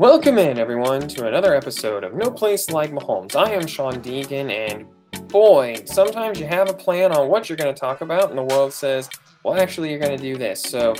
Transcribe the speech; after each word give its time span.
Welcome 0.00 0.38
in, 0.38 0.58
everyone, 0.58 1.08
to 1.08 1.26
another 1.26 1.54
episode 1.54 2.04
of 2.04 2.14
No 2.14 2.30
Place 2.30 2.70
Like 2.70 2.90
Mahomes. 2.90 3.36
I 3.36 3.50
am 3.50 3.66
Sean 3.66 4.00
Deegan, 4.00 4.50
and 4.50 4.86
boy, 5.28 5.82
sometimes 5.84 6.40
you 6.40 6.46
have 6.46 6.70
a 6.70 6.72
plan 6.72 7.12
on 7.12 7.28
what 7.28 7.50
you're 7.50 7.58
going 7.58 7.74
to 7.74 7.78
talk 7.78 8.00
about, 8.00 8.30
and 8.30 8.38
the 8.38 8.42
world 8.42 8.72
says, 8.72 9.10
well, 9.44 9.60
actually, 9.60 9.90
you're 9.90 9.98
going 9.98 10.16
to 10.16 10.22
do 10.22 10.38
this. 10.38 10.62
So, 10.62 10.94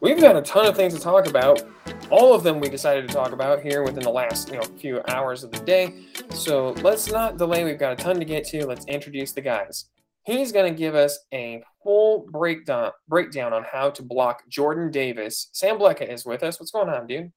we've 0.00 0.18
got 0.18 0.34
a 0.34 0.40
ton 0.40 0.64
of 0.64 0.74
things 0.74 0.94
to 0.94 0.98
talk 0.98 1.26
about. 1.26 1.62
All 2.08 2.32
of 2.32 2.42
them 2.42 2.58
we 2.58 2.70
decided 2.70 3.06
to 3.06 3.12
talk 3.12 3.32
about 3.32 3.60
here 3.60 3.82
within 3.82 4.02
the 4.02 4.08
last 4.08 4.48
you 4.48 4.54
know 4.54 4.62
few 4.78 5.02
hours 5.08 5.44
of 5.44 5.50
the 5.50 5.60
day. 5.60 6.06
So 6.30 6.70
let's 6.80 7.12
not 7.12 7.36
delay. 7.36 7.64
We've 7.64 7.78
got 7.78 7.92
a 7.92 8.02
ton 8.02 8.18
to 8.18 8.24
get 8.24 8.46
to. 8.46 8.64
Let's 8.64 8.86
introduce 8.86 9.32
the 9.32 9.42
guys. 9.42 9.90
He's 10.22 10.52
going 10.52 10.72
to 10.72 10.78
give 10.78 10.94
us 10.94 11.18
a 11.34 11.62
full 11.82 12.26
breakdown 12.30 12.92
breakdown 13.08 13.52
on 13.52 13.66
how 13.70 13.90
to 13.90 14.02
block 14.02 14.48
Jordan 14.48 14.90
Davis. 14.90 15.50
Sam 15.52 15.78
Bleckett 15.78 16.10
is 16.10 16.24
with 16.24 16.42
us. 16.42 16.58
What's 16.58 16.72
going 16.72 16.88
on, 16.88 17.06
dude? 17.06 17.30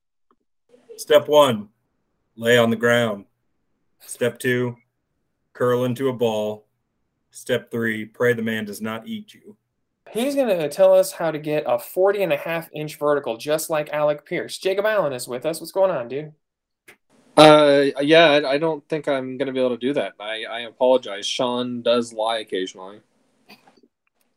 Step 0.99 1.29
one, 1.29 1.69
lay 2.35 2.57
on 2.57 2.69
the 2.69 2.75
ground. 2.75 3.23
Step 4.01 4.37
two, 4.37 4.75
curl 5.53 5.85
into 5.85 6.09
a 6.09 6.13
ball. 6.13 6.67
Step 7.31 7.71
three, 7.71 8.03
pray 8.03 8.33
the 8.33 8.41
man 8.41 8.65
does 8.65 8.81
not 8.81 9.07
eat 9.07 9.33
you. 9.33 9.55
He's 10.11 10.35
going 10.35 10.49
to 10.49 10.67
tell 10.67 10.93
us 10.93 11.13
how 11.13 11.31
to 11.31 11.39
get 11.39 11.63
a 11.65 11.79
40 11.79 12.23
and 12.23 12.33
a 12.33 12.37
half 12.37 12.67
inch 12.73 12.99
vertical, 12.99 13.37
just 13.37 13.69
like 13.69 13.93
Alec 13.93 14.25
Pierce. 14.25 14.57
Jacob 14.57 14.85
Allen 14.85 15.13
is 15.13 15.25
with 15.25 15.45
us. 15.45 15.61
What's 15.61 15.71
going 15.71 15.89
on, 15.89 16.09
dude? 16.09 16.33
Uh, 17.37 17.85
yeah, 18.01 18.41
I, 18.45 18.57
don't 18.57 18.85
think 18.89 19.07
I'm 19.07 19.37
going 19.37 19.47
to 19.47 19.53
be 19.53 19.59
able 19.59 19.69
to 19.69 19.77
do 19.77 19.93
that. 19.93 20.15
I, 20.19 20.43
I 20.43 20.59
apologize. 20.61 21.25
Sean 21.25 21.81
does 21.81 22.11
lie 22.11 22.39
occasionally. 22.39 22.99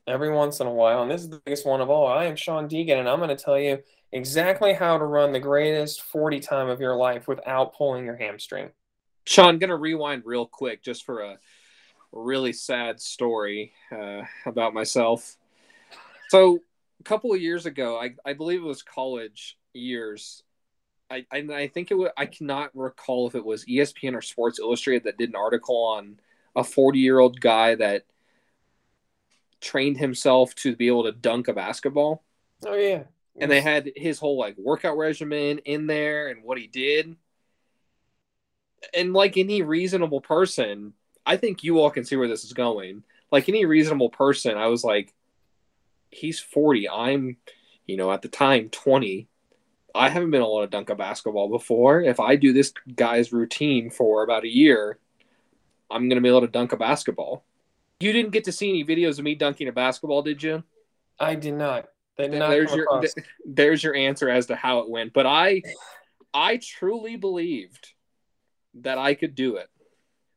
Every 0.06 0.30
once 0.30 0.60
in 0.60 0.68
a 0.68 0.72
while, 0.72 1.02
and 1.02 1.10
this 1.10 1.22
is 1.22 1.28
the 1.28 1.42
biggest 1.44 1.66
one 1.66 1.80
of 1.80 1.90
all. 1.90 2.06
I 2.06 2.26
am 2.26 2.36
Sean 2.36 2.68
Deegan, 2.68 3.00
and 3.00 3.08
I'm 3.08 3.18
going 3.18 3.36
to 3.36 3.44
tell 3.44 3.58
you 3.58 3.82
exactly 4.12 4.74
how 4.74 4.98
to 4.98 5.04
run 5.04 5.32
the 5.32 5.40
greatest 5.40 6.02
40 6.02 6.40
time 6.40 6.68
of 6.68 6.80
your 6.80 6.96
life 6.96 7.26
without 7.26 7.74
pulling 7.74 8.04
your 8.04 8.16
hamstring. 8.16 8.70
Sean, 9.24 9.58
going 9.58 9.70
to 9.70 9.76
rewind 9.76 10.22
real 10.24 10.46
quick 10.46 10.82
just 10.82 11.04
for 11.04 11.20
a 11.20 11.38
really 12.12 12.52
sad 12.52 13.00
story 13.00 13.72
uh, 13.90 14.22
about 14.46 14.74
myself. 14.74 15.36
So, 16.28 16.60
a 17.00 17.04
couple 17.04 17.32
of 17.32 17.40
years 17.40 17.66
ago, 17.66 17.98
I, 17.98 18.14
I 18.24 18.32
believe 18.34 18.60
it 18.60 18.66
was 18.66 18.82
college 18.82 19.58
years. 19.72 20.42
I, 21.10 21.26
I, 21.32 21.38
I 21.38 21.68
think 21.68 21.90
it 21.90 21.94
was, 21.94 22.10
I 22.16 22.26
cannot 22.26 22.70
recall 22.74 23.26
if 23.26 23.34
it 23.34 23.44
was 23.44 23.64
ESPN 23.64 24.14
or 24.14 24.22
Sports 24.22 24.58
Illustrated 24.60 25.04
that 25.04 25.18
did 25.18 25.30
an 25.30 25.36
article 25.36 25.76
on 25.84 26.20
a 26.54 26.62
40 26.62 26.98
year 26.98 27.18
old 27.18 27.40
guy 27.40 27.74
that 27.74 28.04
trained 29.60 29.98
himself 29.98 30.54
to 30.56 30.76
be 30.76 30.86
able 30.86 31.04
to 31.04 31.12
dunk 31.12 31.48
a 31.48 31.52
basketball. 31.52 32.22
Oh, 32.64 32.74
yeah 32.74 33.02
and 33.38 33.50
they 33.50 33.60
had 33.60 33.90
his 33.96 34.18
whole 34.18 34.38
like 34.38 34.56
workout 34.58 34.96
regimen 34.96 35.58
in 35.58 35.86
there 35.86 36.28
and 36.28 36.44
what 36.44 36.58
he 36.58 36.66
did. 36.66 37.16
And 38.94 39.12
like 39.12 39.36
any 39.36 39.62
reasonable 39.62 40.20
person, 40.20 40.92
I 41.24 41.36
think 41.36 41.62
you 41.62 41.78
all 41.78 41.90
can 41.90 42.04
see 42.04 42.16
where 42.16 42.28
this 42.28 42.44
is 42.44 42.52
going. 42.52 43.04
Like 43.30 43.48
any 43.48 43.64
reasonable 43.64 44.10
person, 44.10 44.56
I 44.56 44.66
was 44.66 44.84
like, 44.84 45.14
he's 46.10 46.40
40. 46.40 46.88
I'm, 46.88 47.36
you 47.86 47.96
know, 47.96 48.12
at 48.12 48.22
the 48.22 48.28
time 48.28 48.68
20. 48.68 49.28
I 49.94 50.08
haven't 50.08 50.30
been 50.30 50.40
able 50.40 50.62
to 50.62 50.66
dunk 50.66 50.88
a 50.88 50.94
basketball 50.94 51.50
before. 51.50 52.00
If 52.00 52.18
I 52.18 52.36
do 52.36 52.52
this 52.52 52.72
guy's 52.94 53.32
routine 53.32 53.90
for 53.90 54.22
about 54.22 54.44
a 54.44 54.48
year, 54.48 54.98
I'm 55.90 56.08
going 56.08 56.16
to 56.16 56.22
be 56.22 56.28
able 56.28 56.40
to 56.40 56.46
dunk 56.46 56.72
a 56.72 56.78
basketball. 56.78 57.44
You 58.00 58.12
didn't 58.12 58.32
get 58.32 58.44
to 58.44 58.52
see 58.52 58.70
any 58.70 58.84
videos 58.84 59.18
of 59.18 59.24
me 59.24 59.34
dunking 59.34 59.68
a 59.68 59.72
basketball, 59.72 60.22
did 60.22 60.42
you? 60.42 60.64
I 61.20 61.34
did 61.34 61.54
not. 61.54 61.91
There's 62.16 62.74
your 62.74 63.00
th- 63.00 63.26
there's 63.44 63.82
your 63.82 63.94
answer 63.94 64.28
as 64.28 64.46
to 64.46 64.56
how 64.56 64.80
it 64.80 64.90
went. 64.90 65.12
But 65.12 65.26
I 65.26 65.62
I 66.34 66.58
truly 66.58 67.16
believed 67.16 67.92
that 68.74 68.98
I 68.98 69.14
could 69.14 69.34
do 69.34 69.56
it. 69.56 69.68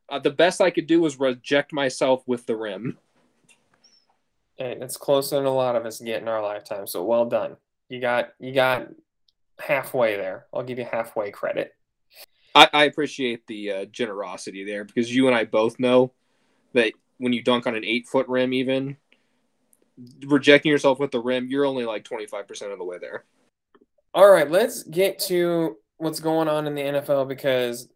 Uh, 0.10 0.20
the 0.20 0.32
best 0.32 0.62
I 0.62 0.70
could 0.70 0.88
do 0.88 1.02
was 1.02 1.20
reject 1.20 1.74
myself 1.74 2.24
with 2.28 2.46
the 2.46 2.56
rim. 2.56 2.98
Hey, 4.58 4.78
it's 4.80 4.98
closer 4.98 5.36
than 5.36 5.46
a 5.46 5.54
lot 5.54 5.76
of 5.76 5.86
us 5.86 6.00
get 6.00 6.22
in 6.22 6.28
our 6.28 6.42
lifetime. 6.42 6.88
So 6.88 7.04
well 7.04 7.26
done. 7.26 7.58
You 7.90 8.00
got 8.00 8.34
you 8.40 8.54
got 8.54 8.88
halfway 9.60 10.16
there. 10.16 10.46
I'll 10.54 10.64
give 10.64 10.80
you 10.80 10.86
halfway 10.90 11.32
credit. 11.32 11.74
I, 12.54 12.70
I 12.72 12.84
appreciate 12.86 13.46
the 13.48 13.72
uh, 13.72 13.86
generosity 13.86 14.64
there 14.64 14.86
because 14.86 15.14
you 15.14 15.28
and 15.28 15.36
I 15.36 15.44
both 15.44 15.80
know 15.80 16.14
that 16.74 16.94
when 17.18 17.34
you 17.34 17.44
dunk 17.44 17.68
on 17.68 17.76
an 17.76 17.84
eight 17.84 18.08
foot 18.08 18.28
rim, 18.28 18.54
even 18.54 18.98
rejecting 20.26 20.72
yourself 20.72 21.00
with 21.00 21.12
the 21.12 21.20
rim, 21.20 21.48
you're 21.48 21.66
only 21.66 21.86
like 21.86 22.04
25% 22.04 22.72
of 22.72 22.78
the 22.78 22.84
way 22.84 22.98
there. 23.00 23.26
All 24.14 24.30
right, 24.30 24.50
let's 24.50 24.84
get 24.84 25.20
to 25.20 25.78
what's 25.98 26.20
going 26.20 26.48
on 26.48 26.68
in 26.68 26.76
the 26.76 26.82
NFL 26.82 27.28
because 27.28 27.88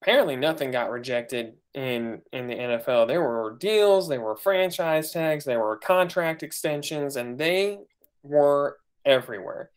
apparently 0.00 0.36
nothing 0.36 0.70
got 0.70 0.90
rejected 0.90 1.54
in 1.74 2.22
in 2.32 2.46
the 2.46 2.54
NFL. 2.54 3.08
There 3.08 3.22
were 3.22 3.56
deals, 3.58 4.08
there 4.08 4.20
were 4.20 4.36
franchise 4.36 5.12
tags, 5.12 5.44
there 5.44 5.60
were 5.60 5.76
contract 5.76 6.42
extensions, 6.42 7.16
and 7.16 7.38
they 7.38 7.78
were 8.22 8.78
everywhere. 9.04 9.70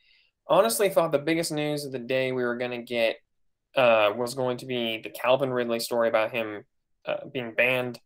Honestly, 0.48 0.90
thought 0.90 1.12
the 1.12 1.20
biggest 1.20 1.52
news 1.52 1.86
of 1.86 1.92
the 1.92 2.00
day 2.00 2.32
we 2.32 2.44
were 2.44 2.58
going 2.58 2.72
to 2.72 2.84
get 2.84 3.18
uh, 3.76 4.14
was 4.16 4.36
going 4.36 4.58
to 4.58 4.66
be 4.66 5.00
the 5.04 5.10
Calvin 5.10 5.52
Ridley 5.52 5.80
story 5.80 6.08
about 6.08 6.32
him 6.32 6.66
uh, 7.06 7.26
being 7.32 7.54
banned 7.54 8.00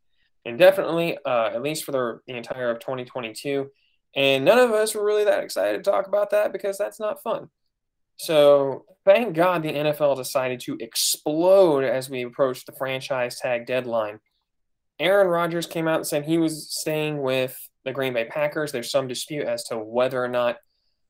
indefinitely, 0.50 1.18
uh, 1.26 1.52
at 1.54 1.62
least 1.62 1.84
for 1.84 1.92
the, 1.92 2.20
the 2.28 2.36
entire 2.36 2.70
of 2.70 2.80
2022. 2.80 3.70
And 4.16 4.44
none 4.44 4.60
of 4.60 4.72
us 4.72 4.96
were 4.96 5.06
really 5.06 5.26
that 5.26 5.44
excited 5.44 5.84
to 5.84 5.90
talk 5.90 6.08
about 6.08 6.32
that 6.32 6.52
because 6.52 6.78
that's 6.78 7.00
not 7.00 7.22
fun. 7.22 7.50
So 8.18 8.86
thank 9.06 9.34
God 9.34 9.64
the 9.64 9.72
NFL 9.72 10.18
decided 10.18 10.60
to 10.62 10.78
explode 10.80 11.86
as 11.86 12.10
we 12.10 12.24
approached 12.24 12.66
the 12.66 12.74
franchise 12.74 13.40
tag 13.40 13.66
deadline. 13.66 14.20
Aaron 15.00 15.28
Rodgers 15.28 15.66
came 15.66 15.88
out 15.88 15.98
and 15.98 16.08
said 16.08 16.26
he 16.26 16.38
was 16.38 16.70
staying 16.70 17.22
with 17.22 17.58
the 17.86 17.94
Green 17.94 18.14
Bay 18.14 18.26
Packers. 18.26 18.72
There's 18.74 18.92
some 18.92 19.08
dispute 19.08 19.48
as 19.48 19.64
to 19.66 19.78
whether 19.78 20.22
or 20.22 20.28
not 20.28 20.58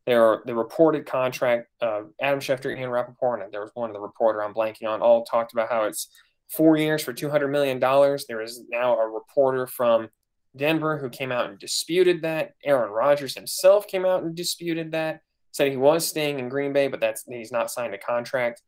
there 0.06 0.24
are 0.24 0.44
the 0.46 0.56
reported 0.56 1.08
contract. 1.08 1.68
Uh, 1.82 2.02
Adam 2.22 2.40
Schefter, 2.40 2.78
Ian 2.78 2.92
Rapoport, 2.92 3.42
and 3.42 3.52
there 3.52 3.62
was 3.62 3.72
one 3.74 3.90
of 3.90 3.96
the 3.96 4.00
reporter 4.00 4.44
I'm 4.44 4.54
blanking 4.54 4.88
on. 4.88 5.02
All 5.02 5.26
talked 5.26 5.54
about 5.54 5.70
how 5.70 5.86
it's 5.86 6.10
four 6.50 6.78
years 6.78 7.04
for 7.04 7.14
$200 7.14 7.50
million. 7.50 7.80
There 7.80 8.42
is 8.42 8.64
now 8.70 8.98
a 8.98 9.08
reporter 9.08 9.68
from 9.68 10.10
Denver 10.56 10.98
who 10.98 11.10
came 11.10 11.32
out 11.32 11.50
and 11.50 11.60
disputed 11.60 12.24
that. 12.24 12.54
Aaron 12.64 12.92
Rodgers 12.92 13.36
himself 13.36 13.88
came 13.88 14.06
out 14.06 14.24
and 14.24 14.36
disputed 14.36 14.92
that, 14.92 15.22
said 15.52 15.72
he 15.72 15.78
was 15.78 16.08
staying 16.08 16.40
in 16.40 16.50
Green 16.50 16.74
Bay, 16.74 16.88
but 16.88 17.00
that's 17.00 17.24
he's 17.28 17.52
not 17.52 17.72
signed 17.72 17.94
a 17.94 17.98
contract 17.98 18.62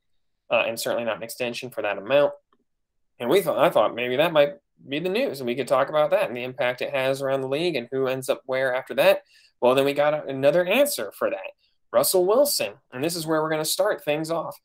uh, 0.52 0.64
and 0.68 0.80
certainly 0.80 1.06
not 1.06 1.18
an 1.18 1.24
extension 1.24 1.69
for 1.69 1.81
that 1.81 1.97
amount. 1.97 2.34
And 3.19 3.30
we 3.30 3.42
thought, 3.42 3.58
I 3.58 3.69
thought 3.69 3.96
maybe 3.96 4.18
that 4.18 4.34
might 4.34 4.53
be 4.88 5.00
the 5.00 5.09
news 5.09 5.40
and 5.40 5.48
we 5.48 5.56
could 5.56 5.68
talk 5.68 5.90
about 5.90 6.12
that 6.12 6.28
and 6.28 6.36
the 6.36 6.44
impact 6.44 6.81
it 6.81 6.94
has 6.94 7.22
around 7.22 7.42
the 7.42 7.48
league 7.48 7.75
and 7.75 7.88
who 7.92 8.08
ends 8.08 8.30
up 8.30 8.42
where 8.46 8.75
after 8.75 8.94
that. 8.96 9.22
Well, 9.59 9.75
then 9.75 9.86
we 9.86 9.94
got 9.94 10.28
another 10.28 10.66
answer 10.66 11.12
for 11.18 11.30
that. 11.30 11.52
Russell 11.94 12.25
Wilson. 12.25 12.74
And 12.92 13.03
this 13.03 13.16
is 13.16 13.28
where 13.28 13.42
we're 13.42 13.50
going 13.50 13.63
to 13.63 13.69
start 13.69 14.03
things 14.03 14.31
off 14.31 14.58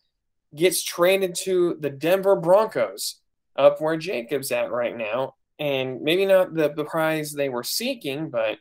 gets 0.57 0.83
traded 0.83 1.35
to 1.45 1.77
the 1.81 1.91
Denver 1.91 2.37
Broncos, 2.37 3.21
up 3.57 3.81
where 3.81 3.97
Jacob's 3.97 4.53
at 4.53 4.71
right 4.71 4.97
now. 4.97 5.35
And 5.59 6.03
maybe 6.03 6.27
not 6.27 6.55
the, 6.55 6.69
the 6.69 6.85
prize 6.85 7.33
they 7.33 7.49
were 7.49 7.63
seeking, 7.63 8.31
but 8.31 8.59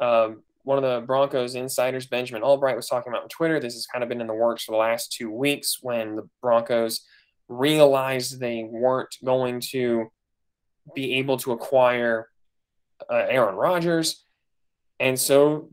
um, 0.00 0.42
one 0.62 0.82
of 0.82 0.84
the 0.84 1.06
Broncos 1.06 1.54
insiders, 1.54 2.06
Benjamin 2.06 2.42
Albright, 2.42 2.76
was 2.76 2.88
talking 2.88 3.12
about 3.12 3.24
on 3.24 3.28
Twitter. 3.28 3.60
This 3.60 3.74
has 3.74 3.86
kind 3.86 4.02
of 4.02 4.08
been 4.08 4.20
in 4.20 4.26
the 4.26 4.34
works 4.34 4.64
for 4.64 4.72
the 4.72 4.78
last 4.78 5.12
two 5.12 5.30
weeks 5.30 5.78
when 5.82 6.16
the 6.16 6.28
Broncos 6.40 7.00
realized 7.48 8.38
they 8.38 8.64
weren't 8.64 9.14
going 9.24 9.60
to 9.72 10.10
be 10.94 11.14
able 11.14 11.36
to 11.38 11.52
acquire 11.52 12.28
uh, 13.10 13.26
Aaron 13.28 13.56
Rodgers. 13.56 14.24
And 14.98 15.18
so 15.18 15.70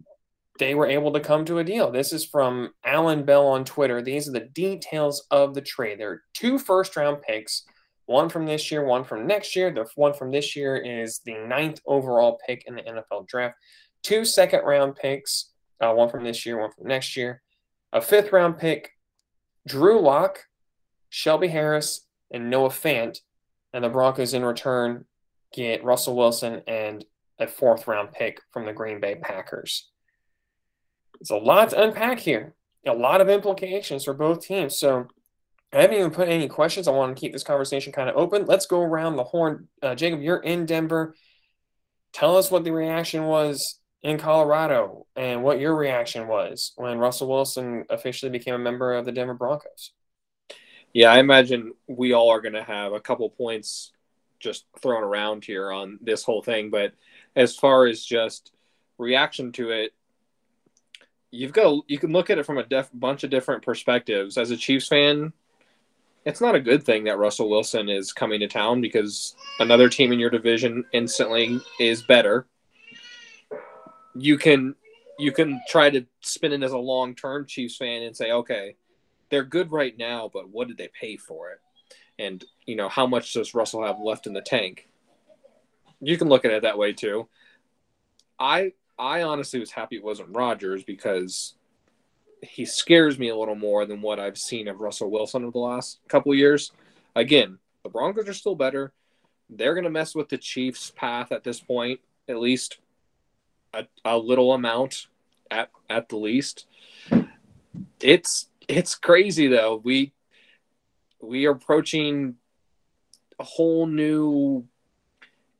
they 0.59 0.75
were 0.75 0.88
able 0.88 1.12
to 1.13 1.19
come 1.19 1.45
to 1.45 1.59
a 1.59 1.63
deal. 1.63 1.92
This 1.92 2.13
is 2.13 2.25
from 2.25 2.71
Alan 2.86 3.24
Bell 3.24 3.48
on 3.48 3.65
Twitter. 3.65 4.01
These 4.01 4.27
are 4.27 4.33
the 4.33 4.50
details 4.54 5.25
of 5.31 5.54
the 5.54 5.62
trade. 5.62 6.00
There 6.00 6.12
are 6.12 6.24
two 6.33 6.57
first 6.57 6.95
round 6.95 7.21
picks, 7.21 7.63
one 8.06 8.30
from 8.30 8.45
this 8.45 8.71
year, 8.71 8.83
one 8.83 9.04
from 9.04 9.27
next 9.27 9.56
year. 9.56 9.71
The 9.71 9.86
one 9.95 10.13
from 10.13 10.31
this 10.31 10.56
year 10.56 10.77
is 10.77 11.21
the 11.25 11.38
ninth 11.38 11.81
overall 11.86 12.39
pick 12.45 12.63
in 12.65 12.75
the 12.75 12.81
NFL 12.81 13.27
draft. 13.27 13.56
Two 14.04 14.25
second 14.25 14.63
round 14.63 14.95
picks, 14.95 15.51
uh, 15.81 15.94
one 15.94 16.09
from 16.09 16.24
this 16.24 16.45
year, 16.45 16.60
one 16.60 16.71
from 16.71 16.88
next 16.88 17.18
year. 17.18 17.42
A 17.94 18.01
fifth 18.01 18.31
round 18.31 18.57
pick, 18.57 18.92
Drew 19.68 20.00
Lock, 20.00 20.45
Shelby 21.10 21.48
Harris, 21.48 22.06
and 22.31 22.50
Noah 22.50 22.69
Fant. 22.69 23.19
And 23.74 23.83
the 23.83 23.89
Broncos 23.89 24.33
in 24.33 24.44
return 24.45 25.06
get 25.53 25.83
Russell 25.83 26.15
Wilson 26.15 26.62
and 26.68 27.06
a 27.39 27.48
fourth 27.48 27.88
round 27.88 28.12
pick 28.12 28.42
from 28.51 28.65
the 28.65 28.74
Green 28.74 29.00
Bay 29.00 29.15
Packers. 29.15 29.89
It's 31.19 31.29
a 31.29 31.37
lot 31.37 31.69
to 31.71 31.81
unpack 31.81 32.19
here. 32.19 32.55
A 32.85 32.93
lot 32.93 33.21
of 33.21 33.29
implications 33.29 34.05
for 34.05 34.13
both 34.13 34.45
teams. 34.45 34.79
So 34.79 35.07
I 35.73 35.81
haven't 35.81 35.97
even 35.97 36.11
put 36.11 36.29
any 36.29 36.47
questions. 36.47 36.87
I 36.87 36.91
want 36.91 37.15
to 37.15 37.19
keep 37.19 37.33
this 37.33 37.43
conversation 37.43 37.91
kind 37.91 38.09
of 38.09 38.15
open. 38.15 38.45
Let's 38.45 38.65
go 38.65 38.81
around 38.81 39.15
the 39.15 39.23
horn. 39.25 39.67
Uh, 39.81 39.95
Jacob, 39.95 40.21
you're 40.21 40.37
in 40.37 40.65
Denver. 40.65 41.15
Tell 42.13 42.37
us 42.37 42.49
what 42.49 42.63
the 42.63 42.71
reaction 42.71 43.25
was 43.25 43.79
in 44.01 44.17
Colorado 44.17 45.05
and 45.15 45.43
what 45.43 45.59
your 45.59 45.75
reaction 45.75 46.27
was 46.27 46.71
when 46.77 46.97
Russell 46.97 47.27
Wilson 47.27 47.85
officially 47.89 48.31
became 48.31 48.55
a 48.55 48.59
member 48.59 48.93
of 48.93 49.05
the 49.05 49.11
Denver 49.11 49.33
Broncos. 49.33 49.91
Yeah, 50.93 51.11
I 51.11 51.19
imagine 51.19 51.73
we 51.87 52.13
all 52.13 52.29
are 52.29 52.41
going 52.41 52.53
to 52.53 52.63
have 52.63 52.93
a 52.93 53.01
couple 53.01 53.29
points 53.29 53.91
just 54.39 54.65
thrown 54.81 55.03
around 55.03 55.43
here 55.43 55.71
on 55.71 55.99
this 56.01 56.23
whole 56.23 56.41
thing. 56.41 56.69
But 56.69 56.93
as 57.35 57.55
far 57.55 57.85
as 57.85 58.03
just 58.03 58.51
reaction 58.97 59.51
to 59.53 59.71
it, 59.71 59.93
you've 61.38 61.54
got 61.54 61.84
you 61.88 62.00
can 62.00 62.12
look 62.12 62.30
at 62.30 62.39
it 62.39 62.45
from 62.45 62.57
a 62.57 62.63
def, 62.63 62.89
bunch 62.94 63.24
of 63.24 63.30
different 63.30 63.63
perspectives. 63.63 64.38
As 64.38 64.50
a 64.50 64.57
Chiefs 64.57 64.88
fan, 64.88 65.31
it's 66.25 66.42
not 66.42 66.56
a 66.56 66.60
good 66.60 66.84
thing 66.84 67.04
that 67.04 67.19
Russell 67.19 67.50
Wilson 67.50 67.89
is 67.89 68.12
coming 68.12 68.39
to 68.39 68.48
town 68.48 68.81
because 68.81 69.36
another 69.60 69.88
team 69.88 70.12
in 70.12 70.19
your 70.19 70.31
division 70.31 70.84
instantly 70.94 71.60
is 71.80 72.01
better. 72.01 72.48
You 74.16 74.38
can 74.38 74.75
you 75.19 75.31
can 75.31 75.62
try 75.68 75.92
to 75.92 76.06
spin 76.22 76.54
it 76.54 76.63
as 76.63 76.72
a 76.72 76.78
long 76.78 77.13
term 77.13 77.45
Chiefs 77.45 77.78
fan 77.78 78.01
and 78.01 78.18
say, 78.18 78.31
okay, 78.31 78.75
they're 79.30 79.44
good 79.44 79.72
right 79.72 79.95
now, 79.95 80.30
but 80.34 80.50
what 80.50 80.68
did 80.68 80.78
they 80.78 80.89
pay 81.00 81.18
for 81.18 81.51
it? 81.51 81.60
And 82.18 82.44
you 82.66 82.75
know, 82.75 82.89
how 82.89 83.06
much 83.06 83.34
does 83.34 83.54
Russell 83.54 83.86
have 83.86 84.00
left 84.00 84.25
in 84.25 84.34
the 84.34 84.42
tank? 84.42 84.89
You 86.01 86.18
can 86.18 86.30
look 86.30 86.45
at 86.45 86.51
it 86.51 86.63
that 86.63 86.80
way 86.80 86.94
too. 86.94 87.28
I 88.39 88.74
I 88.99 89.23
honestly 89.23 89.59
was 89.59 89.71
happy 89.71 89.97
it 89.97 90.03
wasn't 90.03 90.35
Rodgers 90.35 90.83
because 90.83 91.55
he 92.41 92.65
scares 92.65 93.17
me 93.17 93.29
a 93.29 93.35
little 93.35 93.55
more 93.55 93.85
than 93.85 94.01
what 94.01 94.19
I've 94.19 94.38
seen 94.38 94.67
of 94.67 94.79
Russell 94.79 95.11
Wilson 95.11 95.44
over 95.44 95.51
the 95.51 95.59
last 95.59 95.99
couple 96.07 96.31
of 96.31 96.38
years. 96.38 96.71
Again, 97.15 97.59
the 97.83 97.89
Broncos 97.89 98.27
are 98.27 98.33
still 98.33 98.55
better. 98.55 98.91
They're 99.49 99.73
going 99.73 99.85
to 99.85 99.89
mess 99.89 100.13
with 100.13 100.29
the 100.29 100.38
Chiefs' 100.38 100.91
path 100.95 101.31
at 101.31 101.44
this 101.44 101.59
point, 101.59 101.99
at 102.27 102.39
least 102.39 102.79
a, 103.73 103.88
a 104.03 104.17
little 104.17 104.53
amount 104.53 105.07
at 105.50 105.69
at 105.89 106.09
the 106.09 106.17
least. 106.17 106.65
It's 108.01 108.50
it's 108.67 108.95
crazy 108.95 109.47
though. 109.47 109.81
We 109.83 110.13
we 111.21 111.45
are 111.45 111.51
approaching 111.51 112.35
a 113.39 113.43
whole 113.43 113.88
new 113.88 114.65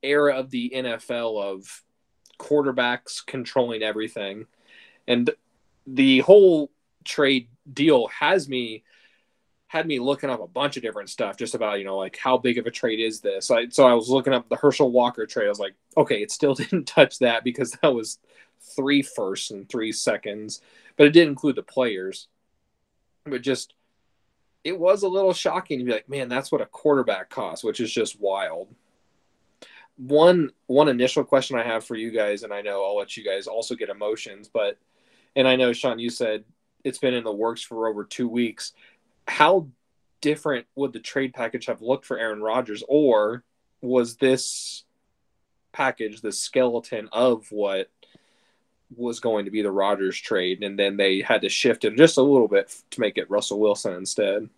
era 0.04 0.36
of 0.38 0.50
the 0.50 0.72
NFL 0.76 1.42
of 1.42 1.84
quarterbacks 2.38 3.26
controlling 3.26 3.84
everything. 3.84 4.46
And 5.08 5.30
the 5.86 6.20
whole 6.20 6.72
trade 7.04 7.48
deal 7.72 8.08
has 8.08 8.50
me 8.50 8.84
had 9.68 9.86
me 9.86 10.00
looking 10.00 10.30
up 10.30 10.42
a 10.42 10.48
bunch 10.48 10.78
of 10.78 10.84
different 10.84 11.10
stuff 11.10 11.38
just 11.38 11.54
about 11.54 11.80
you 11.80 11.86
know 11.86 11.98
like 11.98 12.18
how 12.18 12.38
big 12.38 12.58
of 12.58 12.66
a 12.66 12.72
trade 12.72 13.00
is 13.00 13.20
this? 13.22 13.52
I, 13.52 13.68
so 13.70 13.86
i 13.86 13.94
was 13.94 14.10
looking 14.10 14.34
up 14.34 14.48
the 14.50 14.56
herschel 14.56 14.92
walker 14.92 15.26
trade. 15.26 15.46
I 15.46 15.50
was 15.50 15.60
like 15.60 15.76
okay 15.96 16.22
it 16.22 16.32
still 16.32 16.54
didn't 16.56 16.86
touch 16.86 17.20
that 17.20 17.44
because 17.44 17.72
that 17.82 17.94
was 17.94 18.20
three 18.76 19.02
firsts 19.02 19.52
and 19.52 19.68
three 19.68 19.92
seconds 19.92 20.62
but 20.96 21.08
it 21.08 21.12
did 21.12 21.28
include 21.28 21.56
the 21.56 21.64
players. 21.64 22.28
But 23.26 23.42
just 23.42 23.74
it 24.64 24.78
was 24.78 25.04
a 25.04 25.08
little 25.08 25.34
shocking 25.34 25.80
to 25.80 25.86
be 25.86 25.92
like 25.92 26.10
man 26.10 26.30
that's 26.30 26.52
what 26.52 26.62
a 26.62 26.66
quarterback 26.66 27.30
costs 27.30 27.64
which 27.64 27.80
is 27.80 27.92
just 27.92 28.20
wild 28.20 28.68
one 29.98 30.52
one 30.68 30.90
initial 30.90 31.24
question 31.24 31.58
I 31.58 31.64
have 31.64 31.84
for 31.84 31.96
you 31.96 32.12
guys, 32.12 32.44
and 32.44 32.54
I 32.54 32.62
know 32.62 32.84
I'll 32.84 32.98
let 32.98 33.18
you 33.18 33.24
guys 33.24 33.48
also 33.48 33.76
get 33.76 33.90
emotions, 33.90 34.50
but 34.52 34.78
and 35.36 35.48
I 35.48 35.56
know 35.56 35.74
Sean, 35.74 36.00
you 36.00 36.10
said 36.10 36.44
it's 36.84 37.00
been 37.00 37.14
in 37.14 37.24
the 37.24 37.34
works 37.34 37.62
for 37.62 37.88
over 37.88 38.06
two 38.06 38.28
weeks. 38.28 38.74
How 39.28 39.68
different 40.22 40.68
would 40.76 40.94
the 40.94 41.00
trade 41.00 41.34
package 41.34 41.66
have 41.66 41.82
looked 41.82 42.06
for 42.06 42.18
Aaron 42.18 42.42
Rodgers, 42.42 42.84
or 42.88 43.44
was 43.82 44.18
this 44.18 44.84
package 45.72 46.22
the 46.22 46.32
skeleton 46.32 47.10
of 47.12 47.52
what 47.52 47.90
was 48.96 49.20
going 49.20 49.46
to 49.46 49.52
be 49.52 49.62
the 49.62 49.72
Rodgers 49.72 50.18
trade, 50.18 50.64
and 50.64 50.78
then 50.78 50.96
they 50.98 51.22
had 51.22 51.42
to 51.42 51.50
shift 51.50 51.86
it 51.86 51.98
just 51.98 52.18
a 52.18 52.22
little 52.22 52.48
bit 52.48 52.74
to 52.92 53.02
make 53.02 53.18
it 53.18 53.30
Russell 53.30 53.60
Wilson 53.60 53.94
instead? 53.94 54.50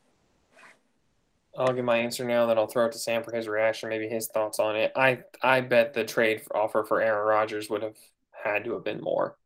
I'll 1.57 1.73
give 1.73 1.85
my 1.85 1.97
answer 1.97 2.25
now, 2.25 2.45
then 2.45 2.57
I'll 2.57 2.67
throw 2.67 2.85
it 2.85 2.91
to 2.93 2.99
Sam 2.99 3.23
for 3.23 3.35
his 3.35 3.47
reaction, 3.47 3.89
maybe 3.89 4.07
his 4.07 4.27
thoughts 4.27 4.59
on 4.59 4.75
it. 4.75 4.91
I 4.95 5.19
I 5.41 5.61
bet 5.61 5.93
the 5.93 6.03
trade 6.03 6.41
offer 6.53 6.83
for 6.83 7.01
Aaron 7.01 7.27
Rodgers 7.27 7.69
would 7.69 7.83
have 7.83 7.97
had 8.31 8.63
to 8.65 8.73
have 8.73 8.83
been 8.83 9.01
more, 9.01 9.37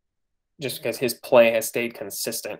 just 0.62 0.78
because 0.78 0.98
his 0.98 1.14
play 1.14 1.52
has 1.52 1.68
stayed 1.68 1.94
consistent. 1.94 2.60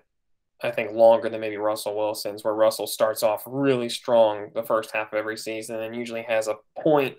I 0.62 0.72
think 0.72 0.94
longer 0.94 1.28
than 1.28 1.42
maybe 1.42 1.58
Russell 1.58 1.96
Wilson's, 1.96 2.44
where 2.44 2.54
Russell 2.54 2.88
starts 2.88 3.22
off 3.22 3.44
really 3.46 3.90
strong 3.90 4.50
the 4.56 4.64
first 4.64 4.92
half 4.94 5.12
of 5.12 5.20
every 5.20 5.38
season 5.38 5.82
and 5.82 5.94
usually 5.96 6.24
has 6.24 6.48
a 6.48 6.56
point 6.80 7.18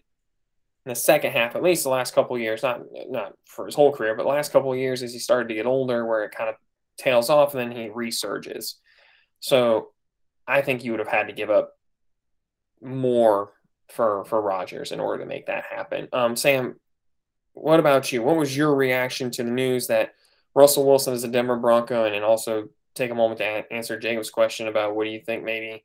in 0.86 0.90
the 0.90 0.94
second 0.94 1.32
half, 1.32 1.54
at 1.54 1.62
least 1.62 1.82
the 1.82 1.90
last 1.90 2.14
couple 2.14 2.38
years, 2.38 2.62
not 2.62 2.80
not 3.08 3.34
for 3.44 3.66
his 3.66 3.74
whole 3.74 3.92
career, 3.92 4.14
but 4.14 4.26
last 4.26 4.50
couple 4.50 4.74
years 4.74 5.02
as 5.02 5.12
he 5.12 5.18
started 5.18 5.48
to 5.48 5.54
get 5.54 5.66
older, 5.66 6.06
where 6.06 6.24
it 6.24 6.34
kind 6.34 6.48
of 6.48 6.56
tails 6.96 7.28
off 7.28 7.54
and 7.54 7.70
then 7.70 7.76
he 7.76 7.88
resurges. 7.90 8.74
So 9.40 9.92
I 10.46 10.62
think 10.62 10.82
you 10.82 10.92
would 10.92 11.00
have 11.00 11.08
had 11.08 11.26
to 11.28 11.32
give 11.34 11.50
up 11.50 11.73
more 12.82 13.52
for 13.88 14.24
for 14.24 14.40
Rodgers 14.40 14.92
in 14.92 15.00
order 15.00 15.22
to 15.22 15.28
make 15.28 15.46
that 15.46 15.64
happen. 15.64 16.08
Um, 16.12 16.36
Sam, 16.36 16.76
what 17.52 17.80
about 17.80 18.12
you? 18.12 18.22
What 18.22 18.36
was 18.36 18.56
your 18.56 18.74
reaction 18.74 19.30
to 19.32 19.44
the 19.44 19.50
news 19.50 19.86
that 19.86 20.14
Russell 20.54 20.86
Wilson 20.86 21.14
is 21.14 21.24
a 21.24 21.28
Denver 21.28 21.56
Bronco, 21.56 22.04
and, 22.04 22.14
and 22.14 22.24
also 22.24 22.68
take 22.94 23.10
a 23.10 23.14
moment 23.14 23.38
to 23.38 23.44
a- 23.44 23.72
answer 23.72 23.98
Jacob's 23.98 24.30
question 24.30 24.68
about 24.68 24.94
what 24.94 25.04
do 25.04 25.10
you 25.10 25.20
think 25.20 25.44
maybe 25.44 25.84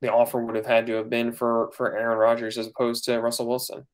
the 0.00 0.12
offer 0.12 0.44
would 0.44 0.56
have 0.56 0.66
had 0.66 0.86
to 0.86 0.94
have 0.94 1.10
been 1.10 1.32
for 1.32 1.70
for 1.72 1.96
Aaron 1.96 2.18
Rodgers 2.18 2.58
as 2.58 2.66
opposed 2.66 3.04
to 3.04 3.20
Russell 3.20 3.46
Wilson? 3.46 3.86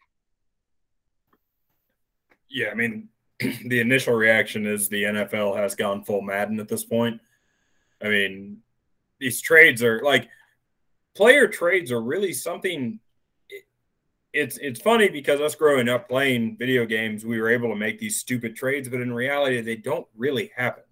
Yeah, 2.49 2.71
I 2.71 2.75
mean, 2.75 3.09
the 3.39 3.81
initial 3.81 4.15
reaction 4.15 4.67
is 4.67 4.89
the 4.89 5.05
NFL 5.05 5.57
has 5.57 5.75
gone 5.75 6.05
full 6.05 6.21
Madden 6.21 6.59
at 6.61 6.69
this 6.69 6.85
point. 6.85 7.21
I 8.03 8.09
mean, 8.09 8.59
these 9.19 9.41
trades 9.41 9.83
are 9.83 10.01
like 10.03 10.29
player 11.15 11.49
trades 11.49 11.93
are 11.93 12.03
really 12.03 12.33
something 12.33 13.01
it's 14.33 14.59
it's 14.59 14.81
funny 14.81 15.09
because 15.09 15.41
us 15.41 15.55
growing 15.55 15.89
up 15.89 16.09
playing 16.09 16.57
video 16.57 16.87
games, 16.87 17.25
we 17.25 17.41
were 17.41 17.51
able 17.51 17.69
to 17.69 17.77
make 17.77 17.99
these 17.99 18.19
stupid 18.19 18.55
trades, 18.55 18.89
but 18.89 19.01
in 19.01 19.13
reality, 19.13 19.61
they 19.61 19.77
don't 19.77 20.07
really 20.17 20.53
happen. 20.55 20.85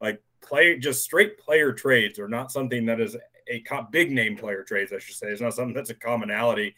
Like 0.00 0.22
play 0.42 0.78
just 0.78 1.02
straight 1.02 1.38
player 1.38 1.72
trades 1.72 2.18
are 2.18 2.28
not 2.28 2.52
something 2.52 2.84
that 2.86 3.00
is 3.00 3.16
a 3.50 3.62
big 3.90 4.12
name 4.12 4.36
player 4.36 4.62
trades, 4.62 4.92
I 4.92 4.98
should 4.98 5.16
say. 5.16 5.28
It's 5.28 5.40
not 5.40 5.54
something 5.54 5.74
that's 5.74 5.90
a 5.90 5.94
commonality. 5.94 6.74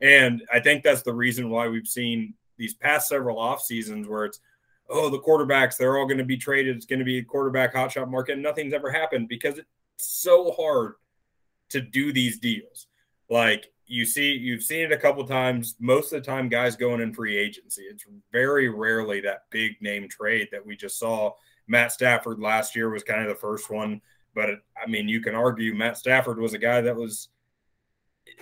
And 0.00 0.42
I 0.52 0.60
think 0.60 0.82
that's 0.82 1.02
the 1.02 1.14
reason 1.14 1.50
why 1.50 1.68
we've 1.68 1.86
seen 1.86 2.34
these 2.56 2.74
past 2.74 3.08
several 3.08 3.38
off 3.38 3.62
seasons 3.62 4.08
where 4.08 4.24
it's, 4.24 4.40
oh, 4.88 5.10
the 5.10 5.20
quarterbacks, 5.20 5.76
they're 5.76 5.96
all 5.96 6.06
going 6.06 6.18
to 6.18 6.24
be 6.24 6.36
traded. 6.36 6.76
It's 6.76 6.86
going 6.86 6.98
to 6.98 7.04
be 7.04 7.18
a 7.18 7.24
quarterback 7.24 7.74
hotshot 7.74 8.10
market. 8.10 8.32
And 8.32 8.42
nothing's 8.42 8.72
ever 8.72 8.90
happened 8.90 9.28
because 9.28 9.58
it's 9.58 9.68
so 9.98 10.52
hard 10.52 10.94
to 11.70 11.80
do 11.80 12.12
these 12.12 12.38
deals. 12.38 12.86
Like 13.30 13.70
you 13.88 14.04
see, 14.04 14.32
you've 14.32 14.62
seen 14.62 14.80
it 14.80 14.92
a 14.92 14.98
couple 14.98 15.24
times. 15.24 15.74
Most 15.80 16.12
of 16.12 16.22
the 16.22 16.26
time, 16.26 16.48
guys 16.48 16.76
going 16.76 17.00
in 17.00 17.14
free 17.14 17.36
agency. 17.36 17.82
It's 17.82 18.04
very 18.30 18.68
rarely 18.68 19.20
that 19.22 19.44
big 19.50 19.80
name 19.80 20.08
trade 20.08 20.48
that 20.52 20.64
we 20.64 20.76
just 20.76 20.98
saw. 20.98 21.32
Matt 21.66 21.92
Stafford 21.92 22.38
last 22.38 22.76
year 22.76 22.90
was 22.90 23.02
kind 23.02 23.22
of 23.22 23.28
the 23.28 23.34
first 23.34 23.70
one, 23.70 24.00
but 24.34 24.50
I 24.50 24.86
mean, 24.88 25.08
you 25.08 25.20
can 25.20 25.34
argue 25.34 25.74
Matt 25.74 25.98
Stafford 25.98 26.38
was 26.38 26.54
a 26.54 26.58
guy 26.58 26.80
that 26.82 26.96
was 26.96 27.28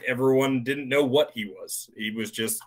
everyone 0.06 0.64
didn't 0.64 0.88
know 0.88 1.04
what 1.04 1.30
he 1.35 1.45
was. 1.45 1.90
He 1.97 2.11
was 2.11 2.30
just 2.30 2.62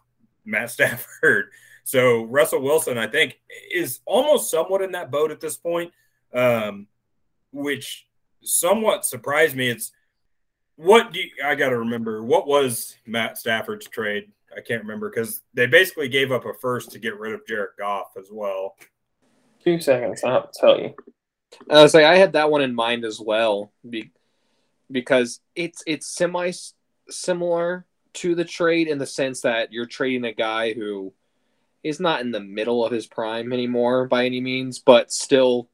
Matt 0.46 0.72
Stafford. 0.72 1.52
So 1.84 2.24
Russell 2.26 2.62
Wilson, 2.62 2.98
I 2.98 3.08
think, 3.08 3.40
is 3.74 4.00
almost 4.06 4.52
somewhat 4.52 4.82
in 4.82 4.92
that 4.92 5.12
boat 5.12 5.32
at 5.32 5.40
this 5.40 5.58
point, 5.58 5.92
um, 6.34 6.88
which 7.52 8.08
somewhat 8.42 9.06
surprised 9.06 9.56
me. 9.56 9.70
It's 9.70 9.92
what 10.80 11.12
do 11.12 11.20
you, 11.20 11.30
I 11.44 11.56
got 11.56 11.70
to 11.70 11.80
remember? 11.80 12.24
What 12.24 12.48
was 12.48 12.96
Matt 13.06 13.38
Stafford's 13.38 13.86
trade? 13.90 14.32
I 14.56 14.62
can't 14.62 14.82
remember 14.82 15.10
because 15.10 15.42
they 15.54 15.68
basically 15.68 16.08
gave 16.08 16.32
up 16.32 16.46
a 16.46 16.54
first 16.54 16.92
to 16.92 17.00
get 17.00 17.20
rid 17.20 17.34
of 17.34 17.46
Jared 17.46 17.72
Goff 17.78 18.12
as 18.18 18.30
well. 18.32 18.76
Two 19.62 19.82
seconds, 19.82 20.24
I'll 20.24 20.50
tell 20.54 20.80
you. 20.80 20.94
I 21.70 21.84
was 21.84 21.94
like, 21.94 22.06
I 22.06 22.16
had 22.16 22.32
that 22.34 22.50
one 22.50 22.62
in 22.62 22.74
mind 22.74 23.04
as 23.04 23.20
well, 23.20 23.74
be, 23.88 24.12
because 24.90 25.42
it's 25.54 25.84
it's 25.86 26.08
semi 26.08 26.52
similar 27.10 27.86
to 28.14 28.34
the 28.34 28.46
trade 28.46 28.88
in 28.88 29.00
the 29.00 29.06
sense 29.06 29.42
that 29.42 29.74
you're 29.74 29.86
trading 29.86 30.24
a 30.24 30.34
guy 30.34 30.72
who 30.72 31.12
is 31.84 32.00
not 32.00 32.22
in 32.22 32.32
the 32.32 32.40
middle 32.40 32.86
of 32.86 32.94
his 32.94 33.06
prime 33.06 33.52
anymore 33.52 34.08
by 34.08 34.26
any 34.26 34.40
means, 34.40 34.80
but 34.80 35.12
still 35.12 35.68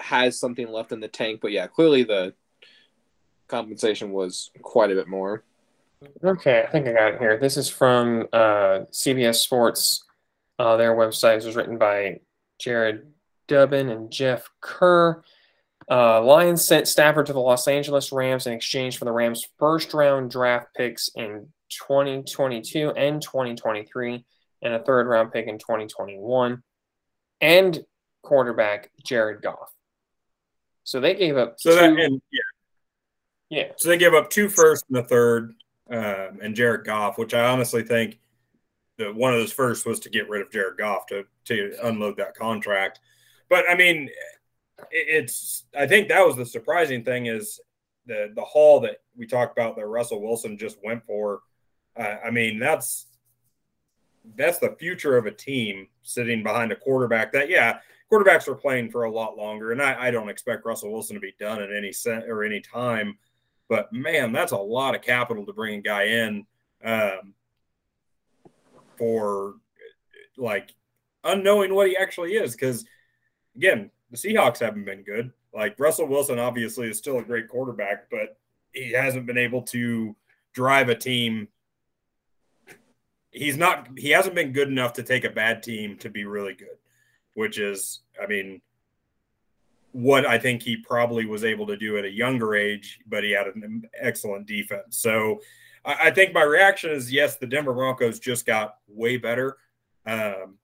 has 0.00 0.36
something 0.38 0.66
left 0.66 0.90
in 0.90 0.98
the 0.98 1.06
tank. 1.06 1.40
But 1.40 1.52
yeah, 1.52 1.68
clearly 1.68 2.02
the 2.02 2.34
compensation 3.48 4.12
was 4.12 4.50
quite 4.62 4.90
a 4.90 4.94
bit 4.94 5.08
more. 5.08 5.44
Okay, 6.22 6.62
I 6.62 6.70
think 6.70 6.86
I 6.86 6.92
got 6.92 7.14
it 7.14 7.18
here. 7.18 7.38
This 7.38 7.56
is 7.56 7.68
from 7.68 8.28
uh, 8.32 8.84
CBS 8.92 9.36
Sports. 9.36 10.04
Uh, 10.58 10.76
their 10.76 10.94
website 10.94 11.36
this 11.36 11.44
was 11.44 11.56
written 11.56 11.78
by 11.78 12.20
Jared 12.58 13.06
Dubin 13.48 13.90
and 13.90 14.10
Jeff 14.10 14.48
Kerr. 14.60 15.22
Uh, 15.90 16.22
Lions 16.22 16.64
sent 16.64 16.86
Stafford 16.86 17.26
to 17.26 17.32
the 17.32 17.40
Los 17.40 17.66
Angeles 17.66 18.12
Rams 18.12 18.46
in 18.46 18.52
exchange 18.52 18.98
for 18.98 19.06
the 19.06 19.12
Rams' 19.12 19.46
first 19.58 19.94
round 19.94 20.30
draft 20.30 20.74
picks 20.76 21.08
in 21.16 21.48
2022 21.70 22.90
and 22.90 23.22
2023, 23.22 24.24
and 24.62 24.74
a 24.74 24.78
third 24.80 25.06
round 25.06 25.32
pick 25.32 25.46
in 25.46 25.58
2021. 25.58 26.62
and 27.40 27.80
quarterback 28.22 28.90
Jared 29.04 29.42
Goff. 29.42 29.72
So 30.84 31.00
they 31.00 31.14
gave 31.14 31.36
up. 31.36 31.54
So 31.58 31.70
two, 31.70 31.76
that 31.76 32.04
and 32.04 32.20
yeah. 33.50 33.72
So 33.76 33.88
they 33.88 33.98
gave 33.98 34.14
up 34.14 34.30
two 34.30 34.48
first 34.48 34.84
and 34.88 34.96
the 34.96 35.02
third, 35.02 35.54
um, 35.90 36.38
and 36.42 36.54
Jared 36.54 36.84
Goff, 36.84 37.18
which 37.18 37.34
I 37.34 37.48
honestly 37.48 37.82
think 37.82 38.18
the 38.98 39.12
one 39.12 39.32
of 39.32 39.40
those 39.40 39.52
first 39.52 39.86
was 39.86 40.00
to 40.00 40.10
get 40.10 40.28
rid 40.28 40.42
of 40.42 40.50
Jared 40.50 40.78
Goff 40.78 41.06
to 41.06 41.24
to 41.46 41.74
unload 41.82 42.16
that 42.18 42.34
contract. 42.34 43.00
But 43.48 43.64
I 43.68 43.74
mean, 43.74 44.10
it's 44.90 45.64
I 45.76 45.86
think 45.86 46.08
that 46.08 46.26
was 46.26 46.36
the 46.36 46.46
surprising 46.46 47.04
thing 47.04 47.26
is 47.26 47.60
the 48.06 48.32
the 48.34 48.44
haul 48.44 48.80
that 48.80 48.98
we 49.16 49.26
talked 49.26 49.56
about 49.56 49.76
that 49.76 49.86
Russell 49.86 50.20
Wilson 50.20 50.58
just 50.58 50.78
went 50.84 51.04
for. 51.04 51.40
Uh, 51.96 52.16
I 52.24 52.30
mean, 52.30 52.58
that's 52.58 53.06
that's 54.36 54.58
the 54.58 54.76
future 54.78 55.16
of 55.16 55.26
a 55.26 55.30
team 55.30 55.88
sitting 56.02 56.42
behind 56.42 56.72
a 56.72 56.76
quarterback 56.76 57.32
that 57.32 57.48
yeah 57.48 57.78
quarterbacks 58.10 58.48
are 58.48 58.54
playing 58.54 58.90
for 58.90 59.04
a 59.04 59.10
lot 59.10 59.36
longer 59.36 59.72
and 59.72 59.82
I, 59.82 60.08
I 60.08 60.10
don't 60.10 60.28
expect 60.28 60.66
russell 60.66 60.92
wilson 60.92 61.14
to 61.14 61.20
be 61.20 61.34
done 61.38 61.62
at 61.62 61.72
any 61.72 61.92
set 61.92 62.24
or 62.24 62.44
any 62.44 62.60
time 62.60 63.16
but 63.68 63.92
man 63.92 64.32
that's 64.32 64.52
a 64.52 64.56
lot 64.56 64.94
of 64.94 65.02
capital 65.02 65.44
to 65.46 65.52
bring 65.52 65.78
a 65.78 65.82
guy 65.82 66.04
in 66.04 66.46
um, 66.84 67.34
for 68.96 69.54
like 70.36 70.74
unknowing 71.24 71.74
what 71.74 71.88
he 71.88 71.96
actually 71.96 72.32
is 72.32 72.52
because 72.52 72.84
again 73.56 73.90
the 74.10 74.16
seahawks 74.16 74.60
haven't 74.60 74.84
been 74.84 75.02
good. 75.02 75.32
Like 75.54 75.78
russell 75.78 76.06
wilson 76.06 76.38
obviously 76.38 76.88
is 76.88 76.98
still 76.98 77.18
a 77.18 77.24
great 77.24 77.48
quarterback 77.48 78.10
but 78.10 78.38
he 78.72 78.92
hasn't 78.92 79.26
been 79.26 79.38
able 79.38 79.62
to 79.62 80.14
drive 80.52 80.88
a 80.88 80.94
team. 80.94 81.48
He's 83.30 83.56
not 83.56 83.88
he 83.96 84.10
hasn't 84.10 84.34
been 84.34 84.52
good 84.52 84.68
enough 84.68 84.94
to 84.94 85.02
take 85.02 85.24
a 85.24 85.30
bad 85.30 85.62
team 85.62 85.96
to 85.98 86.10
be 86.10 86.24
really 86.24 86.54
good, 86.54 86.78
which 87.34 87.58
is 87.58 88.00
I 88.22 88.26
mean 88.26 88.60
what 89.98 90.24
I 90.24 90.38
think 90.38 90.62
he 90.62 90.76
probably 90.76 91.26
was 91.26 91.42
able 91.42 91.66
to 91.66 91.76
do 91.76 91.98
at 91.98 92.04
a 92.04 92.10
younger 92.10 92.54
age, 92.54 93.00
but 93.08 93.24
he 93.24 93.32
had 93.32 93.48
an 93.48 93.82
excellent 94.00 94.46
defense. 94.46 94.96
So 94.96 95.40
I, 95.84 95.96
I 96.04 96.10
think 96.12 96.32
my 96.32 96.44
reaction 96.44 96.90
is 96.90 97.12
yes, 97.12 97.36
the 97.36 97.48
Denver 97.48 97.74
Broncos 97.74 98.20
just 98.20 98.46
got 98.46 98.76
way 98.86 99.16
better. 99.16 99.56
Um, 100.06 100.58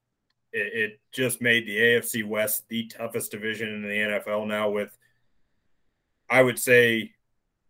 it, 0.52 0.72
it 0.92 1.00
just 1.10 1.42
made 1.42 1.66
the 1.66 1.76
AFC 1.76 2.24
West 2.24 2.68
the 2.68 2.86
toughest 2.86 3.32
division 3.32 3.74
in 3.74 3.82
the 3.82 3.88
NFL 3.88 4.46
now. 4.46 4.70
With 4.70 4.96
I 6.30 6.40
would 6.40 6.60
say, 6.60 7.14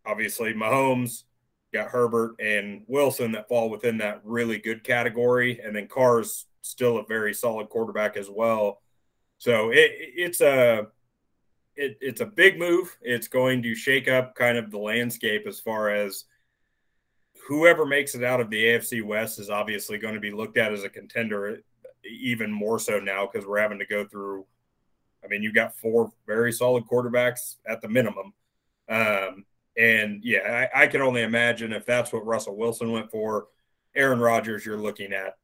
obviously 0.05 0.53
Mahomes, 0.53 1.23
got 1.73 1.89
Herbert 1.89 2.37
and 2.41 2.83
Wilson 2.89 3.33
that 3.33 3.49
fall 3.49 3.71
within 3.71 3.97
that 3.99 4.21
really 4.23 4.59
good 4.59 4.85
category, 4.85 5.61
and 5.65 5.75
then 5.75 5.89
Carr's 5.89 6.45
still 6.61 6.99
a 6.99 7.07
very 7.07 7.33
solid 7.33 7.71
quarterback 7.71 8.19
as 8.19 8.29
well. 8.29 8.83
So 9.39 9.71
it, 9.71 9.93
it's 9.97 10.43
a 10.43 10.89
it, 11.77 11.99
it's 12.01 12.21
a 12.21 12.27
big 12.27 12.59
move. 12.59 12.97
It's 13.03 13.29
going 13.29 13.63
to 13.63 13.75
shake 13.75 14.09
up 14.09 14.35
kind 14.35 14.59
of 14.59 14.71
the 14.71 14.79
landscape 14.79 15.47
as 15.47 15.61
far 15.61 15.91
as 15.91 16.25
whoever 17.47 17.85
makes 17.85 18.15
it 18.15 18.25
out 18.25 18.41
of 18.41 18.51
the 18.51 18.63
AFC 18.63 19.03
West 19.03 19.39
is 19.39 19.51
obviously 19.51 19.99
going 19.99 20.15
to 20.15 20.21
be 20.21 20.31
looked 20.31 20.57
at 20.57 20.73
as 20.73 20.85
a 20.85 20.89
contender 20.89 21.59
even 22.05 22.51
more 22.51 22.79
so 22.79 22.99
now 22.99 23.27
because 23.27 23.47
we're 23.47 23.61
having 23.61 23.79
to 23.79 23.87
go 23.87 24.05
through. 24.05 24.47
I 25.25 25.29
mean, 25.29 25.43
you've 25.43 25.55
got 25.55 25.77
four 25.77 26.13
very 26.27 26.53
solid 26.53 26.85
quarterbacks 26.85 27.57
at 27.67 27.81
the 27.81 27.89
minimum. 27.89 28.33
Um, 28.89 29.45
and 29.77 30.21
yeah, 30.23 30.69
I, 30.75 30.83
I, 30.83 30.87
can 30.87 31.01
only 31.01 31.23
imagine 31.23 31.73
if 31.73 31.87
that's 31.87 32.13
what 32.13 32.27
Russell 32.27 32.57
Wilson 32.57 32.93
went 32.93 33.11
for. 33.11 33.47
Aaron 33.97 34.21
Rodgers, 34.21 34.67
you're 34.67 34.77
looking 34.77 35.15
at 35.15 35.37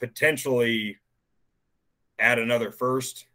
potentially 0.00 0.98
add 2.18 2.40
another 2.40 2.72
first 2.72 3.26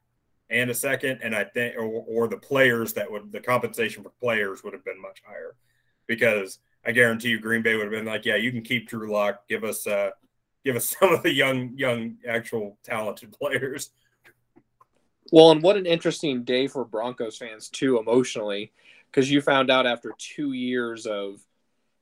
and 0.50 0.70
a 0.70 0.74
second, 0.74 1.20
and 1.22 1.36
I 1.36 1.44
think, 1.44 1.76
or, 1.78 1.84
or 1.84 2.28
the 2.28 2.38
players 2.38 2.94
that 2.94 3.10
would 3.12 3.32
the 3.32 3.40
compensation 3.40 4.04
for 4.04 4.10
players 4.10 4.64
would 4.64 4.74
have 4.74 4.86
been 4.86 5.02
much 5.02 5.22
higher 5.26 5.56
because 6.08 6.60
I 6.86 6.92
guarantee 6.92 7.30
you 7.30 7.40
Green 7.40 7.62
Bay 7.62 7.76
would 7.76 7.84
have 7.84 7.92
been 7.92 8.06
like, 8.06 8.26
yeah, 8.26 8.36
you 8.36 8.52
can 8.52 8.62
keep 8.62 8.88
Drew 8.88 9.12
Lock, 9.12 9.48
give 9.48 9.64
us 9.64 9.86
uh, 9.86 10.12
give 10.64 10.76
us 10.76 10.90
some 11.00 11.14
of 11.14 11.24
the 11.24 11.34
young, 11.34 11.74
young, 11.76 12.18
actual 12.28 12.78
talented 12.84 13.32
players. 13.32 13.92
Well, 15.32 15.52
and 15.52 15.62
what 15.62 15.78
an 15.78 15.86
interesting 15.86 16.44
day 16.44 16.68
for 16.68 16.84
Broncos 16.84 17.38
fans 17.38 17.70
too, 17.70 18.00
emotionally 18.00 18.72
because 19.12 19.30
you 19.30 19.42
found 19.42 19.72
out 19.72 19.88
after 19.88 20.14
two 20.18 20.54
years 20.54 21.06
of 21.06 21.40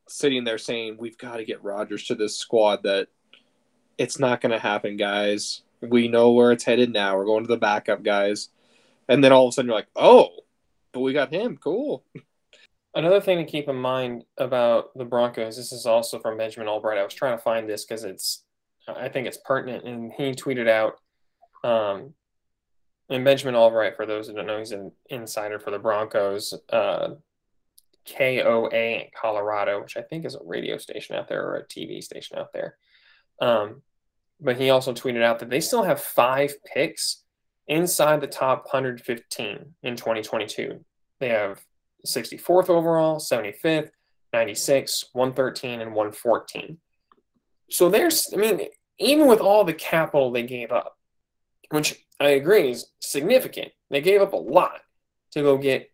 sitting 0.07 0.43
there 0.43 0.57
saying 0.57 0.97
we've 0.97 1.17
got 1.17 1.37
to 1.37 1.45
get 1.45 1.63
Rodgers 1.63 2.05
to 2.05 2.15
this 2.15 2.37
squad 2.37 2.83
that 2.83 3.07
it's 3.97 4.19
not 4.19 4.41
going 4.41 4.51
to 4.51 4.59
happen, 4.59 4.97
guys. 4.97 5.63
We 5.81 6.07
know 6.07 6.31
where 6.31 6.51
it's 6.51 6.63
headed 6.63 6.91
now. 6.91 7.15
We're 7.15 7.25
going 7.25 7.43
to 7.43 7.47
the 7.47 7.57
backup 7.57 8.03
guys, 8.03 8.49
and 9.07 9.23
then 9.23 9.31
all 9.31 9.47
of 9.47 9.49
a 9.49 9.51
sudden 9.53 9.69
you're 9.69 9.77
like, 9.77 9.89
oh, 9.95 10.29
but 10.91 11.01
we 11.01 11.13
got 11.13 11.33
him. 11.33 11.57
Cool. 11.57 12.03
Another 12.95 13.21
thing 13.21 13.37
to 13.37 13.51
keep 13.51 13.69
in 13.69 13.75
mind 13.75 14.23
about 14.37 14.97
the 14.97 15.05
Broncos. 15.05 15.55
This 15.55 15.71
is 15.71 15.85
also 15.85 16.19
from 16.19 16.37
Benjamin 16.37 16.67
Albright. 16.67 16.97
I 16.97 17.03
was 17.03 17.13
trying 17.13 17.37
to 17.37 17.43
find 17.43 17.69
this 17.69 17.85
because 17.85 18.03
it's, 18.03 18.43
I 18.87 19.07
think 19.09 19.27
it's 19.27 19.37
pertinent, 19.45 19.85
and 19.85 20.11
he 20.11 20.31
tweeted 20.31 20.67
out. 20.67 20.95
Um, 21.63 22.13
and 23.09 23.23
Benjamin 23.23 23.55
Albright, 23.55 23.95
for 23.95 24.05
those 24.05 24.27
who 24.27 24.33
don't 24.33 24.47
know, 24.47 24.57
he's 24.57 24.71
an 24.71 24.91
insider 25.09 25.59
for 25.59 25.71
the 25.71 25.79
Broncos. 25.79 26.53
Uh, 26.69 27.15
KOA 28.07 28.69
in 28.69 29.07
Colorado, 29.19 29.81
which 29.81 29.97
I 29.97 30.01
think 30.01 30.25
is 30.25 30.35
a 30.35 30.43
radio 30.43 30.77
station 30.77 31.15
out 31.15 31.27
there 31.27 31.45
or 31.45 31.57
a 31.57 31.67
TV 31.67 32.01
station 32.03 32.37
out 32.37 32.53
there. 32.53 32.77
Um, 33.41 33.81
but 34.39 34.57
he 34.57 34.69
also 34.69 34.93
tweeted 34.93 35.23
out 35.23 35.39
that 35.39 35.49
they 35.49 35.61
still 35.61 35.83
have 35.83 36.01
five 36.01 36.53
picks 36.63 37.23
inside 37.67 38.21
the 38.21 38.27
top 38.27 38.65
115 38.65 39.75
in 39.83 39.95
2022. 39.95 40.83
They 41.19 41.29
have 41.29 41.61
64th 42.05 42.69
overall, 42.69 43.19
75th, 43.19 43.89
96, 44.33 45.05
113, 45.13 45.81
and 45.81 45.93
114. 45.93 46.77
So 47.69 47.89
there's, 47.89 48.31
I 48.33 48.37
mean, 48.37 48.61
even 48.99 49.27
with 49.27 49.39
all 49.39 49.63
the 49.63 49.73
capital 49.73 50.31
they 50.31 50.43
gave 50.43 50.71
up, 50.71 50.95
which 51.69 52.05
I 52.19 52.29
agree 52.29 52.71
is 52.71 52.87
significant. 52.99 53.71
They 53.89 54.01
gave 54.01 54.21
up 54.21 54.33
a 54.33 54.37
lot 54.37 54.79
to 55.31 55.41
go 55.41 55.57
get 55.57 55.89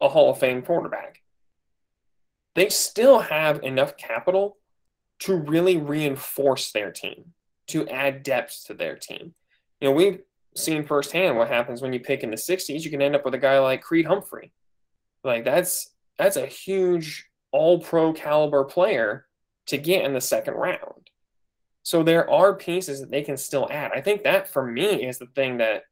a 0.00 0.08
Hall 0.08 0.30
of 0.30 0.38
Fame 0.38 0.62
quarterback. 0.62 1.22
They 2.54 2.68
still 2.68 3.20
have 3.20 3.62
enough 3.62 3.96
capital 3.96 4.56
to 5.20 5.36
really 5.36 5.76
reinforce 5.76 6.72
their 6.72 6.90
team, 6.90 7.32
to 7.68 7.88
add 7.88 8.22
depth 8.22 8.64
to 8.66 8.74
their 8.74 8.96
team. 8.96 9.34
You 9.80 9.88
know, 9.88 9.94
we've 9.94 10.20
seen 10.54 10.84
firsthand 10.84 11.36
what 11.36 11.48
happens 11.48 11.82
when 11.82 11.92
you 11.92 12.00
pick 12.00 12.22
in 12.22 12.30
the 12.30 12.36
60s. 12.36 12.82
You 12.82 12.90
can 12.90 13.02
end 13.02 13.14
up 13.14 13.24
with 13.24 13.34
a 13.34 13.38
guy 13.38 13.58
like 13.58 13.82
Creed 13.82 14.06
Humphrey. 14.06 14.52
Like 15.24 15.44
that's 15.44 15.90
that's 16.18 16.36
a 16.36 16.46
huge 16.46 17.26
all 17.52 17.80
pro 17.80 18.12
caliber 18.12 18.64
player 18.64 19.26
to 19.66 19.78
get 19.78 20.04
in 20.04 20.14
the 20.14 20.20
second 20.20 20.54
round. 20.54 21.10
So 21.82 22.02
there 22.02 22.28
are 22.28 22.54
pieces 22.54 23.00
that 23.00 23.10
they 23.10 23.22
can 23.22 23.36
still 23.36 23.68
add. 23.70 23.92
I 23.94 24.00
think 24.00 24.24
that 24.24 24.48
for 24.48 24.64
me 24.64 25.06
is 25.06 25.18
the 25.18 25.26
thing 25.26 25.58
that, 25.58 25.84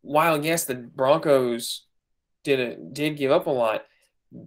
while 0.00 0.42
yes, 0.42 0.64
the 0.64 0.74
Broncos 0.74 1.84
did 2.44 2.60
a, 2.60 2.76
did 2.76 3.16
give 3.18 3.30
up 3.30 3.46
a 3.46 3.50
lot, 3.50 3.84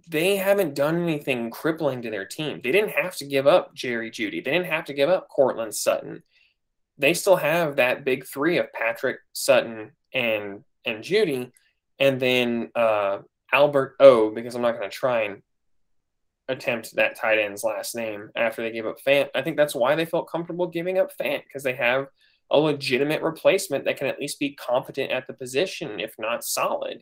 they 0.08 0.38
haven't 0.38 0.76
done 0.76 1.02
anything 1.02 1.50
crippling 1.52 2.02
to 2.02 2.10
their 2.10 2.26
team. 2.26 2.62
They 2.64 2.72
didn't 2.72 2.92
have 2.92 3.16
to 3.18 3.26
give 3.26 3.48
up 3.48 3.74
Jerry 3.74 4.12
Jeudy. 4.12 4.44
They 4.44 4.52
didn't 4.52 4.72
have 4.72 4.86
to 4.86 4.94
give 4.94 5.10
up 5.10 5.30
Courtland 5.30 5.76
Sutton. 5.76 6.24
They 7.02 7.14
still 7.16 7.36
have 7.36 7.78
that 7.78 8.06
big 8.06 8.26
three 8.26 8.60
of 8.60 8.72
Patrick 8.74 9.18
Sutton 9.34 9.92
and 10.14 10.64
and 10.86 11.04
Jeudy, 11.04 11.52
and 12.00 12.20
then 12.20 12.72
uh, 12.76 13.20
Albert 13.52 13.96
O. 14.00 14.30
Because 14.30 14.56
I'm 14.56 14.62
not 14.62 14.78
going 14.78 14.90
to 14.90 14.96
try 14.96 15.24
and 15.24 15.42
attempt 16.48 16.96
that 16.96 17.16
tight 17.16 17.40
end's 17.40 17.64
last 17.64 17.96
name 17.96 18.30
after 18.36 18.62
they 18.62 18.72
gave 18.72 18.86
up 18.86 18.98
Fant. 19.06 19.30
I 19.34 19.42
think 19.42 19.58
that's 19.58 19.76
why 19.76 19.96
they 19.96 20.06
felt 20.06 20.30
comfortable 20.30 20.68
giving 20.68 20.98
up 21.00 21.12
Fant 21.18 21.44
because 21.44 21.64
they 21.64 21.74
have 21.74 22.08
a 22.52 22.60
legitimate 22.60 23.22
replacement 23.22 23.86
that 23.86 23.98
can 23.98 24.08
at 24.08 24.20
least 24.20 24.40
be 24.40 24.54
competent 24.54 25.12
at 25.12 25.26
the 25.26 25.34
position, 25.34 26.00
if 26.00 26.14
not 26.20 26.44
solid. 26.44 27.02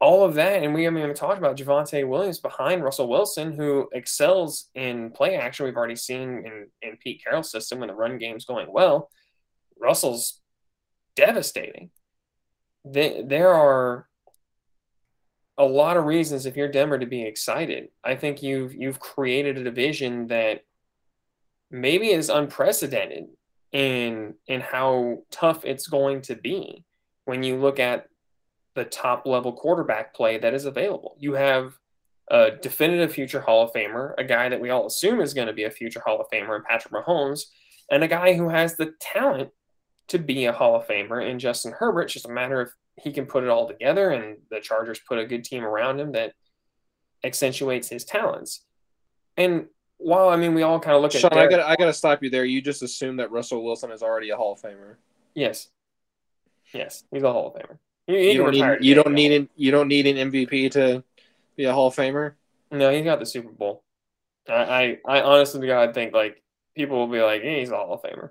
All 0.00 0.24
of 0.24 0.34
that, 0.34 0.62
and 0.62 0.74
we 0.74 0.84
haven't 0.84 1.02
even 1.02 1.14
talked 1.14 1.38
about 1.38 1.56
Javonte 1.56 2.06
Williams 2.06 2.40
behind 2.40 2.82
Russell 2.82 3.08
Wilson, 3.08 3.52
who 3.52 3.88
excels 3.92 4.68
in 4.74 5.10
play 5.10 5.36
action. 5.36 5.64
We've 5.64 5.76
already 5.76 5.96
seen 5.96 6.44
in, 6.44 6.66
in 6.82 6.96
Pete 6.98 7.22
Carroll's 7.24 7.50
system 7.50 7.78
when 7.78 7.88
the 7.88 7.94
run 7.94 8.18
game's 8.18 8.44
going 8.44 8.70
well. 8.70 9.10
Russell's 9.78 10.40
devastating. 11.16 11.90
They, 12.84 13.22
there 13.26 13.54
are 13.54 14.08
a 15.56 15.64
lot 15.64 15.96
of 15.96 16.04
reasons 16.04 16.46
if 16.46 16.56
you're 16.56 16.68
Denver 16.68 16.98
to 16.98 17.06
be 17.06 17.22
excited. 17.22 17.88
I 18.02 18.16
think 18.16 18.42
you've 18.42 18.74
you've 18.74 19.00
created 19.00 19.56
a 19.56 19.64
division 19.64 20.26
that 20.28 20.62
maybe 21.70 22.10
is 22.10 22.28
unprecedented 22.28 23.26
in 23.72 24.34
in 24.46 24.60
how 24.60 25.22
tough 25.30 25.64
it's 25.64 25.86
going 25.86 26.22
to 26.22 26.34
be 26.34 26.84
when 27.24 27.42
you 27.42 27.56
look 27.56 27.78
at 27.78 28.06
the 28.74 28.84
top 28.84 29.26
level 29.26 29.52
quarterback 29.52 30.14
play 30.14 30.38
that 30.38 30.54
is 30.54 30.64
available. 30.64 31.16
You 31.18 31.34
have 31.34 31.74
a 32.30 32.50
definitive 32.50 33.12
future 33.12 33.40
Hall 33.40 33.64
of 33.64 33.72
Famer, 33.72 34.14
a 34.18 34.24
guy 34.24 34.48
that 34.48 34.60
we 34.60 34.70
all 34.70 34.86
assume 34.86 35.20
is 35.20 35.34
going 35.34 35.46
to 35.46 35.52
be 35.52 35.64
a 35.64 35.70
future 35.70 36.02
Hall 36.04 36.20
of 36.20 36.26
Famer 36.32 36.56
in 36.56 36.62
Patrick 36.62 36.92
Mahomes, 36.92 37.44
and 37.90 38.02
a 38.02 38.08
guy 38.08 38.34
who 38.34 38.48
has 38.48 38.76
the 38.76 38.94
talent 39.00 39.50
to 40.08 40.18
be 40.18 40.46
a 40.46 40.52
Hall 40.52 40.76
of 40.76 40.86
Famer. 40.86 41.28
And 41.28 41.38
Justin 41.38 41.72
Herbert, 41.72 42.02
it's 42.02 42.14
just 42.14 42.26
a 42.26 42.32
matter 42.32 42.60
of 42.60 42.70
he 42.96 43.12
can 43.12 43.26
put 43.26 43.44
it 43.44 43.50
all 43.50 43.68
together, 43.68 44.10
and 44.10 44.38
the 44.50 44.60
Chargers 44.60 45.00
put 45.06 45.18
a 45.18 45.26
good 45.26 45.44
team 45.44 45.64
around 45.64 46.00
him 46.00 46.12
that 46.12 46.32
accentuates 47.24 47.88
his 47.88 48.04
talents. 48.04 48.64
And 49.36 49.66
while 49.98 50.28
I 50.28 50.36
mean, 50.36 50.54
we 50.54 50.62
all 50.62 50.80
kind 50.80 50.96
of 50.96 51.02
look 51.02 51.12
Sean, 51.12 51.26
at 51.26 51.32
Derek, 51.32 51.52
I 51.52 51.56
got 51.56 51.70
I 51.70 51.76
got 51.76 51.86
to 51.86 51.92
stop 51.92 52.22
you 52.22 52.30
there. 52.30 52.44
You 52.44 52.62
just 52.62 52.82
assume 52.82 53.16
that 53.16 53.30
Russell 53.30 53.64
Wilson 53.64 53.90
is 53.90 54.02
already 54.02 54.30
a 54.30 54.36
Hall 54.36 54.52
of 54.52 54.60
Famer. 54.60 54.96
yes, 55.34 55.68
yes, 56.72 57.04
he's 57.12 57.22
a 57.22 57.32
Hall 57.32 57.48
of 57.48 57.60
Famer. 57.60 57.78
He, 58.06 58.18
he 58.18 58.32
You 58.32 58.38
don't 58.38 58.52
need 58.52 58.76
you 58.80 58.94
don't 58.94 59.14
need 59.14 59.32
an 59.32 59.48
you 59.56 59.70
don't 59.70 59.88
need 59.88 60.06
an 60.06 60.30
MVP 60.30 60.70
to 60.72 61.02
be 61.56 61.64
a 61.64 61.72
Hall 61.72 61.88
of 61.88 61.96
Famer. 61.96 62.34
No, 62.70 62.90
he 62.90 63.02
got 63.02 63.18
the 63.20 63.26
Super 63.26 63.50
Bowl. 63.50 63.82
I, 64.48 64.52
I, 64.54 64.98
I 65.18 65.22
honestly 65.22 65.66
God 65.66 65.94
think 65.94 66.12
like 66.12 66.42
people 66.76 66.98
will 66.98 67.08
be 67.08 67.22
like, 67.22 67.42
hey, 67.42 67.60
he's 67.60 67.70
a 67.70 67.76
Hall 67.76 67.94
of 67.94 68.02
Famer. 68.02 68.30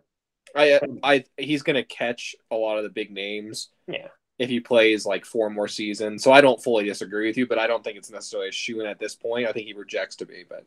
I 0.55 0.79
I 1.01 1.23
he's 1.37 1.63
gonna 1.63 1.83
catch 1.83 2.35
a 2.51 2.55
lot 2.55 2.77
of 2.77 2.83
the 2.83 2.89
big 2.89 3.11
names 3.11 3.69
Yeah. 3.87 4.09
if 4.37 4.49
he 4.49 4.59
plays 4.59 5.05
like 5.05 5.25
four 5.25 5.49
more 5.49 5.67
seasons. 5.67 6.23
So 6.23 6.31
I 6.31 6.41
don't 6.41 6.61
fully 6.61 6.83
disagree 6.85 7.27
with 7.27 7.37
you, 7.37 7.47
but 7.47 7.57
I 7.57 7.65
don't 7.65 7.83
think 7.83 7.97
it's 7.97 8.11
necessarily 8.11 8.49
a 8.49 8.51
shoe 8.51 8.81
in 8.81 8.85
at 8.85 8.99
this 8.99 9.15
point. 9.15 9.47
I 9.47 9.51
think 9.51 9.65
he 9.65 9.73
rejects 9.73 10.17
to 10.17 10.25
be, 10.27 10.43
but 10.47 10.65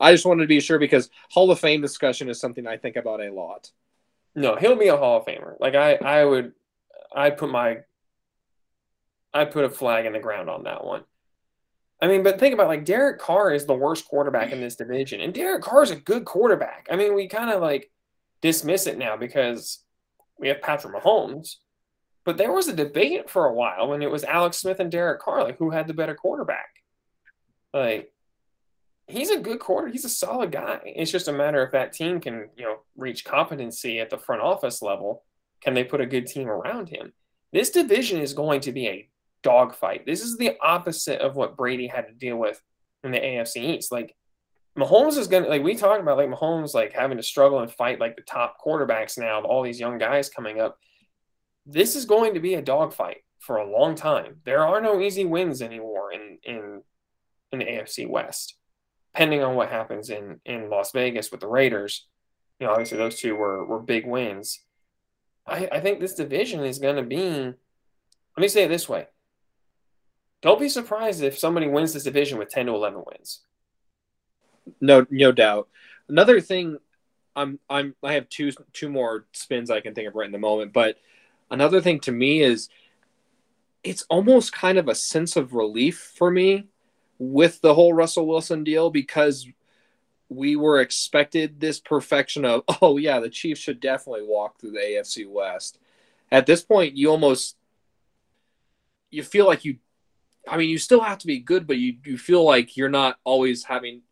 I 0.00 0.12
just 0.12 0.24
wanted 0.24 0.42
to 0.42 0.48
be 0.48 0.60
sure 0.60 0.78
because 0.78 1.10
Hall 1.30 1.50
of 1.50 1.58
Fame 1.60 1.82
discussion 1.82 2.30
is 2.30 2.40
something 2.40 2.66
I 2.66 2.78
think 2.78 2.96
about 2.96 3.20
a 3.20 3.30
lot. 3.30 3.70
No, 4.34 4.56
he'll 4.56 4.76
be 4.76 4.88
a 4.88 4.96
Hall 4.96 5.18
of 5.18 5.26
Famer. 5.26 5.60
Like 5.60 5.74
I, 5.74 5.96
I 5.96 6.24
would, 6.24 6.52
I 7.14 7.28
put 7.30 7.50
my, 7.50 7.80
I 9.32 9.44
put 9.44 9.64
a 9.64 9.70
flag 9.70 10.06
in 10.06 10.12
the 10.12 10.18
ground 10.18 10.48
on 10.48 10.64
that 10.64 10.84
one. 10.84 11.04
I 12.00 12.06
mean, 12.06 12.22
but 12.22 12.38
think 12.38 12.54
about 12.54 12.68
like 12.68 12.84
Derek 12.84 13.18
Carr 13.18 13.52
is 13.52 13.66
the 13.66 13.74
worst 13.74 14.06
quarterback 14.06 14.52
in 14.52 14.60
this 14.60 14.76
division, 14.76 15.20
and 15.20 15.34
Derek 15.34 15.62
Carr 15.62 15.82
is 15.82 15.90
a 15.90 15.96
good 15.96 16.24
quarterback. 16.24 16.86
I 16.90 16.96
mean, 16.96 17.14
we 17.14 17.26
kind 17.26 17.50
of 17.50 17.60
like 17.60 17.90
dismiss 18.40 18.86
it 18.86 18.98
now 18.98 19.16
because 19.16 19.82
we 20.38 20.48
have 20.48 20.62
Patrick 20.62 20.94
Mahomes, 20.94 21.56
but 22.24 22.36
there 22.36 22.52
was 22.52 22.68
a 22.68 22.76
debate 22.76 23.28
for 23.28 23.46
a 23.46 23.54
while 23.54 23.88
when 23.88 24.02
it 24.02 24.10
was 24.10 24.22
Alex 24.22 24.58
Smith 24.58 24.80
and 24.80 24.92
Derek 24.92 25.20
Carr, 25.20 25.42
like 25.42 25.58
who 25.58 25.70
had 25.70 25.86
the 25.88 25.94
better 25.94 26.14
quarterback. 26.14 26.68
Like, 27.74 28.12
he's 29.08 29.30
a 29.30 29.40
good 29.40 29.58
quarter. 29.58 29.88
He's 29.88 30.04
a 30.04 30.10
solid 30.10 30.52
guy. 30.52 30.80
It's 30.84 31.10
just 31.10 31.28
a 31.28 31.32
matter 31.32 31.64
if 31.64 31.72
that 31.72 31.92
team 31.92 32.20
can, 32.20 32.48
you 32.56 32.64
know, 32.64 32.76
reach 32.96 33.24
competency 33.24 33.98
at 33.98 34.10
the 34.10 34.18
front 34.18 34.42
office 34.42 34.82
level. 34.82 35.24
Can 35.60 35.74
they 35.74 35.84
put 35.84 36.00
a 36.00 36.06
good 36.06 36.26
team 36.26 36.48
around 36.48 36.88
him? 36.88 37.12
This 37.52 37.70
division 37.70 38.20
is 38.20 38.34
going 38.34 38.60
to 38.60 38.72
be 38.72 38.86
a 38.86 39.08
dogfight. 39.42 40.06
This 40.06 40.22
is 40.22 40.36
the 40.36 40.56
opposite 40.60 41.20
of 41.20 41.36
what 41.36 41.56
Brady 41.56 41.86
had 41.86 42.06
to 42.08 42.14
deal 42.14 42.36
with 42.36 42.60
in 43.04 43.12
the 43.12 43.20
AFC 43.20 43.56
East. 43.56 43.92
Like 43.92 44.14
Mahomes 44.78 45.18
is 45.18 45.28
gonna 45.28 45.48
like 45.48 45.62
we 45.62 45.74
talked 45.74 46.00
about 46.00 46.16
like 46.16 46.28
Mahomes 46.28 46.74
like 46.74 46.92
having 46.92 47.16
to 47.16 47.22
struggle 47.22 47.60
and 47.60 47.70
fight 47.70 48.00
like 48.00 48.16
the 48.16 48.22
top 48.22 48.56
quarterbacks 48.64 49.18
now 49.18 49.38
of 49.38 49.44
all 49.44 49.62
these 49.62 49.80
young 49.80 49.98
guys 49.98 50.28
coming 50.28 50.60
up. 50.60 50.78
This 51.66 51.96
is 51.96 52.04
going 52.04 52.34
to 52.34 52.40
be 52.40 52.54
a 52.54 52.62
dogfight 52.62 53.18
for 53.40 53.56
a 53.56 53.70
long 53.70 53.94
time. 53.94 54.36
There 54.44 54.66
are 54.66 54.80
no 54.80 55.00
easy 55.00 55.24
wins 55.24 55.62
anymore 55.62 56.12
in 56.12 56.38
in 56.42 56.82
in 57.52 57.58
the 57.58 57.64
AFC 57.64 58.08
West. 58.08 58.56
Depending 59.14 59.42
on 59.42 59.54
what 59.54 59.70
happens 59.70 60.10
in 60.10 60.40
in 60.44 60.70
Las 60.70 60.92
Vegas 60.92 61.30
with 61.30 61.40
the 61.40 61.48
Raiders, 61.48 62.06
you 62.60 62.66
know, 62.66 62.72
obviously 62.72 62.98
those 62.98 63.18
two 63.18 63.34
were 63.34 63.64
were 63.64 63.80
big 63.80 64.06
wins. 64.06 64.60
I, 65.46 65.68
I 65.72 65.80
think 65.80 65.98
this 65.98 66.14
division 66.14 66.62
is 66.64 66.78
going 66.78 66.96
to 66.96 67.02
be. 67.02 67.52
Let 68.36 68.42
me 68.42 68.48
say 68.48 68.64
it 68.64 68.68
this 68.68 68.88
way: 68.88 69.06
Don't 70.40 70.60
be 70.60 70.68
surprised 70.68 71.22
if 71.22 71.38
somebody 71.38 71.66
wins 71.66 71.92
this 71.92 72.04
division 72.04 72.38
with 72.38 72.50
ten 72.50 72.66
to 72.66 72.72
eleven 72.72 73.02
wins. 73.06 73.40
No, 74.80 75.06
no 75.10 75.32
doubt. 75.32 75.68
Another 76.08 76.40
thing, 76.40 76.78
I'm 77.34 77.58
I'm 77.68 77.94
I 78.02 78.14
have 78.14 78.28
two 78.28 78.52
two 78.72 78.88
more 78.88 79.26
spins 79.32 79.70
I 79.70 79.80
can 79.80 79.94
think 79.94 80.08
of 80.08 80.14
right 80.14 80.26
in 80.26 80.32
the 80.32 80.38
moment, 80.38 80.72
but 80.72 80.96
another 81.50 81.80
thing 81.80 82.00
to 82.00 82.12
me 82.12 82.40
is 82.40 82.68
it's 83.82 84.04
almost 84.10 84.52
kind 84.52 84.78
of 84.78 84.88
a 84.88 84.94
sense 84.94 85.36
of 85.36 85.54
relief 85.54 86.12
for 86.16 86.30
me 86.30 86.66
with 87.18 87.60
the 87.60 87.74
whole 87.74 87.92
Russell 87.92 88.26
Wilson 88.26 88.64
deal 88.64 88.90
because 88.90 89.46
we 90.28 90.56
were 90.56 90.80
expected 90.80 91.58
this 91.58 91.80
perfection 91.80 92.44
of 92.44 92.62
oh 92.82 92.96
yeah 92.96 93.18
the 93.20 93.30
Chiefs 93.30 93.60
should 93.60 93.80
definitely 93.80 94.24
walk 94.24 94.60
through 94.60 94.72
the 94.72 94.78
AFC 94.78 95.28
West. 95.28 95.78
At 96.30 96.46
this 96.46 96.62
point, 96.62 96.96
you 96.96 97.10
almost 97.10 97.56
you 99.10 99.22
feel 99.22 99.46
like 99.46 99.64
you 99.64 99.78
I 100.50 100.56
mean 100.56 100.70
you 100.70 100.78
still 100.78 101.00
have 101.00 101.18
to 101.18 101.26
be 101.26 101.38
good, 101.38 101.66
but 101.66 101.78
you 101.78 101.96
you 102.04 102.18
feel 102.18 102.44
like 102.44 102.76
you're 102.76 102.88
not 102.88 103.18
always 103.24 103.64
having 103.64 104.02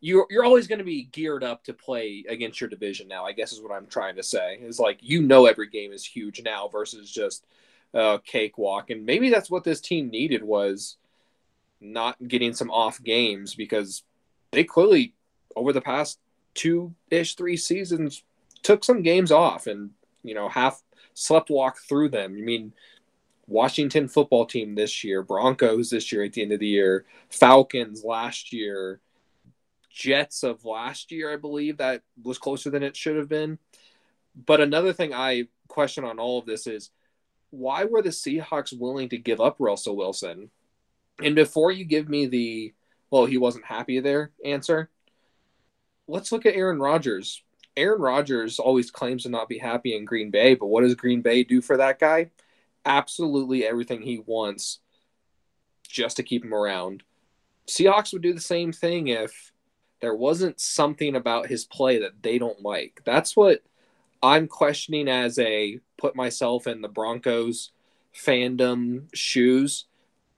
you're 0.00 0.26
you're 0.30 0.44
always 0.44 0.66
going 0.66 0.78
to 0.78 0.84
be 0.84 1.04
geared 1.04 1.42
up 1.42 1.64
to 1.64 1.72
play 1.72 2.24
against 2.28 2.60
your 2.60 2.70
division 2.70 3.08
now. 3.08 3.24
I 3.24 3.32
guess 3.32 3.52
is 3.52 3.60
what 3.60 3.72
I'm 3.72 3.86
trying 3.86 4.16
to 4.16 4.22
say. 4.22 4.58
Is 4.60 4.78
like 4.78 4.98
you 5.00 5.22
know 5.22 5.46
every 5.46 5.68
game 5.68 5.92
is 5.92 6.04
huge 6.04 6.42
now 6.42 6.68
versus 6.68 7.10
just 7.10 7.46
uh, 7.94 8.18
cakewalk, 8.18 8.90
and 8.90 9.04
maybe 9.06 9.30
that's 9.30 9.50
what 9.50 9.64
this 9.64 9.80
team 9.80 10.08
needed 10.08 10.42
was 10.42 10.96
not 11.80 12.16
getting 12.26 12.54
some 12.54 12.70
off 12.70 13.02
games 13.02 13.54
because 13.54 14.02
they 14.52 14.64
clearly 14.64 15.14
over 15.54 15.72
the 15.72 15.80
past 15.80 16.18
two 16.54 16.94
ish 17.10 17.34
three 17.34 17.56
seasons 17.56 18.24
took 18.62 18.82
some 18.82 19.02
games 19.02 19.30
off 19.30 19.68
and 19.68 19.90
you 20.24 20.34
know 20.34 20.48
half 20.48 20.82
slept 21.14 21.50
walk 21.50 21.78
through 21.88 22.08
them. 22.08 22.36
I 22.36 22.40
mean. 22.40 22.72
Washington 23.48 24.08
football 24.08 24.44
team 24.44 24.74
this 24.74 25.02
year, 25.02 25.22
Broncos 25.22 25.90
this 25.90 26.12
year 26.12 26.22
at 26.22 26.34
the 26.34 26.42
end 26.42 26.52
of 26.52 26.60
the 26.60 26.68
year, 26.68 27.06
Falcons 27.30 28.04
last 28.04 28.52
year, 28.52 29.00
Jets 29.90 30.44
of 30.44 30.64
last 30.64 31.10
year, 31.10 31.32
I 31.32 31.36
believe 31.36 31.78
that 31.78 32.02
was 32.22 32.38
closer 32.38 32.70
than 32.70 32.82
it 32.82 32.96
should 32.96 33.16
have 33.16 33.28
been. 33.28 33.58
But 34.36 34.60
another 34.60 34.92
thing 34.92 35.12
I 35.14 35.48
question 35.66 36.04
on 36.04 36.18
all 36.18 36.38
of 36.38 36.46
this 36.46 36.66
is 36.66 36.90
why 37.50 37.84
were 37.84 38.02
the 38.02 38.10
Seahawks 38.10 38.78
willing 38.78 39.08
to 39.08 39.18
give 39.18 39.40
up 39.40 39.56
Russell 39.58 39.96
Wilson? 39.96 40.50
And 41.24 41.34
before 41.34 41.72
you 41.72 41.84
give 41.84 42.08
me 42.08 42.26
the, 42.26 42.74
well, 43.10 43.24
he 43.24 43.38
wasn't 43.38 43.64
happy 43.64 43.98
there 43.98 44.30
answer, 44.44 44.90
let's 46.06 46.30
look 46.30 46.44
at 46.44 46.54
Aaron 46.54 46.78
Rodgers. 46.78 47.42
Aaron 47.76 48.00
Rodgers 48.00 48.58
always 48.58 48.90
claims 48.90 49.22
to 49.22 49.30
not 49.30 49.48
be 49.48 49.58
happy 49.58 49.96
in 49.96 50.04
Green 50.04 50.30
Bay, 50.30 50.54
but 50.54 50.66
what 50.66 50.82
does 50.82 50.94
Green 50.94 51.22
Bay 51.22 51.44
do 51.44 51.62
for 51.62 51.78
that 51.78 51.98
guy? 51.98 52.30
Absolutely 52.88 53.64
everything 53.64 54.02
he 54.02 54.18
wants 54.18 54.80
just 55.88 56.16
to 56.16 56.22
keep 56.22 56.44
him 56.44 56.54
around. 56.54 57.02
Seahawks 57.68 58.12
would 58.12 58.22
do 58.22 58.32
the 58.32 58.40
same 58.40 58.72
thing 58.72 59.08
if 59.08 59.52
there 60.00 60.14
wasn't 60.14 60.60
something 60.60 61.14
about 61.14 61.46
his 61.46 61.64
play 61.64 61.98
that 61.98 62.22
they 62.22 62.38
don't 62.38 62.62
like. 62.62 63.02
That's 63.04 63.36
what 63.36 63.62
I'm 64.22 64.48
questioning 64.48 65.08
as 65.08 65.38
a 65.38 65.80
put 65.96 66.16
myself 66.16 66.66
in 66.66 66.80
the 66.80 66.88
Broncos 66.88 67.72
fandom 68.14 69.08
shoes. 69.14 69.86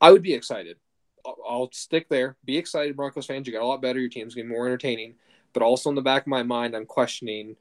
I 0.00 0.10
would 0.10 0.22
be 0.22 0.34
excited. 0.34 0.76
I'll, 1.24 1.70
stick 1.72 2.08
there. 2.08 2.36
Be 2.44 2.56
excited, 2.56 2.96
Broncos 2.96 3.26
fans. 3.26 3.46
You 3.46 3.52
got 3.52 3.62
a 3.62 3.66
lot 3.66 3.82
better. 3.82 4.00
Your 4.00 4.08
team's 4.08 4.34
getting 4.34 4.50
more 4.50 4.66
entertaining. 4.66 5.14
But 5.52 5.62
also 5.62 5.90
in 5.90 5.96
the 5.96 6.02
back 6.02 6.22
of 6.22 6.28
my 6.28 6.42
mind, 6.42 6.74
I'm 6.74 6.86
questioning 6.86 7.56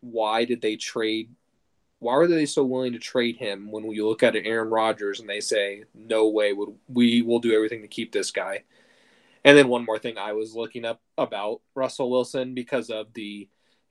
why 0.00 0.44
did 0.44 0.62
they 0.62 0.76
trade? 0.76 1.30
Why 2.00 2.16
were 2.16 2.26
they 2.26 2.46
so 2.46 2.64
willing 2.64 2.94
to 2.94 2.98
trade 2.98 3.36
him 3.36 3.70
when 3.70 3.86
we 3.86 4.00
look 4.00 4.22
at 4.22 4.34
Aaron 4.34 4.70
Rodgers 4.70 5.20
and 5.20 5.28
they 5.28 5.40
say, 5.40 5.84
no 5.94 6.28
way 6.28 6.52
would 6.52 6.74
we 6.88 7.22
will 7.22 7.38
do 7.38 7.54
everything 7.54 7.82
to 7.82 7.88
keep 7.88 8.10
this 8.10 8.30
guy? 8.30 8.64
And 9.44 9.56
then 9.56 9.68
one 9.68 9.84
more 9.84 9.98
thing 9.98 10.18
I 10.18 10.32
was 10.32 10.54
looking 10.54 10.84
up 10.84 11.00
about 11.16 11.60
Russell 11.74 12.10
Wilson 12.10 12.54
because 12.54 12.90
of 12.90 13.12
the 13.14 13.48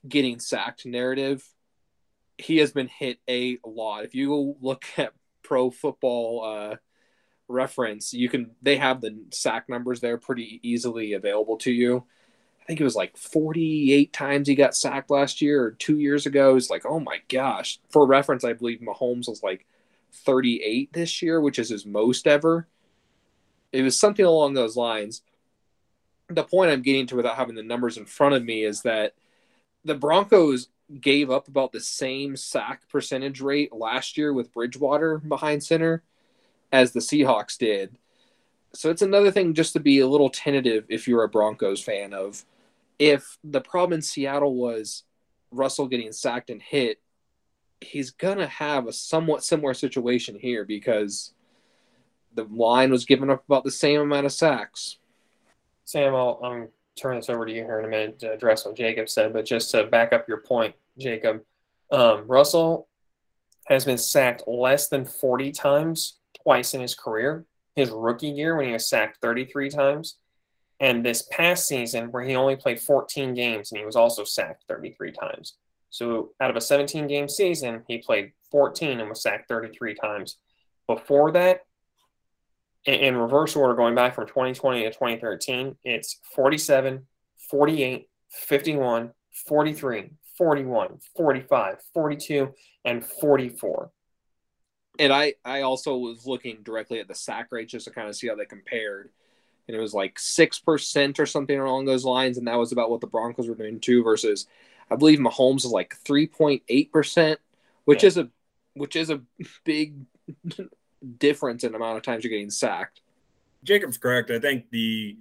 getting 0.08 0.40
sacked 0.40 0.86
narrative. 0.86 1.48
He 2.38 2.58
has 2.58 2.72
been 2.72 2.88
hit 2.88 3.20
a 3.30 3.58
lot. 3.66 4.06
If 4.06 4.16
you 4.16 4.56
look 4.62 4.86
at 4.98 5.14
pro 5.44 5.72
football 5.72 6.44
uh, 6.44 6.76
reference, 7.48 8.14
you 8.14 8.30
can 8.30 8.52
they 8.62 8.78
have 8.78 9.02
the 9.02 9.24
sack 9.32 9.70
numbers 9.70 10.00
there 10.00 10.18
pretty 10.18 10.60
easily 10.64 11.14
available 11.14 11.58
to 11.58 11.72
you. 11.72 12.06
I 12.70 12.72
think 12.72 12.82
it 12.82 12.86
was 12.86 12.96
like 12.96 13.18
48 13.18 14.14
times 14.14 14.48
he 14.48 14.54
got 14.54 14.76
sacked 14.76 15.10
last 15.10 15.42
year 15.42 15.64
or 15.64 15.72
two 15.72 15.98
years 15.98 16.28
ago. 16.28 16.56
It's 16.56 16.70
like, 16.70 16.86
oh 16.86 17.00
my 17.00 17.20
gosh. 17.28 17.80
For 17.90 18.06
reference, 18.06 18.44
I 18.44 18.54
believe 18.54 18.80
Mahomes 18.80 19.28
was 19.28 19.42
like 19.42 19.66
38 20.14 20.94
this 20.94 21.22
year, 21.24 21.42
which 21.42 21.58
is 21.58 21.70
his 21.70 21.86
most 21.86 22.28
ever. 22.28 22.68
It 23.72 23.82
was 23.82 24.00
something 24.00 24.26
along 24.26 24.54
those 24.54 24.78
lines 24.78 25.24
the 26.30 26.44
point 26.44 26.72
I'm 26.72 26.82
getting 26.82 27.08
to 27.08 27.16
without 27.16 27.36
having 27.36 27.56
the 27.56 27.64
numbers 27.64 27.98
in 27.98 28.06
front 28.06 28.36
of 28.36 28.46
me 28.46 28.64
is 28.64 28.84
that 28.84 29.14
the 29.84 29.96
Broncos 29.96 30.70
gave 31.02 31.30
up 31.30 31.48
about 31.48 31.72
the 31.72 31.80
same 31.80 32.36
sack 32.36 32.88
percentage 32.90 33.42
rate 33.42 33.74
last 33.74 34.18
year 34.18 34.34
with 34.34 34.54
Bridgewater 34.54 35.18
behind 35.18 35.64
center 35.64 36.04
as 36.72 36.92
the 36.92 37.00
Seahawks 37.00 37.58
did. 37.58 37.98
So 38.74 38.92
it's 38.92 39.02
another 39.02 39.32
thing 39.32 39.56
just 39.56 39.74
to 39.74 39.80
be 39.80 40.00
a 40.00 40.08
little 40.08 40.30
tentative 40.30 40.86
if 40.90 41.08
you're 41.08 41.24
a 41.24 41.30
Broncos 41.30 41.82
fan 41.82 42.14
of 42.14 42.46
if 43.00 43.38
the 43.44 43.62
problem 43.62 43.94
in 43.94 44.02
Seattle 44.02 44.56
was 44.56 45.04
Russell 45.52 45.88
getting 45.88 46.12
sacked 46.12 46.50
and 46.50 46.62
hit, 46.62 47.02
he's 47.82 48.12
gonna 48.12 48.48
have 48.48 48.88
a 48.88 48.94
somewhat 48.94 49.44
similar 49.44 49.74
situation 49.74 50.38
here 50.38 50.66
because 50.66 51.34
the 52.36 52.44
line 52.44 52.92
was 52.92 53.06
giving 53.06 53.30
up 53.30 53.44
about 53.46 53.64
the 53.64 53.72
same 53.72 54.02
amount 54.02 54.26
of 54.26 54.34
sacks. 54.34 54.98
Sam, 55.86 56.14
I'll 56.14 56.40
um, 56.44 56.68
turn 57.00 57.16
this 57.16 57.30
over 57.30 57.46
to 57.46 57.52
you 57.52 57.64
here 57.64 57.80
in 57.80 57.86
a 57.86 57.90
minute 57.90 58.20
to 58.20 58.32
address 58.32 58.66
what 58.66 58.76
Jacob 58.76 59.10
said, 59.10 59.34
but 59.34 59.46
just 59.46 59.72
to 59.72 59.86
back 59.86 60.14
up 60.14 60.28
your 60.28 60.42
point, 60.42 60.76
Jacob, 60.98 61.42
um, 61.92 62.28
Russell 62.28 62.88
has 63.66 63.86
been 63.86 63.98
sacked 63.98 64.44
less 64.48 64.90
than 64.90 65.06
40 65.06 65.52
times 65.52 66.20
twice 66.44 66.74
in 66.74 66.82
his 66.82 66.96
career. 66.96 67.46
His 67.76 67.90
rookie 67.90 68.28
year, 68.28 68.56
when 68.56 68.68
he 68.68 68.74
was 68.74 68.90
sacked 68.90 69.20
33 69.22 69.70
times, 69.70 70.18
and 70.80 71.06
this 71.06 71.24
past 71.32 71.68
season, 71.68 72.12
where 72.12 72.24
he 72.24 72.36
only 72.36 72.56
played 72.56 72.80
14 72.80 73.34
games 73.34 73.72
and 73.72 73.80
he 73.80 73.86
was 73.86 73.96
also 73.96 74.24
sacked 74.24 74.64
33 74.68 75.12
times. 75.12 75.56
So 75.90 76.32
out 76.40 76.50
of 76.50 76.56
a 76.56 76.62
17 76.62 77.08
game 77.08 77.28
season, 77.28 77.84
he 77.88 77.98
played 77.98 78.32
14 78.52 79.00
and 79.00 79.10
was 79.10 79.22
sacked 79.22 79.48
33 79.50 79.96
times. 79.96 80.38
Before 80.88 81.32
that, 81.32 81.62
in 82.86 83.16
reverse 83.16 83.56
order, 83.56 83.76
going 83.76 83.96
back 83.96 84.16
from 84.16 84.28
2020 84.28 84.84
to 84.84 84.90
2013, 84.90 85.76
it's 85.84 86.20
47, 86.36 87.06
48, 87.50 88.08
51, 88.30 89.12
43, 89.48 90.10
41, 90.38 91.00
45, 91.16 91.76
42, 91.94 92.54
and 92.86 93.06
44. 93.06 93.92
And 95.00 95.14
I, 95.14 95.34
I 95.46 95.62
also 95.62 95.98
was 95.98 96.26
looking 96.26 96.60
directly 96.64 97.00
at 97.00 97.08
the 97.08 97.16
sack 97.16 97.48
rate 97.52 97.70
just 97.70 97.86
to 97.86 97.92
kind 97.92 98.08
of 98.08 98.16
see 98.16 98.28
how 98.28 98.36
they 98.36 98.46
compared. 98.46 99.10
And 99.70 99.78
it 99.78 99.82
was 99.82 99.94
like 99.94 100.16
6% 100.16 101.20
or 101.20 101.26
something 101.28 101.60
along 101.60 101.86
those 101.86 102.04
lines. 102.04 102.40
And 102.40 102.48
that 102.48 102.58
was 102.58 102.72
about 102.72 102.90
what 102.90 103.02
the 103.02 103.08
Broncos 103.08 103.48
were 103.48 103.54
doing 103.54 103.80
too, 103.80 104.02
versus 104.02 104.48
I 104.90 104.96
believe 104.96 105.20
Mahomes 105.20 105.64
is 105.64 105.68
like 105.68 105.96
3.8%, 106.04 107.38
which 107.86 108.02
yeah. 108.02 108.08
is 108.08 108.18
a 108.18 108.30
which 108.74 108.96
is 108.96 109.12
a 109.12 109.22
big 109.66 109.94
difference 111.20 111.64
in 111.64 111.76
amount 111.76 111.98
of 111.98 112.04
times 112.04 112.24
you're 112.24 112.32
getting 112.32 112.50
sacked. 112.50 113.02
Jacob's 113.64 114.00
correct. 114.00 114.32
I 114.32 114.40
think 114.40 114.72
the 114.72 115.18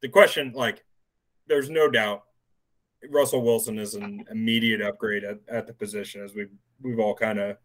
the 0.00 0.08
question, 0.08 0.52
like, 0.54 0.82
there's 1.46 1.68
no 1.68 1.90
doubt 1.90 2.24
Russell 3.10 3.42
Wilson 3.42 3.78
is 3.78 3.92
an 3.92 4.24
immediate 4.30 4.80
upgrade 4.80 5.22
at, 5.22 5.40
at 5.48 5.66
the 5.66 5.74
position, 5.74 6.22
as 6.24 6.34
we've 6.34 6.48
we've 6.80 6.98
all 6.98 7.14
kind 7.14 7.38
of 7.38 7.58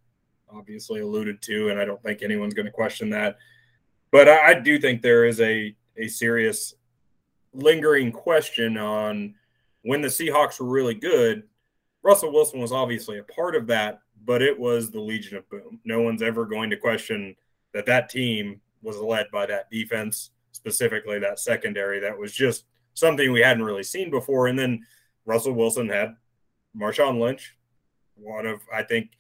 obviously 0.54 1.00
alluded 1.00 1.42
to, 1.44 1.70
and 1.70 1.80
I 1.80 1.86
don't 1.86 2.04
think 2.04 2.22
anyone's 2.22 2.54
going 2.54 2.66
to 2.66 2.72
question 2.72 3.12
that. 3.12 3.38
But 4.12 4.28
I, 4.28 4.50
I 4.50 4.54
do 4.56 4.78
think 4.78 5.02
there 5.02 5.24
is 5.24 5.40
a 5.40 5.74
a 5.98 6.08
serious 6.08 6.76
lingering 7.54 8.12
question 8.12 8.78
on 8.78 9.36
when 9.84 10.02
the 10.02 10.08
Seahawks 10.08 10.60
were 10.60 10.68
really 10.68 10.96
good. 10.96 11.44
Russell 12.04 12.32
Wilson 12.32 12.60
was 12.60 12.72
obviously 12.72 13.20
a 13.20 13.24
part 13.24 13.56
of 13.56 13.68
that, 13.68 14.00
but 14.26 14.42
it 14.42 14.58
was 14.58 14.90
the 14.90 15.00
Legion 15.00 15.38
of 15.38 15.50
Boom. 15.50 15.80
No 15.86 16.02
one's 16.02 16.22
ever 16.22 16.46
going 16.46 16.70
to 16.70 16.78
question 16.78 17.36
that 17.74 17.86
that 17.86 18.10
team 18.10 18.62
was 18.82 18.98
led 18.98 19.28
by 19.32 19.46
that 19.46 19.70
defense, 19.70 20.32
specifically 20.52 21.20
that 21.20 21.40
secondary. 21.40 22.00
That 22.00 22.18
was 22.18 22.34
just 22.34 22.66
something 22.94 23.32
we 23.32 23.42
hadn't 23.42 23.64
really 23.64 23.84
seen 23.84 24.10
before. 24.10 24.48
And 24.48 24.58
then 24.58 24.86
Russell 25.26 25.54
Wilson 25.54 25.90
had 25.90 26.16
Marshawn 26.76 27.20
Lynch, 27.20 27.56
one 28.16 28.46
of, 28.46 28.62
I 28.74 28.84
think, 28.84 29.12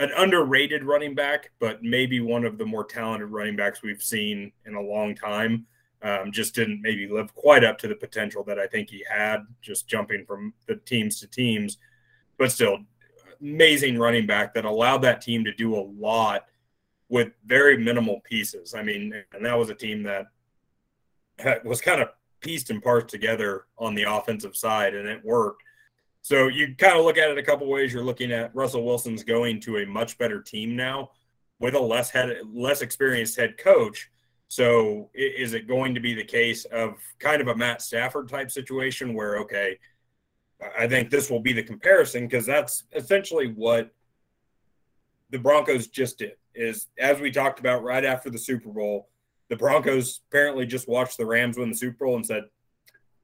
an 0.00 0.10
underrated 0.16 0.82
running 0.82 1.14
back, 1.14 1.50
but 1.60 1.82
maybe 1.82 2.20
one 2.20 2.46
of 2.46 2.56
the 2.56 2.64
more 2.64 2.84
talented 2.84 3.28
running 3.28 3.54
backs 3.54 3.82
we've 3.82 4.02
seen 4.02 4.50
in 4.64 4.74
a 4.74 4.80
long 4.80 5.14
time. 5.14 5.66
Um, 6.02 6.32
just 6.32 6.54
didn't 6.54 6.80
maybe 6.80 7.06
live 7.06 7.34
quite 7.34 7.62
up 7.62 7.76
to 7.78 7.88
the 7.88 7.94
potential 7.94 8.42
that 8.44 8.58
I 8.58 8.66
think 8.66 8.88
he 8.88 9.04
had, 9.08 9.40
just 9.60 9.86
jumping 9.86 10.24
from 10.24 10.54
the 10.66 10.76
teams 10.76 11.20
to 11.20 11.26
teams. 11.26 11.76
But 12.38 12.50
still, 12.50 12.78
amazing 13.42 13.98
running 13.98 14.26
back 14.26 14.54
that 14.54 14.64
allowed 14.64 15.02
that 15.02 15.20
team 15.20 15.44
to 15.44 15.52
do 15.52 15.76
a 15.76 15.84
lot 15.98 16.46
with 17.10 17.32
very 17.44 17.76
minimal 17.76 18.20
pieces. 18.24 18.74
I 18.74 18.82
mean, 18.82 19.12
and 19.34 19.44
that 19.44 19.58
was 19.58 19.68
a 19.68 19.74
team 19.74 20.02
that 20.04 20.28
was 21.64 21.82
kind 21.82 22.00
of 22.00 22.08
pieced 22.40 22.70
and 22.70 22.82
parsed 22.82 23.08
together 23.08 23.66
on 23.76 23.94
the 23.94 24.04
offensive 24.04 24.56
side, 24.56 24.94
and 24.94 25.06
it 25.06 25.22
worked. 25.22 25.62
So 26.22 26.48
you 26.48 26.74
kind 26.76 26.98
of 26.98 27.04
look 27.04 27.18
at 27.18 27.30
it 27.30 27.38
a 27.38 27.42
couple 27.42 27.68
ways. 27.68 27.92
You're 27.92 28.02
looking 28.02 28.32
at 28.32 28.54
Russell 28.54 28.84
Wilson's 28.84 29.24
going 29.24 29.60
to 29.62 29.78
a 29.78 29.86
much 29.86 30.18
better 30.18 30.40
team 30.42 30.76
now 30.76 31.10
with 31.58 31.74
a 31.74 31.80
less 31.80 32.10
head, 32.10 32.36
less 32.52 32.82
experienced 32.82 33.38
head 33.38 33.56
coach. 33.58 34.10
So 34.48 35.10
is 35.14 35.54
it 35.54 35.68
going 35.68 35.94
to 35.94 36.00
be 36.00 36.14
the 36.14 36.24
case 36.24 36.64
of 36.66 36.96
kind 37.20 37.40
of 37.40 37.48
a 37.48 37.54
Matt 37.54 37.80
Stafford 37.82 38.28
type 38.28 38.50
situation 38.50 39.14
where 39.14 39.38
okay, 39.38 39.78
I 40.78 40.88
think 40.88 41.08
this 41.08 41.30
will 41.30 41.40
be 41.40 41.52
the 41.52 41.62
comparison 41.62 42.26
because 42.26 42.46
that's 42.46 42.84
essentially 42.92 43.48
what 43.48 43.90
the 45.30 45.38
Broncos 45.38 45.86
just 45.86 46.18
did. 46.18 46.32
Is 46.54 46.88
as 46.98 47.20
we 47.20 47.30
talked 47.30 47.60
about 47.60 47.84
right 47.84 48.04
after 48.04 48.28
the 48.28 48.38
Super 48.38 48.70
Bowl, 48.70 49.08
the 49.48 49.56
Broncos 49.56 50.20
apparently 50.28 50.66
just 50.66 50.88
watched 50.88 51.16
the 51.16 51.26
Rams 51.26 51.56
win 51.56 51.70
the 51.70 51.76
Super 51.76 52.04
Bowl 52.04 52.16
and 52.16 52.26
said, 52.26 52.44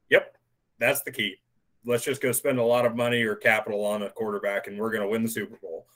"Yep, 0.09 0.37
that's 0.79 1.01
the 1.01 1.11
key. 1.11 1.35
Let's 1.87 2.03
just 2.03 2.21
go 2.21 2.31
spend 2.31 2.59
a 2.59 2.63
lot 2.63 2.85
of 2.85 2.95
money 2.95 3.23
or 3.23 3.35
capital 3.35 3.83
on 3.85 4.03
a 4.03 4.09
quarterback, 4.09 4.67
and 4.67 4.77
we're 4.77 4.91
going 4.91 5.03
to 5.03 5.09
win 5.09 5.23
the 5.23 5.29
Super 5.29 5.57
Bowl." 5.57 5.87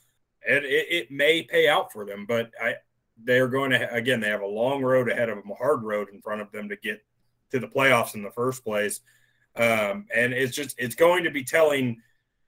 And 0.48 0.64
it, 0.64 0.86
it 0.90 1.10
may 1.10 1.42
pay 1.42 1.68
out 1.68 1.92
for 1.92 2.04
them, 2.04 2.26
but 2.26 2.50
I 2.60 2.76
they're 3.24 3.48
going 3.48 3.70
to 3.70 3.92
again 3.92 4.20
they 4.20 4.28
have 4.28 4.40
a 4.40 4.46
long 4.46 4.82
road 4.82 5.10
ahead 5.10 5.28
of 5.28 5.36
them, 5.36 5.50
a 5.50 5.54
hard 5.54 5.82
road 5.82 6.08
in 6.12 6.20
front 6.20 6.40
of 6.40 6.50
them 6.50 6.68
to 6.68 6.76
get 6.76 7.04
to 7.50 7.60
the 7.60 7.68
playoffs 7.68 8.14
in 8.14 8.22
the 8.22 8.30
first 8.30 8.64
place. 8.64 9.00
Um, 9.54 10.06
and 10.14 10.32
it's 10.32 10.56
just 10.56 10.74
it's 10.78 10.94
going 10.94 11.24
to 11.24 11.30
be 11.30 11.44
telling 11.44 12.00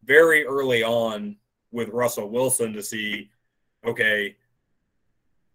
very 0.05 0.47
early 0.47 0.83
on 0.83 1.37
with 1.71 1.89
Russell 1.91 2.31
Wilson 2.31 2.73
to 2.73 2.83
see, 2.83 3.31
okay, 3.85 4.37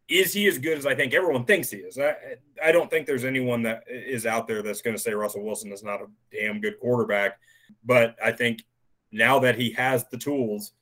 is 0.09 0.33
he 0.33 0.47
as 0.47 0.57
good 0.57 0.77
as 0.77 0.85
I 0.87 0.95
think 0.95 1.13
everyone 1.13 1.45
thinks 1.45 1.69
he 1.69 1.77
is? 1.77 1.97
I, 1.99 2.15
I 2.63 2.71
don't 2.71 2.89
think 2.89 3.05
there's 3.05 3.25
anyone 3.25 3.61
that 3.63 3.83
is 3.87 4.25
out 4.25 4.47
there 4.47 4.63
that's 4.63 4.81
going 4.81 4.95
to 4.95 5.01
say 5.01 5.13
Russell 5.13 5.43
Wilson 5.43 5.71
is 5.71 5.83
not 5.83 6.01
a 6.01 6.07
damn 6.31 6.59
good 6.59 6.79
quarterback. 6.79 7.39
But 7.85 8.15
I 8.23 8.31
think 8.31 8.63
now 9.11 9.39
that 9.39 9.55
he 9.55 9.71
has 9.73 10.07
the 10.07 10.17
tools, 10.17 10.73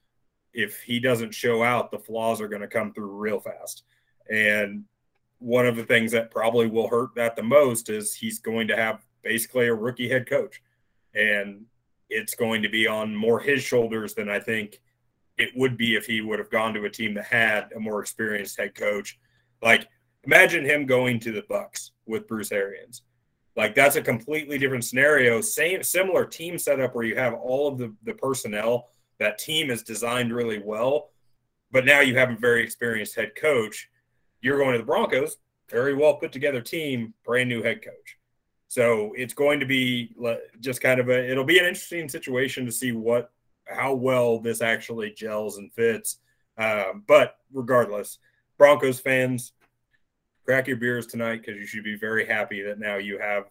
if 0.53 0.81
he 0.81 0.99
doesn't 0.99 1.33
show 1.33 1.61
out, 1.61 1.91
the 1.91 1.99
flaws 1.99 2.39
are 2.39 2.47
going 2.47 2.61
to 2.61 2.67
come 2.67 2.93
through 2.93 3.17
real 3.17 3.39
fast. 3.39 3.83
And 4.31 4.85
one 5.39 5.67
of 5.67 5.75
the 5.75 5.85
things 5.85 6.13
that 6.13 6.31
probably 6.31 6.67
will 6.67 6.87
hurt 6.87 7.09
that 7.15 7.35
the 7.35 7.43
most 7.43 7.89
is 7.89 8.15
he's 8.15 8.39
going 8.39 8.69
to 8.69 8.77
have 8.77 9.05
basically 9.23 9.67
a 9.67 9.75
rookie 9.75 10.09
head 10.09 10.27
coach. 10.27 10.61
And 11.13 11.65
it's 12.09 12.33
going 12.33 12.61
to 12.61 12.69
be 12.69 12.87
on 12.87 13.13
more 13.13 13.41
his 13.41 13.61
shoulders 13.61 14.13
than 14.13 14.29
I 14.29 14.39
think 14.39 14.79
it 15.37 15.49
would 15.55 15.77
be 15.77 15.95
if 15.95 16.05
he 16.05 16.21
would 16.21 16.39
have 16.39 16.49
gone 16.49 16.73
to 16.73 16.85
a 16.85 16.89
team 16.89 17.13
that 17.13 17.25
had 17.25 17.71
a 17.75 17.79
more 17.79 18.01
experienced 18.01 18.57
head 18.57 18.75
coach. 18.75 19.19
Like 19.61 19.87
imagine 20.23 20.65
him 20.65 20.85
going 20.85 21.19
to 21.21 21.31
the 21.31 21.43
Bucs 21.43 21.91
with 22.05 22.27
Bruce 22.27 22.51
Arians. 22.51 23.03
Like 23.55 23.75
that's 23.75 23.95
a 23.95 24.01
completely 24.01 24.57
different 24.57 24.85
scenario. 24.85 25.41
Same 25.41 25.81
similar 25.83 26.25
team 26.25 26.57
setup 26.57 26.95
where 26.95 27.05
you 27.05 27.15
have 27.15 27.33
all 27.33 27.67
of 27.67 27.77
the, 27.77 27.93
the 28.03 28.13
personnel. 28.13 28.89
That 29.19 29.39
team 29.39 29.71
is 29.71 29.81
designed 29.81 30.33
really 30.33 30.61
well, 30.63 31.09
but 31.71 31.85
now 31.85 32.01
you 32.01 32.15
have 32.17 32.29
a 32.29 32.35
very 32.35 32.63
experienced 32.63 33.15
head 33.15 33.33
coach. 33.35 33.89
You're 34.41 34.59
going 34.59 34.73
to 34.73 34.77
the 34.77 34.85
Broncos, 34.85 35.37
very 35.69 35.95
well 35.95 36.15
put 36.15 36.31
together 36.31 36.61
team, 36.61 37.15
brand 37.25 37.49
new 37.49 37.63
head 37.63 37.83
coach. 37.83 38.17
So 38.67 39.13
it's 39.17 39.33
going 39.33 39.59
to 39.59 39.65
be 39.65 40.13
just 40.59 40.81
kind 40.81 40.99
of 40.99 41.09
a 41.09 41.31
it'll 41.31 41.43
be 41.43 41.57
an 41.57 41.65
interesting 41.65 42.09
situation 42.09 42.65
to 42.65 42.71
see 42.71 42.91
what 42.91 43.31
how 43.69 43.93
well 43.93 44.39
this 44.39 44.61
actually 44.61 45.11
gels 45.11 45.57
and 45.57 45.71
fits. 45.73 46.19
Um, 46.57 47.03
but 47.07 47.37
regardless, 47.53 48.19
Broncos 48.57 48.99
fans, 48.99 49.53
crack 50.45 50.67
your 50.67 50.77
beers 50.77 51.05
tonight 51.05 51.41
because 51.41 51.57
you 51.57 51.67
should 51.67 51.83
be 51.83 51.97
very 51.97 52.25
happy 52.25 52.61
that 52.63 52.79
now 52.79 52.95
you 52.95 53.19
have 53.19 53.45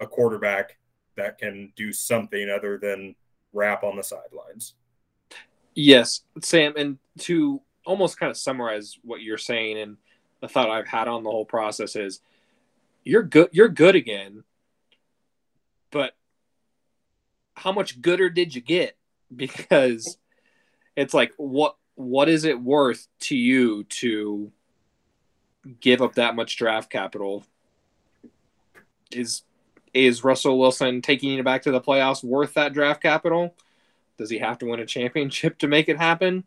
a 0.00 0.06
quarterback 0.06 0.76
that 1.16 1.38
can 1.38 1.72
do 1.76 1.92
something 1.92 2.50
other 2.50 2.78
than 2.78 3.14
rap 3.52 3.82
on 3.84 3.96
the 3.96 4.02
sidelines. 4.02 4.74
Yes, 5.74 6.22
Sam, 6.42 6.74
and 6.76 6.98
to 7.20 7.62
almost 7.86 8.18
kind 8.18 8.30
of 8.30 8.36
summarize 8.36 8.98
what 9.02 9.22
you're 9.22 9.38
saying 9.38 9.78
and 9.78 9.96
the 10.40 10.48
thought 10.48 10.70
I've 10.70 10.86
had 10.86 11.08
on 11.08 11.22
the 11.22 11.30
whole 11.30 11.44
process 11.44 11.96
is 11.96 12.20
you're 13.04 13.22
good 13.22 13.48
you're 13.52 13.68
good 13.68 13.94
again. 13.94 14.44
But 15.90 16.14
how 17.54 17.72
much 17.72 18.00
gooder 18.00 18.30
did 18.30 18.54
you 18.54 18.60
get? 18.60 18.96
Because 19.34 20.16
it's 20.96 21.14
like 21.14 21.32
what 21.36 21.76
what 21.94 22.28
is 22.28 22.44
it 22.44 22.60
worth 22.60 23.06
to 23.20 23.36
you 23.36 23.84
to 23.84 24.50
give 25.80 26.00
up 26.00 26.14
that 26.14 26.34
much 26.34 26.56
draft 26.56 26.90
capital? 26.90 27.44
Is 29.10 29.42
is 29.92 30.24
Russell 30.24 30.58
Wilson 30.58 31.02
taking 31.02 31.30
you 31.30 31.42
back 31.42 31.62
to 31.62 31.72
the 31.72 31.80
playoffs 31.80 32.22
worth 32.22 32.54
that 32.54 32.72
draft 32.72 33.02
capital? 33.02 33.54
Does 34.18 34.30
he 34.30 34.38
have 34.38 34.58
to 34.58 34.66
win 34.66 34.80
a 34.80 34.86
championship 34.86 35.58
to 35.58 35.68
make 35.68 35.88
it 35.88 35.98
happen? 35.98 36.44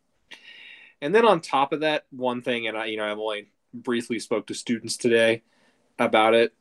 And 1.02 1.14
then 1.14 1.26
on 1.26 1.42
top 1.42 1.74
of 1.74 1.82
that, 1.82 2.06
one 2.12 2.42
thing, 2.42 2.68
and 2.68 2.78
I, 2.78 2.86
you 2.86 2.98
know, 2.98 3.12
I've 3.12 3.20
only 3.20 3.50
briefly 3.74 4.20
spoke 4.20 4.48
to 4.48 4.54
students 4.54 4.96
today 4.96 5.42
about 6.00 6.34
it 6.34 6.54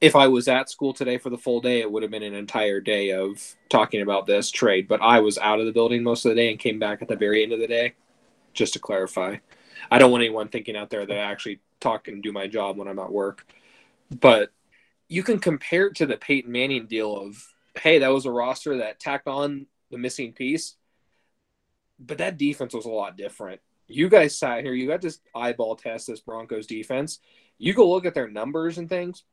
if 0.00 0.16
I 0.16 0.28
was 0.28 0.48
at 0.48 0.70
school 0.70 0.92
today 0.92 1.18
for 1.18 1.30
the 1.30 1.38
full 1.38 1.60
day, 1.60 1.80
it 1.80 1.90
would 1.90 2.02
have 2.02 2.12
been 2.12 2.22
an 2.22 2.34
entire 2.34 2.80
day 2.80 3.12
of 3.12 3.56
talking 3.68 4.02
about 4.02 4.26
this 4.26 4.50
trade. 4.50 4.88
But 4.88 5.02
I 5.02 5.20
was 5.20 5.38
out 5.38 5.60
of 5.60 5.66
the 5.66 5.72
building 5.72 6.02
most 6.02 6.24
of 6.24 6.30
the 6.30 6.36
day 6.36 6.50
and 6.50 6.58
came 6.58 6.78
back 6.78 7.02
at 7.02 7.08
the 7.08 7.16
very 7.16 7.42
end 7.42 7.52
of 7.52 7.60
the 7.60 7.66
day, 7.66 7.94
just 8.54 8.74
to 8.74 8.78
clarify. 8.78 9.36
I 9.90 9.98
don't 9.98 10.10
want 10.10 10.22
anyone 10.24 10.48
thinking 10.48 10.76
out 10.76 10.90
there 10.90 11.06
that 11.06 11.16
I 11.16 11.20
actually 11.30 11.60
talk 11.80 12.08
and 12.08 12.22
do 12.22 12.32
my 12.32 12.46
job 12.48 12.76
when 12.76 12.88
I'm 12.88 12.98
at 12.98 13.12
work. 13.12 13.46
But 14.10 14.50
you 15.08 15.22
can 15.22 15.38
compare 15.38 15.86
it 15.88 15.96
to 15.96 16.06
the 16.06 16.16
Peyton 16.16 16.52
Manning 16.52 16.86
deal 16.86 17.16
of, 17.16 17.36
hey, 17.76 18.00
that 18.00 18.08
was 18.08 18.26
a 18.26 18.30
roster 18.30 18.78
that 18.78 19.00
tacked 19.00 19.28
on 19.28 19.66
the 19.90 19.98
missing 19.98 20.32
piece. 20.32 20.76
but 21.98 22.18
that 22.18 22.38
defense 22.38 22.74
was 22.74 22.86
a 22.86 22.90
lot 22.90 23.16
different. 23.16 23.60
You 23.86 24.08
guys 24.08 24.38
sat 24.38 24.62
here, 24.62 24.74
you 24.74 24.86
got 24.86 25.00
this 25.00 25.20
eyeball 25.34 25.76
test 25.76 26.06
this 26.08 26.20
Broncos 26.20 26.66
defense. 26.66 27.20
You 27.58 27.74
go 27.74 27.90
look 27.90 28.06
at 28.06 28.14
their 28.14 28.28
numbers 28.28 28.78
and 28.78 28.88
things, 28.88 29.24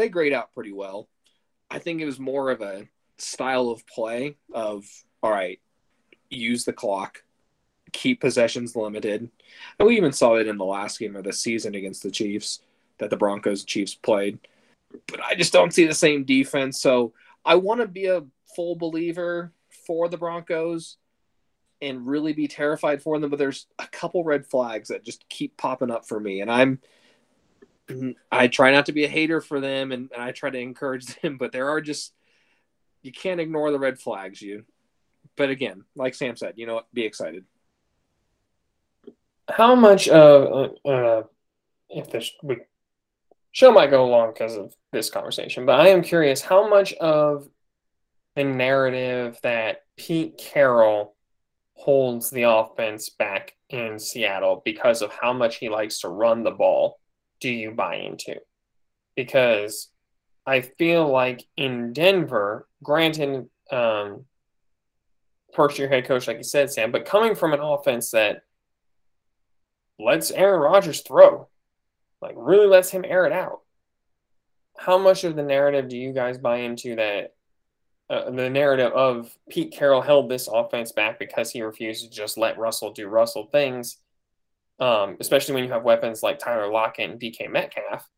they 0.00 0.08
grade 0.08 0.32
out 0.32 0.52
pretty 0.52 0.72
well. 0.72 1.08
I 1.70 1.78
think 1.78 2.00
it 2.00 2.06
was 2.06 2.18
more 2.18 2.50
of 2.50 2.60
a 2.60 2.88
style 3.18 3.68
of 3.68 3.86
play 3.86 4.36
of 4.52 4.84
all 5.22 5.30
right, 5.30 5.60
use 6.30 6.64
the 6.64 6.72
clock, 6.72 7.22
keep 7.92 8.20
possessions 8.20 8.74
limited. 8.74 9.30
And 9.78 9.88
we 9.88 9.96
even 9.96 10.12
saw 10.12 10.36
it 10.36 10.48
in 10.48 10.56
the 10.56 10.64
last 10.64 10.98
game 10.98 11.16
of 11.16 11.24
the 11.24 11.32
season 11.32 11.74
against 11.74 12.02
the 12.02 12.10
Chiefs 12.10 12.62
that 12.98 13.10
the 13.10 13.16
Broncos 13.16 13.64
Chiefs 13.64 13.94
played. 13.94 14.38
But 15.06 15.20
I 15.22 15.34
just 15.34 15.52
don't 15.52 15.74
see 15.74 15.86
the 15.86 15.94
same 15.94 16.24
defense. 16.24 16.80
So 16.80 17.12
I 17.44 17.56
want 17.56 17.80
to 17.80 17.86
be 17.86 18.06
a 18.06 18.24
full 18.56 18.76
believer 18.76 19.52
for 19.86 20.08
the 20.08 20.16
Broncos 20.16 20.96
and 21.82 22.06
really 22.06 22.32
be 22.32 22.48
terrified 22.48 23.02
for 23.02 23.18
them. 23.18 23.30
But 23.30 23.38
there's 23.38 23.66
a 23.78 23.86
couple 23.86 24.24
red 24.24 24.46
flags 24.46 24.88
that 24.88 25.04
just 25.04 25.28
keep 25.28 25.56
popping 25.56 25.90
up 25.90 26.06
for 26.06 26.18
me. 26.18 26.40
And 26.40 26.50
I'm, 26.50 26.80
I 28.30 28.48
try 28.48 28.70
not 28.70 28.86
to 28.86 28.92
be 28.92 29.04
a 29.04 29.08
hater 29.08 29.40
for 29.40 29.60
them 29.60 29.92
and, 29.92 30.10
and 30.12 30.22
I 30.22 30.32
try 30.32 30.50
to 30.50 30.58
encourage 30.58 31.06
them, 31.22 31.38
but 31.38 31.52
there 31.52 31.68
are 31.70 31.80
just, 31.80 32.12
you 33.02 33.12
can't 33.12 33.40
ignore 33.40 33.70
the 33.70 33.78
red 33.78 33.98
flags. 33.98 34.40
You, 34.42 34.64
but 35.36 35.50
again, 35.50 35.84
like 35.96 36.14
Sam 36.14 36.36
said, 36.36 36.54
you 36.56 36.66
know 36.66 36.74
what? 36.74 36.92
Be 36.92 37.04
excited. 37.04 37.44
How 39.48 39.74
much 39.74 40.08
of, 40.08 40.70
uh, 40.84 40.88
uh, 40.88 41.22
if 41.88 42.10
this 42.10 42.30
we, 42.42 42.58
show 43.52 43.72
might 43.72 43.90
go 43.90 44.06
long 44.08 44.32
because 44.32 44.56
of 44.56 44.74
this 44.92 45.10
conversation, 45.10 45.66
but 45.66 45.80
I 45.80 45.88
am 45.88 46.02
curious 46.02 46.40
how 46.40 46.68
much 46.68 46.92
of 46.94 47.48
the 48.36 48.44
narrative 48.44 49.38
that 49.42 49.82
Pete 49.96 50.38
Carroll 50.38 51.16
holds 51.72 52.30
the 52.30 52.42
offense 52.42 53.08
back 53.08 53.56
in 53.70 53.98
Seattle 53.98 54.62
because 54.64 55.02
of 55.02 55.12
how 55.12 55.32
much 55.32 55.56
he 55.56 55.68
likes 55.68 56.00
to 56.00 56.08
run 56.08 56.44
the 56.44 56.50
ball 56.50 56.99
do 57.40 57.50
you 57.50 57.70
buy 57.70 57.96
into? 57.96 58.36
Because 59.16 59.88
I 60.46 60.60
feel 60.60 61.08
like 61.08 61.46
in 61.56 61.92
Denver, 61.92 62.68
granted, 62.82 63.48
um, 63.70 64.24
first 65.54 65.78
year 65.78 65.88
head 65.88 66.06
coach, 66.06 66.26
like 66.26 66.38
you 66.38 66.44
said, 66.44 66.70
Sam, 66.70 66.92
but 66.92 67.04
coming 67.06 67.34
from 67.34 67.52
an 67.52 67.60
offense 67.60 68.10
that 68.12 68.42
lets 69.98 70.30
Aaron 70.30 70.60
Rodgers 70.60 71.02
throw, 71.02 71.48
like 72.22 72.34
really 72.36 72.66
lets 72.66 72.90
him 72.90 73.04
air 73.04 73.26
it 73.26 73.32
out. 73.32 73.60
How 74.76 74.98
much 74.98 75.24
of 75.24 75.36
the 75.36 75.42
narrative 75.42 75.88
do 75.88 75.96
you 75.96 76.12
guys 76.12 76.38
buy 76.38 76.58
into 76.58 76.96
that? 76.96 77.34
Uh, 78.08 78.28
the 78.30 78.50
narrative 78.50 78.92
of 78.92 79.36
Pete 79.48 79.72
Carroll 79.72 80.00
held 80.00 80.28
this 80.28 80.48
offense 80.48 80.90
back 80.90 81.18
because 81.18 81.52
he 81.52 81.62
refused 81.62 82.02
to 82.02 82.10
just 82.10 82.36
let 82.36 82.58
Russell 82.58 82.92
do 82.92 83.06
Russell 83.06 83.46
things, 83.46 83.98
um, 84.80 85.16
especially 85.20 85.54
when 85.54 85.64
you 85.64 85.70
have 85.70 85.84
weapons 85.84 86.22
like 86.22 86.38
Tyler 86.38 86.70
Lockett 86.70 87.10
and 87.10 87.20
DK 87.20 87.50
Metcalf. 87.50 88.08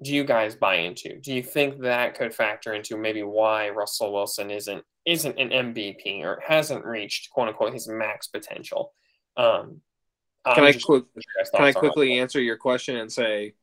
Do 0.00 0.14
you 0.14 0.22
guys 0.22 0.54
buy 0.54 0.76
into? 0.76 1.18
Do 1.18 1.34
you 1.34 1.42
think 1.42 1.80
that 1.80 2.14
could 2.14 2.32
factor 2.32 2.72
into 2.72 2.96
maybe 2.96 3.24
why 3.24 3.70
Russell 3.70 4.12
Wilson 4.12 4.50
isn't 4.50 4.84
isn't 5.08 5.38
an 5.38 5.48
MVP 5.48 6.22
or 6.22 6.40
hasn't 6.46 6.84
reached 6.84 7.30
quote 7.30 7.48
unquote 7.48 7.72
his 7.72 7.88
max 7.88 8.26
potential. 8.26 8.92
Um, 9.38 9.80
can 10.54 10.64
I, 10.64 10.72
quick, 10.72 11.04
can 11.54 11.64
I 11.64 11.72
quickly 11.72 12.18
answer 12.18 12.40
your 12.40 12.56
question 12.56 12.96
and 12.96 13.10
say 13.10 13.54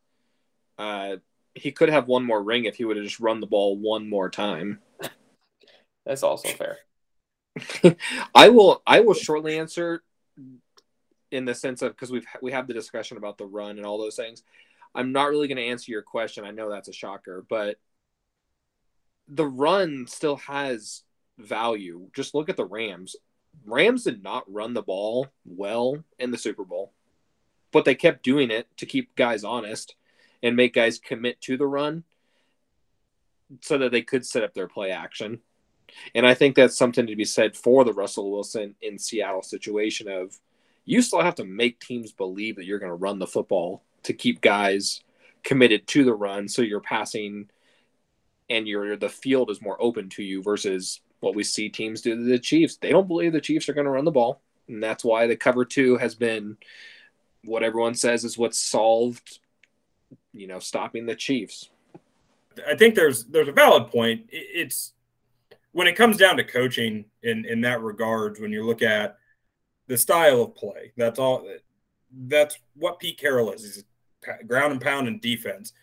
uh, 0.78 1.18
he 1.54 1.72
could 1.72 1.90
have 1.90 2.08
one 2.08 2.24
more 2.24 2.42
ring 2.42 2.66
if 2.66 2.76
he 2.76 2.86
would 2.86 2.98
have 2.98 3.06
just 3.06 3.20
run 3.20 3.40
the 3.40 3.48
ball 3.48 3.78
one 3.78 4.10
more 4.10 4.30
time. 4.30 4.80
That's 6.06 6.24
also 6.24 6.50
fair. 6.50 6.78
I 8.36 8.50
will 8.50 8.82
I 8.86 9.02
will 9.02 9.14
shortly 9.14 9.60
answer 9.60 10.04
in 11.32 11.46
the 11.46 11.56
sense 11.56 11.82
of 11.82 11.92
because 11.92 12.12
we've 12.12 12.26
we 12.42 12.52
have 12.52 12.68
the 12.68 12.74
discussion 12.74 13.18
about 13.18 13.38
the 13.38 13.46
run 13.46 13.78
and 13.78 13.86
all 13.86 13.98
those 13.98 14.16
things. 14.16 14.44
I'm 14.94 15.12
not 15.12 15.30
really 15.30 15.48
going 15.48 15.58
to 15.58 15.64
answer 15.66 15.92
your 15.92 16.02
question. 16.02 16.46
I 16.46 16.52
know 16.52 16.70
that's 16.70 16.88
a 16.88 16.94
shocker, 16.94 17.46
but 17.50 17.78
the 19.28 19.46
run 19.46 20.08
still 20.08 20.38
has 20.38 21.04
value. 21.38 22.08
Just 22.16 22.34
look 22.34 22.50
at 22.50 22.56
the 22.56 22.66
Rams. 22.66 23.16
Rams 23.66 24.04
did 24.04 24.24
not 24.24 24.52
run 24.52 24.74
the 24.74 24.82
ball 24.82 25.28
well 25.46 26.04
in 26.20 26.32
the 26.32 26.38
Super 26.38 26.64
Bowl, 26.64 26.94
but 27.72 27.86
they 27.86 27.96
kept 27.96 28.24
doing 28.24 28.52
it 28.52 28.68
to 28.78 28.86
keep 28.86 29.16
guys 29.16 29.44
honest 29.44 29.96
and 30.42 30.56
make 30.56 30.74
guys 30.74 31.00
commit 31.00 31.42
to 31.42 31.58
the 31.58 31.68
run 31.68 32.04
so 33.62 33.78
that 33.78 33.92
they 33.92 34.02
could 34.02 34.26
set 34.26 34.44
up 34.44 34.54
their 34.54 34.68
play 34.68 34.92
action. 34.92 35.40
And 36.14 36.26
I 36.26 36.34
think 36.34 36.56
that's 36.56 36.78
something 36.78 37.08
to 37.08 37.16
be 37.16 37.26
said 37.26 37.56
for 37.56 37.84
the 37.84 37.94
Russell 37.94 38.32
Wilson 38.32 38.76
in 38.82 38.98
Seattle 38.98 39.44
situation 39.44 40.08
of 40.08 40.40
you 40.86 41.02
still 41.02 41.22
have 41.22 41.36
to 41.36 41.46
make 41.46 41.80
teams 41.80 42.12
believe 42.12 42.56
that 42.56 42.66
you're 42.66 42.80
going 42.80 42.92
to 42.92 42.96
run 42.96 43.20
the 43.20 43.28
football 43.28 43.84
to 44.04 44.14
keep 44.14 44.42
guys 44.42 45.02
committed 45.44 45.86
to 45.88 46.04
the 46.04 46.14
run 46.14 46.48
so 46.48 46.62
you're 46.62 46.80
passing 46.80 47.50
and 48.50 48.68
your 48.68 48.96
the 48.96 49.10
field 49.10 49.50
is 49.50 49.62
more 49.62 49.82
open 49.82 50.10
to 50.10 50.24
you 50.24 50.42
versus 50.42 51.02
what 51.20 51.36
we 51.36 51.44
see 51.44 51.70
teams 51.70 52.02
do 52.02 52.16
to 52.16 52.24
the 52.24 52.40
Chiefs. 52.40 52.78
They 52.78 52.90
don't 52.90 53.08
believe 53.08 53.34
the 53.34 53.42
Chiefs 53.42 53.68
are 53.68 53.74
going 53.74 53.86
to 53.86 53.92
run 53.92 54.06
the 54.06 54.12
ball, 54.12 54.42
and 54.68 54.82
that's 54.82 55.04
why 55.04 55.28
the 55.28 55.36
cover 55.36 55.66
two 55.66 55.98
has 55.98 56.16
been 56.16 56.58
what 57.44 57.64
everyone 57.64 57.96
says 57.96 58.24
is 58.24 58.38
what's 58.38 58.60
solved. 58.60 59.40
You 60.34 60.48
know, 60.48 60.60
stopping 60.60 61.06
the 61.06 61.16
Chiefs. 61.16 61.70
I 62.68 62.76
think 62.76 62.96
there's 62.96 63.26
there's 63.26 63.48
a 63.48 63.54
valid 63.54 63.88
point. 63.88 64.28
It's 64.30 64.94
when 65.72 65.88
it 65.88 65.96
comes 65.96 66.18
down 66.18 66.38
to 66.38 66.44
coaching 66.44 67.06
in 67.24 67.46
in 67.46 67.62
that 67.62 67.82
regards. 67.82 68.40
When 68.40 68.52
you 68.52 68.66
look 68.66 68.82
at 68.82 69.18
the 69.88 69.98
style 69.98 70.42
of 70.42 70.56
play, 70.56 70.92
that's 70.98 71.20
all. 71.20 71.48
That's 72.12 72.58
what 72.76 73.00
Pete 73.00 73.18
Carroll 73.18 73.52
is. 73.52 73.64
He's 73.64 73.84
ground 74.48 74.72
and 74.72 74.82
pound 74.82 75.08
and 75.08 75.22
defense. 75.22 75.74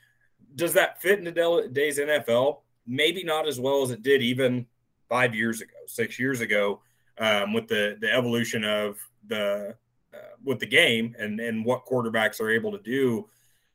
Does 0.54 0.72
that 0.74 1.00
fit 1.00 1.18
in 1.18 1.24
today's 1.24 1.98
NFL? 1.98 2.60
Maybe 2.86 3.22
not 3.22 3.46
as 3.46 3.60
well 3.60 3.82
as 3.82 3.90
it 3.90 4.02
did 4.02 4.22
even 4.22 4.66
five 5.08 5.34
years 5.34 5.60
ago, 5.60 5.74
six 5.86 6.18
years 6.18 6.40
ago, 6.40 6.80
um, 7.18 7.52
with 7.52 7.68
the 7.68 7.96
the 8.00 8.12
evolution 8.12 8.64
of 8.64 8.98
the 9.28 9.74
uh, 10.14 10.34
with 10.44 10.58
the 10.58 10.66
game 10.66 11.14
and 11.18 11.38
and 11.40 11.64
what 11.64 11.86
quarterbacks 11.86 12.40
are 12.40 12.50
able 12.50 12.72
to 12.72 12.78
do. 12.78 13.28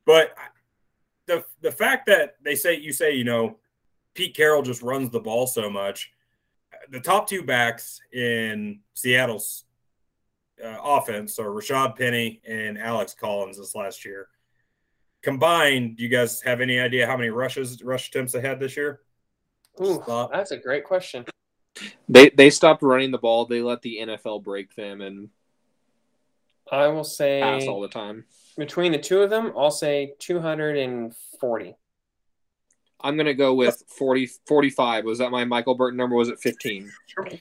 But 0.05 0.35
the 1.25 1.45
the 1.61 1.71
fact 1.71 2.07
that 2.07 2.35
they 2.43 2.55
say 2.55 2.75
you 2.75 2.91
say 2.91 3.13
you 3.13 3.23
know 3.23 3.57
Pete 4.13 4.35
Carroll 4.35 4.63
just 4.63 4.81
runs 4.81 5.09
the 5.11 5.19
ball 5.19 5.47
so 5.47 5.69
much. 5.69 6.11
The 6.89 6.99
top 6.99 7.27
two 7.27 7.43
backs 7.43 8.01
in 8.11 8.79
Seattle's 8.93 9.65
uh, 10.63 10.77
offense 10.83 11.39
are 11.39 11.49
Rashad 11.49 11.97
Penny 11.97 12.41
and 12.47 12.77
Alex 12.77 13.13
Collins 13.13 13.57
this 13.57 13.75
last 13.75 14.05
year. 14.05 14.27
Combined, 15.21 15.97
do 15.97 16.03
you 16.03 16.09
guys 16.09 16.41
have 16.41 16.61
any 16.61 16.79
idea 16.79 17.07
how 17.07 17.17
many 17.17 17.29
rushes 17.29 17.83
rush 17.83 18.09
attempts 18.09 18.33
they 18.33 18.41
had 18.41 18.59
this 18.59 18.77
year? 18.77 19.01
Ooh, 19.81 20.03
that's 20.31 20.51
a 20.51 20.57
great 20.57 20.83
question. 20.83 21.25
They 22.09 22.29
they 22.29 22.49
stopped 22.49 22.81
running 22.81 23.11
the 23.11 23.17
ball. 23.17 23.45
They 23.45 23.61
let 23.61 23.81
the 23.81 23.99
NFL 24.01 24.43
break 24.43 24.73
them 24.75 25.01
and 25.01 25.29
I 26.71 26.87
will 26.87 27.03
say 27.03 27.41
pass 27.41 27.67
all 27.67 27.81
the 27.81 27.87
time. 27.87 28.25
Between 28.57 28.91
the 28.91 28.97
two 28.97 29.21
of 29.21 29.29
them, 29.29 29.53
I'll 29.55 29.71
say 29.71 30.13
240. 30.19 31.75
I'm 33.01 33.15
going 33.15 33.27
to 33.27 33.33
go 33.33 33.53
with 33.53 33.83
40 33.87 34.27
45. 34.47 35.05
Was 35.05 35.19
that 35.19 35.29
my 35.29 35.45
Michael 35.45 35.75
Burton 35.75 35.97
number 35.97 36.15
was 36.15 36.29
it 36.29 36.39
15? 36.39 36.91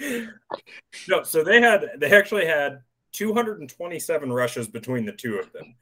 no, 1.08 1.22
so 1.22 1.42
they 1.42 1.60
had 1.60 1.90
they 1.98 2.12
actually 2.12 2.46
had 2.46 2.82
227 3.12 4.32
rushes 4.32 4.68
between 4.68 5.04
the 5.04 5.12
two 5.12 5.36
of 5.38 5.52
them. 5.52 5.74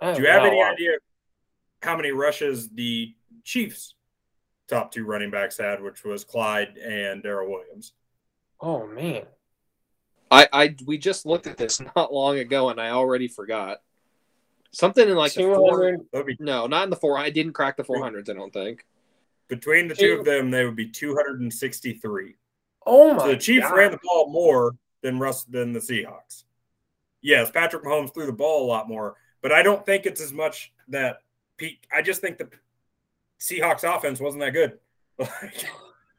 Oh, 0.00 0.14
Do 0.14 0.22
you 0.22 0.28
have 0.28 0.42
wow. 0.42 0.48
any 0.48 0.62
idea 0.62 0.90
how 1.82 1.96
many 1.96 2.10
rushes 2.10 2.68
the 2.70 3.14
Chiefs 3.44 3.94
top 4.68 4.92
two 4.92 5.04
running 5.04 5.30
backs 5.30 5.58
had, 5.58 5.82
which 5.82 6.04
was 6.04 6.24
Clyde 6.24 6.76
and 6.78 7.22
Darrel 7.22 7.50
Williams. 7.50 7.92
Oh 8.60 8.86
man. 8.86 9.22
I, 10.30 10.48
I 10.52 10.76
we 10.86 10.98
just 10.98 11.26
looked 11.26 11.46
at 11.46 11.56
this 11.56 11.80
not 11.96 12.12
long 12.12 12.38
ago 12.38 12.70
and 12.70 12.80
I 12.80 12.90
already 12.90 13.28
forgot. 13.28 13.78
Something 14.72 15.08
in 15.08 15.16
like 15.16 15.32
the 15.32 15.44
four, 15.44 15.96
no, 16.38 16.66
not 16.66 16.84
in 16.84 16.90
the 16.90 16.96
four. 16.96 17.18
I 17.18 17.30
didn't 17.30 17.54
crack 17.54 17.76
the 17.76 17.84
four 17.84 18.02
hundreds. 18.02 18.28
I 18.28 18.34
don't 18.34 18.52
think. 18.52 18.84
Between 19.48 19.88
the 19.88 19.94
two 19.94 20.18
of 20.18 20.24
them, 20.24 20.50
they 20.50 20.66
would 20.66 20.76
be 20.76 20.88
two 20.90 21.14
hundred 21.14 21.40
and 21.40 21.52
sixty-three. 21.52 22.34
Oh 22.86 23.14
my! 23.14 23.18
So 23.18 23.28
the 23.28 23.36
Chiefs 23.36 23.68
God. 23.68 23.76
ran 23.76 23.90
the 23.90 23.98
ball 24.02 24.30
more 24.30 24.76
than 25.02 25.18
Russ 25.18 25.44
than 25.44 25.72
the 25.72 25.80
Seahawks. 25.80 26.44
Yes, 27.20 27.50
Patrick 27.50 27.84
Mahomes 27.84 28.14
threw 28.14 28.26
the 28.26 28.32
ball 28.32 28.64
a 28.64 28.68
lot 28.68 28.88
more, 28.88 29.16
but 29.42 29.52
I 29.52 29.62
don't 29.62 29.84
think 29.84 30.06
it's 30.06 30.20
as 30.20 30.32
much 30.32 30.72
that 30.88 31.18
Pete. 31.56 31.86
I 31.92 32.02
just 32.02 32.20
think 32.20 32.38
the 32.38 32.48
Seahawks 33.40 33.84
offense 33.84 34.20
wasn't 34.20 34.42
that 34.42 34.52
good. 34.52 34.78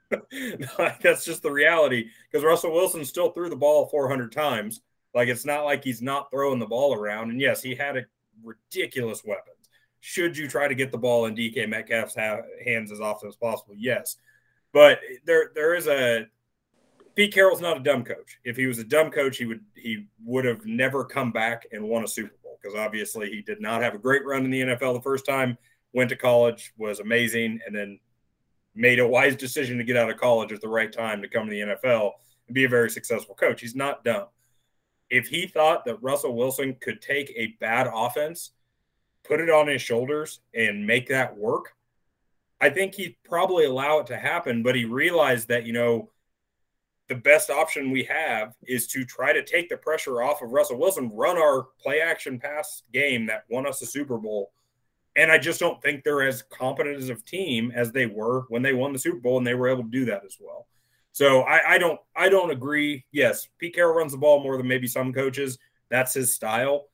Like, 0.80 1.02
that's 1.02 1.26
just 1.26 1.42
the 1.42 1.52
reality 1.52 2.10
because 2.32 2.44
Russell 2.44 2.74
Wilson 2.74 3.04
still 3.04 3.32
threw 3.32 3.50
the 3.50 3.56
ball 3.56 3.88
400 3.88 4.32
times. 4.32 4.82
Like 5.14 5.30
it's 5.30 5.46
not 5.46 5.66
like 5.66 5.84
he's 5.84 6.02
not 6.02 6.30
throwing 6.32 6.60
the 6.60 6.66
ball 6.66 6.94
around. 6.94 7.32
And 7.32 7.42
yes, 7.42 7.62
he 7.62 7.76
had 7.76 7.98
a 7.98 8.06
ridiculous 8.44 9.24
weapons. 9.26 9.56
Should 10.00 10.38
you 10.38 10.48
try 10.48 10.68
to 10.68 10.76
get 10.76 10.92
the 10.92 10.98
ball 10.98 11.26
in 11.26 11.36
DK 11.36 11.68
Metcalf's 11.68 12.16
ha- 12.16 12.42
hands 12.64 12.92
as 12.92 13.02
often 13.02 13.28
as 13.28 13.36
possible? 13.36 13.74
Yes, 13.76 14.18
but 14.74 15.00
there 15.26 15.52
there 15.56 15.74
is 15.74 15.88
a 15.88 16.28
Pete 17.18 17.34
Carroll's 17.34 17.62
not 17.62 17.78
a 17.78 17.84
dumb 17.84 18.04
coach. 18.04 18.40
If 18.44 18.56
he 18.56 18.68
was 18.68 18.78
a 18.78 18.84
dumb 18.84 19.10
coach, 19.10 19.38
he 19.38 19.46
would 19.46 19.66
he 19.74 20.06
would 20.24 20.46
have 20.46 20.68
never 20.68 21.04
come 21.04 21.32
back 21.32 21.66
and 21.72 21.84
won 21.84 22.04
a 22.04 22.08
Super 22.08 22.36
Bowl 22.44 22.60
because 22.62 22.78
obviously 22.78 23.32
he 23.32 23.42
did 23.42 23.60
not 23.60 23.82
have 23.82 23.96
a 23.96 23.98
great 23.98 24.24
run 24.24 24.46
in 24.46 24.52
the 24.52 24.62
NFL 24.62 24.94
the 24.94 25.02
first 25.02 25.26
time. 25.26 25.58
Went 25.94 26.10
to 26.12 26.16
college, 26.16 26.74
was 26.78 27.00
amazing, 27.00 27.60
and 27.66 27.76
then 27.76 28.00
made 28.76 29.00
a 29.00 29.08
wise 29.08 29.36
decision 29.36 29.80
to 29.80 29.84
get 29.84 29.98
out 29.98 30.12
of 30.12 30.18
college 30.18 30.52
at 30.52 30.62
the 30.62 30.68
right 30.68 30.94
time 30.94 31.24
to 31.24 31.28
come 31.28 31.48
to 31.48 31.52
the 31.52 31.62
NFL 31.62 32.12
and 32.48 32.54
be 32.54 32.66
a 32.66 32.70
very 32.70 32.92
successful 32.92 33.34
coach. 33.34 33.62
He's 33.62 33.76
not 33.76 34.04
dumb. 34.04 34.28
If 35.10 35.28
he 35.28 35.48
thought 35.48 35.86
that 35.86 36.04
Russell 36.04 36.36
Wilson 36.36 36.76
could 36.80 37.02
take 37.02 37.34
a 37.36 37.56
bad 37.60 37.90
offense, 37.92 38.52
put 39.24 39.40
it 39.40 39.50
on 39.50 39.68
his 39.68 39.82
shoulders, 39.82 40.42
and 40.54 40.86
make 40.86 41.08
that 41.08 41.36
work, 41.36 41.74
I 42.62 42.70
think 42.70 42.94
he'd 42.94 43.18
probably 43.24 43.66
allow 43.66 43.98
it 44.00 44.08
to 44.08 44.18
happen. 44.18 44.62
But 44.62 44.76
he 44.76 44.86
realized 44.86 45.48
that, 45.48 45.66
you 45.66 45.74
know, 45.74 46.12
the 47.08 47.16
best 47.16 47.50
option 47.50 47.92
we 47.92 48.04
have 48.04 48.54
is 48.66 48.88
to 48.88 49.06
try 49.06 49.32
to 49.34 49.44
take 49.44 49.70
the 49.70 49.78
pressure 49.78 50.22
off 50.22 50.42
of 50.42 50.52
Russell 50.52 50.78
Wilson, 50.78 51.10
run 51.14 51.38
our 51.38 51.68
play 51.82 52.02
action 52.02 52.40
pass 52.40 52.84
game 52.92 53.26
that 53.28 53.46
won 53.50 53.66
us 53.66 53.82
a 53.82 53.86
Super 53.86 54.18
Bowl. 54.18 54.52
And 55.16 55.32
I 55.32 55.38
just 55.38 55.60
don't 55.60 55.82
think 55.82 56.04
they're 56.04 56.28
as 56.28 56.44
competent 56.44 56.98
as 56.98 57.10
a 57.10 57.16
team 57.16 57.72
as 57.74 57.92
they 57.92 58.06
were 58.06 58.46
when 58.50 58.62
they 58.62 58.74
won 58.74 58.94
the 58.94 59.00
Super 59.00 59.20
Bowl, 59.20 59.38
and 59.38 59.48
they 59.48 59.56
were 59.56 59.70
able 59.70 59.84
to 59.84 59.90
do 59.90 60.06
that 60.06 60.24
as 60.26 60.38
well. 60.40 60.68
So 61.12 61.42
I, 61.42 61.74
I 61.74 61.78
don't 61.80 62.00
I 62.16 62.30
don't 62.30 62.52
agree. 62.52 63.06
Yes, 63.12 63.48
Pete 63.58 63.74
Carroll 63.74 63.96
runs 63.96 64.12
the 64.12 64.20
ball 64.20 64.44
more 64.44 64.58
than 64.58 64.68
maybe 64.68 64.88
some 64.88 65.12
coaches. 65.12 65.58
That's 65.90 66.14
his 66.14 66.36
style. 66.36 66.90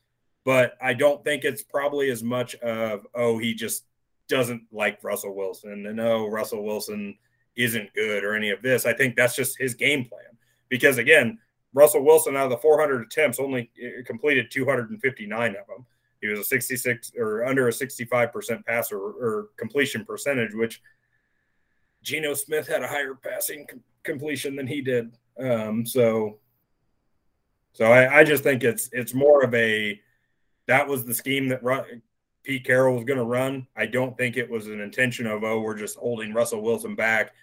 But 0.45 0.73
I 0.82 0.93
don't 0.93 1.23
think 1.23 1.43
it's 1.43 1.63
probably 1.63 2.10
as 2.10 2.21
much 2.21 2.56
of, 2.56 3.08
oh, 3.15 3.38
he 3.38 3.54
just 3.54 3.86
doesn't 4.28 4.63
like 4.71 5.04
Russell 5.04 5.36
Wilson 5.36 5.86
and 5.86 5.99
oh, 5.99 6.28
Russell 6.28 6.63
Wilson 6.63 7.17
isn't 7.56 7.94
good 7.94 8.24
or 8.24 8.36
any 8.36 8.50
of 8.50 8.62
this. 8.62 8.86
I 8.86 8.94
think 8.94 9.16
that's 9.16 9.36
just 9.36 9.58
his 9.58 9.74
game 9.74 10.06
plan. 10.06 10.38
Because 10.70 10.98
again, 10.98 11.38
Russell 11.74 12.04
Wilson 12.04 12.36
out 12.36 12.46
of 12.46 12.50
the 12.52 12.58
400 12.58 13.02
attempts 13.02 13.39
only 13.39 13.72
uh, 13.84 14.04
completed 14.06 14.52
259 14.52 15.50
of 15.50 15.68
them. 15.68 15.86
He 16.22 16.28
was 16.28 16.39
a 16.39 16.44
66 16.44 17.12
or 17.18 17.46
under 17.46 17.68
a 17.68 17.72
65% 17.72 18.66
passer 18.66 18.98
or 18.98 19.50
completion 19.58 20.06
percentage, 20.06 20.54
which 20.54 20.82
Geno 22.02 22.34
Smith 22.34 22.68
had 22.68 22.84
a 22.84 22.88
higher 22.88 23.16
passing 23.16 23.68
com- 23.68 23.84
completion 24.04 24.56
than 24.56 24.68
he 24.68 24.82
did. 24.82 25.18
Um, 25.38 25.86
so, 25.86 26.39
so 27.74 27.92
I, 27.92 28.20
I, 28.20 28.24
just 28.24 28.44
think 28.44 28.63
it's 28.63 28.88
it's 28.92 29.13
more 29.13 29.44
of 29.44 29.54
a 29.56 30.00
that 30.68 30.88
was 30.88 31.06
the 31.06 31.13
scheme 31.13 31.50
that 31.50 31.63
Pete 32.43 32.65
Carroll 32.65 32.95
was 32.95 33.06
going 33.06 33.19
to 33.19 33.25
run. 33.25 33.67
I 33.75 33.86
don't 33.86 34.17
think 34.17 34.38
it 34.38 34.49
was 34.49 34.67
an 34.67 34.82
intention 34.82 35.27
of 35.27 35.43
oh 35.43 35.62
we're 35.62 35.77
just 35.77 35.97
holding 35.97 36.34
Russell 36.34 36.62
Wilson 36.62 36.95
back 36.95 37.34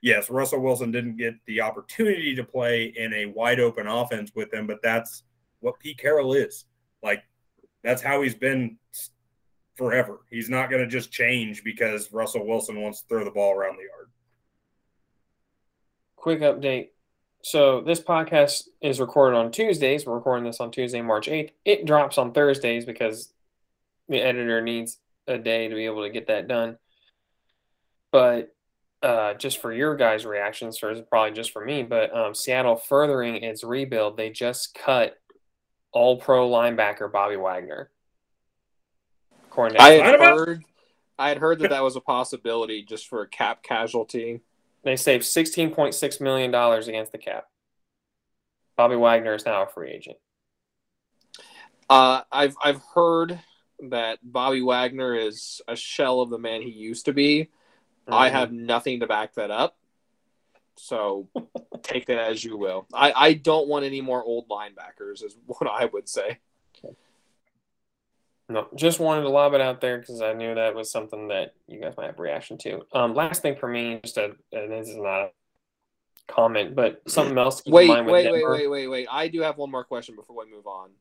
yes, 0.00 0.30
Russell 0.30 0.60
Wilson 0.60 0.90
didn't 0.90 1.16
get 1.16 1.34
the 1.46 1.60
opportunity 1.60 2.34
to 2.34 2.44
play 2.44 2.92
in 2.96 3.12
a 3.14 3.26
wide 3.26 3.60
open 3.60 3.86
offense 3.86 4.32
with 4.34 4.52
him, 4.52 4.66
but 4.66 4.82
that's 4.82 5.22
what 5.60 5.78
Pete 5.78 5.98
Carroll 5.98 6.34
is. 6.34 6.64
Like, 7.02 7.22
that's 7.82 8.02
how 8.02 8.22
he's 8.22 8.34
been 8.34 8.78
forever. 9.76 10.20
He's 10.30 10.50
not 10.50 10.70
going 10.70 10.82
to 10.82 10.88
just 10.88 11.12
change 11.12 11.62
because 11.64 12.12
Russell 12.12 12.46
Wilson 12.46 12.80
wants 12.80 13.00
to 13.00 13.08
throw 13.08 13.24
the 13.24 13.30
ball 13.30 13.54
around 13.54 13.76
the 13.76 13.84
yard. 13.84 14.10
Quick 16.16 16.40
update. 16.40 16.88
So, 17.42 17.80
this 17.80 18.00
podcast 18.00 18.64
is 18.82 18.98
recorded 18.98 19.36
on 19.36 19.52
Tuesdays. 19.52 20.04
We're 20.04 20.16
recording 20.16 20.44
this 20.44 20.58
on 20.58 20.72
Tuesday, 20.72 21.00
March 21.00 21.28
8th. 21.28 21.50
It 21.64 21.86
drops 21.86 22.18
on 22.18 22.32
Thursdays 22.32 22.84
because 22.84 23.32
the 24.08 24.20
editor 24.20 24.60
needs 24.60 24.98
a 25.26 25.38
day 25.38 25.68
to 25.68 25.74
be 25.74 25.86
able 25.86 26.04
to 26.04 26.10
get 26.10 26.28
that 26.28 26.48
done. 26.48 26.78
But 28.10 28.54
uh, 29.02 29.34
just 29.34 29.60
for 29.60 29.72
your 29.72 29.96
guys' 29.96 30.24
reactions, 30.26 30.82
or 30.82 30.94
probably 31.02 31.32
just 31.32 31.52
for 31.52 31.64
me, 31.64 31.82
but 31.82 32.14
um, 32.16 32.34
Seattle 32.34 32.76
furthering 32.76 33.36
its 33.36 33.62
rebuild, 33.62 34.16
they 34.16 34.30
just 34.30 34.74
cut 34.74 35.16
all 35.92 36.18
pro 36.18 36.48
linebacker 36.48 37.10
Bobby 37.10 37.36
Wagner. 37.36 37.90
According 39.50 39.80
I 39.80 39.90
had 39.92 40.20
heard, 40.20 40.64
I 41.18 41.28
had 41.28 41.38
heard 41.38 41.58
that 41.60 41.70
that 41.70 41.82
was 41.82 41.96
a 41.96 42.00
possibility 42.00 42.82
just 42.82 43.08
for 43.08 43.22
a 43.22 43.28
cap 43.28 43.62
casualty. 43.62 44.40
They 44.84 44.96
saved 44.96 45.24
sixteen 45.24 45.70
point 45.74 45.94
six 45.94 46.20
million 46.20 46.50
dollars 46.50 46.88
against 46.88 47.12
the 47.12 47.18
cap. 47.18 47.46
Bobby 48.76 48.96
Wagner 48.96 49.34
is 49.34 49.44
now 49.44 49.62
a 49.62 49.66
free 49.66 49.90
agent. 49.90 50.16
Uh, 51.90 52.22
I've 52.30 52.56
I've 52.62 52.80
heard 52.94 53.40
that 53.90 54.18
Bobby 54.22 54.60
Wagner 54.60 55.14
is 55.14 55.60
a 55.68 55.76
shell 55.76 56.20
of 56.20 56.30
the 56.30 56.38
man 56.38 56.62
he 56.62 56.70
used 56.70 57.04
to 57.06 57.12
be 57.12 57.48
Mm-hmm. 58.08 58.14
I 58.18 58.30
have 58.30 58.52
nothing 58.52 59.00
to 59.00 59.06
back 59.06 59.34
that 59.34 59.50
up. 59.50 59.76
So 60.76 61.28
take 61.82 62.06
that 62.06 62.18
as 62.18 62.42
you 62.42 62.56
will. 62.56 62.86
I, 62.94 63.12
I 63.14 63.32
don't 63.34 63.68
want 63.68 63.84
any 63.84 64.00
more 64.00 64.24
old 64.24 64.48
linebackers, 64.48 65.22
is 65.22 65.36
what 65.46 65.68
I 65.70 65.84
would 65.84 66.08
say. 66.08 66.38
No, 68.50 68.66
just 68.74 68.98
wanted 68.98 69.22
to 69.22 69.28
lob 69.28 69.52
it 69.52 69.60
out 69.60 69.82
there 69.82 69.98
because 69.98 70.22
I 70.22 70.32
knew 70.32 70.54
that 70.54 70.74
was 70.74 70.90
something 70.90 71.28
that 71.28 71.52
you 71.66 71.82
guys 71.82 71.92
might 71.98 72.06
have 72.06 72.18
reaction 72.18 72.56
to. 72.58 72.80
Um, 72.94 73.14
last 73.14 73.42
thing 73.42 73.56
for 73.56 73.68
me, 73.68 74.00
just 74.02 74.16
a, 74.16 74.36
and 74.52 74.72
this 74.72 74.88
is 74.88 74.96
not 74.96 75.20
a 75.20 75.30
comment, 76.28 76.74
but 76.74 77.02
something 77.06 77.36
else. 77.36 77.62
wait, 77.66 77.90
wait, 77.90 78.06
wait, 78.06 78.32
wait, 78.32 78.68
wait, 78.70 78.86
wait. 78.86 79.06
I 79.10 79.28
do 79.28 79.42
have 79.42 79.58
one 79.58 79.70
more 79.70 79.84
question 79.84 80.16
before 80.16 80.34
we 80.34 80.50
move 80.50 80.66
on. 80.66 80.92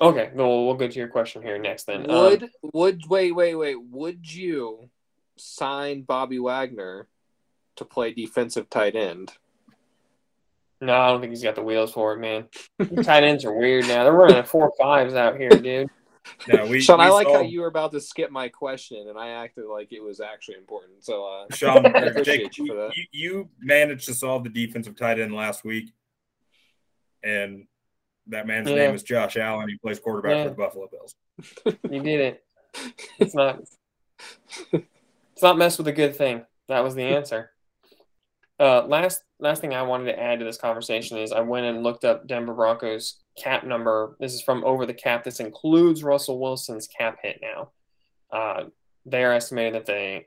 Okay, 0.00 0.30
well, 0.34 0.66
we'll 0.66 0.74
go 0.74 0.88
to 0.88 0.98
your 0.98 1.08
question 1.08 1.42
here 1.42 1.58
next. 1.58 1.84
Then 1.84 2.04
would 2.08 2.42
um, 2.42 2.50
would 2.72 3.02
wait, 3.08 3.32
wait, 3.32 3.54
wait. 3.54 3.76
Would 3.80 4.32
you 4.32 4.90
sign 5.36 6.02
Bobby 6.02 6.38
Wagner 6.38 7.08
to 7.76 7.84
play 7.84 8.12
defensive 8.12 8.70
tight 8.70 8.96
end. 8.96 9.32
No, 10.80 10.94
I 10.94 11.08
don't 11.08 11.20
think 11.20 11.30
he's 11.30 11.42
got 11.42 11.54
the 11.54 11.62
wheels 11.62 11.92
for 11.92 12.12
it, 12.14 12.18
man. 12.18 12.48
tight 13.04 13.24
ends 13.24 13.44
are 13.44 13.52
weird 13.52 13.86
now. 13.88 14.04
They're 14.04 14.12
running 14.12 14.42
four 14.44 14.72
fives 14.78 15.14
out 15.14 15.38
here, 15.38 15.50
dude. 15.50 15.88
No, 16.48 16.66
we, 16.66 16.80
Sean, 16.80 16.98
we 16.98 17.04
I 17.04 17.08
like 17.10 17.26
saw... 17.26 17.34
how 17.34 17.40
you 17.40 17.60
were 17.60 17.66
about 17.66 17.92
to 17.92 18.00
skip 18.00 18.30
my 18.30 18.48
question, 18.48 19.08
and 19.08 19.18
I 19.18 19.30
acted 19.30 19.66
like 19.66 19.92
it 19.92 20.02
was 20.02 20.20
actually 20.20 20.56
important. 20.56 21.04
So, 21.04 21.24
uh, 21.24 21.46
Sean, 21.54 21.86
I 21.86 21.88
appreciate 22.00 22.52
Jake, 22.52 22.58
you 22.58 22.66
for 22.66 22.74
that. 22.74 22.96
You, 22.96 23.04
you 23.12 23.48
managed 23.60 24.06
to 24.06 24.14
solve 24.14 24.44
the 24.44 24.50
defensive 24.50 24.96
tight 24.96 25.20
end 25.20 25.34
last 25.34 25.64
week, 25.64 25.92
and 27.22 27.66
that 28.28 28.46
man's 28.46 28.68
yeah. 28.68 28.76
name 28.76 28.94
is 28.94 29.02
Josh 29.02 29.36
Allen. 29.36 29.68
He 29.68 29.76
plays 29.76 29.98
quarterback 29.98 30.36
yeah. 30.36 30.42
for 30.44 30.50
the 30.50 30.56
Buffalo 30.56 30.88
Bills. 30.90 31.14
you 31.90 32.02
did 32.02 32.20
it. 32.20 32.44
It's 33.20 33.34
not. 33.34 33.60
It's 34.72 35.42
not 35.42 35.58
mess 35.58 35.78
with 35.78 35.86
a 35.86 35.92
good 35.92 36.16
thing. 36.16 36.44
That 36.68 36.82
was 36.82 36.94
the 36.94 37.02
answer. 37.02 37.50
Uh, 38.58 38.84
last 38.86 39.22
last 39.38 39.60
thing 39.60 39.74
I 39.74 39.82
wanted 39.82 40.06
to 40.06 40.20
add 40.20 40.38
to 40.38 40.44
this 40.44 40.56
conversation 40.56 41.18
is 41.18 41.32
I 41.32 41.40
went 41.40 41.66
and 41.66 41.82
looked 41.82 42.04
up 42.04 42.26
Denver 42.26 42.54
Broncos 42.54 43.18
cap 43.36 43.64
number. 43.64 44.16
This 44.18 44.34
is 44.34 44.42
from 44.42 44.64
over 44.64 44.86
the 44.86 44.94
cap. 44.94 45.24
This 45.24 45.40
includes 45.40 46.02
Russell 46.02 46.40
Wilson's 46.40 46.88
cap 46.88 47.18
hit 47.22 47.40
now. 47.42 47.70
Uh, 48.30 48.64
they 49.06 49.24
are 49.24 49.32
estimated 49.32 49.74
that 49.74 49.86
the 49.86 50.22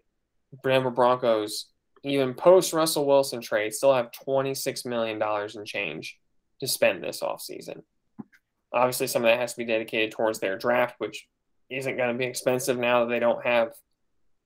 Denver 0.64 0.92
Broncos, 0.92 1.68
even 2.04 2.34
post 2.34 2.74
Russell 2.74 3.06
Wilson 3.06 3.42
trade, 3.42 3.74
still 3.74 3.94
have 3.94 4.12
$26 4.28 4.86
million 4.86 5.22
in 5.56 5.66
change 5.66 6.18
to 6.60 6.68
spend 6.68 7.04
this 7.04 7.22
offseason. 7.22 7.84
Obviously, 8.74 9.08
some 9.08 9.24
of 9.24 9.30
that 9.30 9.40
has 9.40 9.54
to 9.54 9.58
be 9.58 9.66
dedicated 9.66 10.12
towards 10.12 10.40
their 10.40 10.58
draft, 10.58 10.96
which 10.98 11.28
isn't 11.70 11.98
going 11.98 12.12
to 12.12 12.18
be 12.18 12.26
expensive 12.26 12.78
now 12.78 13.02
that 13.02 13.10
they 13.10 13.20
don't 13.20 13.46
have 13.46 13.74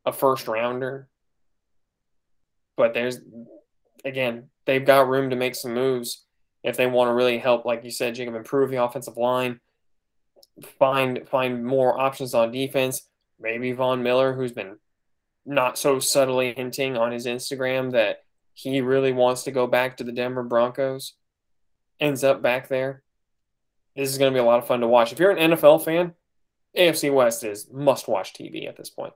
a 0.06 0.12
first 0.12 0.48
rounder. 0.48 1.08
But 2.78 2.94
there's 2.94 3.20
again, 4.04 4.50
they've 4.66 4.86
got 4.86 5.08
room 5.08 5.30
to 5.30 5.36
make 5.36 5.56
some 5.56 5.74
moves 5.74 6.26
if 6.64 6.78
they 6.78 6.88
want 6.88 7.10
to 7.10 7.14
really 7.14 7.40
help, 7.40 7.66
like 7.66 7.84
you 7.84 7.92
said, 7.92 8.16
Jacob, 8.16 8.36
improve 8.36 8.70
the 8.70 8.84
offensive 8.84 9.18
line, 9.18 9.60
find 10.78 11.28
find 11.28 11.66
more 11.66 12.00
options 12.00 12.34
on 12.34 12.52
defense. 12.52 13.08
Maybe 13.40 13.72
Von 13.72 14.04
Miller, 14.04 14.34
who's 14.34 14.52
been 14.52 14.78
not 15.46 15.78
so 15.78 16.00
subtly 16.00 16.54
hinting 16.54 16.98
on 16.98 17.12
his 17.12 17.26
Instagram 17.26 17.92
that 17.94 18.20
he 18.54 18.82
really 18.82 19.12
wants 19.12 19.44
to 19.44 19.52
go 19.52 19.66
back 19.66 19.98
to 19.98 20.04
the 20.04 20.12
Denver 20.12 20.44
Broncos, 20.44 21.14
ends 22.02 22.24
up 22.24 22.42
back 22.42 22.68
there. 22.68 23.04
This 23.96 24.10
is 24.10 24.18
going 24.18 24.34
to 24.34 24.36
be 24.36 24.42
a 24.42 24.46
lot 24.46 24.60
of 24.60 24.68
fun 24.68 24.82
to 24.82 24.88
watch. 24.88 25.14
If 25.14 25.20
you're 25.20 25.32
an 25.32 25.52
NFL 25.52 25.86
fan, 25.86 26.14
AFC 26.78 27.14
West 27.14 27.44
is 27.44 27.70
must 27.72 28.08
watch 28.08 28.34
TV 28.34 28.68
at 28.68 28.76
this 28.76 28.90
point. 28.90 29.14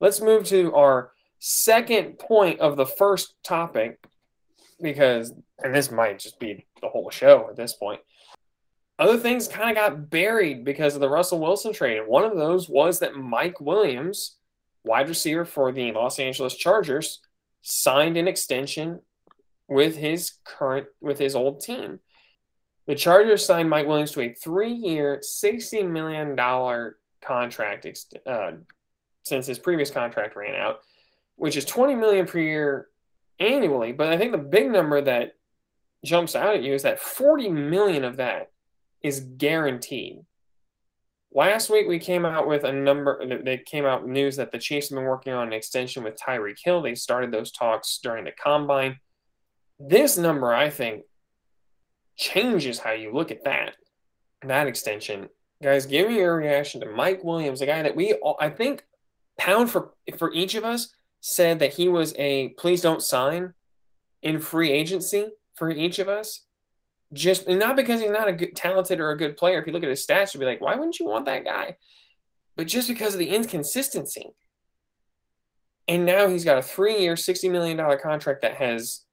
Let's 0.00 0.20
move 0.20 0.46
to 0.46 0.74
our 0.74 1.12
second 1.38 2.18
point 2.18 2.60
of 2.60 2.76
the 2.76 2.86
first 2.86 3.34
topic 3.42 3.98
because, 4.80 5.32
and 5.62 5.74
this 5.74 5.90
might 5.90 6.18
just 6.18 6.40
be 6.40 6.66
the 6.80 6.88
whole 6.88 7.10
show 7.10 7.48
at 7.50 7.56
this 7.56 7.74
point. 7.74 8.00
Other 8.98 9.16
things 9.16 9.48
kind 9.48 9.70
of 9.70 9.76
got 9.76 10.10
buried 10.10 10.64
because 10.64 10.94
of 10.94 11.00
the 11.00 11.08
Russell 11.08 11.40
Wilson 11.40 11.72
trade. 11.72 12.02
One 12.06 12.24
of 12.24 12.36
those 12.36 12.68
was 12.68 12.98
that 13.00 13.16
Mike 13.16 13.60
Williams, 13.60 14.36
wide 14.84 15.08
receiver 15.08 15.44
for 15.44 15.72
the 15.72 15.92
Los 15.92 16.18
Angeles 16.18 16.54
Chargers, 16.54 17.20
signed 17.62 18.16
an 18.16 18.28
extension 18.28 19.00
with 19.70 19.96
his 19.96 20.32
current 20.44 20.88
with 21.00 21.18
his 21.18 21.34
old 21.34 21.62
team. 21.62 22.00
The 22.86 22.96
Chargers 22.96 23.46
signed 23.46 23.70
Mike 23.70 23.86
Williams 23.86 24.10
to 24.12 24.20
a 24.20 24.34
three-year, 24.34 25.20
sixty 25.22 25.82
million 25.84 26.34
dollar 26.34 26.96
contract 27.22 27.86
uh, 28.26 28.50
since 29.22 29.46
his 29.46 29.58
previous 29.58 29.90
contract 29.90 30.34
ran 30.34 30.60
out, 30.60 30.80
which 31.36 31.56
is 31.56 31.64
20 31.64 31.94
million 31.94 32.26
per 32.26 32.38
year 32.38 32.88
annually. 33.38 33.92
But 33.92 34.08
I 34.08 34.18
think 34.18 34.32
the 34.32 34.38
big 34.38 34.70
number 34.70 35.00
that 35.02 35.32
jumps 36.04 36.34
out 36.34 36.56
at 36.56 36.62
you 36.62 36.74
is 36.74 36.82
that 36.82 36.98
40 36.98 37.50
million 37.50 38.04
of 38.04 38.16
that 38.16 38.50
is 39.02 39.20
guaranteed. 39.20 40.20
Last 41.32 41.70
week 41.70 41.86
we 41.86 42.00
came 42.00 42.24
out 42.24 42.48
with 42.48 42.64
a 42.64 42.72
number 42.72 43.22
they 43.44 43.58
came 43.58 43.84
out 43.84 44.08
news 44.08 44.34
that 44.36 44.50
the 44.50 44.58
Chiefs 44.58 44.88
have 44.88 44.96
been 44.96 45.04
working 45.04 45.32
on 45.32 45.46
an 45.46 45.52
extension 45.52 46.02
with 46.02 46.18
Tyreek 46.18 46.58
Hill. 46.64 46.82
They 46.82 46.96
started 46.96 47.30
those 47.30 47.52
talks 47.52 48.00
during 48.02 48.24
the 48.24 48.32
combine. 48.32 48.98
This 49.80 50.18
number, 50.18 50.52
I 50.52 50.68
think, 50.68 51.04
changes 52.16 52.78
how 52.78 52.92
you 52.92 53.14
look 53.14 53.30
at 53.30 53.44
that. 53.44 53.76
That 54.42 54.66
extension. 54.66 55.30
Guys, 55.62 55.86
give 55.86 56.08
me 56.08 56.16
your 56.16 56.36
reaction 56.36 56.80
to 56.82 56.90
Mike 56.90 57.24
Williams, 57.24 57.62
a 57.62 57.66
guy 57.66 57.82
that 57.82 57.96
we 57.96 58.12
all, 58.14 58.36
I 58.40 58.50
think 58.50 58.84
pound 59.38 59.70
for 59.70 59.94
for 60.18 60.32
each 60.32 60.54
of 60.54 60.64
us 60.64 60.94
said 61.20 61.58
that 61.58 61.74
he 61.74 61.88
was 61.88 62.14
a 62.18 62.50
please 62.58 62.82
don't 62.82 63.02
sign 63.02 63.54
in 64.22 64.38
free 64.38 64.70
agency 64.70 65.28
for 65.54 65.70
each 65.70 65.98
of 65.98 66.08
us. 66.08 66.44
Just 67.12 67.48
not 67.48 67.74
because 67.74 68.00
he's 68.00 68.10
not 68.10 68.28
a 68.28 68.32
good, 68.32 68.54
talented 68.54 69.00
or 69.00 69.10
a 69.10 69.16
good 69.16 69.36
player. 69.36 69.60
If 69.60 69.66
you 69.66 69.72
look 69.72 69.82
at 69.82 69.88
his 69.88 70.06
stats, 70.06 70.32
you'd 70.32 70.40
be 70.40 70.46
like, 70.46 70.60
why 70.60 70.76
wouldn't 70.76 71.00
you 71.00 71.06
want 71.06 71.26
that 71.26 71.44
guy? 71.44 71.76
But 72.56 72.66
just 72.66 72.86
because 72.88 73.14
of 73.14 73.18
the 73.18 73.30
inconsistency. 73.30 74.30
And 75.88 76.06
now 76.06 76.28
he's 76.28 76.44
got 76.44 76.58
a 76.58 76.62
three-year, 76.62 77.16
sixty 77.16 77.48
million 77.48 77.76
dollar 77.76 77.96
contract 77.96 78.42
that 78.42 78.54
has 78.54 79.04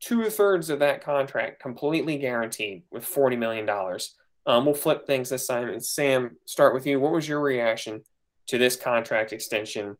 two 0.00 0.28
thirds 0.30 0.70
of 0.70 0.78
that 0.80 1.02
contract 1.02 1.60
completely 1.60 2.18
guaranteed 2.18 2.82
with 2.90 3.04
forty 3.04 3.36
million 3.36 3.66
dollars. 3.66 4.14
Um, 4.46 4.64
we'll 4.64 4.74
flip 4.74 5.06
things 5.06 5.28
this 5.28 5.46
time. 5.46 5.68
And 5.68 5.84
Sam, 5.84 6.36
start 6.46 6.72
with 6.72 6.86
you. 6.86 6.98
What 6.98 7.12
was 7.12 7.28
your 7.28 7.40
reaction 7.40 8.02
to 8.46 8.56
this 8.56 8.76
contract 8.76 9.32
extension 9.32 9.96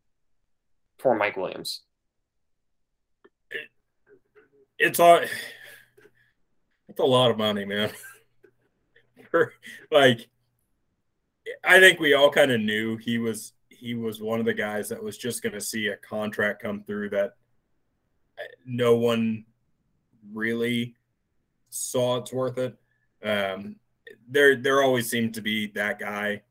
for 0.97 1.15
Mike 1.15 1.37
Williams? 1.37 1.81
It's 4.77 4.99
all 4.99 5.19
it's 6.87 6.99
a 6.99 7.03
lot 7.03 7.31
of 7.31 7.37
money, 7.37 7.65
man. 7.65 7.91
Like 9.91 10.27
I 11.63 11.79
think 11.79 11.99
we 11.99 12.15
all 12.15 12.31
kind 12.31 12.51
of 12.51 12.61
knew 12.61 12.97
he 12.97 13.19
was 13.19 13.53
he 13.69 13.93
was 13.93 14.19
one 14.19 14.39
of 14.39 14.45
the 14.45 14.55
guys 14.55 14.89
that 14.89 15.03
was 15.03 15.19
just 15.19 15.43
going 15.43 15.53
to 15.53 15.61
see 15.61 15.87
a 15.87 15.97
contract 15.97 16.63
come 16.63 16.83
through 16.83 17.11
that 17.11 17.33
no 18.65 18.95
one 18.95 19.45
really 20.33 20.95
saw 21.69 22.17
it's 22.17 22.33
worth 22.33 22.57
it. 22.57 22.77
Um, 23.23 23.75
there 24.27 24.55
there 24.55 24.81
always 24.81 25.09
seemed 25.09 25.33
to 25.35 25.41
be 25.41 25.67
that 25.67 25.99
guy 25.99 26.41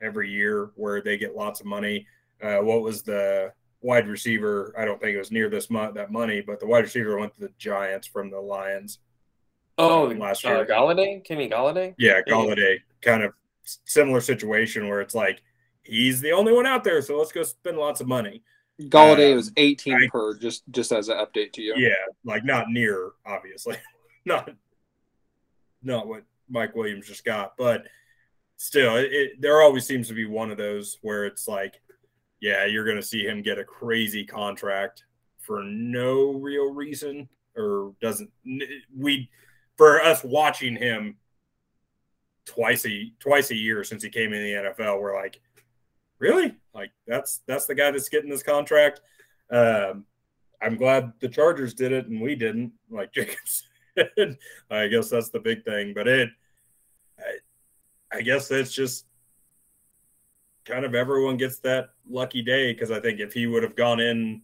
every 0.00 0.30
year 0.30 0.70
where 0.76 1.00
they 1.00 1.18
get 1.18 1.36
lots 1.36 1.60
of 1.60 1.66
money. 1.66 2.06
Uh, 2.42 2.58
what 2.58 2.82
was 2.82 3.02
the 3.02 3.52
wide 3.80 4.08
receiver? 4.08 4.74
I 4.78 4.84
don't 4.84 5.00
think 5.00 5.14
it 5.14 5.18
was 5.18 5.32
near 5.32 5.48
this 5.48 5.70
month 5.70 5.94
that 5.94 6.12
money, 6.12 6.40
but 6.40 6.60
the 6.60 6.66
wide 6.66 6.84
receiver 6.84 7.18
went 7.18 7.34
to 7.34 7.40
the 7.40 7.52
Giants 7.58 8.06
from 8.06 8.30
the 8.30 8.40
Lions. 8.40 8.98
Oh, 9.76 10.10
um, 10.10 10.18
last 10.18 10.44
uh, 10.44 10.50
year, 10.50 10.66
Golladay, 10.66 11.24
Kenny 11.24 11.48
Golladay. 11.48 11.94
Yeah, 11.98 12.20
Golladay, 12.22 12.78
kind 13.00 13.22
of 13.22 13.32
similar 13.84 14.20
situation 14.20 14.88
where 14.88 15.00
it's 15.00 15.14
like 15.14 15.42
he's 15.82 16.20
the 16.20 16.32
only 16.32 16.52
one 16.52 16.66
out 16.66 16.84
there, 16.84 17.00
so 17.02 17.16
let's 17.18 17.32
go 17.32 17.42
spend 17.42 17.78
lots 17.78 18.00
of 18.00 18.08
money. 18.08 18.42
Golladay 18.80 19.30
um, 19.30 19.36
was 19.36 19.52
18 19.56 19.94
I, 19.94 20.08
per, 20.08 20.38
just 20.38 20.62
just 20.70 20.92
as 20.92 21.08
an 21.08 21.16
update 21.18 21.52
to 21.54 21.62
you. 21.62 21.74
Yeah, 21.76 21.94
like 22.24 22.44
not 22.44 22.68
near, 22.68 23.10
obviously, 23.26 23.76
not 24.24 24.50
not 25.82 26.06
what 26.06 26.24
Mike 26.48 26.74
Williams 26.76 27.06
just 27.06 27.24
got, 27.24 27.56
but 27.56 27.84
still, 28.56 28.96
it, 28.96 29.12
it, 29.12 29.40
there 29.40 29.62
always 29.62 29.86
seems 29.86 30.08
to 30.08 30.14
be 30.14 30.26
one 30.26 30.50
of 30.50 30.58
those 30.58 30.98
where 31.02 31.26
it's 31.26 31.48
like, 31.48 31.80
yeah, 32.40 32.66
you're 32.66 32.84
going 32.84 32.96
to 32.96 33.02
see 33.02 33.24
him 33.24 33.42
get 33.42 33.58
a 33.58 33.64
crazy 33.64 34.24
contract 34.24 35.04
for 35.48 35.62
no 35.62 36.32
real 36.32 36.72
reason 36.72 37.28
or 37.56 37.94
doesn't 38.00 38.30
we 38.96 39.30
for 39.76 40.00
us 40.02 40.22
watching 40.22 40.76
him 40.76 41.16
twice 42.44 42.84
a 42.86 43.12
twice 43.18 43.50
a 43.50 43.54
year 43.54 43.82
since 43.82 44.02
he 44.02 44.10
came 44.10 44.32
in 44.32 44.42
the 44.42 44.70
NFL 44.70 45.00
we're 45.00 45.14
like 45.14 45.40
really? 46.18 46.54
Like 46.74 46.90
that's 47.06 47.40
that's 47.46 47.66
the 47.66 47.74
guy 47.74 47.90
that's 47.90 48.08
getting 48.08 48.30
this 48.30 48.42
contract. 48.42 49.00
Um, 49.50 50.04
I'm 50.60 50.76
glad 50.76 51.12
the 51.20 51.28
Chargers 51.28 51.74
did 51.74 51.92
it 51.92 52.08
and 52.08 52.20
we 52.20 52.34
didn't 52.34 52.72
like 52.90 53.12
Jacobs 53.14 53.64
I 54.70 54.86
guess 54.88 55.10
that's 55.10 55.30
the 55.30 55.40
big 55.40 55.64
thing 55.64 55.92
but 55.94 56.06
it 56.06 56.30
I 58.12 58.22
guess 58.22 58.48
that's 58.48 58.72
just 58.72 59.06
kind 60.64 60.84
of 60.84 60.94
everyone 60.94 61.36
gets 61.36 61.58
that 61.60 61.90
lucky 62.08 62.42
day 62.42 62.72
because 62.72 62.90
I 62.90 63.00
think 63.00 63.20
if 63.20 63.32
he 63.32 63.46
would 63.46 63.62
have 63.62 63.76
gone 63.76 64.00
in 64.00 64.42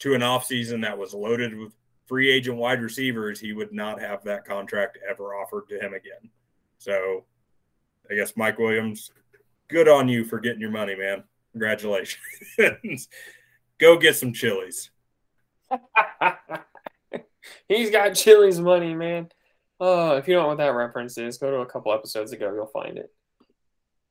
to 0.00 0.14
an 0.14 0.20
offseason 0.22 0.82
that 0.82 0.96
was 0.96 1.14
loaded 1.14 1.56
with 1.56 1.72
free 2.06 2.30
agent 2.30 2.56
wide 2.56 2.82
receivers, 2.82 3.38
he 3.38 3.52
would 3.52 3.72
not 3.72 4.00
have 4.00 4.24
that 4.24 4.44
contract 4.44 4.98
ever 5.08 5.34
offered 5.34 5.68
to 5.68 5.78
him 5.78 5.94
again. 5.94 6.30
So 6.78 7.24
I 8.10 8.14
guess 8.14 8.36
Mike 8.36 8.58
Williams, 8.58 9.10
good 9.70 9.88
on 9.88 10.08
you 10.08 10.24
for 10.24 10.40
getting 10.40 10.60
your 10.60 10.70
money, 10.70 10.94
man. 10.96 11.24
Congratulations. 11.52 12.20
Go 13.78 13.96
get 13.96 14.16
some 14.16 14.32
chilies. 14.32 14.90
He's 17.68 17.90
got 17.90 18.14
chilies 18.14 18.60
money, 18.60 18.94
man. 18.94 19.28
Oh, 19.78 20.16
if 20.16 20.28
you 20.28 20.34
don't 20.34 20.42
know 20.42 20.48
what 20.48 20.58
that 20.58 20.74
reference 20.74 21.16
is, 21.16 21.38
go 21.38 21.50
to 21.50 21.60
a 21.60 21.66
couple 21.66 21.92
episodes 21.92 22.32
ago. 22.32 22.52
You'll 22.52 22.66
find 22.66 22.98
it. 22.98 23.10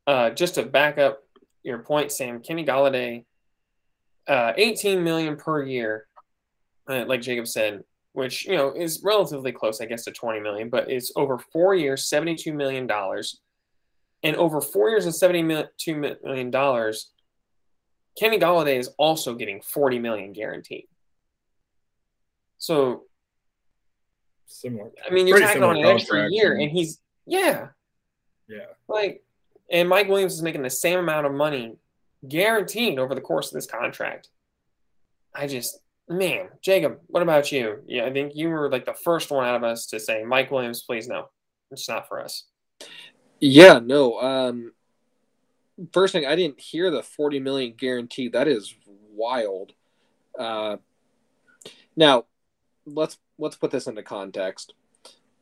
Uh, 0.08 0.32
just 0.32 0.56
to 0.56 0.64
back 0.64 0.98
up 0.98 1.20
your 1.62 1.80
point, 1.80 2.12
Sam, 2.12 2.42
Kenny 2.42 2.66
Golladay, 2.66 3.26
uh, 4.28 4.54
18 4.58 5.04
million 5.04 5.36
per 5.36 5.62
year, 5.62 6.08
uh, 6.90 7.06
like 7.06 7.22
Jacob 7.22 7.48
said, 7.48 7.84
which 8.14 8.46
you 8.48 8.56
know 8.56 8.74
is 8.74 9.02
relatively 9.04 9.52
close, 9.52 9.80
I 9.80 9.86
guess, 9.86 10.06
to 10.06 10.12
20 10.12 10.40
million, 10.40 10.70
but 10.70 10.90
it's 10.90 11.12
over 11.16 11.38
four 11.38 11.76
years, 11.76 12.10
72 12.10 12.52
million 12.54 12.88
dollars, 12.88 13.40
and 14.24 14.36
over 14.36 14.62
four 14.62 14.90
years 14.90 15.06
and 15.06 15.16
72 15.16 15.96
million 15.96 16.52
dollars. 16.52 17.12
Kenny 18.18 18.38
Golladay 18.38 18.78
is 18.78 18.90
also 18.98 19.34
getting 19.36 19.62
40 19.62 20.00
million 20.00 20.34
guaranteed. 20.34 20.88
So 22.58 23.04
similar. 24.46 24.92
I 25.06 25.14
mean, 25.14 25.28
you're 25.28 25.40
taking 25.40 25.64
on 25.64 25.78
an 25.78 25.86
extra 25.86 26.30
year, 26.30 26.56
and 26.56 26.70
he's 26.70 27.00
yeah, 27.26 27.68
yeah. 28.48 28.66
Like, 28.88 29.24
and 29.72 29.88
Mike 29.88 30.10
Williams 30.10 30.34
is 30.34 30.42
making 30.42 30.64
the 30.64 30.70
same 30.70 31.00
amount 31.00 31.28
of 31.28 31.34
money 31.34 31.78
guaranteed 32.28 33.00
over 33.00 33.16
the 33.16 33.22
course 33.22 33.48
of 33.48 33.54
this 33.54 33.68
contract. 33.68 34.30
I 35.34 35.48
just, 35.48 35.80
man, 36.10 36.50
Jacob, 36.62 37.00
what 37.08 37.24
about 37.24 37.52
you? 37.52 37.84
Yeah, 37.88 38.06
I 38.06 38.12
think 38.12 38.34
you 38.36 38.50
were 38.50 38.70
like 38.70 38.86
the 38.86 38.94
first 38.94 39.32
one 39.32 39.46
out 39.46 39.56
of 39.56 39.64
us 39.64 39.86
to 39.88 40.00
say, 40.00 40.24
Mike 40.24 40.52
Williams, 40.52 40.82
please 40.82 41.08
no, 41.08 41.30
it's 41.72 41.88
not 41.88 42.08
for 42.08 42.20
us. 42.20 42.46
Yeah, 43.40 43.80
no. 43.80 44.20
Um, 44.20 44.74
first 45.94 46.14
thing, 46.14 46.26
I 46.26 46.36
didn't 46.36 46.60
hear 46.60 46.92
the 46.92 47.04
forty 47.04 47.40
million 47.40 47.74
guarantee. 47.78 48.30
That 48.30 48.48
is 48.48 48.74
wild. 49.14 49.74
Uh, 50.38 50.78
now, 51.96 52.26
let's 52.86 53.18
let's 53.38 53.56
put 53.56 53.72
this 53.72 53.88
into 53.88 54.04
context. 54.04 54.74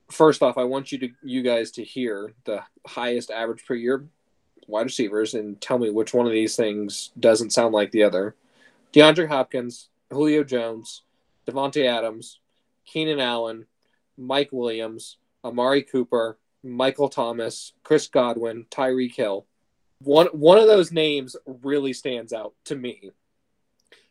First 0.10 0.42
off, 0.42 0.58
I 0.58 0.64
want 0.64 0.92
you 0.92 1.00
to 1.00 1.10
you 1.24 1.42
guys 1.42 1.72
to 1.72 1.84
hear 1.84 2.34
the 2.46 2.62
highest 2.86 3.32
average 3.32 3.66
per 3.66 3.76
year 3.76 4.06
wide 4.68 4.84
receivers 4.84 5.34
and 5.34 5.60
tell 5.62 5.80
me 5.80 5.90
which 5.90 6.14
one 6.14 6.26
of 6.26 6.32
these 6.32 6.56
things 6.56 7.12
doesn't 7.20 7.54
sound 7.54 7.74
like 7.74 7.92
the 7.92 8.04
other. 8.04 8.36
DeAndre 8.94 9.28
Hopkins, 9.28 9.90
Julio 10.12 10.44
Jones, 10.44 11.04
Davante 11.48 11.86
Adams, 11.86 12.40
Keenan 12.86 13.20
Allen, 13.20 13.66
Mike 14.18 14.50
Williams, 14.52 15.18
Amari 15.44 15.84
Cooper, 15.84 16.38
Michael 16.70 17.10
Thomas, 17.10 17.74
Chris 17.84 18.08
Godwin, 18.08 18.66
Tyreek 18.70 19.16
Hill. 19.16 19.46
One 20.00 20.28
one 20.28 20.58
of 20.58 20.68
those 20.68 20.92
names 20.92 21.36
really 21.46 21.94
stands 21.94 22.34
out 22.34 22.54
to 22.66 22.76
me. 22.76 23.12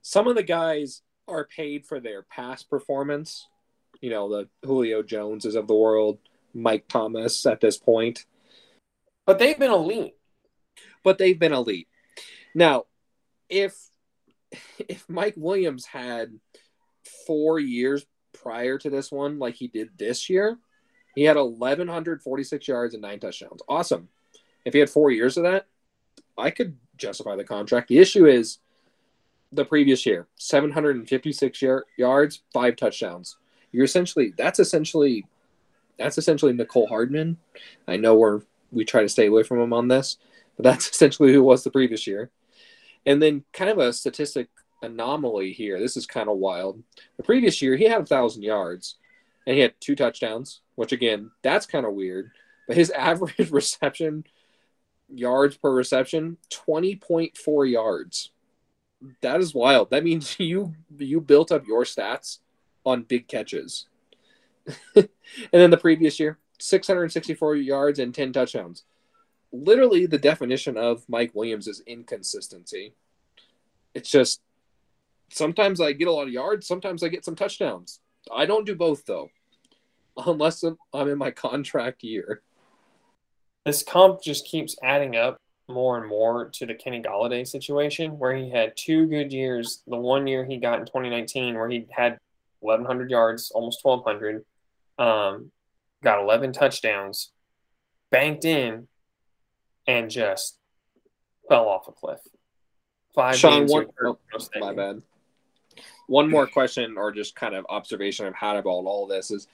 Some 0.02 0.26
of 0.26 0.36
the 0.36 0.42
guys 0.42 1.02
are 1.28 1.44
paid 1.44 1.86
for 1.86 2.00
their 2.00 2.22
past 2.22 2.70
performance 2.70 3.46
you 4.00 4.11
know, 4.11 4.28
the 4.28 4.48
Julio 4.66 5.02
Joneses 5.02 5.54
of 5.54 5.66
the 5.66 5.74
world, 5.74 6.18
Mike 6.54 6.88
Thomas 6.88 7.46
at 7.46 7.61
this 7.61 7.78
point. 7.78 8.24
But 9.24 9.38
they've 9.38 9.59
been 9.59 9.70
elite. 9.70 10.14
But 11.02 11.18
they've 11.18 11.38
been 11.38 11.52
elite. 11.52 11.88
Now, 12.54 12.84
if 13.48 13.76
if 14.78 15.09
Mike 15.09 15.34
Williams 15.36 15.86
had 15.86 16.38
four 17.26 17.59
years 17.59 18.04
prior 18.32 18.78
to 18.78 18.90
this 18.90 19.11
one, 19.11 19.38
like 19.38 19.54
he 19.54 19.68
did 19.68 19.90
this 19.96 20.28
year, 20.28 20.59
he 21.17 21.25
had 21.25 21.37
1,146 21.37 22.69
yards 22.69 22.95
and 22.95 23.03
nine 23.03 23.19
touchdowns. 23.19 23.62
Awesome. 23.69 24.09
If 24.64 24.75
he 24.75 24.79
had 24.79 24.91
four 24.91 25.11
years 25.11 25.37
of 25.37 25.43
that, 25.43 25.67
I 26.39 26.51
could 26.51 26.77
justify 26.97 27.35
the 27.35 27.43
contract. 27.43 27.89
The 27.89 27.99
issue 27.99 28.27
is 28.27 28.59
the 29.51 29.64
previous 29.64 30.07
year 30.07 30.29
756 30.37 31.64
yards, 31.97 32.43
five 32.53 32.77
touchdowns 32.77 33.37
you're 33.77 33.85
essentially 33.85 34.33
that's 34.39 34.59
essentially 34.59 35.27
that's 35.99 36.17
essentially 36.17 36.55
Mecole 36.55 36.89
Hardman. 36.89 37.37
I 37.87 37.99
know 37.99 38.14
we're 38.14 38.41
we 38.73 38.87
try 38.87 39.03
to 39.03 39.09
stay 39.09 39.27
away 39.27 39.43
from 39.43 39.61
him 39.61 39.75
on 39.75 39.89
this, 39.89 40.17
but 40.57 40.64
that's 40.64 40.89
essentially 40.93 41.33
who 41.33 41.43
was 41.43 41.62
the 41.62 41.71
previous 41.71 42.07
year. 42.07 42.31
And 43.05 43.23
then 43.23 43.45
kind 43.53 43.71
of 43.71 43.79
a 43.79 43.93
statistic 43.93 44.49
anomaly 44.83 45.53
here. 45.53 45.79
This 45.79 45.97
is 45.97 46.07
kind 46.07 46.31
of 46.31 46.39
wild. 46.39 46.83
The 47.19 47.23
previous 47.23 47.61
year 47.61 47.77
he 47.77 47.85
had 47.85 48.01
a 48.01 48.07
thousand 48.07 48.43
yards. 48.43 48.97
and 49.47 49.55
he 49.55 49.61
had 49.61 49.75
two 49.79 49.95
touchdowns, 49.95 50.62
which 50.77 50.93
again, 50.93 51.31
that's 51.43 51.66
kind 51.66 51.85
of 51.85 51.95
weird. 51.95 52.31
But 52.68 52.77
his 52.77 52.91
average 52.97 53.51
reception 53.51 54.24
yards 55.09 55.57
per 55.57 55.72
reception, 55.72 56.39
20.4 56.51 57.70
yards. 57.70 58.31
That 59.20 59.41
is 59.41 59.55
wild. 59.55 59.91
That 59.91 60.05
means 60.05 60.37
you 60.41 60.74
you 60.97 61.20
built 61.20 61.53
up 61.53 61.66
your 61.66 61.85
stats 61.85 62.39
on 62.85 63.03
big 63.03 63.29
catches. 63.29 63.87
and 64.95 65.09
then 65.53 65.70
the 65.70 65.77
previous 65.77 66.18
year, 66.18 66.39
664 66.59 67.57
yards 67.57 67.99
and 67.99 68.14
10 68.14 68.33
touchdowns. 68.33 68.85
Literally 69.53 70.07
the 70.07 70.18
definition 70.18 70.77
of 70.77 71.05
Mike 71.09 71.33
Williams 71.35 71.68
is 71.68 71.83
inconsistency. 71.87 72.95
It's 73.95 74.11
just 74.11 74.41
sometimes 75.31 75.81
I 75.81 75.93
get 75.93 76.09
a 76.09 76.12
lot 76.12 76.27
of 76.27 76.33
yards, 76.33 76.66
sometimes 76.66 77.03
I 77.03 77.09
get 77.09 77.24
some 77.24 77.37
touchdowns. 77.37 78.01
I 78.35 78.45
don't 78.47 78.66
do 78.66 78.74
both 78.74 79.07
though, 79.07 79.31
unless 80.27 80.62
I'm 80.62 81.09
in 81.09 81.19
my 81.19 81.31
contract 81.31 82.03
year. 82.03 82.43
This 83.64 83.83
comp 83.83 84.23
just 84.23 84.47
keeps 84.47 84.77
adding 84.83 85.17
up 85.17 85.41
more 85.69 85.99
and 85.99 86.09
more 86.09 86.49
to 86.51 86.67
the 86.67 86.75
Kenny 86.75 87.03
Golladay 87.03 87.47
situation, 87.47 88.19
where 88.19 88.35
he 88.35 88.49
had 88.49 88.77
two 88.77 89.07
good 89.07 89.33
years. 89.33 89.83
The 89.87 89.97
one 89.97 90.27
year 90.27 90.45
he 90.45 90.59
got 90.59 90.79
in 90.79 90.87
2019, 90.87 91.57
where 91.57 91.69
he 91.69 91.87
had 91.91 92.19
1,100 92.61 93.11
yards, 93.11 93.51
almost 93.51 93.81
1,200, 93.85 94.45
um, 94.99 95.51
got 96.05 96.23
11 96.23 96.53
touchdowns, 96.53 97.33
banked 98.12 98.45
in, 98.45 98.87
and 99.89 100.11
just 100.11 100.59
fell 101.49 101.69
off 101.69 101.89
a 101.89 101.93
cliff. 101.93 102.21
Five 103.14 103.37
Sean, 103.37 103.67
one, 103.67 103.87
oh, 104.05 104.19
my 104.61 104.75
bad 104.75 105.03
one 106.07 106.31
more 106.31 106.47
question 106.47 106.97
or 106.97 107.12
just 107.12 107.35
kind 107.35 107.55
of 107.55 107.67
observation 107.69 108.27
I've 108.27 108.35
had 108.35 108.57
about 108.57 108.71
all 108.71 109.07
this 109.07 109.31
is 109.31 109.49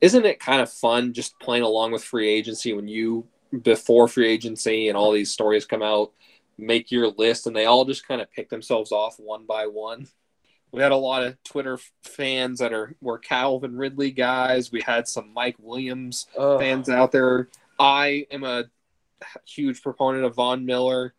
isn't 0.00 0.26
it 0.26 0.40
kind 0.40 0.60
of 0.60 0.70
fun 0.70 1.12
just 1.12 1.38
playing 1.40 1.62
along 1.62 1.92
with 1.92 2.04
free 2.04 2.28
agency 2.28 2.72
when 2.72 2.88
you 2.88 3.26
before 3.62 4.08
free 4.08 4.28
agency 4.28 4.88
and 4.88 4.96
all 4.96 5.12
these 5.12 5.30
stories 5.30 5.64
come 5.64 5.82
out 5.82 6.12
make 6.58 6.90
your 6.90 7.08
list 7.08 7.46
and 7.46 7.54
they 7.54 7.66
all 7.66 7.84
just 7.84 8.06
kind 8.08 8.20
of 8.20 8.32
pick 8.32 8.48
themselves 8.48 8.92
off 8.92 9.18
one 9.18 9.46
by 9.46 9.66
one? 9.66 10.06
We 10.72 10.82
had 10.82 10.92
a 10.92 10.96
lot 10.96 11.22
of 11.22 11.42
twitter 11.44 11.78
fans 12.02 12.58
that 12.58 12.72
are 12.72 12.94
were 13.00 13.18
calvin 13.18 13.76
ridley 13.76 14.10
guys. 14.10 14.72
We 14.72 14.82
had 14.82 15.08
some 15.08 15.32
mike 15.32 15.56
williams 15.58 16.26
fans 16.36 16.88
out 16.88 17.12
there. 17.12 17.48
I 17.78 18.26
am 18.30 18.44
a 18.44 18.64
huge 19.46 19.82
proponent 19.82 20.24
of 20.24 20.34
von 20.34 20.66
miller 20.66 21.14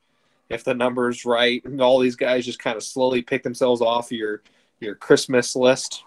if 0.49 0.63
the 0.63 0.73
number's 0.73 1.25
right. 1.25 1.63
And 1.65 1.81
all 1.81 1.99
these 1.99 2.15
guys 2.15 2.45
just 2.45 2.59
kind 2.59 2.77
of 2.77 2.83
slowly 2.83 3.21
pick 3.21 3.43
themselves 3.43 3.81
off 3.81 4.11
your 4.11 4.41
your 4.79 4.95
Christmas 4.95 5.55
list? 5.55 6.03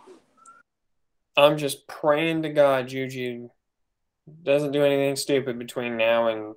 I'm 1.36 1.58
just 1.58 1.86
praying 1.86 2.42
to 2.42 2.48
God 2.48 2.88
Juju 2.88 3.48
doesn't 4.42 4.72
do 4.72 4.84
anything 4.84 5.16
stupid 5.16 5.58
between 5.58 5.96
now 5.96 6.28
and 6.28 6.54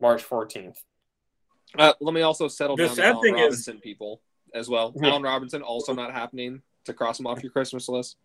March 0.00 0.24
14th. 0.24 0.76
Uh, 1.78 1.92
let 2.00 2.14
me 2.14 2.22
also 2.22 2.48
settle 2.48 2.76
the 2.76 2.86
down 2.86 2.96
the 2.96 3.04
Allen 3.04 3.34
Robinson 3.34 3.76
is... 3.76 3.80
people 3.80 4.20
as 4.54 4.68
well. 4.68 4.92
Yeah. 4.96 5.10
Allen 5.10 5.22
Robinson 5.22 5.62
also 5.62 5.92
not 5.92 6.12
happening 6.12 6.62
to 6.84 6.92
cross 6.92 7.18
him 7.18 7.26
off 7.26 7.42
your 7.42 7.52
Christmas 7.52 7.88
list. 7.88 8.16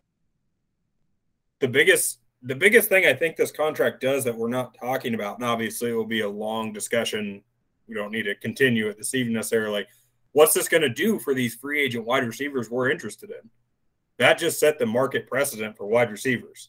The 1.60 1.68
biggest 1.68 2.20
the 2.42 2.54
biggest 2.54 2.88
thing 2.88 3.04
I 3.06 3.12
think 3.12 3.36
this 3.36 3.50
contract 3.50 4.00
does 4.00 4.24
that 4.24 4.34
we're 4.34 4.48
not 4.48 4.74
talking 4.80 5.14
about, 5.14 5.36
and 5.36 5.44
obviously 5.44 5.90
it 5.90 5.94
will 5.94 6.06
be 6.06 6.20
a 6.20 6.28
long 6.28 6.72
discussion. 6.72 7.42
We 7.86 7.94
don't 7.94 8.12
need 8.12 8.22
to 8.22 8.34
continue 8.34 8.88
it 8.88 8.96
this 8.96 9.14
evening 9.14 9.34
necessarily 9.34 9.86
what's 10.32 10.54
this 10.54 10.68
going 10.68 10.82
to 10.82 10.88
do 10.88 11.18
for 11.18 11.34
these 11.34 11.54
free 11.54 11.80
agent 11.80 12.04
wide 12.04 12.24
receivers 12.24 12.70
we're 12.70 12.90
interested 12.90 13.30
in? 13.30 13.50
That 14.20 14.36
just 14.36 14.60
set 14.60 14.78
the 14.78 14.84
market 14.84 15.26
precedent 15.26 15.78
for 15.78 15.86
wide 15.86 16.10
receivers 16.10 16.68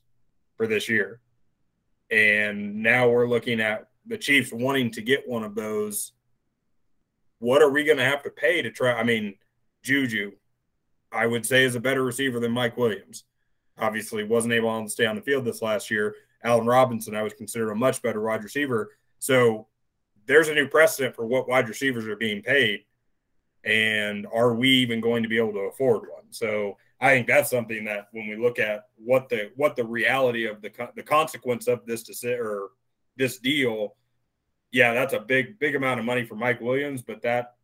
for 0.55 0.67
this 0.67 0.87
year. 0.87 1.19
And 2.09 2.81
now 2.81 3.09
we're 3.09 3.27
looking 3.27 3.59
at 3.59 3.89
the 4.05 4.17
Chiefs 4.17 4.53
wanting 4.53 4.89
to 4.91 5.01
get 5.01 5.27
one 5.27 5.43
of 5.43 5.53
those. 5.53 6.13
What 7.39 7.61
are 7.61 7.69
we 7.69 7.83
going 7.83 7.97
to 7.97 8.05
have 8.05 8.23
to 8.23 8.29
pay 8.29 8.61
to 8.61 8.71
try? 8.71 8.93
I 8.93 9.03
mean, 9.03 9.35
Juju, 9.83 10.31
I 11.11 11.27
would 11.27 11.45
say, 11.45 11.65
is 11.65 11.75
a 11.75 11.81
better 11.81 12.05
receiver 12.05 12.39
than 12.39 12.53
Mike 12.53 12.77
Williams. 12.77 13.25
Obviously, 13.77 14.23
wasn't 14.23 14.53
able 14.53 14.81
to 14.81 14.89
stay 14.89 15.05
on 15.05 15.17
the 15.17 15.21
field 15.21 15.43
this 15.43 15.61
last 15.61 15.91
year. 15.91 16.15
Allen 16.45 16.65
Robinson, 16.65 17.17
I 17.17 17.21
would 17.21 17.35
consider 17.35 17.71
a 17.71 17.75
much 17.75 18.01
better 18.01 18.21
wide 18.21 18.45
receiver. 18.45 18.91
So 19.19 19.67
there's 20.25 20.47
a 20.47 20.55
new 20.55 20.69
precedent 20.69 21.17
for 21.17 21.25
what 21.25 21.49
wide 21.49 21.67
receivers 21.67 22.07
are 22.07 22.15
being 22.15 22.41
paid 22.41 22.85
and 23.63 24.25
are 24.33 24.53
we 24.53 24.69
even 24.69 25.01
going 25.01 25.23
to 25.23 25.29
be 25.29 25.37
able 25.37 25.53
to 25.53 25.59
afford 25.59 26.03
one? 26.09 26.23
So 26.29 26.77
I 27.01 27.09
think 27.09 27.25
that's 27.25 27.49
something 27.49 27.83
that 27.85 28.09
when 28.11 28.27
we 28.27 28.35
look 28.35 28.59
at 28.59 28.85
what 28.95 29.27
the 29.27 29.51
what 29.55 29.75
the 29.75 29.83
reality 29.83 30.45
of 30.45 30.61
the 30.61 30.71
the 30.95 31.01
consequence 31.01 31.67
of 31.67 31.83
this 31.85 32.03
deci- 32.03 32.37
or 32.37 32.69
this 33.17 33.39
deal, 33.39 33.95
yeah, 34.71 34.93
that's 34.93 35.13
a 35.13 35.19
big 35.19 35.57
big 35.57 35.75
amount 35.75 35.99
of 35.99 36.05
money 36.05 36.23
for 36.23 36.35
Mike 36.35 36.61
Williams, 36.61 37.01
but 37.01 37.23
that 37.23 37.55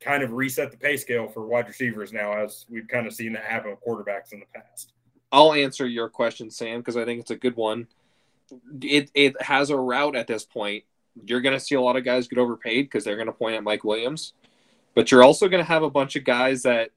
kind 0.00 0.22
of 0.22 0.32
reset 0.32 0.70
the 0.70 0.76
pay 0.76 0.98
scale 0.98 1.26
for 1.26 1.46
wide 1.46 1.68
receivers 1.68 2.12
now, 2.12 2.32
as 2.32 2.66
we've 2.68 2.86
kind 2.86 3.06
of 3.06 3.14
seen 3.14 3.32
that 3.32 3.44
happen 3.44 3.70
with 3.70 3.80
quarterbacks 3.80 4.32
in 4.32 4.40
the 4.40 4.46
past. 4.54 4.92
I'll 5.32 5.54
answer 5.54 5.86
your 5.86 6.08
question, 6.08 6.50
Sam, 6.50 6.80
because 6.80 6.96
I 6.96 7.04
think 7.04 7.20
it's 7.20 7.30
a 7.30 7.36
good 7.36 7.56
one. 7.56 7.86
It 8.82 9.10
it 9.14 9.40
has 9.40 9.70
a 9.70 9.76
route 9.76 10.16
at 10.16 10.26
this 10.26 10.44
point. 10.44 10.84
You're 11.24 11.40
going 11.40 11.58
to 11.58 11.60
see 11.64 11.76
a 11.76 11.80
lot 11.80 11.96
of 11.96 12.04
guys 12.04 12.28
get 12.28 12.38
overpaid 12.38 12.86
because 12.86 13.04
they're 13.04 13.16
going 13.16 13.26
to 13.26 13.32
point 13.32 13.54
at 13.56 13.64
Mike 13.64 13.84
Williams. 13.84 14.34
But 14.94 15.10
you're 15.10 15.22
also 15.22 15.48
going 15.48 15.62
to 15.62 15.68
have 15.68 15.82
a 15.82 15.90
bunch 15.90 16.16
of 16.16 16.24
guys 16.24 16.62
that 16.62 16.90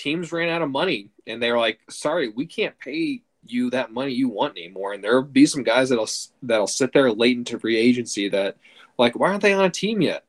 teams 0.00 0.32
ran 0.32 0.48
out 0.48 0.62
of 0.62 0.70
money 0.70 1.10
and 1.26 1.42
they're 1.42 1.58
like, 1.58 1.78
sorry, 1.90 2.28
we 2.28 2.46
can't 2.46 2.78
pay 2.78 3.20
you 3.44 3.68
that 3.70 3.92
money 3.92 4.12
you 4.12 4.28
want 4.30 4.56
anymore. 4.56 4.94
And 4.94 5.04
there'll 5.04 5.22
be 5.22 5.44
some 5.44 5.62
guys 5.62 5.90
that'll 5.90 6.08
that'll 6.42 6.66
sit 6.66 6.92
there 6.92 7.12
late 7.12 7.36
into 7.36 7.58
free 7.58 7.76
agency 7.76 8.28
that 8.30 8.56
like, 8.98 9.18
why 9.18 9.28
aren't 9.28 9.42
they 9.42 9.52
on 9.52 9.64
a 9.64 9.70
team 9.70 10.00
yet? 10.00 10.24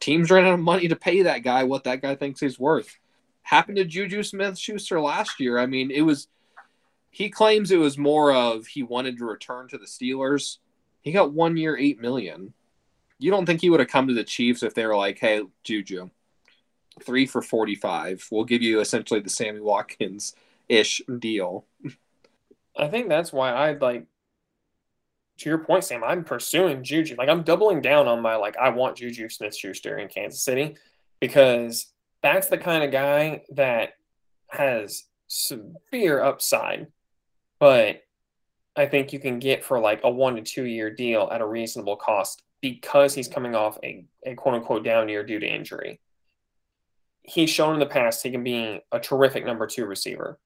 Teams 0.00 0.30
ran 0.30 0.46
out 0.46 0.54
of 0.54 0.60
money 0.60 0.88
to 0.88 0.96
pay 0.96 1.22
that 1.22 1.44
guy 1.44 1.64
what 1.64 1.84
that 1.84 2.02
guy 2.02 2.16
thinks 2.16 2.40
he's 2.40 2.58
worth. 2.58 2.98
Happened 3.42 3.76
to 3.76 3.84
Juju 3.84 4.22
Smith 4.24 4.58
Schuster 4.58 5.00
last 5.00 5.38
year. 5.38 5.58
I 5.58 5.66
mean, 5.66 5.90
it 5.92 6.02
was 6.02 6.26
he 7.10 7.30
claims 7.30 7.70
it 7.70 7.78
was 7.78 7.96
more 7.96 8.32
of 8.32 8.66
he 8.66 8.82
wanted 8.82 9.18
to 9.18 9.24
return 9.24 9.68
to 9.68 9.78
the 9.78 9.86
Steelers. 9.86 10.58
He 11.02 11.12
got 11.12 11.32
one 11.32 11.56
year 11.56 11.76
eight 11.76 12.00
million. 12.00 12.52
You 13.20 13.30
don't 13.30 13.46
think 13.46 13.60
he 13.60 13.70
would 13.70 13.80
have 13.80 13.88
come 13.88 14.08
to 14.08 14.14
the 14.14 14.24
Chiefs 14.24 14.62
if 14.62 14.74
they 14.74 14.86
were 14.86 14.96
like, 14.96 15.18
"Hey, 15.18 15.42
Juju, 15.64 16.10
three 16.98 17.26
for 17.26 17.42
forty-five. 17.42 18.26
We'll 18.30 18.44
give 18.44 18.62
you 18.62 18.80
essentially 18.80 19.20
the 19.20 19.30
Sammy 19.30 19.60
Watkins 19.60 20.34
ish 20.68 21.02
deal." 21.18 21.64
I 22.76 22.88
think 22.88 23.08
that's 23.08 23.32
why 23.32 23.52
I 23.52 23.72
like. 23.72 24.06
To 25.38 25.48
your 25.48 25.58
point, 25.58 25.84
Sam, 25.84 26.02
I'm 26.02 26.24
pursuing 26.24 26.82
Juju. 26.82 27.14
Like 27.16 27.28
I'm 27.28 27.42
doubling 27.42 27.80
down 27.80 28.08
on 28.08 28.20
my 28.20 28.36
like 28.36 28.56
I 28.56 28.70
want 28.70 28.96
Juju 28.96 29.28
Smith 29.28 29.56
Schuster 29.56 29.96
in 29.98 30.08
Kansas 30.08 30.42
City 30.42 30.76
because 31.20 31.92
that's 32.22 32.48
the 32.48 32.58
kind 32.58 32.82
of 32.82 32.90
guy 32.90 33.42
that 33.50 33.94
has 34.48 35.04
severe 35.28 36.22
upside, 36.22 36.88
but 37.58 38.02
I 38.76 38.86
think 38.86 39.12
you 39.12 39.18
can 39.18 39.38
get 39.38 39.64
for 39.64 39.78
like 39.78 40.00
a 40.04 40.10
one 40.10 40.36
to 40.36 40.42
two 40.42 40.64
year 40.64 40.90
deal 40.90 41.28
at 41.32 41.40
a 41.40 41.46
reasonable 41.46 41.96
cost 41.96 42.42
because 42.60 43.14
he's 43.14 43.28
coming 43.28 43.54
off 43.54 43.78
a, 43.82 44.04
a 44.24 44.34
quote 44.34 44.54
unquote 44.54 44.84
down 44.84 45.08
year 45.08 45.24
due 45.24 45.38
to 45.38 45.46
injury. 45.46 46.00
He's 47.28 47.50
shown 47.50 47.74
in 47.74 47.80
the 47.80 47.86
past 47.86 48.22
he 48.22 48.30
can 48.30 48.42
be 48.42 48.80
a 48.90 48.98
terrific 48.98 49.44
number 49.44 49.66
two 49.66 49.84
receiver. 49.84 50.38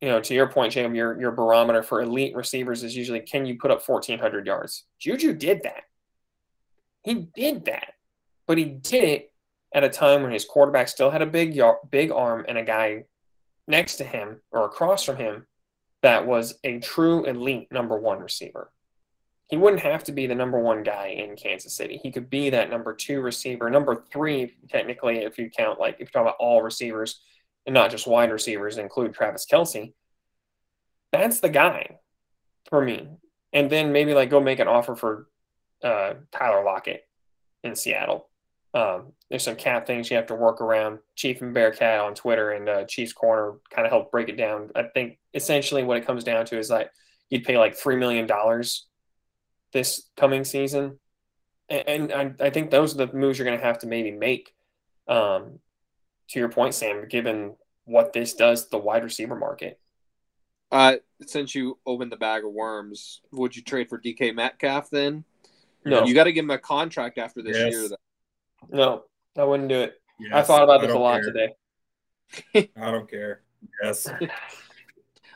You 0.00 0.08
know, 0.08 0.20
to 0.20 0.34
your 0.34 0.48
point, 0.48 0.72
Jacob, 0.72 0.94
your, 0.94 1.20
your 1.20 1.30
barometer 1.30 1.82
for 1.82 2.00
elite 2.00 2.34
receivers 2.34 2.82
is 2.82 2.96
usually 2.96 3.20
can 3.20 3.46
you 3.46 3.58
put 3.58 3.70
up 3.70 3.86
1,400 3.86 4.46
yards? 4.46 4.84
Juju 4.98 5.34
did 5.34 5.62
that. 5.62 5.84
He 7.02 7.28
did 7.34 7.66
that. 7.66 7.94
But 8.46 8.58
he 8.58 8.64
did 8.64 9.04
it 9.04 9.32
at 9.74 9.84
a 9.84 9.88
time 9.88 10.22
when 10.22 10.32
his 10.32 10.44
quarterback 10.44 10.88
still 10.88 11.10
had 11.10 11.22
a 11.22 11.26
big, 11.26 11.60
big 11.90 12.10
arm 12.10 12.44
and 12.48 12.58
a 12.58 12.64
guy 12.64 13.04
next 13.68 13.96
to 13.96 14.04
him 14.04 14.40
or 14.50 14.64
across 14.64 15.04
from 15.04 15.16
him 15.16 15.46
that 16.02 16.26
was 16.26 16.58
a 16.64 16.80
true 16.80 17.24
elite 17.24 17.70
number 17.70 17.98
one 17.98 18.20
receiver 18.20 18.72
he 19.50 19.56
wouldn't 19.56 19.82
have 19.82 20.04
to 20.04 20.12
be 20.12 20.28
the 20.28 20.34
number 20.34 20.60
one 20.60 20.84
guy 20.84 21.08
in 21.08 21.34
Kansas 21.34 21.74
City. 21.74 21.98
He 22.00 22.12
could 22.12 22.30
be 22.30 22.50
that 22.50 22.70
number 22.70 22.94
two 22.94 23.20
receiver, 23.20 23.68
number 23.68 24.04
three, 24.12 24.54
technically, 24.68 25.18
if 25.18 25.38
you 25.38 25.50
count, 25.50 25.80
like, 25.80 25.94
if 25.94 26.00
you 26.00 26.06
talk 26.06 26.22
about 26.22 26.36
all 26.38 26.62
receivers 26.62 27.20
and 27.66 27.74
not 27.74 27.90
just 27.90 28.06
wide 28.06 28.30
receivers, 28.30 28.78
include 28.78 29.12
Travis 29.12 29.46
Kelce. 29.50 29.92
That's 31.12 31.40
the 31.40 31.48
guy 31.48 31.98
for 32.68 32.80
me. 32.80 33.08
And 33.52 33.68
then 33.68 33.90
maybe, 33.90 34.14
like, 34.14 34.30
go 34.30 34.38
make 34.38 34.60
an 34.60 34.68
offer 34.68 34.94
for 34.94 35.26
uh, 35.82 36.14
Tyler 36.30 36.64
Lockett 36.64 37.02
in 37.64 37.74
Seattle. 37.74 38.28
Um, 38.72 39.14
there's 39.28 39.42
some 39.42 39.56
cap 39.56 39.84
things 39.84 40.10
you 40.10 40.16
have 40.16 40.26
to 40.26 40.36
work 40.36 40.60
around. 40.60 41.00
Chief 41.16 41.42
and 41.42 41.52
Bearcat 41.52 41.98
on 41.98 42.14
Twitter 42.14 42.52
and 42.52 42.68
uh, 42.68 42.84
Chiefs 42.84 43.12
Corner 43.12 43.54
kind 43.74 43.84
of 43.84 43.90
help 43.90 44.12
break 44.12 44.28
it 44.28 44.36
down. 44.36 44.70
I 44.76 44.84
think 44.84 45.18
essentially 45.34 45.82
what 45.82 45.96
it 45.96 46.06
comes 46.06 46.22
down 46.22 46.46
to 46.46 46.58
is 46.58 46.70
like 46.70 46.90
you'd 47.30 47.42
pay 47.42 47.58
like 47.58 47.76
$3 47.76 47.98
million 47.98 48.28
this 49.72 50.08
coming 50.16 50.44
season. 50.44 50.98
And, 51.68 52.10
and 52.10 52.36
I, 52.40 52.46
I, 52.46 52.50
think 52.50 52.70
those 52.70 52.94
are 52.94 53.06
the 53.06 53.12
moves 53.12 53.38
you're 53.38 53.46
going 53.46 53.58
to 53.58 53.64
have 53.64 53.78
to 53.80 53.86
maybe 53.86 54.10
make. 54.10 54.54
Um, 55.06 55.60
to 56.28 56.38
your 56.38 56.48
point, 56.48 56.74
Sam, 56.74 57.08
given 57.08 57.54
what 57.84 58.12
this 58.12 58.34
does 58.34 58.64
to 58.64 58.70
the 58.70 58.78
wide 58.78 59.02
receiver 59.02 59.34
market. 59.36 59.80
Uh, 60.70 60.96
since 61.26 61.54
you 61.54 61.78
opened 61.84 62.12
the 62.12 62.16
bag 62.16 62.44
of 62.44 62.52
worms, 62.52 63.20
would 63.32 63.56
you 63.56 63.62
trade 63.62 63.88
for 63.88 63.98
DK 64.00 64.34
Metcalf 64.34 64.90
then? 64.90 65.24
No, 65.84 66.04
You 66.04 66.14
got 66.14 66.24
to 66.24 66.32
give 66.32 66.44
him 66.44 66.50
a 66.50 66.58
contract 66.58 67.18
after 67.18 67.42
this 67.42 67.56
Yes. 67.56 67.72
year. 67.72 67.88
Though. 67.88 67.96
no, 68.70 69.04
I 69.36 69.44
wouldn't 69.44 69.68
do 69.68 69.80
it. 69.80 70.00
I 70.32 70.42
thought 70.42 70.62
about 70.62 70.82
this 70.82 70.92
a 70.92 70.98
lot 70.98 71.22
care. 71.22 71.32
today. 71.32 72.70
I 72.76 72.90
don't 72.90 73.10
care. 73.10 73.42
Yes. 73.82 74.08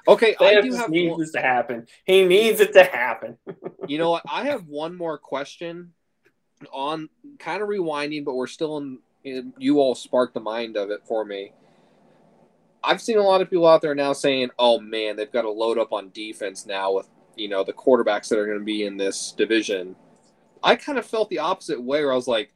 Okay, 0.06 0.36
I 0.38 0.60
do 0.60 0.68
just 0.68 0.78
have. 0.78 0.90
needs 0.90 1.10
One, 1.10 1.20
this 1.20 1.32
to 1.32 1.40
happen. 1.40 1.86
He 2.04 2.24
needs 2.24 2.60
it 2.60 2.72
to 2.74 2.84
happen. 2.84 3.38
you 3.88 3.98
know 3.98 4.10
what? 4.10 4.22
I 4.30 4.44
have 4.44 4.66
one 4.66 4.96
more 4.96 5.16
question 5.16 5.92
on 6.72 7.08
kind 7.38 7.62
of 7.62 7.68
rewinding, 7.68 8.24
but 8.24 8.34
we're 8.34 8.46
still 8.46 8.76
in. 8.78 8.98
in 9.24 9.54
you 9.58 9.78
all 9.80 9.94
sparked 9.94 10.34
the 10.34 10.40
mind 10.40 10.76
of 10.76 10.90
it 10.90 11.06
for 11.06 11.24
me. 11.24 11.52
I've 12.82 13.00
seen 13.00 13.16
a 13.16 13.22
lot 13.22 13.40
of 13.40 13.48
people 13.48 13.66
out 13.66 13.80
there 13.80 13.94
now 13.94 14.12
saying, 14.12 14.50
"Oh 14.58 14.78
man, 14.78 15.16
they've 15.16 15.32
got 15.32 15.42
to 15.42 15.50
load 15.50 15.78
up 15.78 15.92
on 15.92 16.10
defense 16.10 16.66
now 16.66 16.92
with 16.92 17.08
you 17.34 17.48
know 17.48 17.64
the 17.64 17.72
quarterbacks 17.72 18.28
that 18.28 18.38
are 18.38 18.46
going 18.46 18.58
to 18.58 18.64
be 18.64 18.84
in 18.84 18.98
this 18.98 19.32
division." 19.32 19.96
I 20.62 20.76
kind 20.76 20.98
of 20.98 21.06
felt 21.06 21.30
the 21.30 21.38
opposite 21.38 21.82
way, 21.82 22.02
where 22.02 22.12
I 22.12 22.16
was 22.16 22.28
like, 22.28 22.52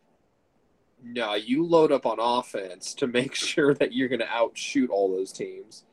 "No, 1.03 1.35
you 1.35 1.65
load 1.65 1.93
up 1.93 2.05
on 2.05 2.19
offense 2.21 2.93
to 2.95 3.07
make 3.07 3.35
sure 3.35 3.73
that 3.75 3.95
you're 3.95 4.09
going 4.09 4.21
to 4.21 4.29
outshoot 4.29 4.91
all 4.91 5.11
those 5.11 5.33
teams." 5.33 5.85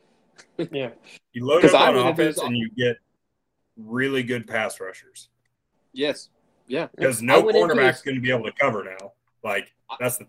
Yeah, 0.72 0.90
You 1.34 1.46
load 1.46 1.66
up 1.66 1.74
I 1.74 1.88
on 1.88 2.08
offense 2.08 2.40
and 2.40 2.56
you 2.56 2.70
get 2.72 2.98
really 3.78 4.24
good 4.24 4.48
pass 4.48 4.80
rushers 4.80 5.30
Yes, 5.94 6.30
yeah. 6.68 6.88
because 6.96 7.22
no 7.22 7.42
went 7.42 7.56
into 7.56 7.68
quarterback's 7.68 8.02
going 8.02 8.16
to 8.16 8.22
be 8.22 8.32
able 8.32 8.46
to 8.46 8.52
cover 8.52 8.84
now. 8.84 9.14
Like 9.44 9.74
that's 10.00 10.18
the 10.18 10.26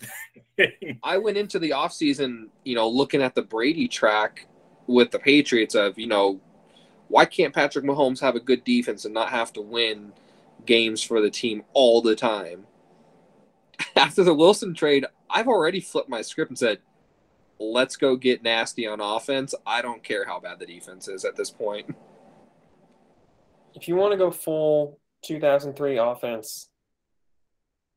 thing. 0.57 1.01
I 1.03 1.19
went 1.19 1.37
into 1.37 1.59
the 1.59 1.71
offseason, 1.71 2.49
you 2.65 2.75
know, 2.75 2.89
looking 2.89 3.23
at 3.23 3.35
the 3.35 3.43
Brady 3.43 3.89
track 3.89 4.47
with 4.87 5.11
the 5.11 5.19
Patriots 5.19 5.75
of, 5.75 5.99
you 5.99 6.07
know, 6.07 6.41
why 7.09 7.25
can't 7.25 7.55
Patrick 7.55 7.85
Mahomes 7.85 8.21
have 8.21 8.37
a 8.37 8.41
good 8.41 8.63
defense 8.65 9.05
and 9.05 9.15
not 9.15 9.31
have 9.31 9.53
to 9.55 9.61
win 9.61 10.13
games 10.65 11.03
for 11.03 11.21
the 11.21 11.31
team 11.31 11.65
all 11.73 12.01
the 12.01 12.15
time? 12.15 12.67
After 13.97 14.23
the 14.23 14.35
Wilson 14.35 14.75
trade, 14.75 15.07
I've 15.31 15.49
already 15.49 15.81
flipped 15.81 16.09
my 16.09 16.23
script 16.23 16.51
and 16.51 16.59
said, 16.59 16.79
let's 17.59 17.97
go 17.97 18.17
get 18.17 18.43
nasty 18.43 18.87
on 18.87 19.01
offense. 19.01 19.55
I 19.67 19.83
don't 19.83 20.03
care 20.03 20.25
how 20.25 20.41
bad 20.41 20.59
the 20.59 20.67
defense 20.67 21.09
is 21.09 21.25
at 21.25 21.37
this 21.37 21.51
point. 21.51 21.95
if 23.75 23.89
you 23.89 23.97
want 23.97 24.13
to 24.13 24.19
go 24.19 24.31
full 24.31 24.99
2003 25.25 25.99
offense, 25.99 26.69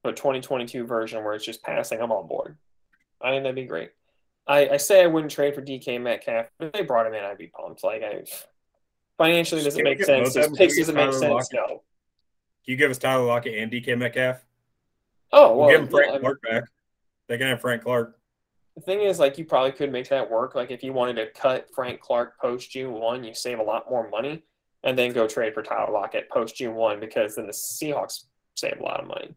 but 0.03 0.15
2022 0.15 0.85
version 0.85 1.23
where 1.23 1.33
it's 1.33 1.45
just 1.45 1.63
passing, 1.63 2.01
I'm 2.01 2.11
on 2.11 2.27
board. 2.27 2.57
I 3.21 3.31
think 3.31 3.43
that'd 3.43 3.55
be 3.55 3.65
great. 3.65 3.91
I, 4.47 4.69
I 4.69 4.77
say 4.77 5.03
I 5.03 5.07
wouldn't 5.07 5.31
trade 5.31 5.53
for 5.53 5.61
DK 5.61 6.01
Metcalf, 6.01 6.47
but 6.57 6.67
if 6.67 6.73
they 6.73 6.81
brought 6.81 7.05
him 7.05 7.13
in, 7.13 7.23
I'd 7.23 7.37
be 7.37 7.47
pumped. 7.47 7.83
Like, 7.83 8.01
I 8.01 8.23
financially 9.17 9.63
doesn't 9.63 9.83
make 9.83 10.03
sense. 10.03 10.29
both 10.29 10.35
His 10.35 10.45
them? 10.47 10.55
picks 10.55 10.73
Can 10.73 10.81
doesn't 10.81 10.95
make 10.95 11.11
Tyler 11.11 11.41
sense. 11.41 11.53
No. 11.53 11.67
Can 11.67 11.77
you 12.65 12.75
give 12.75 12.89
us 12.89 12.97
Tyler 12.97 13.25
Lockett 13.25 13.57
and 13.57 13.71
DK 13.71 13.97
Metcalf? 13.97 14.43
Oh 15.31 15.55
We'll 15.55 15.59
well, 15.59 15.69
give 15.69 15.81
him 15.81 15.87
Frank 15.89 16.05
yeah, 16.07 16.11
I 16.11 16.13
mean, 16.13 16.21
Clark 16.21 16.41
back. 16.41 16.63
They 17.27 17.37
can 17.37 17.47
have 17.47 17.61
Frank 17.61 17.83
Clark. 17.83 18.18
The 18.79 18.85
thing 18.85 19.01
is, 19.01 19.19
like, 19.19 19.37
you 19.37 19.43
probably 19.43 19.73
could 19.73 19.91
make 19.91 20.07
that 20.09 20.29
work. 20.29 20.55
Like, 20.55 20.71
if 20.71 20.83
you 20.83 20.93
wanted 20.93 21.15
to 21.17 21.31
cut 21.31 21.67
Frank 21.73 21.99
Clark 21.99 22.39
post 22.39 22.71
June 22.71 22.93
one, 22.93 23.23
you 23.25 23.33
save 23.33 23.59
a 23.59 23.63
lot 23.63 23.89
more 23.89 24.09
money, 24.09 24.43
and 24.83 24.97
then 24.97 25.11
go 25.11 25.27
trade 25.27 25.53
for 25.53 25.61
Tyler 25.61 25.91
Lockett 25.91 26.29
post 26.29 26.55
June 26.55 26.75
one 26.75 26.99
because 26.99 27.35
then 27.35 27.45
the 27.45 27.51
Seahawks 27.51 28.23
save 28.55 28.79
a 28.79 28.83
lot 28.83 29.01
of 29.01 29.07
money. 29.07 29.35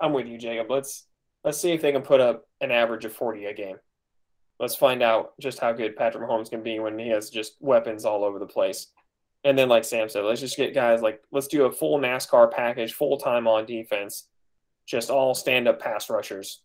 I'm 0.00 0.12
with 0.12 0.26
you, 0.26 0.36
Jacob. 0.36 0.68
Let's 0.68 1.06
let's 1.44 1.58
see 1.58 1.70
if 1.70 1.80
they 1.80 1.92
can 1.92 2.02
put 2.02 2.20
up 2.20 2.48
an 2.60 2.72
average 2.72 3.04
of 3.04 3.12
40 3.12 3.44
a 3.46 3.54
game. 3.54 3.76
Let's 4.58 4.74
find 4.74 5.02
out 5.02 5.32
just 5.40 5.60
how 5.60 5.72
good 5.72 5.96
Patrick 5.96 6.28
Mahomes 6.28 6.50
can 6.50 6.62
be 6.62 6.80
when 6.80 6.98
he 6.98 7.08
has 7.08 7.30
just 7.30 7.54
weapons 7.60 8.04
all 8.04 8.24
over 8.24 8.38
the 8.38 8.46
place. 8.46 8.88
And 9.44 9.56
then, 9.56 9.68
like 9.68 9.84
Sam 9.84 10.08
said, 10.08 10.24
let's 10.24 10.40
just 10.40 10.56
get 10.56 10.74
guys 10.74 11.02
like 11.02 11.22
let's 11.30 11.46
do 11.46 11.66
a 11.66 11.72
full 11.72 12.00
NASCAR 12.00 12.50
package, 12.50 12.94
full 12.94 13.16
time 13.16 13.46
on 13.46 13.64
defense, 13.64 14.26
just 14.86 15.08
all 15.08 15.36
stand 15.36 15.68
up 15.68 15.80
pass 15.80 16.10
rushers. 16.10 16.62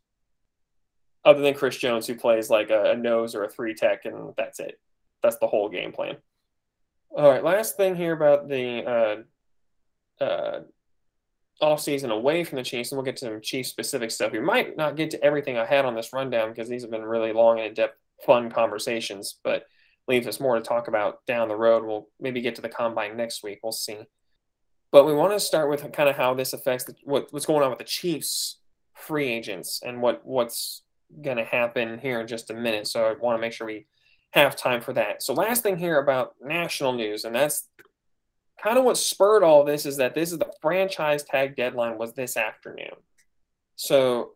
Other 1.26 1.42
than 1.42 1.56
Chris 1.56 1.78
Jones, 1.78 2.06
who 2.06 2.16
plays 2.16 2.50
like 2.50 2.70
a, 2.70 2.92
a 2.92 2.96
nose 2.96 3.34
or 3.34 3.44
a 3.44 3.50
three 3.50 3.74
tech, 3.74 4.06
and 4.06 4.34
that's 4.38 4.60
it. 4.60 4.80
That's 5.24 5.38
the 5.38 5.48
whole 5.48 5.70
game 5.70 5.92
plan. 5.92 6.18
All 7.18 7.30
right, 7.30 7.44
last 7.44 7.78
thing 7.78 7.96
here 7.96 8.14
about 8.14 8.48
the 8.48 9.26
uh, 10.20 10.24
uh, 10.24 10.60
off 11.62 11.82
season 11.82 12.12
away 12.12 12.44
from 12.44 12.58
the 12.58 12.64
Chiefs, 12.64 12.92
and 12.92 12.98
we'll 12.98 13.06
get 13.06 13.18
to 13.18 13.26
some 13.26 13.42
Chiefs 13.42 13.70
specific 13.70 14.12
stuff. 14.12 14.32
We 14.32 14.40
might 14.40 14.78
not 14.78 14.96
get 14.96 15.12
to 15.12 15.24
everything 15.24 15.58
I 15.58 15.66
had 15.66 15.86
on 15.86 15.96
this 15.96 16.14
rundown 16.14 16.50
because 16.50 16.70
these 16.70 16.84
have 16.84 16.92
been 16.92 17.06
really 17.06 17.34
long 17.34 17.58
and 17.58 17.68
in 17.68 17.74
depth, 17.74 17.98
fun 18.26 18.52
conversations, 18.52 19.40
but 19.44 19.66
leaves 20.08 20.28
us 20.28 20.40
more 20.40 20.56
to 20.56 20.62
talk 20.62 20.88
about 20.88 21.26
down 21.26 21.48
the 21.48 21.56
road. 21.56 21.86
We'll 21.86 22.08
maybe 22.20 22.42
get 22.42 22.56
to 22.56 22.62
the 22.62 22.70
combine 22.70 23.18
next 23.18 23.44
week. 23.44 23.60
We'll 23.64 23.72
see. 23.72 23.98
But 24.92 25.06
we 25.06 25.14
want 25.14 25.34
to 25.34 25.40
start 25.40 25.70
with 25.70 25.92
kind 25.92 26.10
of 26.10 26.16
how 26.16 26.34
this 26.34 26.54
affects 26.54 26.86
the, 26.86 26.96
what, 27.04 27.32
what's 27.32 27.46
going 27.46 27.64
on 27.64 27.70
with 27.70 27.80
the 27.80 27.86
Chiefs 27.86 28.60
free 28.94 29.30
agents 29.30 29.82
and 29.86 30.02
what 30.02 30.26
what's 30.26 30.84
going 31.22 31.38
to 31.38 31.46
happen 31.46 32.00
here 32.00 32.20
in 32.22 32.28
just 32.28 32.50
a 32.50 32.54
minute. 32.54 32.88
So 32.88 33.06
I 33.06 33.14
want 33.14 33.38
to 33.38 33.42
make 33.42 33.54
sure 33.54 33.68
we 33.68 33.88
have 34.32 34.56
time 34.56 34.82
for 34.82 34.94
that. 34.94 35.24
So 35.24 35.34
last 35.34 35.64
thing 35.64 35.78
here 35.78 36.00
about 36.00 36.36
national 36.42 36.94
news, 36.94 37.26
and 37.26 37.36
that's 37.36 37.70
kind 38.62 38.78
of 38.78 38.84
what 38.84 38.98
spurred 38.98 39.44
all 39.44 39.64
this 39.64 39.86
is 39.86 39.98
that 39.98 40.16
this 40.16 40.32
is 40.32 40.40
the 40.40 40.52
franchise 40.62 41.24
tag 41.24 41.56
deadline 41.56 41.98
was 41.98 42.14
this 42.14 42.38
afternoon. 42.38 42.96
So 43.76 44.32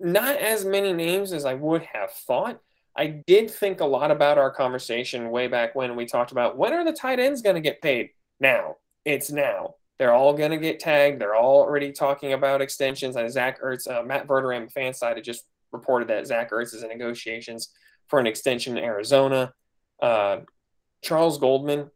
not 0.00 0.36
as 0.36 0.64
many 0.64 0.92
names 0.92 1.32
as 1.32 1.44
I 1.44 1.54
would 1.54 1.82
have 1.92 2.10
thought. 2.12 2.60
I 2.96 3.22
did 3.26 3.50
think 3.50 3.80
a 3.80 3.86
lot 3.86 4.10
about 4.10 4.38
our 4.38 4.50
conversation 4.50 5.30
way 5.30 5.48
back 5.48 5.74
when 5.74 5.96
we 5.96 6.06
talked 6.06 6.32
about 6.32 6.56
when 6.56 6.72
are 6.72 6.84
the 6.84 6.92
tight 6.92 7.20
ends 7.20 7.42
going 7.42 7.56
to 7.56 7.60
get 7.60 7.82
paid? 7.82 8.10
Now. 8.40 8.76
It's 9.06 9.30
now. 9.30 9.76
They're 9.98 10.12
all 10.12 10.34
going 10.34 10.50
to 10.50 10.56
get 10.58 10.80
tagged. 10.80 11.20
They're 11.20 11.36
already 11.36 11.92
talking 11.92 12.32
about 12.32 12.60
extensions. 12.60 13.14
And 13.14 13.30
Zach 13.30 13.62
Ertz, 13.62 13.88
uh, 13.88 14.02
Matt 14.02 14.26
Verderame, 14.26 14.70
fan 14.70 14.92
side, 14.92 15.22
just 15.22 15.44
reported 15.72 16.08
that 16.08 16.26
Zach 16.26 16.50
Ertz 16.50 16.74
is 16.74 16.82
in 16.82 16.88
negotiations 16.88 17.70
for 18.08 18.18
an 18.18 18.26
extension 18.26 18.76
in 18.76 18.84
Arizona. 18.84 19.52
Uh, 20.00 20.38
Charles 21.02 21.38
Goldman 21.38 21.90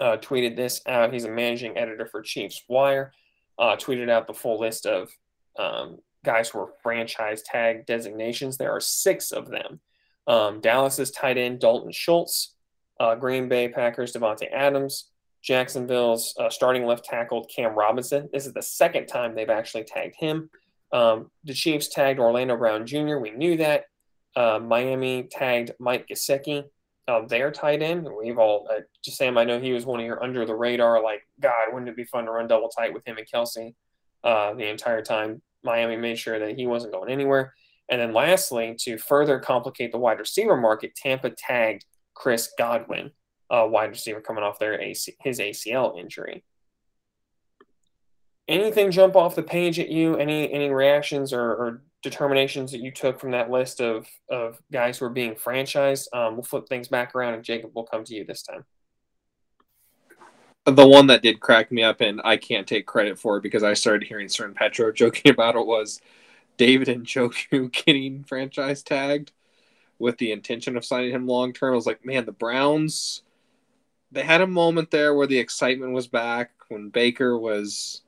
uh, 0.00 0.16
tweeted 0.18 0.56
this 0.56 0.80
out. 0.86 1.12
He's 1.12 1.24
a 1.24 1.30
managing 1.30 1.76
editor 1.78 2.06
for 2.06 2.22
Chiefs 2.22 2.62
Wire. 2.68 3.12
Uh, 3.58 3.76
tweeted 3.76 4.08
out 4.08 4.26
the 4.26 4.34
full 4.34 4.58
list 4.58 4.86
of 4.86 5.10
um, 5.58 5.98
guys 6.24 6.48
who 6.48 6.58
are 6.60 6.72
franchise 6.82 7.42
tag 7.42 7.86
designations. 7.86 8.56
There 8.56 8.72
are 8.72 8.80
six 8.80 9.30
of 9.30 9.48
them. 9.48 9.80
Um, 10.26 10.60
Dallas's 10.60 11.10
tight 11.10 11.36
end 11.36 11.60
Dalton 11.60 11.92
Schultz, 11.92 12.54
uh, 12.98 13.14
Green 13.14 13.48
Bay 13.48 13.68
Packers 13.68 14.12
Davante 14.12 14.50
Adams, 14.52 15.10
Jacksonville's 15.42 16.34
uh, 16.38 16.48
starting 16.48 16.86
left 16.86 17.04
tackle 17.04 17.44
Cam 17.44 17.74
Robinson. 17.74 18.28
This 18.32 18.46
is 18.46 18.52
the 18.52 18.62
second 18.62 19.06
time 19.06 19.34
they've 19.34 19.50
actually 19.50 19.84
tagged 19.84 20.14
him. 20.16 20.48
Um, 20.92 21.30
the 21.44 21.54
Chiefs 21.54 21.88
tagged 21.88 22.20
Orlando 22.20 22.56
Brown 22.56 22.86
Jr. 22.86 23.18
We 23.18 23.30
knew 23.30 23.56
that. 23.58 23.84
Uh, 24.34 24.58
Miami 24.58 25.24
tagged 25.30 25.72
Mike 25.78 26.06
Gesicki, 26.08 26.64
uh, 27.08 27.26
their 27.26 27.50
tight 27.50 27.82
end. 27.82 28.08
We've 28.18 28.38
all, 28.38 28.66
uh, 28.70 28.80
Sam, 29.02 29.36
I 29.36 29.44
know 29.44 29.60
he 29.60 29.72
was 29.72 29.84
one 29.84 30.00
of 30.00 30.06
your 30.06 30.22
under 30.22 30.46
the 30.46 30.54
radar, 30.54 31.02
like, 31.02 31.22
God, 31.40 31.72
wouldn't 31.72 31.90
it 31.90 31.96
be 31.96 32.04
fun 32.04 32.24
to 32.24 32.30
run 32.30 32.46
double 32.46 32.68
tight 32.68 32.94
with 32.94 33.06
him 33.06 33.18
and 33.18 33.26
Kelce 33.30 33.74
uh, 34.24 34.54
the 34.54 34.70
entire 34.70 35.02
time? 35.02 35.42
Miami 35.62 35.96
made 35.96 36.18
sure 36.18 36.38
that 36.38 36.56
he 36.56 36.66
wasn't 36.66 36.92
going 36.92 37.10
anywhere. 37.10 37.52
And 37.88 38.00
then 38.00 38.12
lastly, 38.12 38.76
to 38.80 38.96
further 38.96 39.38
complicate 39.38 39.92
the 39.92 39.98
wide 39.98 40.18
receiver 40.18 40.56
market, 40.56 40.94
Tampa 40.94 41.30
tagged 41.30 41.84
Chris 42.14 42.52
Godwin, 42.56 43.10
a 43.50 43.68
wide 43.68 43.90
receiver 43.90 44.20
coming 44.20 44.44
off 44.44 44.58
their 44.58 44.80
AC, 44.80 45.14
his 45.20 45.38
ACL 45.38 45.98
injury. 45.98 46.44
Anything 48.48 48.90
jump 48.90 49.16
off 49.16 49.36
the 49.36 49.42
page 49.42 49.78
at 49.78 49.88
you? 49.88 50.16
Any 50.16 50.52
any 50.52 50.70
reactions 50.70 51.32
or, 51.32 51.42
or 51.42 51.82
determinations 52.02 52.72
that 52.72 52.80
you 52.80 52.90
took 52.90 53.20
from 53.20 53.30
that 53.30 53.50
list 53.50 53.80
of 53.80 54.06
of 54.28 54.60
guys 54.72 54.98
who 54.98 55.06
are 55.06 55.10
being 55.10 55.34
franchised? 55.34 56.08
Um, 56.12 56.34
we'll 56.34 56.42
flip 56.42 56.68
things 56.68 56.88
back 56.88 57.14
around, 57.14 57.34
and 57.34 57.44
Jacob 57.44 57.72
will 57.74 57.84
come 57.84 58.04
to 58.04 58.14
you 58.14 58.24
this 58.24 58.42
time. 58.42 58.64
The 60.64 60.86
one 60.86 61.08
that 61.08 61.22
did 61.22 61.40
crack 61.40 61.72
me 61.72 61.82
up, 61.82 62.00
and 62.00 62.20
I 62.24 62.36
can't 62.36 62.66
take 62.66 62.86
credit 62.86 63.18
for 63.18 63.36
it 63.36 63.42
because 63.42 63.64
I 63.64 63.74
started 63.74 64.06
hearing 64.06 64.28
certain 64.28 64.54
Petro 64.54 64.92
joking 64.92 65.30
about 65.30 65.56
it, 65.56 65.66
was 65.66 66.00
David 66.56 66.88
and 66.88 67.06
Njoku 67.06 67.72
getting 67.84 68.24
franchise 68.24 68.82
tagged 68.82 69.32
with 69.98 70.18
the 70.18 70.32
intention 70.32 70.76
of 70.76 70.84
signing 70.84 71.12
him 71.12 71.26
long 71.26 71.52
term. 71.52 71.72
I 71.72 71.76
was 71.76 71.86
like, 71.86 72.04
man, 72.04 72.26
the 72.26 72.32
Browns, 72.32 73.22
they 74.10 74.22
had 74.22 74.40
a 74.40 74.46
moment 74.46 74.90
there 74.90 75.14
where 75.14 75.26
the 75.26 75.38
excitement 75.38 75.92
was 75.92 76.08
back 76.08 76.50
when 76.68 76.88
Baker 76.90 77.38
was 77.38 78.02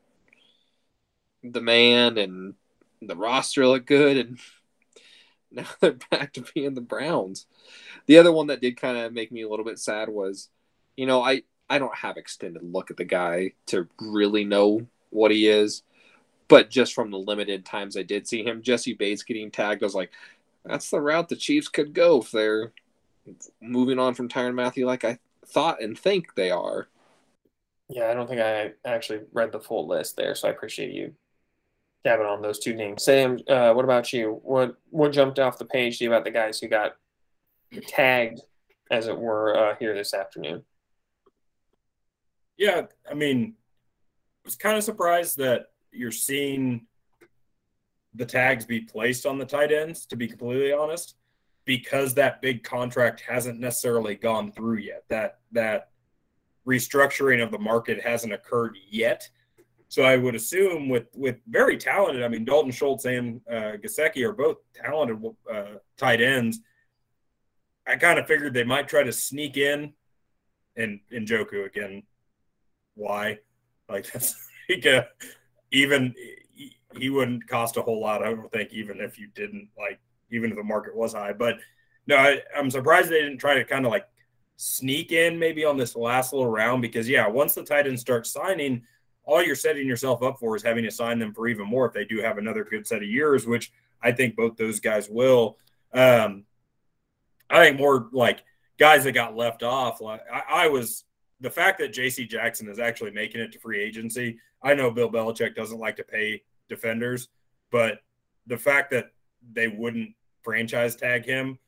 the 1.45 1.61
man 1.61 2.17
and 2.19 2.55
the 3.03 3.17
roster 3.17 3.67
looked 3.67 3.87
good, 3.87 4.17
and 4.17 4.39
now 5.51 5.67
they're 5.81 5.99
back 6.11 6.33
to 6.35 6.45
being 6.55 6.75
the 6.75 6.81
Browns. 6.81 7.47
The 8.07 8.19
other 8.19 8.33
one 8.33 8.49
that 8.49 8.61
did 8.61 8.77
kind 8.77 8.97
of 8.97 9.13
make 9.13 9.31
me 9.31 9.43
a 9.43 9.49
little 9.49 9.65
bit 9.65 9.79
sad 9.79 10.09
was, 10.09 10.49
you 10.97 11.07
know, 11.07 11.23
I 11.23 11.43
I 11.69 11.79
don't 11.79 11.97
have 11.97 12.17
extended 12.17 12.63
look 12.63 12.91
at 12.91 12.97
the 12.97 13.05
guy 13.05 13.53
to 13.67 13.89
really 14.01 14.45
know 14.45 14.87
what 15.11 15.31
he 15.31 15.49
is, 15.49 15.83
but 16.49 16.71
just 16.71 16.95
from 16.95 17.11
the 17.11 17.19
limited 17.19 17.65
times 17.65 17.97
I 17.97 18.03
did 18.03 18.27
see 18.27 18.43
him, 18.45 18.63
Jessie 18.63 18.95
Bates 18.95 19.23
getting 19.23 19.51
tagged, 19.51 19.83
I 19.83 19.87
was 19.87 19.95
like, 19.95 20.11
that's 20.65 20.91
the 20.91 21.01
route 21.01 21.29
the 21.29 21.37
Chiefs 21.37 21.69
could 21.69 21.95
go 21.95 22.21
if 22.21 22.31
they're 22.31 22.73
moving 23.61 23.99
on 23.99 24.15
from 24.15 24.29
Tyrann 24.29 24.55
Mathieu 24.55 24.87
like 24.87 25.05
I 25.05 25.19
thought 25.47 25.83
and 25.83 25.99
think 25.99 26.35
they 26.35 26.51
are. 26.51 26.89
Yeah, 27.89 28.11
I 28.11 28.15
don't 28.15 28.27
think 28.29 28.41
I 28.41 28.73
actually 28.85 29.21
read 29.33 29.53
the 29.53 29.61
full 29.61 29.87
list 29.87 30.17
there, 30.17 30.35
so 30.35 30.49
I 30.49 30.51
appreciate 30.51 30.93
you 30.93 31.15
having 32.05 32.27
on 32.27 32.43
those 32.43 32.59
two 32.59 32.75
names. 32.75 33.05
Sam, 33.05 33.39
uh, 33.49 33.73
what 33.73 33.85
about 33.85 34.13
you? 34.13 34.41
What 34.43 34.77
what 34.91 35.13
jumped 35.13 35.39
off 35.39 35.59
the 35.59 35.65
page 35.65 35.99
to 35.99 36.05
you 36.05 36.11
about 36.11 36.25
the 36.25 36.31
guys 36.31 36.59
who 36.61 36.69
got 36.69 36.97
tagged, 37.89 38.41
as 38.91 39.07
it 39.07 39.19
were, 39.19 39.57
uh, 39.57 39.77
here 39.79 39.95
this 39.95 40.15
afternoon? 40.15 40.63
Yeah, 42.57 42.83
I 43.11 43.15
mean, 43.15 43.55
I 43.57 44.41
was 44.45 44.57
kind 44.57 44.77
of 44.77 44.85
surprised 44.85 45.39
that 45.39 45.71
you're 45.91 46.13
seeing 46.13 46.87
the 48.15 48.27
tags 48.27 48.65
be 48.65 48.81
placed 48.81 49.27
on 49.27 49.39
the 49.39 49.45
tight 49.45 49.73
ends, 49.73 50.07
to 50.07 50.17
be 50.17 50.29
completely 50.29 50.73
honest, 50.73 51.17
because 51.65 52.15
that 52.15 52.41
big 52.41 52.63
contract 52.63 53.23
hasn't 53.27 53.59
necessarily 53.59 54.15
gone 54.15 54.53
through 54.53 54.79
yet. 54.79 55.05
That 55.09 55.39
that 55.53 55.89
restructuring 56.67 57.43
of 57.43 57.51
the 57.51 57.59
market 57.59 58.01
hasn't 58.03 58.33
occurred 58.33 58.77
yet. 58.89 59.29
So 59.95 60.03
I 60.03 60.17
would 60.17 60.35
assume 60.35 60.89
with 60.89 61.07
with 61.15 61.37
very 61.49 61.77
talented, 61.77 62.25
I 62.25 62.29
mean 62.29 62.45
Dalton 62.45 62.73
Schultz 62.73 63.05
and 63.05 63.41
uh, 63.49 63.79
Gesicki 63.81 64.27
are 64.29 64.33
both 64.33 64.57
talented 64.75 65.25
uh, 65.49 65.77
tight 65.97 66.21
ends. 66.21 66.59
I 67.87 67.95
kind 67.95 68.19
of 68.19 68.27
figured 68.27 68.55
they 68.55 68.65
might 68.65 68.89
try 68.89 69.05
to 69.05 69.13
sneak 69.13 69.57
in, 69.57 69.93
and 70.77 70.99
Joku 71.13 71.65
again. 71.65 72.03
Why? 72.97 73.39
Like 73.89 74.07
that's 74.13 74.35
like 74.69 74.85
a, 74.85 75.07
even 75.71 76.13
he 76.97 77.09
wouldn't 77.11 77.47
cost 77.47 77.77
a 77.77 77.83
whole 77.83 78.01
lot. 78.01 78.25
I 78.25 78.35
don't 78.35 78.51
think 78.51 78.73
even 78.73 79.01
if 79.01 79.17
you 79.17 79.29
didn't 79.33 79.69
like 79.79 80.01
even 80.33 80.51
if 80.51 80.57
the 80.57 80.65
market 80.65 80.97
was 80.97 81.13
high. 81.13 81.35
But 81.35 81.59
no, 82.09 82.17
I, 82.17 82.41
I'm 82.59 82.69
surprised 82.69 83.11
they 83.11 83.23
didn't 83.23 83.39
try 83.39 83.55
to 83.55 83.65
kind 83.65 83.87
of 83.87 83.93
like 83.93 84.09
sneak 84.57 85.13
in 85.13 85.39
maybe 85.39 85.65
on 85.65 85.77
this 85.77 85.95
last 85.95 86.33
little 86.33 86.51
round 86.51 86.83
because 86.83 87.09
yeah, 87.09 87.29
once 87.29 87.55
the 87.55 87.63
Titans 87.63 88.01
start 88.01 88.27
signing, 88.27 88.83
all 89.25 89.43
you're 89.43 89.55
setting 89.55 89.87
yourself 89.87 90.23
up 90.23 90.39
for 90.39 90.57
is 90.57 90.63
having 90.63 90.85
to 90.85 90.91
sign 90.91 91.19
them 91.19 91.33
for 91.33 91.49
even 91.49 91.67
more 91.67 91.87
if 91.87 91.93
they 91.93 92.05
do 92.05 92.21
have 92.21 92.39
another 92.39 92.65
good 92.65 92.87
set 92.87 93.03
of 93.03 93.09
years, 93.09 93.47
which 93.47 93.73
I 94.03 94.13
think 94.13 94.37
both 94.37 94.57
those 94.57 94.81
guys 94.81 95.09
will. 95.09 95.59
Um, 95.93 96.45
I 97.49 97.65
think 97.65 97.79
more 97.79 98.09
like 98.13 98.45
guys 98.79 99.05
that 99.05 99.13
got 99.13 99.37
left 99.37 99.63
off. 99.63 100.01
Like 100.01 100.21
I, 100.33 100.65
I 100.65 100.69
was 100.69 101.05
the 101.41 101.51
fact 101.51 101.79
that 101.79 101.93
J.C. 101.93 102.27
Jackson 102.27 102.69
is 102.69 102.79
actually 102.79 103.13
making 103.13 103.41
it 103.41 103.53
to 103.53 103.59
free 103.59 103.81
agency. 103.81 104.39
I 104.63 104.75
know 104.75 104.91
Bill 104.91 105.11
Belichick 105.11 105.55
doesn't 105.55 105.79
like 105.79 105.97
to 105.97 106.05
pay 106.05 106.43
defenders, 106.69 107.29
but 107.71 107.99
the 108.47 108.57
fact 108.57 108.91
that 108.91 109.13
they 109.53 109.69
wouldn't 109.69 110.11
franchise 110.43 110.97
tag 110.97 111.25
him 111.25 111.59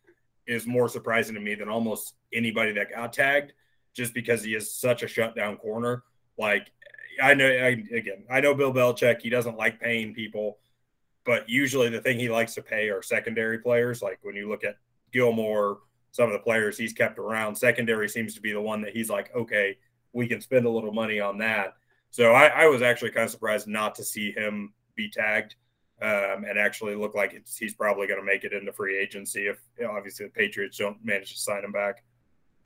is 0.47 0.67
more 0.67 0.89
surprising 0.89 1.35
to 1.35 1.41
me 1.41 1.55
than 1.55 1.69
almost 1.69 2.15
anybody 2.33 2.73
that 2.73 2.91
got 2.91 3.13
tagged, 3.13 3.53
just 3.95 4.15
because 4.15 4.43
he 4.45 4.55
is 4.55 4.73
such 4.73 5.03
a 5.03 5.09
shutdown 5.09 5.57
corner. 5.57 6.05
Like 6.39 6.71
I 7.23 7.35
know, 7.35 7.47
I, 7.47 7.83
again, 7.93 8.25
I 8.31 8.41
know 8.41 8.55
Bill 8.55 8.73
Belichick. 8.73 9.21
He 9.21 9.31
doesn't 9.31 9.57
like 9.57 9.81
paying 9.81 10.15
people, 10.15 10.59
but 11.25 11.49
usually 11.49 11.89
the 11.89 12.01
thing 12.01 12.19
he 12.19 12.29
likes 12.29 12.55
to 12.55 12.63
pay 12.63 12.89
are 12.89 13.03
secondary 13.03 13.59
players. 13.59 14.03
Like 14.03 14.19
when 14.23 14.35
you 14.35 14.49
look 14.49 14.65
at 14.65 14.77
Gilmore, 15.13 15.79
some 16.13 16.27
of 16.27 16.33
the 16.33 16.39
players 16.39 16.79
he's 16.79 16.93
kept 16.93 17.19
around, 17.19 17.57
secondary 17.57 18.09
seems 18.09 18.35
to 18.35 18.41
be 18.41 18.53
the 18.53 18.61
one 18.61 18.81
that 18.83 18.93
he's 18.93 19.11
like, 19.11 19.35
okay, 19.35 19.77
we 20.13 20.27
can 20.27 20.41
spend 20.41 20.67
a 20.67 20.71
little 20.71 20.93
money 20.93 21.21
on 21.21 21.39
that. 21.39 21.75
So 22.11 22.33
I, 22.33 22.47
I 22.47 22.67
was 22.67 22.81
actually 22.83 23.11
kind 23.11 23.25
of 23.25 23.31
surprised 23.31 23.67
not 23.67 23.95
to 23.97 24.05
see 24.05 24.33
him 24.33 24.73
be 24.95 25.11
tagged 25.11 25.57
um, 26.01 26.45
and 26.49 26.59
actually 26.59 26.95
look 26.95 27.15
like 27.15 27.39
he's 27.59 27.75
probably 27.75 28.07
going 28.07 28.21
to 28.21 28.27
make 28.27 28.45
it 28.45 28.53
into 28.53 28.73
free 28.73 28.99
agency 28.99 29.47
if 29.47 29.59
you 29.79 29.85
know, 29.85 29.93
obviously 29.93 30.27
the 30.27 30.33
Patriots 30.33 30.79
don't 30.79 31.03
manage 31.05 31.33
to 31.33 31.39
sign 31.39 31.65
him 31.65 31.73
back. 31.73 32.03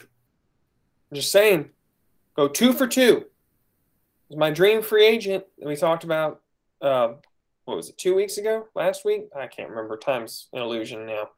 I'm 0.00 1.16
just 1.16 1.32
saying, 1.32 1.70
go 2.34 2.46
two 2.46 2.72
for 2.72 2.86
two. 2.86 3.26
My 4.30 4.50
dream 4.50 4.82
free 4.82 5.06
agent 5.06 5.44
that 5.58 5.68
we 5.68 5.76
talked 5.76 6.04
about. 6.04 6.40
Uh, 6.80 7.14
what 7.64 7.76
was 7.76 7.88
it? 7.88 7.98
Two 7.98 8.14
weeks 8.14 8.38
ago? 8.38 8.68
Last 8.74 9.04
week? 9.04 9.28
I 9.36 9.46
can't 9.46 9.70
remember. 9.70 9.96
Time's 9.96 10.48
an 10.52 10.62
illusion 10.62 11.06
now. 11.06 11.30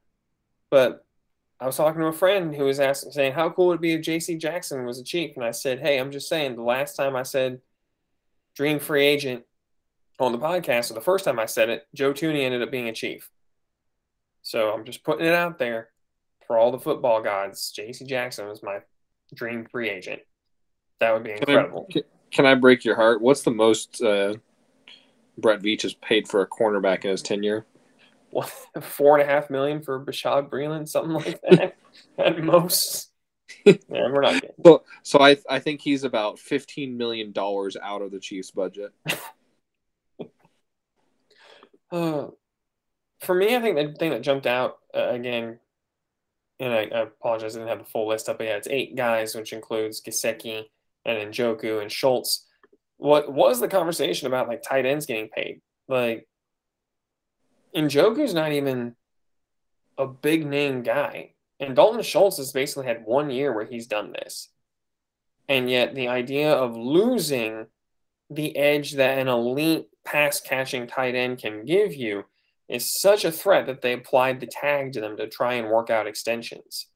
But 0.70 1.04
I 1.60 1.66
was 1.66 1.76
talking 1.76 2.00
to 2.00 2.06
a 2.06 2.12
friend 2.12 2.54
who 2.54 2.64
was 2.64 2.80
asking, 2.80 3.12
saying, 3.12 3.32
"How 3.32 3.50
cool 3.50 3.68
would 3.68 3.76
it 3.76 3.80
be 3.80 3.92
if 3.92 4.02
J.C. 4.02 4.36
Jackson 4.36 4.84
was 4.84 4.98
a 4.98 5.04
Chief?" 5.04 5.36
And 5.36 5.44
I 5.44 5.50
said, 5.50 5.80
"Hey, 5.80 5.98
I'm 5.98 6.10
just 6.10 6.28
saying. 6.28 6.56
The 6.56 6.62
last 6.62 6.96
time 6.96 7.16
I 7.16 7.22
said 7.22 7.60
dream 8.54 8.78
free 8.78 9.06
agent, 9.06 9.44
on 10.22 10.32
the 10.32 10.38
podcast, 10.38 10.90
or 10.90 10.94
the 10.94 11.00
first 11.00 11.24
time 11.24 11.38
I 11.38 11.46
said 11.46 11.68
it, 11.68 11.86
Joe 11.94 12.12
Thuney 12.12 12.44
ended 12.44 12.62
up 12.62 12.70
being 12.70 12.88
a 12.88 12.92
chief. 12.92 13.30
So 14.42 14.72
I'm 14.72 14.84
just 14.84 15.04
putting 15.04 15.26
it 15.26 15.34
out 15.34 15.58
there 15.58 15.88
for 16.46 16.58
all 16.58 16.72
the 16.72 16.78
football 16.78 17.22
gods. 17.22 17.70
J.C. 17.72 18.04
Jackson 18.04 18.48
was 18.48 18.62
my 18.62 18.78
dream 19.34 19.66
free 19.70 19.88
agent. 19.88 20.22
That 21.00 21.12
would 21.12 21.24
be 21.24 21.32
incredible. 21.32 21.86
Can 21.90 22.02
I, 22.02 22.11
can 22.32 22.46
I 22.46 22.54
break 22.54 22.84
your 22.84 22.96
heart? 22.96 23.20
What's 23.20 23.42
the 23.42 23.50
most 23.50 24.02
uh, 24.02 24.34
Brett 25.38 25.60
Veach 25.60 25.82
has 25.82 25.94
paid 25.94 26.26
for 26.26 26.40
a 26.40 26.48
cornerback 26.48 27.04
in 27.04 27.10
his 27.10 27.22
tenure? 27.22 27.66
What, 28.30 28.50
four 28.80 29.18
and 29.18 29.28
a 29.28 29.32
half 29.32 29.50
million 29.50 29.82
for 29.82 30.02
Bashaud 30.04 30.48
Breeland, 30.48 30.88
something 30.88 31.12
like 31.12 31.40
that 31.42 31.76
at 32.18 32.42
most. 32.42 33.10
yeah, 33.64 33.76
we're 33.90 34.22
not 34.22 34.34
getting. 34.34 34.50
So, 34.64 34.82
so 35.02 35.20
I 35.20 35.36
I 35.48 35.58
think 35.58 35.82
he's 35.82 36.04
about 36.04 36.38
fifteen 36.38 36.96
million 36.96 37.32
dollars 37.32 37.76
out 37.76 38.00
of 38.00 38.10
the 38.10 38.18
Chiefs' 38.18 38.50
budget. 38.50 38.92
Uh, 41.90 42.28
for 43.20 43.34
me, 43.34 43.54
I 43.54 43.60
think 43.60 43.76
the 43.76 43.92
thing 43.92 44.12
that 44.12 44.22
jumped 44.22 44.46
out 44.46 44.78
uh, 44.96 45.10
again, 45.10 45.58
and 46.58 46.72
I, 46.72 46.84
I, 46.84 47.00
apologize, 47.02 47.54
I 47.54 47.58
didn't 47.58 47.68
have 47.68 47.80
the 47.80 47.84
full 47.84 48.08
list 48.08 48.30
up, 48.30 48.38
but 48.38 48.46
yeah, 48.46 48.56
it's 48.56 48.66
eight 48.68 48.96
guys, 48.96 49.34
which 49.34 49.52
includes 49.52 50.00
Gesicki 50.00 50.64
and 51.04 51.32
Njoku 51.32 51.80
and 51.80 51.90
Schultz. 51.90 52.46
What 52.96 53.32
was 53.32 53.60
the 53.60 53.68
conversation 53.68 54.26
about 54.26 54.48
like 54.48 54.62
tight 54.62 54.86
ends 54.86 55.06
getting 55.06 55.28
paid? 55.28 55.60
Like, 55.88 56.28
Njoku's 57.74 58.34
not 58.34 58.52
even 58.52 58.94
a 59.98 60.06
big 60.06 60.46
name 60.46 60.82
guy. 60.82 61.34
And 61.58 61.76
Dalton 61.76 62.02
Schultz 62.02 62.38
has 62.38 62.52
basically 62.52 62.86
had 62.86 63.04
one 63.04 63.30
year 63.30 63.52
where 63.52 63.64
he's 63.64 63.86
done 63.86 64.12
this. 64.12 64.48
And 65.48 65.70
yet 65.70 65.94
the 65.94 66.08
idea 66.08 66.52
of 66.52 66.76
losing 66.76 67.66
the 68.30 68.56
edge 68.56 68.92
that 68.92 69.18
an 69.18 69.28
elite 69.28 69.86
pass 70.04 70.40
catching 70.40 70.86
tight 70.86 71.14
end 71.14 71.38
can 71.38 71.64
give 71.64 71.94
you 71.94 72.24
is 72.68 73.00
such 73.00 73.24
a 73.24 73.32
threat 73.32 73.66
that 73.66 73.82
they 73.82 73.92
applied 73.92 74.40
the 74.40 74.46
tag 74.46 74.92
to 74.92 75.00
them 75.00 75.16
to 75.16 75.28
try 75.28 75.54
and 75.54 75.68
work 75.68 75.90
out 75.90 76.06
extensions. 76.06 76.86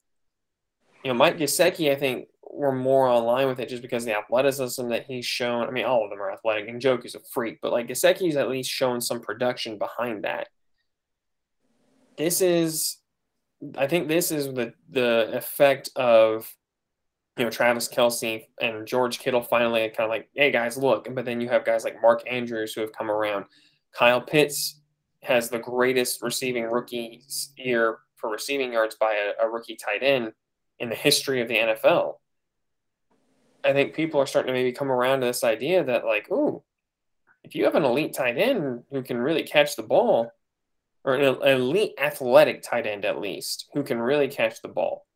You 1.05 1.13
know, 1.13 1.19
Mike 1.19 1.39
Gesicki, 1.39 1.91
I 1.93 1.97
think, 1.97 2.29
were 2.57 2.73
more 2.73 3.07
online 3.07 3.47
with 3.47 3.61
it 3.61 3.69
just 3.69 3.83
because 3.83 4.05
the 4.05 4.17
athleticism 4.17 4.89
that 4.89 5.05
he's 5.07 5.27
shown. 5.27 5.67
I 5.67 5.71
mean, 5.71 5.85
all 5.85 6.05
of 6.05 6.11
them 6.11 6.21
are 6.21 6.33
athletic, 6.33 6.69
and 6.69 6.81
Njoku's 6.81 7.15
a 7.15 7.21
freak, 7.33 7.59
but 7.61 7.73
like 7.73 7.89
Gesicki's 7.89 8.37
at 8.37 8.49
least 8.49 8.71
shown 8.71 9.01
some 9.01 9.21
production 9.21 9.79
behind 9.79 10.25
that. 10.25 10.49
This 12.17 12.41
is, 12.41 12.97
I 13.77 13.87
think, 13.87 14.09
this 14.09 14.31
is 14.31 14.47
the 14.47 14.73
the 14.89 15.31
effect 15.35 15.91
of 15.97 16.53
you 17.37 17.45
know, 17.45 17.51
Travis 17.51 17.89
Kelce 17.89 18.47
and 18.61 18.87
George 18.87 19.19
Kittle 19.19 19.43
finally 19.43 19.81
kind 19.91 20.07
of 20.07 20.11
like, 20.11 20.31
hey 20.35 20.51
guys, 20.51 20.79
look. 20.79 21.07
But 21.15 21.27
then 21.27 21.41
you 21.41 21.49
have 21.51 21.67
guys 21.67 21.85
like 21.85 22.01
Mark 22.01 22.23
Andrews 22.27 22.73
who 22.73 22.81
have 22.81 22.93
come 22.93 23.11
around. 23.11 23.45
Kyle 23.93 24.23
Pitts 24.23 24.81
has 25.23 25.51
the 25.51 25.59
greatest 25.59 26.23
receiving 26.23 26.65
rookie 26.65 27.23
year 27.57 27.99
for 28.17 28.31
receiving 28.31 28.73
yards 28.73 28.95
by 28.95 29.13
a, 29.13 29.47
a 29.47 29.51
rookie 29.51 29.77
tight 29.77 30.03
end 30.03 30.33
in 30.79 30.89
the 30.89 30.95
history 30.95 31.43
of 31.43 31.49
the 31.49 31.57
NFL. 31.57 32.15
I 33.67 33.73
think 33.73 33.95
people 33.95 34.21
are 34.21 34.27
starting 34.27 34.49
to 34.49 34.53
maybe 34.53 34.73
come 34.73 34.91
around 34.93 35.21
to 35.21 35.27
this 35.27 35.43
idea 35.43 35.83
that, 35.85 36.05
like, 36.05 36.31
ooh, 36.31 36.63
if 37.43 37.55
you 37.55 37.65
have 37.65 37.75
an 37.75 37.85
elite 37.85 38.15
tight 38.15 38.39
end 38.39 38.85
who 38.91 39.03
can 39.03 39.19
really 39.19 39.43
catch 39.43 39.77
the 39.77 39.83
ball, 39.83 40.31
or 41.05 41.15
an 41.15 41.43
elite 41.43 41.95
athletic 41.99 42.63
tight 42.63 42.87
end 42.87 43.05
at 43.05 43.21
least, 43.21 43.69
who 43.75 43.83
can 43.83 43.99
really 43.99 44.29
catch 44.29 44.63
the 44.63 44.69
ball, 44.69 45.07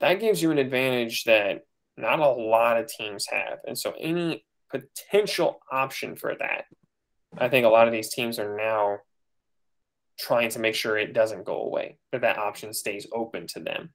that 0.00 0.20
gives 0.20 0.42
you 0.42 0.50
an 0.50 0.58
advantage 0.58 1.24
that 1.24 1.64
not 1.96 2.20
a 2.20 2.28
lot 2.28 2.78
of 2.78 2.88
teams 2.88 3.26
have. 3.30 3.58
And 3.66 3.78
so 3.78 3.94
any 3.98 4.44
potential 4.70 5.60
option 5.70 6.16
for 6.16 6.34
that, 6.38 6.64
I 7.38 7.48
think 7.48 7.66
a 7.66 7.70
lot 7.70 7.86
of 7.86 7.92
these 7.92 8.12
teams 8.12 8.38
are 8.38 8.56
now 8.56 8.98
trying 10.18 10.48
to 10.50 10.58
make 10.58 10.74
sure 10.74 10.96
it 10.96 11.12
doesn't 11.12 11.44
go 11.44 11.62
away, 11.62 11.98
that 12.12 12.22
that 12.22 12.38
option 12.38 12.72
stays 12.72 13.06
open 13.12 13.46
to 13.48 13.60
them. 13.60 13.92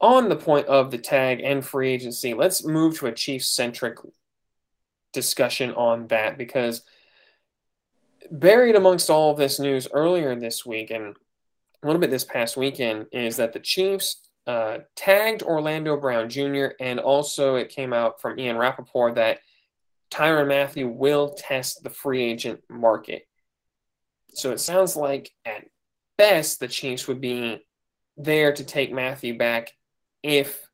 On 0.00 0.28
the 0.28 0.36
point 0.36 0.66
of 0.66 0.90
the 0.90 0.98
tag 0.98 1.40
and 1.42 1.64
free 1.64 1.90
agency, 1.90 2.34
let's 2.34 2.64
move 2.64 2.98
to 2.98 3.06
a 3.06 3.12
Chiefs 3.12 3.48
centric 3.48 3.98
discussion 5.12 5.72
on 5.72 6.06
that 6.08 6.36
because 6.36 6.82
buried 8.30 8.74
amongst 8.74 9.08
all 9.08 9.30
of 9.30 9.38
this 9.38 9.58
news 9.58 9.88
earlier 9.92 10.34
this 10.34 10.66
week 10.66 10.90
and 10.90 11.16
a 11.82 11.86
little 11.86 12.00
bit 12.00 12.10
this 12.10 12.24
past 12.24 12.56
weekend 12.56 13.06
is 13.12 13.36
that 13.36 13.52
the 13.52 13.60
Chiefs 13.60 14.28
uh, 14.46 14.78
tagged 14.94 15.42
Orlando 15.42 15.96
Brown 15.96 16.28
Jr., 16.28 16.68
and 16.80 17.00
also 17.00 17.56
it 17.56 17.68
came 17.68 17.92
out 17.92 18.20
from 18.20 18.38
Ian 18.38 18.56
Rapoport 18.56 19.14
that 19.16 19.38
Tyrann 20.10 20.48
Mathieu 20.48 20.88
will 20.88 21.30
test 21.30 21.82
the 21.82 21.90
free 21.90 22.22
agent 22.22 22.60
market. 22.68 23.26
So 24.34 24.52
it 24.52 24.60
sounds 24.60 24.96
like 24.96 25.32
at 25.44 25.64
best 26.18 26.60
the 26.60 26.68
Chiefs 26.68 27.08
would 27.08 27.20
be 27.20 27.64
there 28.16 28.52
to 28.52 28.64
take 28.64 28.92
Mathieu 28.92 29.36
back 29.36 29.72
if 30.26 30.68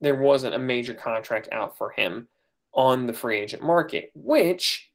there 0.00 0.14
wasn't 0.14 0.54
a 0.54 0.58
major 0.58 0.94
contract 0.94 1.48
out 1.50 1.76
for 1.76 1.90
him 1.90 2.28
on 2.72 3.06
the 3.06 3.12
free 3.12 3.40
agent 3.40 3.64
market, 3.64 4.12
which 4.14 4.88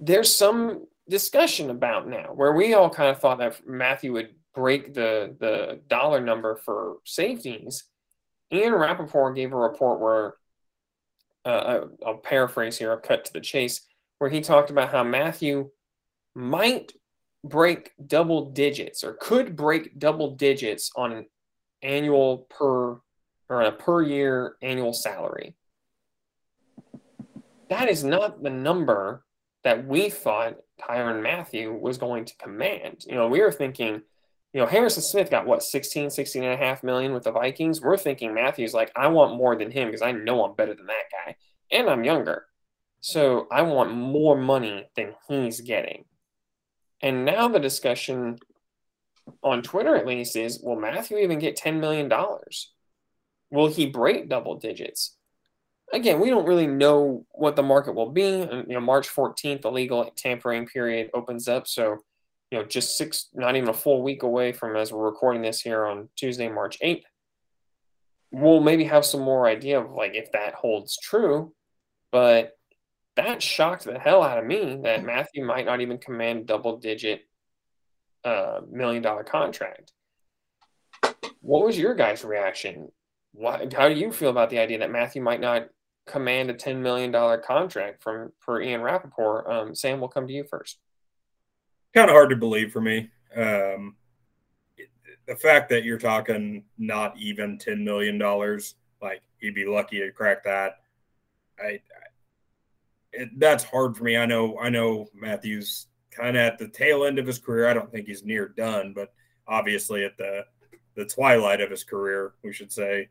there's 0.00 0.34
some 0.34 0.86
discussion 1.08 1.68
about 1.68 2.08
now 2.08 2.32
where 2.34 2.54
we 2.54 2.72
all 2.72 2.88
kind 2.88 3.10
of 3.10 3.20
thought 3.20 3.38
that 3.38 3.60
Mathieu 3.68 4.14
would 4.14 4.30
break 4.54 4.94
the 4.94 5.36
the 5.38 5.80
dollar 5.86 6.20
number 6.20 6.56
for 6.56 6.96
safeties. 7.04 7.84
Ian 8.50 8.72
Rapoport 8.72 9.36
gave 9.36 9.52
a 9.52 9.56
report 9.56 10.00
where 10.00 10.34
uh, 11.44 11.86
I'll 12.06 12.16
paraphrase 12.16 12.78
here, 12.78 12.92
I'll 12.92 12.96
cut 12.96 13.26
to 13.26 13.32
the 13.34 13.40
chase, 13.40 13.82
where 14.18 14.30
he 14.30 14.40
talked 14.40 14.70
about 14.70 14.90
how 14.90 15.04
Mathieu 15.04 15.70
might 16.34 16.92
break 17.44 17.92
double 18.06 18.50
digits 18.52 19.04
or 19.04 19.18
could 19.20 19.54
break 19.54 19.98
double 19.98 20.36
digits 20.36 20.90
on 20.96 21.26
annual 21.84 22.46
per 22.50 22.98
or 23.48 23.62
a 23.62 23.72
per 23.72 24.02
year 24.02 24.56
annual 24.62 24.92
salary. 24.92 25.54
That 27.68 27.88
is 27.88 28.02
not 28.04 28.42
the 28.42 28.50
number 28.50 29.24
that 29.62 29.86
we 29.86 30.10
thought 30.10 30.56
Tyrann 30.80 31.22
Mathieu 31.22 31.72
was 31.72 31.98
going 31.98 32.24
to 32.26 32.36
command. 32.36 33.04
You 33.06 33.14
know, 33.14 33.28
we 33.28 33.40
were 33.40 33.52
thinking, 33.52 34.02
you 34.52 34.60
know, 34.60 34.66
Harrison 34.66 35.02
Smith 35.02 35.30
got 35.30 35.46
what 35.46 35.62
16, 35.62 36.10
16 36.10 36.44
and 36.44 36.52
a 36.52 36.64
half 36.64 36.82
million 36.82 37.12
with 37.12 37.24
the 37.24 37.32
Vikings. 37.32 37.80
We're 37.80 37.96
thinking 37.96 38.34
Mathieu's 38.34 38.74
like, 38.74 38.92
I 38.94 39.08
want 39.08 39.36
more 39.36 39.56
than 39.56 39.70
him 39.70 39.88
because 39.88 40.02
I 40.02 40.12
know 40.12 40.44
I'm 40.44 40.54
better 40.54 40.74
than 40.74 40.86
that 40.86 41.10
guy 41.10 41.36
and 41.70 41.88
I'm 41.88 42.04
younger. 42.04 42.46
So 43.00 43.46
I 43.50 43.62
want 43.62 43.94
more 43.94 44.36
money 44.36 44.86
than 44.96 45.14
he's 45.28 45.60
getting. 45.60 46.04
And 47.02 47.24
now 47.24 47.48
the 47.48 47.60
discussion 47.60 48.38
on 49.42 49.62
Twitter, 49.62 49.96
at 49.96 50.06
least, 50.06 50.36
is 50.36 50.60
will 50.60 50.80
Mathieu 50.80 51.18
even 51.18 51.38
get 51.38 51.56
$10 51.56 51.80
million? 51.80 52.10
Will 53.50 53.68
he 53.68 53.86
break 53.86 54.28
double 54.28 54.56
digits? 54.58 55.16
Again, 55.92 56.20
we 56.20 56.30
don't 56.30 56.46
really 56.46 56.66
know 56.66 57.26
what 57.30 57.56
the 57.56 57.62
market 57.62 57.94
will 57.94 58.10
be. 58.10 58.22
You 58.22 58.64
know, 58.68 58.80
March 58.80 59.08
14th, 59.08 59.62
the 59.62 59.70
legal 59.70 60.10
tampering 60.16 60.66
period 60.66 61.10
opens 61.14 61.46
up. 61.46 61.68
So, 61.68 61.98
you 62.50 62.58
know, 62.58 62.64
just 62.64 62.96
six, 62.96 63.28
not 63.34 63.56
even 63.56 63.68
a 63.68 63.74
full 63.74 64.02
week 64.02 64.22
away 64.22 64.52
from 64.52 64.76
as 64.76 64.92
we're 64.92 65.04
recording 65.04 65.42
this 65.42 65.60
here 65.60 65.84
on 65.86 66.08
Tuesday, 66.16 66.48
March 66.48 66.78
8th. 66.82 67.04
We'll 68.32 68.60
maybe 68.60 68.84
have 68.84 69.04
some 69.04 69.20
more 69.20 69.46
idea 69.46 69.80
of 69.80 69.92
like 69.92 70.14
if 70.14 70.32
that 70.32 70.54
holds 70.54 70.98
true. 70.98 71.52
But 72.10 72.52
that 73.16 73.42
shocked 73.42 73.84
the 73.84 73.98
hell 73.98 74.22
out 74.22 74.38
of 74.38 74.44
me 74.44 74.80
that 74.82 75.04
Mathieu 75.04 75.44
might 75.44 75.66
not 75.66 75.80
even 75.80 75.98
command 75.98 76.46
double 76.46 76.78
digit 76.78 77.22
uh, 78.24 78.60
million 78.70 79.02
dollar 79.02 79.24
contract. 79.24 79.92
What 81.40 81.64
was 81.64 81.78
your 81.78 81.94
guys' 81.94 82.24
reaction? 82.24 82.90
Why, 83.32 83.66
how 83.76 83.88
do 83.88 83.94
you 83.94 84.12
feel 84.12 84.30
about 84.30 84.50
the 84.50 84.58
idea 84.58 84.78
that 84.78 84.90
Mathieu 84.90 85.22
might 85.22 85.40
not 85.40 85.68
command 86.06 86.50
a 86.50 86.54
$10 86.54 86.78
million 86.78 87.12
contract 87.42 88.02
from 88.02 88.32
for 88.40 88.62
Ian 88.62 88.80
Rapoport? 88.80 89.46
Um, 89.48 89.74
Sam, 89.74 90.00
we'll 90.00 90.08
come 90.08 90.26
to 90.26 90.32
you 90.32 90.44
first. 90.44 90.78
Kind 91.92 92.08
of 92.08 92.14
hard 92.14 92.30
to 92.30 92.36
believe 92.36 92.72
for 92.72 92.80
me. 92.80 93.10
Um, 93.36 93.96
the 95.26 95.36
fact 95.36 95.68
that 95.70 95.84
you're 95.84 95.98
talking 95.98 96.64
not 96.78 97.16
even 97.18 97.58
$10 97.58 97.82
million, 97.82 98.18
like 99.02 99.22
he'd 99.38 99.54
be 99.54 99.66
lucky 99.66 100.00
to 100.00 100.10
crack 100.12 100.44
that. 100.44 100.80
I, 101.58 101.80
it, 103.12 103.38
that's 103.38 103.64
hard 103.64 103.96
for 103.96 104.04
me. 104.04 104.16
I 104.16 104.26
know, 104.26 104.58
I 104.58 104.70
know 104.70 105.08
Mathieu's 105.14 105.86
kind 106.16 106.36
of 106.36 106.42
at 106.42 106.58
the 106.58 106.68
tail 106.68 107.04
end 107.04 107.18
of 107.18 107.26
his 107.26 107.38
career. 107.38 107.68
I 107.68 107.74
don't 107.74 107.90
think 107.90 108.06
he's 108.06 108.24
near 108.24 108.48
done, 108.48 108.92
but 108.94 109.12
obviously 109.46 110.04
at 110.04 110.16
the 110.16 110.44
the 110.96 111.04
twilight 111.04 111.60
of 111.60 111.70
his 111.70 111.82
career, 111.82 112.34
we 112.42 112.52
should 112.52 112.72
say. 112.72 113.08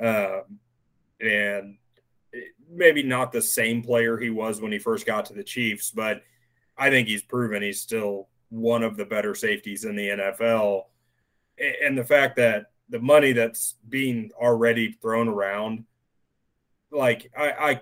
Um, 0.00 0.58
and 1.20 1.76
maybe 2.70 3.02
not 3.02 3.30
the 3.30 3.42
same 3.42 3.82
player 3.82 4.16
he 4.16 4.30
was 4.30 4.60
when 4.60 4.72
he 4.72 4.78
first 4.78 5.06
got 5.06 5.26
to 5.26 5.34
the 5.34 5.44
Chiefs, 5.44 5.90
but 5.90 6.22
I 6.78 6.90
think 6.90 7.08
he's 7.08 7.22
proven 7.22 7.62
he's 7.62 7.80
still 7.80 8.28
one 8.48 8.82
of 8.82 8.96
the 8.96 9.04
better 9.04 9.34
safeties 9.34 9.84
in 9.84 9.96
the 9.96 10.08
NFL. 10.08 10.84
And 11.82 11.96
the 11.96 12.04
fact 12.04 12.36
that 12.36 12.66
the 12.88 13.00
money 13.00 13.32
that's 13.32 13.74
being 13.88 14.30
already 14.40 14.92
thrown 14.92 15.28
around, 15.28 15.84
like 16.90 17.30
I, 17.36 17.50
I 17.50 17.80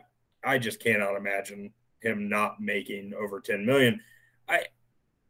I 0.55 0.59
just 0.59 0.81
cannot 0.81 1.17
imagine 1.17 1.73
him 2.01 2.29
not 2.29 2.61
making 2.61 3.15
over 3.15 3.41
10 3.41 3.65
million. 3.65 4.01
I, 4.49 4.57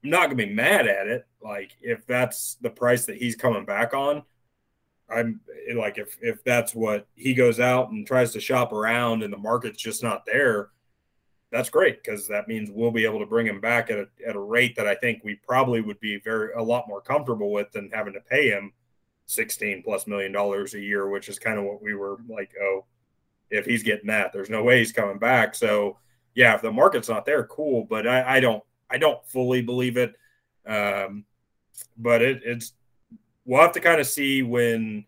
I'm 0.02 0.10
not 0.10 0.24
gonna 0.24 0.34
be 0.34 0.52
mad 0.52 0.86
at 0.86 1.06
it. 1.06 1.26
Like 1.42 1.76
if 1.80 2.06
that's 2.06 2.56
the 2.60 2.70
price 2.70 3.06
that 3.06 3.16
he's 3.16 3.36
coming 3.36 3.64
back 3.64 3.94
on, 3.94 4.22
I'm 5.10 5.40
like 5.74 5.98
if 5.98 6.16
if 6.20 6.42
that's 6.44 6.74
what 6.74 7.06
he 7.14 7.34
goes 7.34 7.60
out 7.60 7.90
and 7.90 8.06
tries 8.06 8.32
to 8.32 8.40
shop 8.40 8.72
around 8.72 9.22
and 9.22 9.32
the 9.32 9.38
market's 9.38 9.82
just 9.82 10.02
not 10.02 10.24
there, 10.26 10.70
that's 11.50 11.70
great 11.70 12.02
because 12.02 12.26
that 12.28 12.48
means 12.48 12.70
we'll 12.70 12.90
be 12.90 13.04
able 13.04 13.20
to 13.20 13.26
bring 13.26 13.46
him 13.46 13.60
back 13.60 13.90
at 13.90 13.98
a 13.98 14.08
at 14.26 14.36
a 14.36 14.40
rate 14.40 14.76
that 14.76 14.86
I 14.86 14.94
think 14.94 15.22
we 15.22 15.36
probably 15.36 15.80
would 15.80 16.00
be 16.00 16.18
very 16.18 16.52
a 16.54 16.62
lot 16.62 16.88
more 16.88 17.00
comfortable 17.00 17.52
with 17.52 17.70
than 17.72 17.90
having 17.92 18.14
to 18.14 18.20
pay 18.20 18.48
him 18.50 18.72
16 19.26 19.82
plus 19.82 20.06
million 20.06 20.32
dollars 20.32 20.74
a 20.74 20.80
year, 20.80 21.08
which 21.08 21.28
is 21.28 21.38
kind 21.38 21.58
of 21.58 21.64
what 21.64 21.82
we 21.82 21.94
were 21.94 22.18
like, 22.28 22.52
oh, 22.60 22.84
if 23.50 23.64
he's 23.66 23.82
getting 23.82 24.08
that. 24.08 24.32
There's 24.32 24.50
no 24.50 24.62
way 24.62 24.78
he's 24.78 24.92
coming 24.92 25.18
back. 25.18 25.54
So 25.54 25.98
yeah, 26.34 26.54
if 26.54 26.62
the 26.62 26.72
market's 26.72 27.08
not 27.08 27.24
there, 27.24 27.44
cool. 27.44 27.86
But 27.88 28.06
I, 28.06 28.36
I 28.36 28.40
don't 28.40 28.62
I 28.90 28.98
don't 28.98 29.24
fully 29.26 29.62
believe 29.62 29.96
it. 29.96 30.14
Um, 30.66 31.24
but 31.96 32.22
it, 32.22 32.42
it's 32.44 32.72
we'll 33.44 33.60
have 33.60 33.72
to 33.72 33.80
kind 33.80 34.00
of 34.00 34.06
see 34.06 34.42
when 34.42 35.04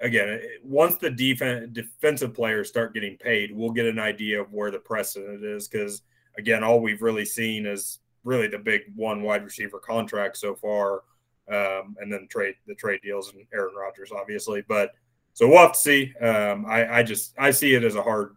again 0.00 0.40
once 0.62 0.96
the 0.96 1.10
defense 1.10 1.68
defensive 1.72 2.34
players 2.34 2.68
start 2.68 2.94
getting 2.94 3.16
paid, 3.16 3.54
we'll 3.54 3.70
get 3.70 3.86
an 3.86 3.98
idea 3.98 4.40
of 4.40 4.52
where 4.52 4.70
the 4.70 4.78
precedent 4.78 5.44
is 5.44 5.68
because 5.68 6.02
again, 6.38 6.64
all 6.64 6.80
we've 6.80 7.02
really 7.02 7.24
seen 7.24 7.66
is 7.66 8.00
really 8.24 8.48
the 8.48 8.58
big 8.58 8.82
one 8.94 9.22
wide 9.22 9.44
receiver 9.44 9.78
contract 9.78 10.36
so 10.36 10.54
far. 10.54 11.02
Um, 11.46 11.94
and 12.00 12.10
then 12.10 12.26
trade 12.30 12.54
the 12.66 12.74
trade 12.74 13.00
deals 13.02 13.30
and 13.30 13.44
Aaron 13.52 13.74
Rodgers, 13.74 14.10
obviously. 14.10 14.64
But 14.66 14.92
so 15.34 15.46
we'll 15.46 15.58
have 15.58 15.72
to 15.72 15.78
see. 15.78 16.14
Um, 16.18 16.64
I, 16.64 17.00
I 17.00 17.02
just 17.02 17.34
I 17.36 17.50
see 17.50 17.74
it 17.74 17.84
as 17.84 17.96
a 17.96 18.02
hard, 18.02 18.36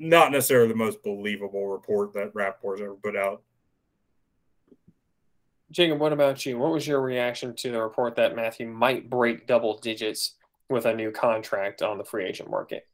not 0.00 0.32
necessarily 0.32 0.68
the 0.68 0.74
most 0.74 1.02
believable 1.02 1.68
report 1.68 2.14
that 2.14 2.34
Rapoport's 2.34 2.80
ever 2.80 2.94
put 2.94 3.14
out. 3.14 3.42
Jacob, 5.70 6.00
what 6.00 6.12
about 6.12 6.44
you? 6.46 6.58
What 6.58 6.72
was 6.72 6.86
your 6.86 7.00
reaction 7.00 7.54
to 7.56 7.70
the 7.70 7.80
report 7.80 8.16
that 8.16 8.34
Mathieu 8.34 8.66
might 8.66 9.08
break 9.08 9.46
double 9.46 9.78
digits 9.78 10.34
with 10.68 10.86
a 10.86 10.94
new 10.94 11.12
contract 11.12 11.82
on 11.82 11.98
the 11.98 12.04
free 12.04 12.24
agent 12.24 12.50
market? 12.50 12.88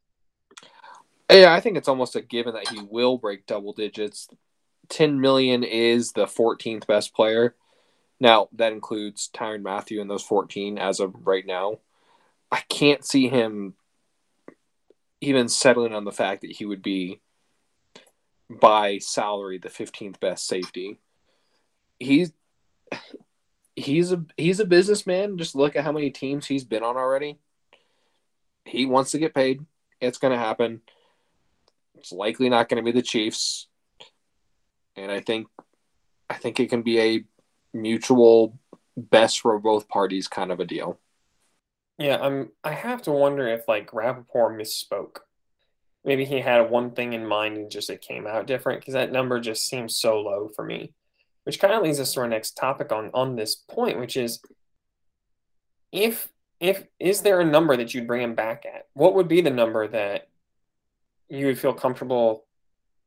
Yeah, 1.31 1.53
I 1.53 1.61
think 1.61 1.77
it's 1.77 1.87
almost 1.87 2.15
a 2.15 2.21
given 2.21 2.53
that 2.53 2.67
he 2.67 2.81
will 2.81 3.17
break 3.17 3.47
double 3.47 3.73
digits. 3.73 4.27
10 4.89 5.19
million 5.19 5.63
is 5.63 6.11
the 6.11 6.25
14th 6.25 6.85
best 6.87 7.15
player. 7.15 7.55
Now, 8.19 8.49
that 8.53 8.73
includes 8.73 9.29
Tyrann 9.33 9.61
Mathieu 9.61 10.01
in 10.01 10.07
those 10.07 10.23
14 10.23 10.77
as 10.77 10.99
of 10.99 11.15
right 11.25 11.45
now. 11.45 11.79
I 12.51 12.61
can't 12.69 13.05
see 13.05 13.27
him 13.27 13.75
even 15.21 15.47
settling 15.47 15.93
on 15.93 16.05
the 16.05 16.11
fact 16.11 16.41
that 16.41 16.51
he 16.51 16.65
would 16.65 16.81
be 16.81 17.19
by 18.49 18.97
salary 18.99 19.57
the 19.57 19.69
15th 19.69 20.19
best 20.19 20.47
safety. 20.47 20.99
He's 21.99 22.31
he's 23.75 24.11
a 24.11 24.23
he's 24.37 24.59
a 24.59 24.65
businessman. 24.65 25.37
Just 25.37 25.55
look 25.55 25.75
at 25.75 25.83
how 25.83 25.91
many 25.91 26.09
teams 26.11 26.45
he's 26.45 26.63
been 26.63 26.83
on 26.83 26.97
already. 26.97 27.37
He 28.65 28.85
wants 28.85 29.11
to 29.11 29.19
get 29.19 29.33
paid. 29.33 29.65
It's 30.01 30.17
going 30.17 30.33
to 30.33 30.39
happen. 30.39 30.81
It's 31.95 32.11
likely 32.11 32.49
not 32.49 32.69
going 32.69 32.83
to 32.83 32.91
be 32.91 32.97
the 32.97 33.01
Chiefs. 33.01 33.67
And 34.95 35.11
I 35.11 35.19
think 35.19 35.47
I 36.29 36.35
think 36.35 36.59
it 36.59 36.69
can 36.69 36.81
be 36.81 36.99
a 36.99 37.23
mutual 37.73 38.59
best 38.95 39.41
for 39.41 39.57
both 39.59 39.87
parties 39.87 40.27
kind 40.27 40.51
of 40.51 40.59
a 40.59 40.65
deal. 40.65 40.99
Yeah, 41.97 42.17
I'm. 42.21 42.51
I 42.63 42.73
have 42.73 43.01
to 43.03 43.11
wonder 43.11 43.47
if 43.47 43.67
like 43.67 43.93
Rapoport 43.93 44.59
misspoke. 44.59 45.17
Maybe 46.05 46.25
he 46.25 46.39
had 46.39 46.69
one 46.69 46.91
thing 46.91 47.13
in 47.13 47.25
mind 47.25 47.57
and 47.57 47.71
just 47.71 47.89
it 47.89 48.01
came 48.01 48.27
out 48.27 48.47
different 48.47 48.81
because 48.81 48.93
that 48.93 49.11
number 49.11 49.39
just 49.39 49.67
seems 49.67 49.97
so 49.97 50.19
low 50.21 50.49
for 50.55 50.63
me. 50.63 50.93
Which 51.43 51.59
kind 51.59 51.73
of 51.73 51.81
leads 51.81 51.99
us 51.99 52.13
to 52.13 52.21
our 52.21 52.27
next 52.27 52.51
topic 52.51 52.91
on 52.91 53.09
on 53.13 53.35
this 53.35 53.55
point, 53.55 53.99
which 53.99 54.15
is 54.15 54.41
if 55.91 56.29
if 56.59 56.85
is 56.99 57.21
there 57.21 57.41
a 57.41 57.45
number 57.45 57.75
that 57.75 57.93
you'd 57.93 58.07
bring 58.07 58.21
him 58.21 58.35
back 58.35 58.65
at? 58.65 58.87
What 58.93 59.15
would 59.15 59.27
be 59.27 59.41
the 59.41 59.49
number 59.49 59.87
that 59.87 60.29
you 61.29 61.47
would 61.47 61.59
feel 61.59 61.73
comfortable 61.73 62.45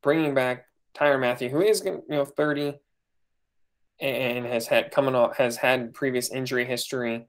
bringing 0.02 0.34
back 0.34 0.66
Tyrann 0.94 1.20
Mathieu, 1.20 1.48
who 1.48 1.60
is 1.60 1.84
you 1.84 2.02
know 2.08 2.24
thirty 2.24 2.74
and 4.00 4.46
has 4.46 4.66
had 4.66 4.90
coming 4.90 5.14
off 5.14 5.36
has 5.36 5.56
had 5.56 5.94
previous 5.94 6.30
injury 6.30 6.64
history 6.64 7.28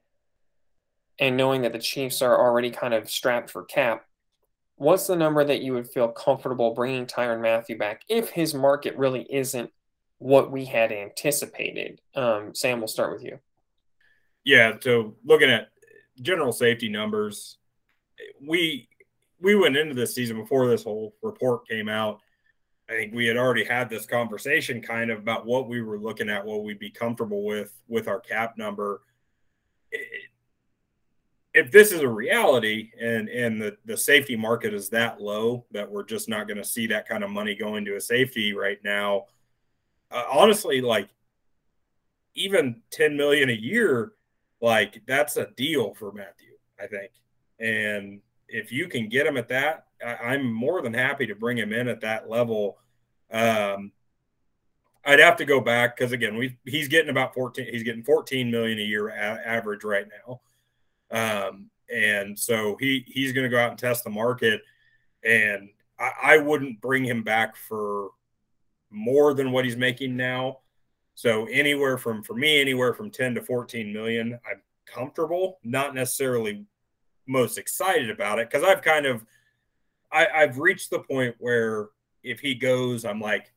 and 1.22 1.38
knowing 1.38 1.62
that 1.62 1.72
the 1.72 1.80
Chiefs 1.80 2.22
are 2.22 2.38
already 2.38 2.72
kind 2.72 2.96
of 2.96 3.10
strapped 3.10 3.52
for 3.52 3.64
cap, 3.64 4.06
what's 4.76 5.06
the 5.06 5.16
number 5.16 5.46
that 5.46 5.62
you 5.62 5.74
would 5.74 5.88
feel 5.88 6.08
comfortable 6.08 6.74
bringing 6.74 7.06
Tyrann 7.06 7.42
Mathieu 7.42 7.78
back 7.78 8.02
if 8.10 8.32
his 8.32 8.56
market 8.56 8.98
really 8.98 9.26
isn't 9.30 9.72
what 10.18 10.52
we 10.52 10.66
had 10.66 10.92
anticipated? 10.92 12.02
Um, 12.16 12.56
Sam, 12.56 12.80
we'll 12.80 12.88
start 12.88 13.14
with 13.14 13.24
you. 13.24 13.40
Yeah. 14.44 14.74
So 14.82 15.16
looking 15.24 15.52
at 15.52 15.70
general 16.20 16.52
safety 16.52 16.90
numbers, 16.90 17.60
we 18.46 18.90
we 19.40 19.56
went 19.56 19.78
into 19.78 19.94
this 19.94 20.16
season 20.16 20.38
before 20.38 20.68
this 20.68 20.84
whole 20.84 21.16
report 21.22 21.68
came 21.68 21.88
out. 21.88 22.20
I 22.90 22.94
think 22.94 23.14
we 23.14 23.28
had 23.28 23.38
already 23.38 23.64
had 23.64 23.90
this 23.90 24.06
conversation 24.06 24.82
kind 24.82 25.12
of 25.12 25.20
about 25.20 25.46
what 25.46 25.70
we 25.70 25.82
were 25.82 26.00
looking 26.00 26.30
at, 26.30 26.46
what 26.46 26.64
we'd 26.64 26.80
be 26.80 26.90
comfortable 26.90 27.46
with 27.46 27.72
with 27.88 28.08
our 28.08 28.20
cap 28.20 28.58
number. 28.58 29.02
If 31.54 31.72
this 31.72 31.92
is 31.92 32.02
a 32.02 32.08
reality 32.08 32.92
and 33.00 33.28
and 33.28 33.62
the 33.62 33.78
the 33.86 33.98
safety 33.98 34.36
market 34.36 34.74
is 34.74 34.90
that 34.90 35.22
low 35.22 35.66
that 35.72 35.90
we're 35.90 36.04
just 36.04 36.30
not 36.30 36.48
going 36.48 36.58
to 36.58 36.64
see 36.64 36.88
that 36.88 37.08
kind 37.08 37.24
of 37.24 37.30
money 37.30 37.56
going 37.56 37.84
to 37.86 37.96
a 37.98 38.02
safety 38.02 38.54
right 38.54 38.80
now, 38.84 39.26
uh, 40.12 40.24
honestly, 40.32 40.82
like 40.82 41.10
even 42.36 42.82
10 42.92 43.18
million 43.18 43.50
a 43.50 43.54
year, 43.54 44.14
like 44.62 45.02
that's 45.06 45.38
a 45.38 45.48
deal 45.58 45.94
for 45.94 46.12
Mathieu, 46.12 46.56
I 46.80 46.88
think. 46.88 47.12
And 47.60 48.22
if 48.48 48.72
you 48.72 48.88
can 48.88 49.10
get 49.10 49.28
him 49.28 49.38
at 49.38 49.48
that, 49.50 49.86
I, 50.06 50.36
am 50.36 50.52
more 50.52 50.82
than 50.82 50.94
happy 50.94 51.28
to 51.28 51.36
bring 51.36 51.58
him 51.58 51.74
in 51.74 51.88
at 51.88 52.02
that 52.02 52.30
level. 52.30 52.78
Um, 53.32 53.92
I'd 55.06 55.20
have 55.20 55.38
to 55.38 55.46
go 55.46 55.62
back 55.62 55.96
because 55.96 56.12
again, 56.12 56.36
we 56.38 56.58
he's 56.66 56.88
getting 56.88 57.10
about 57.10 57.34
14. 57.34 57.68
He's 57.72 57.84
getting 57.84 58.04
14 58.04 58.52
million 58.52 58.80
a 58.80 58.84
year 58.84 59.10
a- 59.10 59.48
average 59.48 59.84
right 59.84 60.08
now, 60.28 60.42
um, 61.12 61.70
and 61.94 62.38
so 62.38 62.78
he 62.80 63.04
he's 63.08 63.34
going 63.34 63.44
to 63.44 63.50
go 63.50 63.60
out 63.60 63.72
and 63.72 63.80
test 63.80 64.04
the 64.04 64.10
market. 64.10 64.62
And 65.24 65.70
I, 66.00 66.12
I 66.24 66.38
wouldn't 66.38 66.82
bring 66.82 67.04
him 67.04 67.24
back 67.24 67.56
for 67.56 68.10
more 68.90 69.34
than 69.34 69.52
what 69.52 69.66
he's 69.66 69.78
making 69.78 70.16
now. 70.16 70.60
So 71.16 71.46
anywhere 71.46 71.98
from 71.98 72.24
for 72.24 72.34
me, 72.34 72.60
anywhere 72.60 72.94
from 72.94 73.12
10 73.12 73.36
to 73.36 73.42
14 73.42 73.94
million, 73.94 74.40
I'm 74.50 74.62
comfortable. 74.86 75.60
Not 75.64 75.94
necessarily 75.94 76.66
most 77.28 77.58
excited 77.58 78.10
about 78.10 78.40
it 78.40 78.50
because 78.50 78.64
I've 78.64 78.82
kind 78.82 79.06
of 79.06 79.26
I, 80.12 80.28
I've 80.28 80.58
reached 80.58 80.90
the 80.90 81.00
point 81.00 81.36
where 81.40 81.90
if 82.24 82.40
he 82.40 82.56
goes, 82.56 83.06
I'm 83.06 83.22
like, 83.22 83.52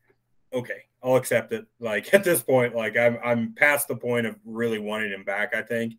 okay, 0.53 0.83
I'll 1.03 1.17
accept 1.17 1.53
it. 1.53 1.67
Like 1.81 2.13
at 2.15 2.25
this 2.25 2.43
point, 2.43 2.75
like 2.75 2.97
I'm 2.97 3.19
I'm 3.25 3.55
past 3.55 3.89
the 3.89 3.97
point 3.97 4.27
of 4.27 4.37
really 4.45 4.79
wanting 4.79 5.13
him 5.13 5.25
back. 5.25 5.55
I 5.55 5.63
think 5.63 5.95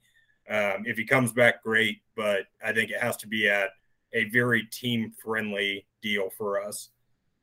um, 0.49 0.83
if 0.85 0.97
he 0.97 1.05
comes 1.05 1.31
back, 1.31 1.63
great, 1.63 2.01
but 2.15 2.45
I 2.63 2.71
think 2.73 2.91
it 2.91 3.01
has 3.01 3.17
to 3.17 3.27
be 3.27 3.49
at 3.49 3.69
a 4.13 4.25
very 4.25 4.65
team 4.65 5.11
friendly 5.23 5.85
deal 6.01 6.29
for 6.29 6.61
us, 6.61 6.89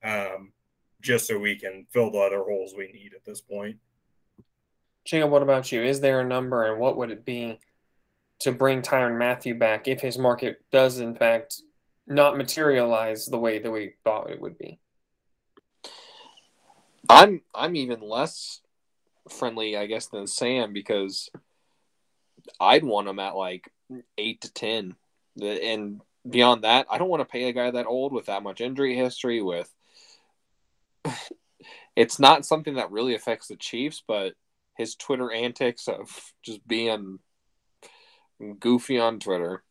um, 0.04 0.52
just 1.00 1.26
so 1.26 1.38
we 1.38 1.56
can 1.56 1.86
fill 1.90 2.10
the 2.10 2.18
other 2.18 2.42
holes 2.42 2.74
we 2.76 2.92
need 2.92 3.12
at 3.14 3.24
this 3.24 3.40
point. 3.40 3.76
Jacob, 5.04 5.30
what 5.30 5.42
about 5.42 5.72
you? 5.72 5.82
Is 5.82 6.00
there 6.00 6.20
a 6.20 6.24
number, 6.24 6.70
and 6.70 6.80
what 6.80 6.96
would 6.96 7.10
it 7.10 7.24
be 7.24 7.58
to 8.40 8.52
bring 8.52 8.82
Tyrann 8.82 9.18
Mathieu 9.18 9.54
back 9.54 9.88
if 9.88 10.00
his 10.00 10.16
market 10.16 10.62
does, 10.70 11.00
in 11.00 11.14
fact, 11.14 11.60
not 12.06 12.36
materialize 12.36 13.26
the 13.26 13.38
way 13.38 13.58
that 13.58 13.70
we 13.70 13.94
thought 14.04 14.30
it 14.30 14.40
would 14.40 14.58
be? 14.58 14.78
I'm 17.08 17.42
I'm 17.54 17.74
even 17.76 18.00
less 18.00 18.60
friendly, 19.28 19.76
I 19.76 19.86
guess, 19.86 20.06
than 20.06 20.26
Sam 20.26 20.72
because 20.72 21.28
I'd 22.60 22.84
want 22.84 23.08
him 23.08 23.18
at 23.18 23.36
like 23.36 23.70
eight 24.18 24.40
to 24.42 24.52
ten, 24.52 24.96
and 25.40 26.00
beyond 26.28 26.64
that, 26.64 26.86
I 26.90 26.98
don't 26.98 27.08
want 27.08 27.20
to 27.20 27.32
pay 27.32 27.48
a 27.48 27.52
guy 27.52 27.70
that 27.70 27.86
old 27.86 28.12
with 28.12 28.26
that 28.26 28.42
much 28.42 28.60
injury 28.60 28.96
history. 28.96 29.42
With 29.42 29.72
it's 31.96 32.18
not 32.18 32.46
something 32.46 32.74
that 32.74 32.90
really 32.90 33.14
affects 33.14 33.48
the 33.48 33.56
Chiefs, 33.56 34.02
but 34.06 34.34
his 34.76 34.94
Twitter 34.94 35.30
antics 35.30 35.88
of 35.88 36.32
just 36.42 36.66
being 36.66 37.18
goofy 38.58 38.98
on 38.98 39.20
Twitter. 39.20 39.62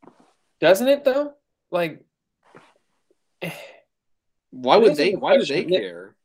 Doesn't 0.59 0.87
it 0.87 1.03
though? 1.03 1.33
Like 1.71 2.03
why 4.51 4.77
would 4.77 4.95
they 4.95 5.13
why 5.13 5.37
do 5.37 5.45
they 5.45 5.63
care? 5.63 6.15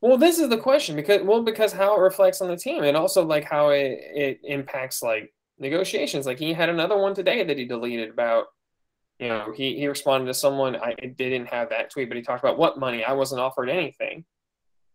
Well, 0.00 0.18
this 0.18 0.40
is 0.40 0.48
the 0.48 0.58
question 0.58 0.96
because 0.96 1.22
well 1.22 1.42
because 1.42 1.72
how 1.72 1.96
it 1.96 2.00
reflects 2.00 2.40
on 2.40 2.48
the 2.48 2.56
team 2.56 2.82
and 2.82 2.96
also 2.96 3.24
like 3.24 3.44
how 3.44 3.68
it, 3.70 3.98
it 4.14 4.40
impacts 4.44 5.02
like 5.02 5.32
negotiations. 5.62 6.26
Like 6.26 6.38
he 6.38 6.52
had 6.52 6.68
another 6.68 6.98
one 6.98 7.14
today 7.14 7.42
that 7.44 7.56
he 7.56 7.64
deleted 7.64 8.10
about 8.10 8.46
you 9.18 9.28
know, 9.28 9.52
he, 9.54 9.76
he 9.76 9.86
responded 9.86 10.26
to 10.26 10.34
someone 10.34 10.74
I 10.74 10.94
didn't 10.94 11.46
have 11.46 11.70
that 11.70 11.90
tweet, 11.90 12.08
but 12.08 12.16
he 12.16 12.24
talked 12.24 12.42
about 12.42 12.58
what 12.58 12.80
money 12.80 13.04
I 13.04 13.12
wasn't 13.12 13.40
offered 13.40 13.68
anything. 13.68 14.24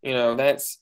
You 0.02 0.12
know, 0.12 0.34
that's 0.34 0.80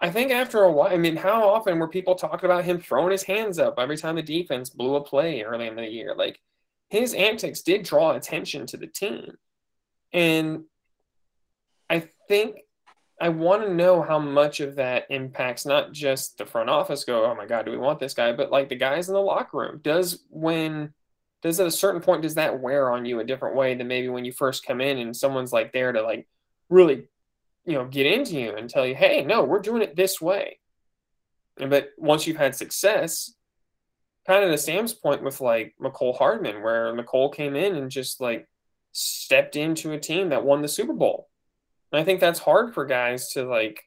I 0.00 0.10
think 0.10 0.30
after 0.30 0.62
a 0.62 0.70
while, 0.70 0.92
I 0.92 0.98
mean, 0.98 1.16
how 1.16 1.48
often 1.48 1.78
were 1.78 1.88
people 1.88 2.14
talking 2.14 2.44
about 2.44 2.64
him 2.64 2.78
throwing 2.78 3.10
his 3.10 3.22
hands 3.22 3.58
up 3.58 3.74
every 3.78 3.96
time 3.96 4.16
the 4.16 4.22
defense 4.22 4.70
blew 4.70 4.96
a 4.96 5.02
play 5.02 5.42
early 5.42 5.66
in 5.66 5.76
the 5.76 5.88
year? 5.88 6.14
Like 6.14 6.38
his 6.90 7.14
antics 7.14 7.62
did 7.62 7.84
draw 7.84 8.12
attention 8.12 8.66
to 8.66 8.76
the 8.76 8.86
team. 8.86 9.32
And 10.12 10.64
I 11.88 12.08
think 12.28 12.58
I 13.24 13.30
want 13.30 13.62
to 13.62 13.72
know 13.72 14.02
how 14.02 14.18
much 14.18 14.60
of 14.60 14.76
that 14.76 15.06
impacts 15.08 15.64
not 15.64 15.92
just 15.92 16.36
the 16.36 16.44
front 16.44 16.68
office 16.68 17.04
go, 17.04 17.24
oh 17.24 17.34
my 17.34 17.46
God, 17.46 17.64
do 17.64 17.70
we 17.70 17.78
want 17.78 17.98
this 17.98 18.12
guy? 18.12 18.34
But 18.34 18.50
like 18.50 18.68
the 18.68 18.76
guys 18.76 19.08
in 19.08 19.14
the 19.14 19.20
locker 19.20 19.56
room. 19.56 19.80
Does 19.82 20.22
when 20.28 20.92
does 21.40 21.58
at 21.58 21.66
a 21.66 21.70
certain 21.70 22.02
point 22.02 22.20
does 22.20 22.34
that 22.34 22.60
wear 22.60 22.90
on 22.90 23.06
you 23.06 23.20
a 23.20 23.24
different 23.24 23.56
way 23.56 23.74
than 23.76 23.88
maybe 23.88 24.08
when 24.08 24.26
you 24.26 24.32
first 24.32 24.66
come 24.66 24.82
in 24.82 24.98
and 24.98 25.16
someone's 25.16 25.54
like 25.54 25.72
there 25.72 25.90
to 25.90 26.02
like 26.02 26.28
really 26.68 27.08
you 27.64 27.72
know 27.72 27.86
get 27.86 28.04
into 28.04 28.38
you 28.38 28.54
and 28.56 28.68
tell 28.68 28.86
you 28.86 28.94
hey 28.94 29.24
no 29.24 29.42
we're 29.42 29.58
doing 29.58 29.80
it 29.80 29.96
this 29.96 30.20
way 30.20 30.58
but 31.56 31.88
once 31.96 32.26
you've 32.26 32.36
had 32.36 32.54
success 32.54 33.34
kind 34.26 34.44
of 34.44 34.50
to 34.50 34.58
sam's 34.58 34.94
point 34.94 35.22
with 35.22 35.40
like 35.40 35.74
mecole 35.80 36.16
hardman 36.16 36.62
where 36.62 36.94
mecole 36.94 37.32
came 37.34 37.56
in 37.56 37.74
and 37.74 37.90
just 37.90 38.22
like 38.22 38.46
stepped 38.92 39.54
into 39.54 39.92
a 39.92 40.00
team 40.00 40.30
that 40.30 40.44
won 40.44 40.62
the 40.62 40.68
super 40.68 40.94
bowl 40.94 41.28
and 41.94 42.00
i 42.00 42.04
think 42.04 42.20
that's 42.20 42.40
hard 42.40 42.74
for 42.74 42.84
guys 42.84 43.30
to 43.30 43.44
like 43.44 43.84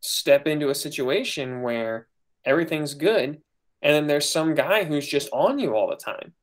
step 0.00 0.46
into 0.46 0.68
a 0.68 0.74
situation 0.74 1.62
where 1.62 2.06
everything's 2.44 2.94
good 2.94 3.40
and 3.80 3.94
then 3.94 4.06
there's 4.06 4.28
some 4.28 4.54
guy 4.54 4.84
who's 4.84 5.06
just 5.06 5.28
on 5.32 5.58
you 5.58 5.74
all 5.74 5.88
the 5.88 5.96
time 5.96 6.34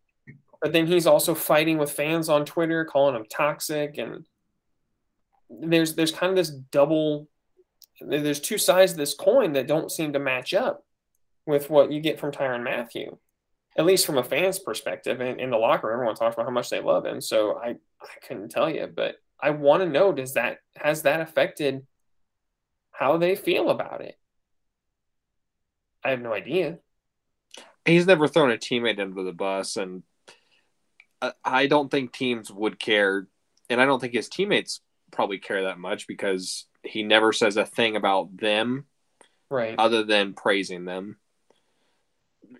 but 0.61 0.73
then 0.73 0.87
he's 0.87 1.07
also 1.07 1.35
fighting 1.35 1.77
with 1.77 1.91
fans 1.91 2.27
on 2.27 2.43
twitter 2.43 2.83
calling 2.83 3.13
them 3.13 3.25
toxic 3.29 3.97
and 3.97 4.25
there's 5.49 5.95
there's 5.95 6.11
kind 6.11 6.31
of 6.31 6.35
this 6.35 6.49
double 6.49 7.27
there's 8.01 8.39
two 8.39 8.57
sides 8.57 8.93
of 8.93 8.97
this 8.97 9.13
coin 9.13 9.53
that 9.53 9.67
don't 9.67 9.91
seem 9.91 10.13
to 10.13 10.19
match 10.19 10.53
up 10.53 10.83
with 11.45 11.69
what 11.69 11.91
you 11.91 11.99
get 11.99 12.19
from 12.19 12.31
Tyrann 12.31 12.63
Mathieu, 12.63 13.17
at 13.77 13.85
least 13.85 14.05
from 14.05 14.17
a 14.17 14.23
fan's 14.23 14.59
perspective. 14.59 15.19
And 15.19 15.39
in 15.39 15.49
the 15.49 15.57
locker 15.57 15.87
room, 15.87 15.95
everyone 15.95 16.15
talks 16.15 16.35
about 16.35 16.45
how 16.45 16.51
much 16.51 16.69
they 16.69 16.79
love 16.79 17.05
him. 17.05 17.19
So 17.19 17.57
I, 17.57 17.69
I 18.01 18.27
couldn't 18.27 18.49
tell 18.49 18.69
you, 18.69 18.87
but 18.87 19.15
I 19.41 19.51
want 19.51 19.83
to 19.83 19.89
know 19.89 20.11
does 20.11 20.33
that 20.33 20.57
has 20.75 21.03
that 21.03 21.21
affected 21.21 21.85
how 22.91 23.17
they 23.17 23.35
feel 23.35 23.69
about 23.69 24.01
it? 24.01 24.17
I 26.03 26.11
have 26.11 26.21
no 26.21 26.33
idea. 26.33 26.79
He's 27.85 28.05
never 28.05 28.27
thrown 28.27 28.51
a 28.51 28.57
teammate 28.57 28.99
under 28.99 29.23
the 29.23 29.31
bus, 29.31 29.77
and 29.77 30.03
I 31.43 31.67
don't 31.67 31.89
think 31.89 32.11
teams 32.11 32.51
would 32.51 32.79
care, 32.79 33.27
and 33.69 33.81
I 33.81 33.85
don't 33.85 33.99
think 33.99 34.13
his 34.13 34.29
teammates 34.29 34.81
probably 35.11 35.37
care 35.37 35.63
that 35.63 35.79
much 35.79 36.07
because 36.07 36.65
he 36.83 37.03
never 37.03 37.33
says 37.33 37.57
a 37.57 37.65
thing 37.65 37.95
about 37.95 38.37
them, 38.37 38.85
right? 39.49 39.75
Other 39.77 40.03
than 40.03 40.33
praising 40.33 40.85
them. 40.85 41.17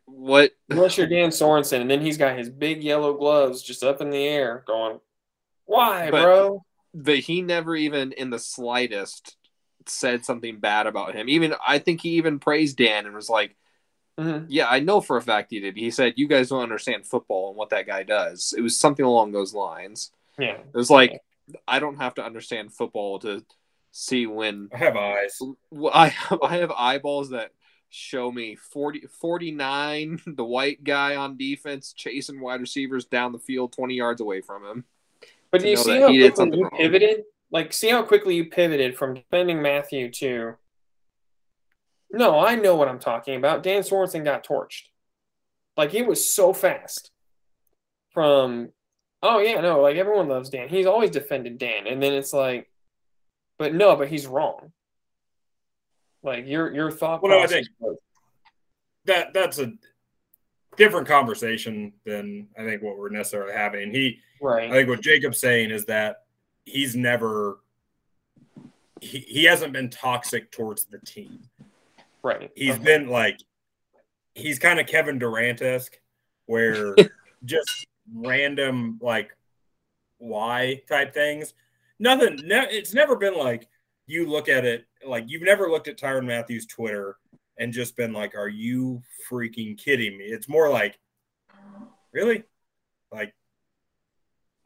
What? 0.06 0.52
Unless 0.70 0.98
you're 0.98 1.08
Dan 1.08 1.30
Sorensen, 1.30 1.82
and 1.82 1.90
then 1.90 2.02
he's 2.02 2.18
got 2.18 2.38
his 2.38 2.50
big 2.50 2.84
yellow 2.84 3.14
gloves 3.14 3.62
just 3.62 3.84
up 3.84 4.02
in 4.02 4.10
the 4.10 4.26
air, 4.26 4.64
going, 4.68 5.00
"Why, 5.66 6.12
but, 6.12 6.24
bro?" 6.24 6.66
But 6.94 7.20
he 7.20 7.42
never 7.42 7.76
even, 7.76 8.12
in 8.14 8.30
the 8.30 8.40
slightest, 8.40 9.38
said 9.86 10.26
something 10.26 10.60
bad 10.60 10.88
about 10.88 11.16
him. 11.16 11.30
Even 11.30 11.54
I 11.66 11.80
think 11.80 12.02
he 12.02 12.12
even 12.12 12.40
praised 12.40 12.78
Dan 12.78 13.06
and 13.06 13.16
was 13.16 13.30
like, 13.30 13.56
mm-hmm. 14.20 14.46
"Yeah, 14.48 14.68
I 14.68 14.80
know 14.80 15.02
for 15.02 15.18
a 15.18 15.22
fact 15.22 15.52
he 15.52 15.60
did." 15.60 15.78
He 15.78 15.92
said, 15.92 16.14
"You 16.18 16.28
guys 16.28 16.50
don't 16.50 16.64
understand 16.64 17.06
football 17.06 17.50
and 17.50 17.58
what 17.58 17.70
that 17.70 17.88
guy 17.88 18.04
does." 18.04 18.54
It 18.58 18.62
was 18.62 18.80
something 18.80 19.06
along 19.06 19.32
those 19.32 19.54
lines. 19.54 20.12
Yeah, 20.38 20.58
it 20.58 20.74
was 20.74 20.90
like 20.90 21.22
I 21.68 21.80
don't 21.80 21.98
have 21.98 22.16
to 22.16 22.26
understand 22.26 22.74
football 22.74 23.20
to 23.20 23.46
see 23.92 24.28
when 24.28 24.70
I 24.74 24.78
have 24.78 24.96
eyes. 24.96 25.40
I 25.94 26.08
have, 26.10 26.40
I 26.44 26.58
have 26.58 26.72
eyeballs 26.72 27.30
that 27.32 27.52
show 27.90 28.32
me 28.32 28.56
40, 28.56 29.08
49, 29.20 30.22
the 30.28 30.46
white 30.46 30.84
guy 30.84 31.16
on 31.16 31.38
defense 31.38 31.94
chasing 31.94 32.40
wide 32.40 32.62
receivers 32.62 33.06
down 33.06 33.32
the 33.32 33.40
field 33.40 33.74
20 33.74 33.96
yards 33.96 34.22
away 34.22 34.42
from 34.42 34.66
him. 34.66 34.86
But 35.52 35.62
do 35.62 35.70
you 35.70 35.78
see 35.78 36.00
how 36.00 36.08
quickly 36.08 36.58
you 36.58 36.70
pivoted? 36.70 37.24
Like, 37.52 37.74
see 37.74 37.90
how 37.90 38.04
quickly 38.04 38.36
you 38.36 38.46
pivoted 38.46 38.98
from 38.98 39.16
defending 39.16 39.62
Mathieu 39.62 40.10
to. 40.12 40.56
No, 42.12 42.40
I 42.40 42.56
know 42.56 42.76
what 42.76 42.88
I'm 42.88 43.00
talking 43.00 43.36
about. 43.36 43.64
Dan 43.64 43.82
Sorensen 43.82 44.24
got 44.24 44.46
torched. 44.46 44.84
Like, 45.76 45.92
he 45.92 46.02
was 46.02 46.32
so 46.32 46.54
fast 46.54 47.12
from 48.14 48.70
Oh 49.22 49.40
yeah, 49.40 49.60
no, 49.60 49.82
like 49.82 49.98
everyone 49.98 50.30
loves 50.30 50.50
Dan. 50.50 50.70
He's 50.70 50.86
always 50.86 51.12
defended 51.12 51.58
Dan, 51.58 51.88
and 51.88 52.02
then 52.02 52.14
it's 52.14 52.32
like, 52.32 52.70
but 53.58 53.74
no, 53.74 53.96
but 53.96 54.08
he's 54.08 54.26
wrong. 54.26 54.72
Like 56.24 56.48
your 56.48 56.74
your 56.74 56.92
thought. 56.92 57.22
Well, 57.22 57.32
no, 57.34 57.44
I 57.44 57.48
think 57.48 57.68
that 59.06 59.34
that's 59.34 59.60
a 59.60 59.74
different 60.80 61.08
conversation 61.08 61.94
than 62.06 62.48
I 62.58 62.64
think 62.64 62.82
what 62.82 62.98
we're 62.98 63.10
necessarily 63.10 63.54
having. 63.54 63.92
He, 63.92 64.20
right. 64.42 64.72
I 64.72 64.74
think 64.74 64.90
what 64.90 65.02
Jacob's 65.02 65.40
saying 65.40 65.70
is 65.70 65.86
that 65.86 66.24
he's 66.66 66.96
never, 66.96 67.60
he, 69.02 69.20
he 69.20 69.44
hasn't 69.44 69.74
been 69.74 69.90
toxic 69.90 70.52
towards 70.52 70.86
the 70.86 70.98
team. 71.00 71.42
Right. 72.24 72.50
He's 72.56 72.76
okay. 72.76 72.84
been 72.84 73.10
like, 73.10 73.40
he's 74.34 74.58
kind 74.58 74.80
of 74.80 74.88
Kevin 74.88 75.20
Durant 75.20 75.62
esque, 75.62 76.00
where 76.46 76.96
just 77.46 77.86
random 78.16 78.98
like 79.02 79.36
why 80.18 80.82
type 80.88 81.14
things. 81.14 81.54
Nothing. 82.00 82.40
Ne- 82.46 82.70
it's 82.72 82.94
never 82.94 83.18
been 83.18 83.38
like 83.38 83.68
you 84.08 84.26
look 84.28 84.50
at 84.50 84.66
it 84.66 84.86
like 85.06 85.26
you've 85.28 85.44
never 85.44 85.70
looked 85.70 85.88
at 85.88 85.98
Tyrann 85.98 86.26
Mathieu's 86.26 86.66
Twitter 86.66 87.18
and 87.60 87.72
just 87.72 87.96
been 87.96 88.14
like, 88.14 88.34
"Are 88.36 88.48
you 88.48 89.04
freaking 89.30 89.78
kidding 89.78 90.18
me?" 90.18 90.26
It's 90.26 90.50
more 90.50 90.70
like, 90.70 90.98
really, 92.12 92.44
like 93.12 93.36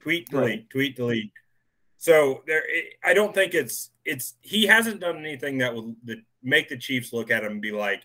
tweet 0.01 0.29
delete, 0.29 0.45
Right. 0.45 0.69
tweet 0.69 0.95
delete. 0.95 1.31
So 1.97 2.43
there, 2.47 2.63
I 3.03 3.13
don't 3.13 3.33
think 3.33 3.53
it's 3.53 3.91
it's 4.05 4.35
he 4.41 4.65
hasn't 4.65 4.99
done 5.01 5.17
anything 5.17 5.57
that 5.59 5.73
would 5.73 5.95
make 6.41 6.69
the 6.69 6.77
Chiefs 6.77 7.13
look 7.13 7.31
at 7.31 7.43
him 7.43 7.53
and 7.53 7.61
be 7.61 7.71
like, 7.71 8.03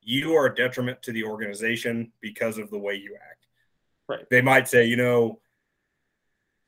"You 0.00 0.34
are 0.34 0.46
a 0.46 0.54
detriment 0.54 1.02
to 1.02 1.12
the 1.12 1.24
organization 1.24 2.12
because 2.20 2.58
of 2.58 2.70
the 2.70 2.78
way 2.78 2.94
you 2.94 3.16
act." 3.16 3.46
Right. 4.08 4.28
They 4.30 4.40
might 4.42 4.68
say, 4.68 4.86
you 4.86 4.96
know, 4.96 5.40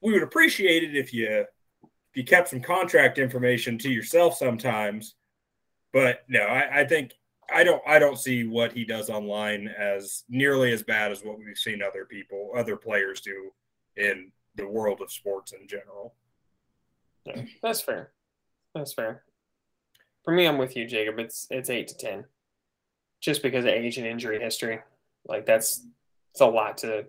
we 0.00 0.12
would 0.12 0.22
appreciate 0.22 0.82
it 0.84 0.96
if 0.96 1.12
you 1.12 1.26
if 1.28 2.16
you 2.16 2.24
kept 2.24 2.48
some 2.48 2.60
contract 2.60 3.18
information 3.18 3.78
to 3.78 3.90
yourself 3.90 4.36
sometimes. 4.36 5.14
But 5.92 6.20
no, 6.28 6.40
I, 6.42 6.80
I 6.80 6.84
think 6.84 7.12
I 7.52 7.64
don't 7.64 7.82
I 7.86 7.98
don't 7.98 8.18
see 8.18 8.44
what 8.44 8.72
he 8.72 8.84
does 8.84 9.10
online 9.10 9.68
as 9.68 10.24
nearly 10.28 10.72
as 10.72 10.82
bad 10.82 11.12
as 11.12 11.24
what 11.24 11.38
we've 11.38 11.56
seen 11.56 11.82
other 11.82 12.04
people, 12.04 12.52
other 12.56 12.76
players 12.76 13.20
do 13.20 13.50
in 13.96 14.32
the 14.56 14.66
world 14.66 15.00
of 15.00 15.12
sports 15.12 15.52
in 15.52 15.66
general. 15.66 16.14
Yeah, 17.24 17.42
that's 17.62 17.80
fair. 17.80 18.12
That's 18.74 18.92
fair. 18.92 19.24
For 20.24 20.32
me, 20.32 20.46
I'm 20.46 20.58
with 20.58 20.76
you, 20.76 20.86
Jacob. 20.86 21.18
It's 21.18 21.46
it's 21.50 21.70
eight 21.70 21.88
to 21.88 21.96
ten, 21.96 22.24
just 23.20 23.42
because 23.42 23.64
of 23.64 23.70
age 23.70 23.98
and 23.98 24.06
injury 24.06 24.40
history. 24.40 24.80
Like 25.26 25.46
that's 25.46 25.84
it's 26.32 26.40
a 26.40 26.46
lot 26.46 26.78
to 26.78 27.06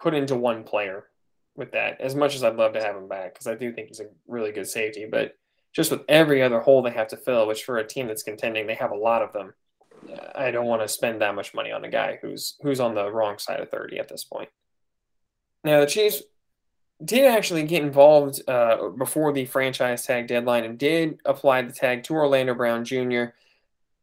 put 0.00 0.14
into 0.14 0.36
one 0.36 0.64
player 0.64 1.06
with 1.56 1.72
that. 1.72 2.00
As 2.00 2.14
much 2.14 2.34
as 2.34 2.44
I'd 2.44 2.56
love 2.56 2.72
to 2.74 2.82
have 2.82 2.96
him 2.96 3.08
back, 3.08 3.34
because 3.34 3.46
I 3.46 3.54
do 3.54 3.72
think 3.72 3.88
he's 3.88 4.00
a 4.00 4.08
really 4.26 4.52
good 4.52 4.68
safety, 4.68 5.06
but 5.10 5.36
just 5.72 5.90
with 5.90 6.02
every 6.08 6.42
other 6.42 6.60
hole 6.60 6.82
they 6.82 6.90
have 6.90 7.08
to 7.08 7.16
fill, 7.16 7.46
which 7.46 7.64
for 7.64 7.78
a 7.78 7.86
team 7.86 8.06
that's 8.06 8.22
contending, 8.22 8.66
they 8.66 8.74
have 8.74 8.90
a 8.90 8.96
lot 8.96 9.22
of 9.22 9.32
them. 9.32 9.54
I 10.34 10.50
don't 10.50 10.66
want 10.66 10.82
to 10.82 10.88
spend 10.88 11.20
that 11.20 11.34
much 11.34 11.54
money 11.54 11.72
on 11.72 11.84
a 11.84 11.90
guy 11.90 12.18
who's 12.20 12.56
who's 12.62 12.80
on 12.80 12.94
the 12.94 13.10
wrong 13.10 13.38
side 13.38 13.60
of 13.60 13.70
thirty 13.70 13.98
at 13.98 14.08
this 14.08 14.24
point. 14.24 14.48
Now 15.62 15.80
the 15.80 15.86
Chiefs 15.86 16.22
did 17.04 17.26
actually 17.26 17.64
get 17.64 17.82
involved 17.82 18.42
uh, 18.48 18.88
before 18.90 19.32
the 19.32 19.44
franchise 19.46 20.04
tag 20.04 20.26
deadline 20.26 20.64
and 20.64 20.78
did 20.78 21.18
apply 21.24 21.62
the 21.62 21.72
tag 21.72 22.04
to 22.04 22.14
Orlando 22.14 22.54
Brown 22.54 22.84
Jr. 22.84 23.24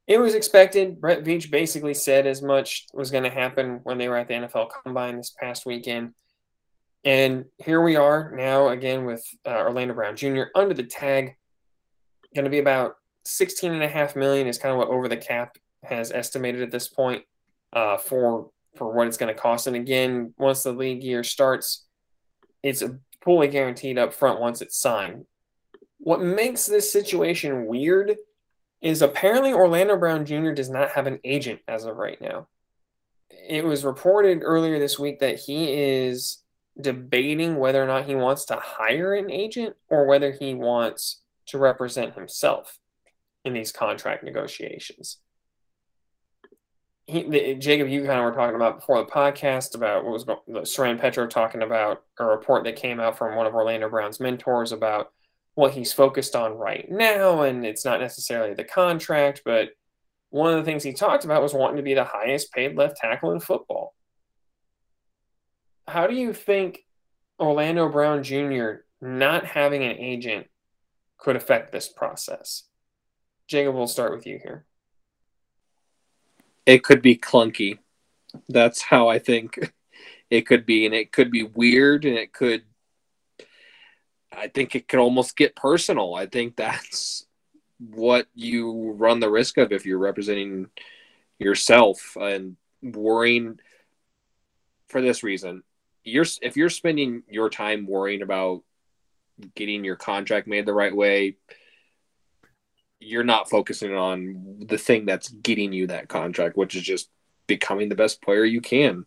It 0.08 0.20
was 0.20 0.36
expected. 0.36 1.02
Brett 1.02 1.24
Veach 1.24 1.52
basically 1.52 1.94
said 1.94 2.26
as 2.26 2.42
much 2.42 2.88
was 2.94 3.12
going 3.12 3.26
to 3.26 3.30
happen 3.30 3.82
when 3.84 3.98
they 3.98 4.08
were 4.08 4.18
at 4.18 4.28
the 4.28 4.36
NFL 4.36 4.70
Combine 4.84 5.18
this 5.18 5.36
past 5.38 5.66
weekend. 5.66 6.14
And 7.04 7.46
here 7.58 7.82
we 7.82 7.96
are 7.98 8.32
now 8.36 8.70
again 8.70 9.06
with 9.06 9.24
uh, 9.46 9.58
Orlando 9.60 9.94
Brown 9.94 10.16
Jr. 10.16 10.44
under 10.56 10.74
the 10.74 10.84
tag. 10.84 11.36
Going 12.38 12.44
to 12.44 12.52
be 12.52 12.60
about 12.60 12.98
16 13.26 13.74
and 13.74 13.82
a 13.82 13.88
half 13.88 14.16
million 14.16 14.46
is 14.46 14.60
kind 14.60 14.72
of 14.72 14.78
what 14.78 14.90
over 14.90 15.08
the 15.08 15.18
cap 15.18 15.58
has 15.84 16.12
estimated 16.12 16.62
at 16.62 16.70
this 16.70 16.88
point 16.88 17.24
uh, 17.74 17.98
for 17.98 18.52
for 18.76 18.94
what 18.94 19.08
it's 19.08 19.18
going 19.18 19.34
to 19.34 19.42
cost. 19.42 19.66
And 19.66 19.76
again, 19.76 20.36
once 20.38 20.62
the 20.62 20.72
league 20.72 21.04
year 21.04 21.24
starts, 21.24 21.88
it's 22.62 22.84
fully 23.24 23.48
guaranteed 23.48 23.98
up 23.98 24.14
front 24.14 24.40
once 24.40 24.62
it's 24.62 24.78
signed. 24.78 25.26
What 25.98 26.22
makes 26.22 26.68
this 26.68 26.94
situation 26.94 27.66
weird 27.66 28.16
is 28.84 29.02
apparently 29.02 29.52
Orlando 29.52 29.98
Brown 29.98 30.24
Jr. 30.24 30.52
does 30.52 30.70
not 30.70 30.92
have 30.92 31.08
an 31.08 31.20
agent 31.24 31.62
as 31.68 31.86
of 31.86 31.98
right 31.98 32.22
now. 32.22 32.50
It 33.32 33.66
was 33.66 33.84
reported 33.84 34.42
earlier 34.44 34.78
this 34.78 35.00
week 35.00 35.22
that 35.22 35.40
he 35.40 35.74
is 35.74 36.44
debating 36.80 37.56
whether 37.56 37.84
or 37.84 37.88
not 37.88 38.06
he 38.06 38.14
wants 38.14 38.46
to 38.46 38.58
hire 38.58 39.16
an 39.16 39.32
agent 39.32 39.76
or 39.90 40.06
whether 40.06 40.32
he 40.32 40.54
wants 40.54 41.24
to 41.48 41.58
represent 41.58 42.16
himself 42.16 42.78
in 43.44 43.54
these 43.54 43.72
contract 43.72 44.24
negotiations. 44.24 45.18
He, 47.06 47.24
the, 47.24 47.56
Jacob, 47.56 47.88
you 47.88 48.04
kind 48.04 48.20
of 48.20 48.26
were 48.26 48.34
talking 48.34 48.56
about 48.56 48.80
before 48.80 48.98
the 48.98 49.10
podcast 49.10 49.76
about 49.76 50.04
what 50.04 50.14
was. 50.14 50.26
Saran 50.70 51.00
Petro 51.00 51.26
talking 51.26 51.62
about 51.62 52.04
a 52.20 52.26
report 52.26 52.66
that 52.66 52.76
came 52.76 53.00
out 53.00 53.18
from 53.18 53.36
one 53.36 53.48
of 53.48 53.56
Orlando 53.56 53.90
Brown's 53.90 54.20
mentors 54.20 54.74
about 54.74 55.14
what 55.56 55.72
he's 55.72 55.94
focused 55.94 56.36
on 56.36 56.54
right 56.54 56.86
now, 56.90 57.44
and 57.44 57.66
it's 57.66 57.86
not 57.86 58.02
necessarily 58.02 58.54
the 58.54 58.66
contract, 58.66 59.42
but 59.46 59.70
one 60.30 60.54
of 60.54 60.60
the 60.60 60.70
things 60.70 60.84
he 60.84 60.94
talked 60.94 61.24
about 61.24 61.42
was 61.42 61.54
wanting 61.54 61.78
to 61.78 61.84
be 61.84 61.94
the 61.94 62.04
highest 62.04 62.52
paid 62.52 62.76
left 62.76 62.98
tackle 62.98 63.32
in 63.32 63.40
football. 63.40 63.96
How 65.88 66.08
do 66.08 66.14
you 66.14 66.34
think 66.34 66.86
Orlando 67.40 67.88
Brown 67.90 68.24
Jr. 68.24 68.84
not 69.00 69.46
having 69.46 69.84
an 69.84 69.98
agent 69.98 70.48
could 71.18 71.36
affect 71.36 71.72
this 71.72 71.88
process? 71.88 72.64
Jacob, 73.48 73.76
we'll 73.76 73.88
start 73.88 74.14
with 74.14 74.26
you 74.26 74.40
here. 74.42 74.66
It 76.66 76.84
could 76.84 77.02
be 77.02 77.16
clunky. 77.16 77.80
That's 78.50 78.82
how 78.82 79.08
I 79.08 79.20
think 79.20 79.74
it 80.30 80.42
could 80.46 80.66
be, 80.66 80.86
and 80.86 80.94
it 80.94 81.12
could 81.12 81.32
be 81.32 81.44
weird, 81.44 82.06
and 82.06 82.18
it 82.18 82.34
could. 82.34 82.64
I 84.32 84.50
think 84.50 84.76
it 84.76 84.88
could 84.88 85.00
almost 85.00 85.38
get 85.38 85.56
personal. 85.56 86.14
I 86.14 86.26
think 86.26 86.56
that's 86.56 87.26
what 87.80 88.28
you 88.36 88.92
run 88.98 89.20
the 89.20 89.30
risk 89.30 89.58
of 89.58 89.72
if 89.72 89.86
you're 89.86 89.98
representing 89.98 90.68
yourself 91.40 92.18
and 92.20 92.58
worrying 92.82 93.60
for 94.88 95.02
this 95.02 95.24
reason 95.24 95.64
you're 96.08 96.26
if 96.42 96.56
you're 96.56 96.70
spending 96.70 97.24
your 97.30 97.50
time 97.50 97.86
worrying 97.86 98.22
about 98.22 98.64
getting 99.56 99.84
your 99.84 99.96
contract 99.96 100.48
made 100.48 100.66
the 100.66 100.74
right 100.74 100.96
way 100.96 101.38
you're 103.00 103.24
not 103.24 103.50
focusing 103.50 103.94
on 103.94 104.58
the 104.66 104.78
thing 104.78 105.06
that's 105.06 105.30
getting 105.30 105.72
you 105.72 105.88
that 105.88 106.10
contract 106.10 106.58
which 106.58 106.76
is 106.76 106.82
just 106.82 107.10
becoming 107.46 107.90
the 107.90 107.96
best 107.96 108.22
player 108.22 108.44
you 108.44 108.62
can 108.62 109.06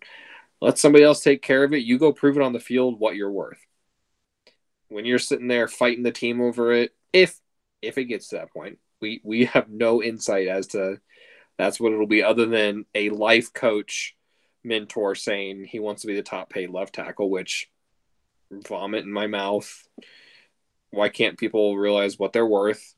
let 0.61 0.79
somebody 0.79 1.05
else 1.05 1.23
take 1.23 1.43
care 1.43 1.65
of 1.65 1.73
it 1.73 1.83
you 1.83 1.99
go 1.99 2.13
prove 2.13 2.37
it 2.37 2.43
on 2.43 2.53
the 2.53 2.61
field 2.61 2.99
what 3.01 3.17
you're 3.17 3.31
worth 3.31 3.59
when 4.89 5.05
you're 5.05 5.19
sitting 5.19 5.49
there 5.49 5.69
fighting 5.69 6.03
the 6.03 6.13
team 6.13 6.41
over 6.41 6.73
it 6.73 6.93
if 7.13 7.39
if 7.83 7.99
it 7.99 8.05
gets 8.05 8.29
to 8.29 8.37
that 8.37 8.53
point. 8.53 8.79
We 9.01 9.21
we 9.25 9.47
have 9.47 9.69
no 9.69 10.03
insight 10.03 10.49
as 10.49 10.69
to 10.69 11.01
that's 11.59 11.81
what 11.81 11.93
it'll 11.93 12.07
be, 12.07 12.23
other 12.23 12.47
than 12.47 12.87
a 12.95 13.11
life 13.11 13.53
coach 13.53 14.17
mentor 14.63 15.15
saying 15.15 15.65
he 15.65 15.79
wants 15.79 16.03
to 16.03 16.07
be 16.07 16.15
the 16.15 16.23
top 16.23 16.51
paid 16.51 16.71
left 16.71 16.95
tackle, 16.95 17.31
which 17.31 17.70
vomit 18.51 19.05
in 19.05 19.13
my 19.13 19.27
mouth. 19.27 19.89
Why 20.91 21.09
can't 21.09 21.39
people 21.39 21.77
realize 21.77 22.19
what 22.19 22.33
they're 22.33 22.47
worth? 22.47 22.95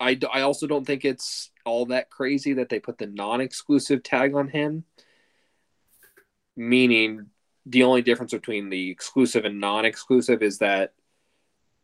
I, 0.00 0.18
I 0.32 0.42
also 0.42 0.66
don't 0.66 0.86
think 0.86 1.04
it's 1.04 1.50
all 1.64 1.86
that 1.86 2.10
crazy 2.10 2.54
that 2.54 2.68
they 2.68 2.80
put 2.80 2.98
the 2.98 3.06
non 3.06 3.40
exclusive 3.40 4.02
tag 4.02 4.34
on 4.34 4.48
him, 4.48 4.84
meaning 6.56 7.26
the 7.66 7.82
only 7.82 8.02
difference 8.02 8.32
between 8.32 8.70
the 8.70 8.90
exclusive 8.90 9.44
and 9.44 9.60
non 9.60 9.84
exclusive 9.84 10.42
is 10.42 10.58
that 10.58 10.94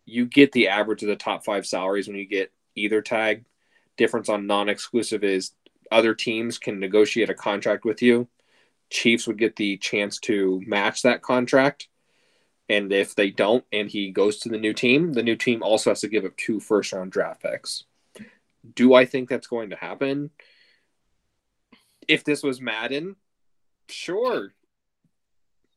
you 0.07 0.27
get 0.27 0.53
the 0.53 0.69
average 0.69 1.03
of 1.03 1.09
the 1.09 1.17
top 1.17 1.45
five 1.45 1.67
salaries 1.67 2.07
when 2.07 2.17
you 2.17 2.27
get 2.27 2.53
either 2.75 3.03
tag. 3.03 3.45
Difference 3.97 4.29
on 4.29 4.47
non 4.47 4.69
exclusive 4.69 5.23
is 5.25 5.53
other 5.91 6.15
teams 6.15 6.59
can 6.59 6.81
negotiate 6.81 7.31
a 7.31 7.35
contract 7.35 7.85
with 7.85 8.03
you. 8.03 8.29
Chiefs 8.91 9.27
would 9.27 9.39
get 9.39 9.57
the 9.57 9.77
chance 9.79 10.19
to 10.21 10.63
match 10.67 11.03
that 11.03 11.23
contract. 11.23 11.89
And 12.69 12.93
if 12.93 13.15
they 13.15 13.31
don't, 13.31 13.65
and 13.73 13.91
he 13.91 14.11
goes 14.11 14.39
to 14.41 14.49
the 14.49 14.59
new 14.59 14.73
team, 14.73 15.13
the 15.13 15.23
new 15.23 15.37
team 15.37 15.63
also 15.63 15.91
has 15.91 16.01
to 16.01 16.09
give 16.09 16.25
up 16.25 16.37
two 16.37 16.61
first 16.61 16.93
round 16.93 17.13
draft 17.13 17.43
picks. 17.43 17.85
Do 18.75 18.95
I 18.95 19.05
think 19.05 19.29
that's 19.29 19.47
going 19.47 19.71
to 19.71 19.77
happen? 19.77 20.31
If 22.09 22.25
this 22.25 22.43
was 22.43 22.61
Madden, 22.61 23.17
sure. 23.89 24.55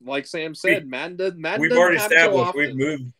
Like 0.01 0.27
Sam 0.27 0.55
said, 0.55 0.87
Madden, 0.87 1.17
does, 1.17 1.33
Madden 1.35 1.61
we've 1.61 1.71
already 1.71 1.97
established 1.97 2.55
we've 2.55 2.75
moved 2.75 3.13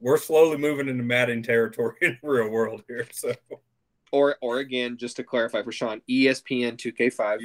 we're 0.00 0.18
slowly 0.18 0.56
moving 0.56 0.88
into 0.88 1.02
Madden 1.02 1.42
territory 1.42 1.96
in 2.02 2.18
the 2.22 2.28
real 2.28 2.50
world 2.50 2.84
here. 2.86 3.06
So 3.12 3.34
or 4.12 4.36
or 4.40 4.58
again, 4.58 4.96
just 4.96 5.16
to 5.16 5.24
clarify 5.24 5.62
for 5.62 5.72
Sean, 5.72 6.02
ESPN 6.08 6.76
2K5. 6.76 7.38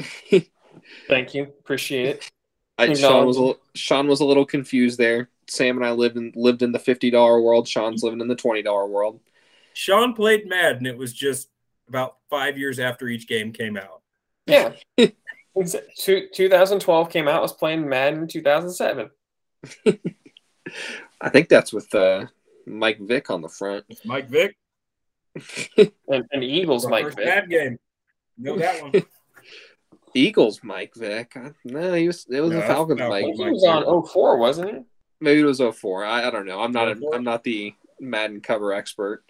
Yes. 0.00 0.44
Thank 1.08 1.34
you. 1.34 1.44
Appreciate 1.44 2.06
it. 2.06 2.30
I, 2.78 2.86
You 2.86 2.96
Sean 2.96 3.26
was 3.26 3.36
a, 3.36 3.40
little- 3.40 3.60
Sean 3.74 4.08
was 4.08 4.20
a 4.20 4.24
little 4.24 4.44
confused 4.46 4.98
there. 4.98 5.28
Sam 5.48 5.76
and 5.76 5.84
I 5.86 5.90
lived 5.92 6.16
in 6.16 6.32
lived 6.34 6.62
in 6.62 6.72
the 6.72 6.78
fifty 6.78 7.10
dollar 7.10 7.40
world. 7.40 7.68
Sean's 7.68 8.02
living 8.02 8.20
in 8.20 8.28
the 8.28 8.34
twenty 8.34 8.62
dollar 8.62 8.86
world. 8.86 9.20
Sean 9.74 10.14
played 10.14 10.48
Madden. 10.48 10.86
It 10.86 10.96
was 10.96 11.12
just 11.12 11.50
about 11.88 12.16
five 12.30 12.56
years 12.56 12.78
after 12.78 13.08
each 13.08 13.28
game 13.28 13.52
came 13.52 13.76
out. 13.76 14.00
Yeah. 14.46 14.72
Two, 15.96 16.26
2012 16.34 17.10
came 17.10 17.28
out, 17.28 17.40
was 17.42 17.52
playing 17.52 17.88
Madden 17.88 18.22
in 18.22 18.28
2007. 18.28 19.08
I 21.20 21.28
think 21.28 21.48
that's 21.48 21.72
with 21.72 21.94
uh, 21.94 22.26
Mike 22.66 22.98
Vick 23.00 23.30
on 23.30 23.40
the 23.40 23.48
front. 23.48 23.84
It's 23.88 24.04
Mike 24.04 24.28
Vick. 24.28 24.56
and, 26.08 26.24
and 26.32 26.42
Eagles 26.42 26.84
Our 26.84 26.90
Mike 26.90 27.04
first 27.04 27.16
Vick. 27.18 27.26
bad 27.26 27.48
game. 27.50 27.78
Know 28.36 28.58
that 28.58 28.82
one. 28.82 28.92
Eagles 30.14 30.60
Mike 30.62 30.94
Vick. 30.94 31.36
No, 31.64 31.92
he 31.94 32.06
was. 32.06 32.26
It 32.30 32.40
was 32.40 32.50
No, 32.52 32.60
the 32.60 32.66
Falcons 32.66 33.00
I 33.00 33.08
Mike. 33.08 33.24
think 33.24 33.36
he 33.36 33.44
Mike 33.44 33.52
was 33.52 33.64
on 33.64 34.06
04, 34.06 34.36
wasn't 34.38 34.70
he? 34.74 34.80
Maybe 35.20 35.40
it 35.40 35.44
was 35.44 35.60
04. 35.60 36.04
I, 36.04 36.28
I 36.28 36.30
don't 36.30 36.46
know. 36.46 36.60
I'm 36.60 36.72
not. 36.72 36.88
A, 36.88 36.94
04? 36.96 37.14
I'm 37.14 37.24
not 37.24 37.44
the 37.44 37.74
Madden 38.00 38.40
cover 38.40 38.72
expert. 38.72 39.24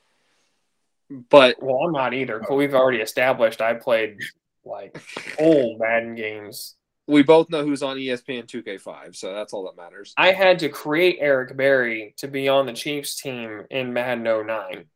But 1.10 1.62
Well, 1.62 1.76
I'm 1.84 1.92
not 1.92 2.14
either. 2.14 2.40
But 2.46 2.54
we've 2.56 2.74
already 2.74 2.98
established 3.00 3.60
I 3.60 3.74
played 3.74 4.16
like 4.64 5.00
old 5.38 5.78
Madden 5.78 6.14
games. 6.14 6.76
we 7.06 7.22
both 7.22 7.50
know 7.50 7.62
who's 7.64 7.82
on 7.82 7.98
ESPN 7.98 8.46
2K5, 8.46 9.14
so 9.14 9.34
that's 9.34 9.52
all 9.52 9.64
that 9.66 9.76
matters. 9.76 10.14
I 10.16 10.32
had 10.32 10.60
to 10.60 10.70
create 10.70 11.18
Eric 11.20 11.56
Berry 11.56 12.14
to 12.18 12.28
be 12.28 12.48
on 12.48 12.64
the 12.66 12.72
Chiefs 12.72 13.20
team 13.20 13.64
in 13.70 13.92
Madden 13.92 14.24
09. 14.24 14.86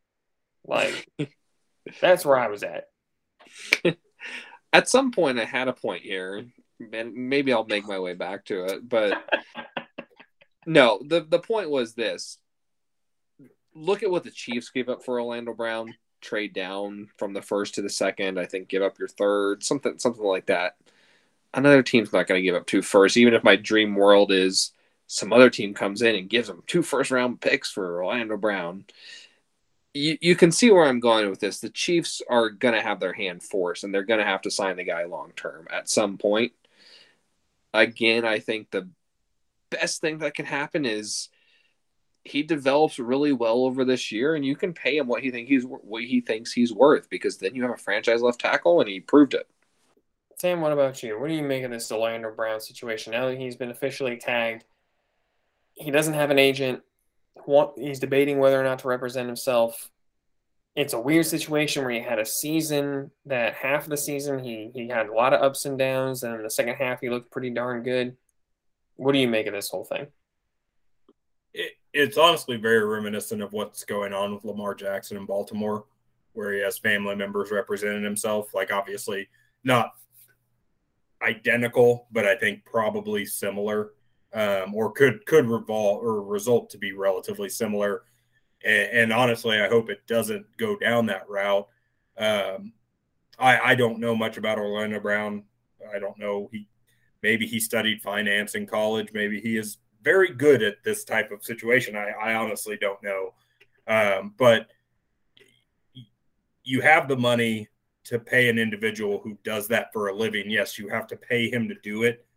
Like, 0.67 1.07
that's 2.01 2.25
where 2.25 2.39
I 2.39 2.49
was 2.49 2.63
at. 2.63 2.89
At 4.73 4.89
some 4.89 5.13
point, 5.13 5.39
I 5.39 5.45
had 5.45 5.69
a 5.69 5.73
point 5.73 6.03
here, 6.03 6.45
and 6.93 7.15
maybe 7.15 7.53
I'll 7.53 7.65
make 7.65 7.87
my 7.87 7.99
way 7.99 8.15
back 8.15 8.45
to 8.47 8.65
it. 8.65 8.89
But 8.89 9.23
no, 10.67 11.01
the 11.05 11.21
the 11.21 11.39
point 11.39 11.71
was 11.71 11.95
this: 11.95 12.39
look 13.75 14.03
at 14.03 14.11
what 14.11 14.25
the 14.25 14.31
Chiefs 14.31 14.71
gave 14.71 14.89
up 14.89 15.05
for 15.05 15.21
Orlando 15.21 15.55
Brown. 15.55 15.95
Trade 16.21 16.53
down 16.53 17.09
from 17.17 17.33
the 17.33 17.43
first 17.43 17.75
to 17.77 17.83
the 17.83 17.91
second. 17.91 18.39
I 18.39 18.47
think 18.47 18.69
give 18.69 18.83
up 18.83 18.99
your 18.99 19.09
third, 19.09 19.63
something 19.63 19.99
something 19.99 20.25
like 20.25 20.47
that. 20.47 20.77
Another 21.55 21.83
team's 21.83 22.13
not 22.13 22.27
going 22.27 22.39
to 22.39 22.45
give 22.45 22.55
up 22.55 22.67
two 22.67 22.83
first, 22.83 23.17
even 23.17 23.35
if 23.35 23.45
my 23.45 23.57
dream 23.57 23.95
world 23.95 24.33
is 24.33 24.73
some 25.07 25.33
other 25.33 25.49
team 25.49 25.73
comes 25.73 26.03
in 26.03 26.15
and 26.15 26.29
gives 26.29 26.49
them 26.49 26.63
two 26.67 26.83
first 26.83 27.11
round 27.11 27.41
picks 27.41 27.71
for 27.71 28.03
Orlando 28.03 28.37
Brown. 28.37 28.85
You, 29.99 30.17
you 30.21 30.37
can 30.37 30.53
see 30.53 30.71
where 30.71 30.85
I'm 30.85 31.01
going 31.01 31.29
with 31.29 31.41
this. 31.41 31.59
The 31.59 31.71
Chiefs 31.71 32.23
are 32.31 32.51
going 32.51 32.75
to 32.75 32.81
have 32.81 33.01
their 33.01 33.13
hand 33.13 33.43
forced, 33.43 33.83
and 33.83 33.93
they're 33.93 34.05
going 34.05 34.21
to 34.21 34.27
have 34.27 34.43
to 34.43 34.51
sign 34.51 34.77
the 34.77 34.85
guy 34.85 35.05
long 35.05 35.33
term 35.35 35.67
at 35.71 35.89
some 35.89 36.19
point. 36.19 36.53
Again, 37.75 38.25
I 38.25 38.39
think 38.39 38.71
the 38.71 38.89
best 39.71 40.01
thing 40.01 40.19
that 40.19 40.35
can 40.35 40.47
happen 40.47 40.87
is 40.87 41.29
he 42.23 42.45
develops 42.45 42.99
really 42.99 43.33
well 43.33 43.65
over 43.65 43.85
this 43.85 44.13
year, 44.13 44.37
and 44.37 44.47
you 44.47 44.55
can 44.55 44.73
pay 44.73 44.97
him 44.97 45.09
what 45.09 45.23
he 45.23 45.33
think 45.33 45.49
he's 45.49 45.65
what 45.65 46.05
he 46.05 46.21
thinks 46.21 46.53
he's 46.53 46.73
worth 46.73 47.11
because 47.11 47.39
then 47.39 47.57
you 47.57 47.63
have 47.63 47.73
a 47.73 47.77
franchise 47.77 48.23
left 48.23 48.41
tackle, 48.41 48.81
and 48.81 48.89
he 48.89 49.01
proved 49.01 49.35
it. 49.35 49.49
Sam, 50.39 50.61
what 50.61 50.73
about 50.73 51.03
you? 51.03 51.19
What 51.19 51.29
do 51.29 51.35
you 51.35 51.43
make 51.43 51.65
of 51.65 51.73
this 51.73 51.91
Orlando 51.91 52.31
Brown 52.31 52.61
situation? 52.61 53.13
Now 53.13 53.27
that 53.27 53.39
he's 53.39 53.57
been 53.57 53.71
officially 53.71 54.17
tagged, 54.17 54.65
he 55.75 55.91
doesn't 55.91 56.15
have 56.15 56.31
an 56.31 56.39
agent. 56.39 56.83
What 57.45 57.75
he's 57.77 57.99
debating 57.99 58.39
whether 58.39 58.61
or 58.61 58.65
not 58.65 58.81
to 58.81 58.89
represent 58.89 59.27
himself. 59.27 59.91
It's 60.77 60.93
a 60.93 61.01
weird 61.01 61.27
situation 61.27 61.83
where 61.83 61.93
he 61.93 62.01
had 62.01 62.21
a 62.21 62.27
season 62.27 63.11
that 63.27 63.55
half 63.55 63.85
of 63.85 63.91
the 63.91 63.97
season 63.97 64.39
he 64.39 64.71
he 64.73 64.89
had 64.89 65.09
a 65.09 65.15
lot 65.15 65.35
of 65.35 65.43
ups 65.43 65.65
and 65.65 65.79
downs, 65.79 66.23
and 66.23 66.45
the 66.45 66.51
second 66.51 66.77
half 66.77 67.01
he 67.01 67.11
looked 67.11 67.31
pretty 67.31 67.51
darn 67.51 67.83
good. 67.83 68.17
What 68.97 69.13
do 69.13 69.19
you 69.19 69.29
make 69.29 69.47
of 69.47 69.55
this 69.55 69.71
whole 69.71 69.85
thing? 69.85 70.09
it, 71.55 71.73
it's 71.93 72.17
honestly 72.17 72.57
very 72.57 72.85
reminiscent 72.85 73.43
of 73.43 73.53
what's 73.53 73.85
going 73.85 74.13
on 74.13 74.35
with 74.35 74.45
Lamar 74.45 74.75
Jackson 74.75 75.17
in 75.17 75.27
Baltimore, 75.27 75.85
where 76.33 76.53
he 76.53 76.61
has 76.61 76.79
family 76.79 77.17
members 77.17 77.51
representing 77.51 78.05
himself. 78.05 78.55
Like, 78.55 78.73
obviously, 78.73 79.29
not 79.65 79.93
identical, 81.23 82.07
but 82.13 82.25
I 82.25 82.37
think 82.37 82.65
probably 82.65 83.27
similar, 83.27 83.93
um, 84.33 84.75
or 84.75 84.93
could 84.93 85.25
could 85.27 85.47
revolve 85.47 86.03
or 86.03 86.23
result 86.23 86.71
to 86.71 86.79
be 86.79 86.93
relatively 86.93 87.49
similar. 87.49 88.03
And, 88.65 88.91
and 88.91 89.13
honestly, 89.13 89.61
I 89.61 89.69
hope 89.69 89.91
it 89.91 90.07
doesn't 90.07 90.47
go 90.57 90.77
down 90.77 91.07
that 91.07 91.29
route. 91.29 91.69
Um, 92.17 92.73
I, 93.39 93.59
I 93.71 93.75
don't 93.75 94.01
know 94.01 94.17
much 94.17 94.37
about 94.37 94.59
Orlando 94.59 95.01
Brown. 95.01 95.45
I 95.95 95.99
don't 95.99 96.19
know 96.19 96.49
he 96.53 96.69
maybe 97.23 97.47
he 97.47 97.61
studied 97.61 98.03
finance 98.03 98.55
in 98.55 98.67
college. 98.67 99.09
Maybe 99.13 99.41
he 99.41 99.57
is 99.57 99.79
very 100.03 100.33
good 100.33 100.63
at 100.63 100.83
this 100.85 101.05
type 101.05 101.31
of 101.31 101.45
situation. 101.45 101.97
I, 101.97 102.11
I 102.11 102.35
honestly 102.35 102.77
don't 102.81 103.03
know. 103.03 103.35
Um, 103.87 104.35
but 104.37 104.69
you 106.63 106.81
have 106.83 107.09
the 107.09 107.17
money 107.17 107.69
to 108.05 108.19
pay 108.19 108.49
an 108.49 108.59
individual 108.59 109.21
who 109.23 109.37
does 109.43 109.69
that 109.69 109.93
for 109.93 110.09
a 110.09 110.15
living. 110.15 110.51
Yes, 110.51 110.79
you 110.79 110.89
have 110.89 111.07
to 111.09 111.17
pay 111.17 111.51
him 111.51 111.69
to 111.69 111.75
do 111.83 112.05
it. 112.05 112.15
it 112.15 112.28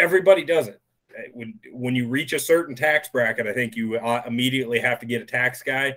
everybody 0.00 0.44
does 0.44 0.68
it. 0.68 0.80
When, 1.32 1.58
when 1.72 1.94
you 1.94 2.08
reach 2.08 2.32
a 2.32 2.38
certain 2.38 2.74
tax 2.74 3.08
bracket, 3.08 3.46
I 3.46 3.52
think 3.52 3.76
you 3.76 3.96
uh, 3.96 4.22
immediately 4.26 4.78
have 4.78 4.98
to 5.00 5.06
get 5.06 5.20
a 5.20 5.26
tax 5.26 5.62
guy. 5.62 5.96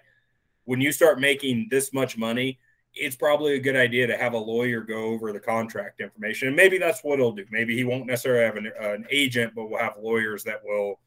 When 0.65 0.81
you 0.81 0.91
start 0.91 1.19
making 1.19 1.67
this 1.69 1.93
much 1.93 2.17
money, 2.17 2.59
it's 2.93 3.15
probably 3.15 3.55
a 3.55 3.59
good 3.59 3.75
idea 3.75 4.07
to 4.07 4.17
have 4.17 4.33
a 4.33 4.37
lawyer 4.37 4.81
go 4.81 5.05
over 5.05 5.31
the 5.31 5.39
contract 5.39 6.01
information. 6.01 6.47
And 6.49 6.57
maybe 6.57 6.77
that's 6.77 7.03
what 7.03 7.19
he'll 7.19 7.31
do. 7.31 7.45
Maybe 7.51 7.75
he 7.75 7.83
won't 7.83 8.05
necessarily 8.05 8.45
have 8.45 8.57
an, 8.57 8.71
an 8.79 9.05
agent, 9.09 9.53
but 9.55 9.69
we'll 9.69 9.79
have 9.79 9.97
lawyers 10.01 10.43
that 10.43 10.61
will 10.63 10.99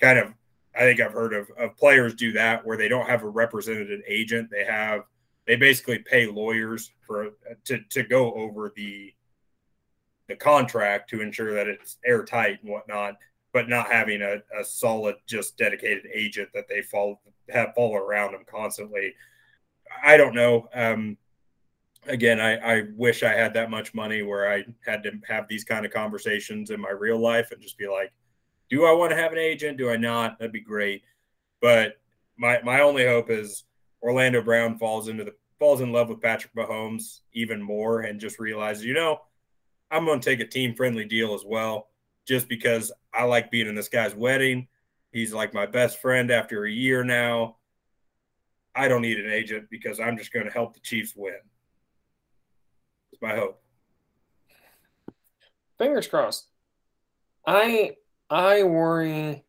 kind 0.00 0.18
of, 0.18 0.34
I 0.74 0.80
think 0.80 1.00
I've 1.00 1.12
heard 1.12 1.32
of, 1.32 1.50
of 1.58 1.76
players 1.76 2.14
do 2.14 2.32
that 2.32 2.64
where 2.66 2.76
they 2.76 2.88
don't 2.88 3.08
have 3.08 3.22
a 3.22 3.28
representative 3.28 4.00
agent. 4.06 4.50
They 4.50 4.64
have, 4.64 5.02
they 5.46 5.56
basically 5.56 5.98
pay 5.98 6.26
lawyers 6.26 6.92
for, 7.06 7.30
to, 7.64 7.80
to 7.90 8.02
go 8.02 8.32
over 8.34 8.72
the, 8.74 9.12
the 10.32 10.36
contract 10.36 11.10
to 11.10 11.20
ensure 11.20 11.54
that 11.54 11.68
it's 11.68 11.98
airtight 12.06 12.62
and 12.62 12.70
whatnot, 12.70 13.16
but 13.52 13.68
not 13.68 13.92
having 13.92 14.22
a, 14.22 14.36
a 14.58 14.64
solid, 14.64 15.16
just 15.26 15.58
dedicated 15.58 16.06
agent 16.12 16.48
that 16.54 16.68
they 16.68 16.80
follow, 16.80 17.20
have 17.50 17.74
follow 17.74 17.96
around 17.96 18.32
them 18.32 18.44
constantly. 18.50 19.14
I 20.02 20.16
don't 20.16 20.34
know. 20.34 20.68
Um, 20.74 21.18
again, 22.06 22.40
I, 22.40 22.78
I 22.78 22.82
wish 22.96 23.22
I 23.22 23.34
had 23.34 23.52
that 23.54 23.70
much 23.70 23.92
money 23.92 24.22
where 24.22 24.50
I 24.50 24.64
had 24.86 25.02
to 25.02 25.12
have 25.28 25.48
these 25.48 25.64
kind 25.64 25.84
of 25.84 25.92
conversations 25.92 26.70
in 26.70 26.80
my 26.80 26.90
real 26.90 27.18
life 27.18 27.52
and 27.52 27.60
just 27.60 27.76
be 27.76 27.88
like, 27.88 28.10
do 28.70 28.86
I 28.86 28.92
want 28.92 29.10
to 29.10 29.16
have 29.16 29.32
an 29.32 29.38
agent? 29.38 29.76
Do 29.76 29.90
I 29.90 29.98
not? 29.98 30.38
That'd 30.38 30.52
be 30.52 30.60
great. 30.60 31.02
But 31.60 31.98
my 32.38 32.60
my 32.62 32.80
only 32.80 33.04
hope 33.04 33.28
is 33.28 33.64
Orlando 34.02 34.40
Brown 34.40 34.78
falls 34.78 35.08
into 35.08 35.24
the 35.24 35.34
falls 35.58 35.82
in 35.82 35.92
love 35.92 36.08
with 36.08 36.22
Patrick 36.22 36.54
Mahomes 36.54 37.20
even 37.34 37.62
more 37.62 38.00
and 38.00 38.18
just 38.18 38.40
realizes, 38.40 38.84
you 38.84 38.94
know, 38.94 39.20
I'm 39.92 40.06
going 40.06 40.20
to 40.20 40.24
take 40.24 40.40
a 40.40 40.46
team 40.46 40.74
friendly 40.74 41.04
deal 41.04 41.34
as 41.34 41.44
well, 41.44 41.88
just 42.26 42.48
because 42.48 42.90
I 43.12 43.24
like 43.24 43.50
being 43.50 43.68
in 43.68 43.74
this 43.74 43.90
guy's 43.90 44.14
wedding. 44.14 44.66
He's 45.12 45.34
like 45.34 45.52
my 45.52 45.66
best 45.66 46.00
friend 46.00 46.30
after 46.30 46.64
a 46.64 46.70
year 46.70 47.04
now. 47.04 47.56
I 48.74 48.88
don't 48.88 49.02
need 49.02 49.20
an 49.20 49.30
agent 49.30 49.68
because 49.70 50.00
I'm 50.00 50.16
just 50.16 50.32
going 50.32 50.46
to 50.46 50.52
help 50.52 50.72
the 50.72 50.80
Chiefs 50.80 51.12
win. 51.14 51.34
It's 53.12 53.20
my 53.20 53.34
hope. 53.36 53.60
Fingers 55.76 56.08
crossed. 56.08 56.46
I 57.46 57.96
I 58.30 58.62
worry 58.62 59.44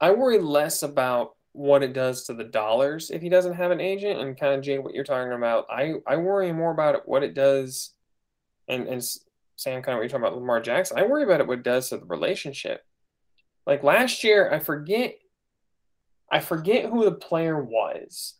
I 0.00 0.10
worry 0.10 0.38
less 0.38 0.82
about 0.82 1.36
what 1.52 1.82
it 1.82 1.92
does 1.92 2.24
to 2.24 2.34
the 2.34 2.44
dollars 2.44 3.10
if 3.10 3.22
he 3.22 3.28
doesn't 3.28 3.54
have 3.54 3.70
an 3.70 3.80
agent 3.80 4.20
and 4.20 4.38
kind 4.38 4.54
of 4.54 4.62
Jay 4.62 4.78
what 4.78 4.94
you're 4.94 5.04
talking 5.04 5.32
about. 5.32 5.66
I 5.70 5.94
I 6.06 6.16
worry 6.16 6.52
more 6.52 6.72
about 6.72 7.08
what 7.08 7.22
it 7.22 7.34
does 7.34 7.94
and 8.68 8.86
and 8.88 9.02
Sam 9.60 9.82
kind 9.82 9.92
of 9.92 9.98
what 9.98 10.02
you're 10.02 10.08
talking 10.08 10.24
about 10.24 10.36
Lamar 10.36 10.62
Jackson. 10.62 10.98
I 10.98 11.02
worry 11.02 11.22
about 11.22 11.40
it 11.40 11.46
what 11.46 11.58
it 11.58 11.64
does 11.64 11.90
to 11.90 11.98
the 11.98 12.06
relationship. 12.06 12.82
Like 13.66 13.82
last 13.82 14.24
year, 14.24 14.50
I 14.50 14.58
forget 14.58 15.16
I 16.32 16.40
forget 16.40 16.86
who 16.86 17.04
the 17.04 17.12
player 17.12 17.62
was, 17.62 18.36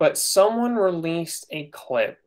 but 0.00 0.18
someone 0.18 0.74
released 0.74 1.46
a 1.50 1.66
clip 1.66 2.18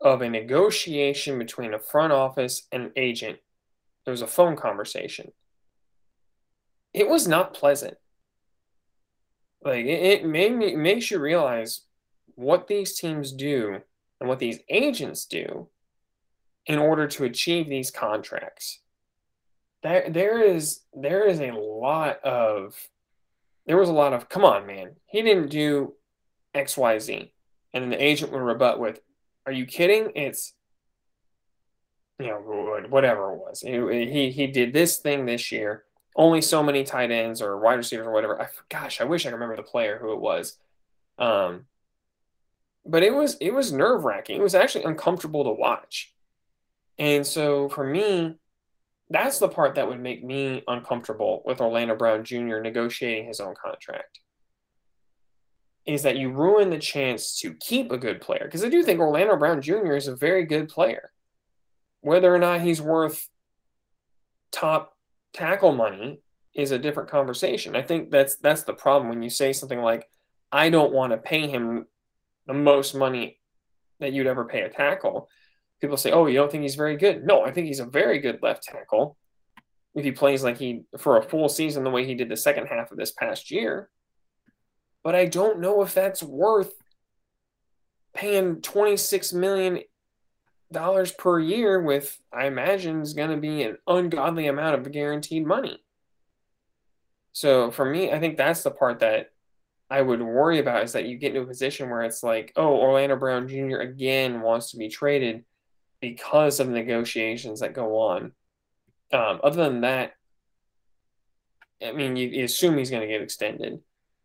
of 0.00 0.22
a 0.22 0.28
negotiation 0.28 1.36
between 1.36 1.74
a 1.74 1.80
front 1.80 2.12
office 2.12 2.68
and 2.70 2.84
an 2.84 2.92
agent. 2.94 3.38
There 4.04 4.12
was 4.12 4.22
a 4.22 4.28
phone 4.28 4.54
conversation. 4.54 5.32
It 6.94 7.08
was 7.08 7.26
not 7.26 7.54
pleasant. 7.54 7.96
Like 9.64 9.84
it, 9.84 10.02
it 10.02 10.24
made 10.24 10.54
me 10.54 10.76
makes 10.76 11.10
you 11.10 11.18
realize 11.18 11.80
what 12.36 12.68
these 12.68 12.96
teams 12.96 13.32
do 13.32 13.80
and 14.20 14.28
what 14.28 14.38
these 14.38 14.60
agents 14.68 15.26
do 15.26 15.68
in 16.66 16.78
order 16.78 17.06
to 17.06 17.24
achieve 17.24 17.68
these 17.68 17.90
contracts. 17.90 18.80
There 19.82 20.08
there 20.10 20.42
is 20.42 20.80
there 20.94 21.26
is 21.26 21.40
a 21.40 21.52
lot 21.52 22.22
of 22.22 22.76
there 23.66 23.78
was 23.78 23.88
a 23.88 23.94
lot 23.94 24.12
of 24.12 24.28
come 24.28 24.44
on 24.44 24.66
man 24.66 24.96
he 25.06 25.22
didn't 25.22 25.48
do 25.48 25.94
xyz 26.54 27.30
and 27.72 27.82
then 27.82 27.90
the 27.90 28.02
agent 28.02 28.32
would 28.32 28.42
rebut 28.42 28.78
with 28.78 29.00
are 29.46 29.52
you 29.52 29.66
kidding? 29.66 30.12
It's 30.14 30.54
you 32.18 32.26
know 32.26 32.84
whatever 32.88 33.32
it 33.32 33.38
was. 33.38 33.60
He 33.60 34.30
he 34.30 34.46
did 34.46 34.72
this 34.72 34.98
thing 34.98 35.26
this 35.26 35.50
year. 35.50 35.84
Only 36.14 36.42
so 36.42 36.62
many 36.62 36.84
tight 36.84 37.10
ends 37.10 37.40
or 37.40 37.58
wide 37.58 37.74
receivers 37.74 38.06
or 38.06 38.12
whatever. 38.12 38.40
I, 38.40 38.48
gosh 38.68 39.00
i 39.00 39.04
wish 39.04 39.26
i 39.26 39.30
remember 39.30 39.56
the 39.56 39.62
player 39.62 39.98
who 39.98 40.12
it 40.12 40.20
was. 40.20 40.58
Um 41.18 41.66
but 42.84 43.02
it 43.02 43.14
was 43.14 43.36
it 43.40 43.52
was 43.52 43.72
nerve 43.72 44.04
wracking 44.04 44.36
it 44.36 44.42
was 44.42 44.54
actually 44.54 44.84
uncomfortable 44.84 45.44
to 45.44 45.50
watch 45.50 46.14
And 47.00 47.26
so 47.26 47.70
for 47.70 47.82
me, 47.82 48.36
that's 49.08 49.38
the 49.38 49.48
part 49.48 49.74
that 49.74 49.88
would 49.88 50.00
make 50.00 50.22
me 50.22 50.62
uncomfortable 50.68 51.42
with 51.46 51.60
Orlando 51.60 51.96
Brown 51.96 52.24
Jr. 52.24 52.60
negotiating 52.60 53.26
his 53.26 53.40
own 53.40 53.54
contract. 53.60 54.20
Is 55.86 56.02
that 56.02 56.18
you 56.18 56.30
ruin 56.30 56.68
the 56.68 56.78
chance 56.78 57.40
to 57.40 57.54
keep 57.54 57.90
a 57.90 57.98
good 57.98 58.20
player? 58.20 58.42
Because 58.44 58.62
I 58.62 58.68
do 58.68 58.84
think 58.84 59.00
Orlando 59.00 59.36
Brown 59.36 59.62
Jr. 59.62 59.94
is 59.94 60.06
a 60.06 60.14
very 60.14 60.44
good 60.44 60.68
player. 60.68 61.10
Whether 62.02 62.32
or 62.32 62.38
not 62.38 62.60
he's 62.60 62.82
worth 62.82 63.28
top 64.52 64.94
tackle 65.32 65.72
money 65.72 66.20
is 66.54 66.70
a 66.70 66.78
different 66.78 67.08
conversation. 67.08 67.74
I 67.74 67.82
think 67.82 68.10
that's 68.10 68.36
that's 68.36 68.64
the 68.64 68.74
problem 68.74 69.08
when 69.08 69.22
you 69.22 69.30
say 69.30 69.54
something 69.54 69.80
like, 69.80 70.06
I 70.52 70.68
don't 70.68 70.92
want 70.92 71.12
to 71.12 71.18
pay 71.18 71.48
him 71.48 71.86
the 72.46 72.54
most 72.54 72.94
money 72.94 73.38
that 74.00 74.12
you'd 74.12 74.26
ever 74.26 74.44
pay 74.44 74.62
a 74.62 74.68
tackle. 74.68 75.28
People 75.80 75.96
say, 75.96 76.12
"Oh, 76.12 76.26
you 76.26 76.36
don't 76.36 76.50
think 76.50 76.62
he's 76.62 76.74
very 76.74 76.96
good?" 76.96 77.24
No, 77.24 77.42
I 77.44 77.52
think 77.52 77.66
he's 77.66 77.80
a 77.80 77.86
very 77.86 78.18
good 78.18 78.42
left 78.42 78.64
tackle. 78.64 79.16
If 79.94 80.04
he 80.04 80.12
plays 80.12 80.44
like 80.44 80.58
he 80.58 80.84
for 80.98 81.16
a 81.16 81.22
full 81.22 81.48
season 81.48 81.84
the 81.84 81.90
way 81.90 82.04
he 82.04 82.14
did 82.14 82.28
the 82.28 82.36
second 82.36 82.66
half 82.66 82.90
of 82.92 82.98
this 82.98 83.10
past 83.10 83.50
year. 83.50 83.88
But 85.02 85.14
I 85.14 85.26
don't 85.26 85.60
know 85.60 85.82
if 85.82 85.94
that's 85.94 86.22
worth 86.22 86.72
paying 88.14 88.60
26 88.60 89.32
million 89.32 89.80
dollars 90.72 91.12
per 91.12 91.40
year 91.40 91.80
with 91.80 92.18
I 92.32 92.46
imagine 92.46 93.00
is 93.00 93.14
going 93.14 93.30
to 93.30 93.36
be 93.36 93.62
an 93.62 93.78
ungodly 93.86 94.46
amount 94.46 94.74
of 94.74 94.92
guaranteed 94.92 95.46
money. 95.46 95.82
So 97.32 97.70
for 97.70 97.84
me, 97.84 98.12
I 98.12 98.20
think 98.20 98.36
that's 98.36 98.62
the 98.62 98.70
part 98.70 99.00
that 99.00 99.30
I 99.88 100.02
would 100.02 100.22
worry 100.22 100.58
about 100.58 100.84
is 100.84 100.92
that 100.92 101.06
you 101.06 101.16
get 101.16 101.30
into 101.30 101.40
a 101.40 101.46
position 101.46 101.90
where 101.90 102.02
it's 102.02 102.22
like, 102.22 102.52
oh, 102.56 102.76
Orlando 102.76 103.16
Brown 103.16 103.48
Jr. 103.48 103.78
again 103.78 104.40
wants 104.40 104.70
to 104.70 104.76
be 104.76 104.88
traded 104.88 105.44
because 106.00 106.60
of 106.60 106.68
negotiations 106.68 107.60
that 107.60 107.74
go 107.74 107.98
on. 107.98 108.32
Um, 109.12 109.40
other 109.42 109.64
than 109.64 109.82
that, 109.82 110.14
I 111.84 111.92
mean, 111.92 112.16
you, 112.16 112.28
you 112.28 112.44
assume 112.44 112.76
he's 112.76 112.90
going 112.90 113.02
to 113.02 113.08
get 113.08 113.22
extended, 113.22 113.80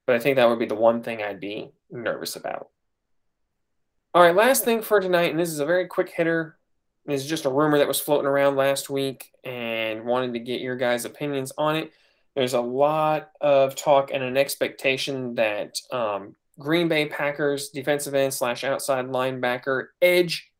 but 0.05 0.15
I 0.15 0.19
think 0.19 0.35
that 0.35 0.49
would 0.49 0.59
be 0.59 0.65
the 0.65 0.75
one 0.75 1.01
thing 1.01 1.21
I'd 1.21 1.39
be 1.39 1.71
nervous 1.89 2.35
about. 2.35 2.69
All 4.13 4.21
right, 4.21 4.35
last 4.35 4.63
thing 4.63 4.81
for 4.81 4.99
tonight, 4.99 5.31
and 5.31 5.39
this 5.39 5.49
is 5.49 5.59
a 5.59 5.65
very 5.65 5.87
quick 5.87 6.09
hitter. 6.09 6.57
This 7.05 7.21
is 7.21 7.29
just 7.29 7.45
a 7.45 7.49
rumor 7.49 7.77
that 7.77 7.87
was 7.87 7.99
floating 7.99 8.27
around 8.27 8.55
last 8.55 8.89
week 8.89 9.31
and 9.43 10.05
wanted 10.05 10.33
to 10.33 10.39
get 10.39 10.61
your 10.61 10.75
guys' 10.75 11.05
opinions 11.05 11.51
on 11.57 11.75
it. 11.75 11.91
There's 12.35 12.53
a 12.53 12.61
lot 12.61 13.31
of 13.41 13.75
talk 13.75 14.11
and 14.11 14.23
an 14.23 14.37
expectation 14.37 15.35
that 15.35 15.79
um, 15.91 16.35
Green 16.59 16.87
Bay 16.87 17.07
Packers 17.07 17.69
defensive 17.69 18.15
end 18.15 18.33
slash 18.33 18.63
outside 18.63 19.07
linebacker 19.07 19.87
edge 20.01 20.51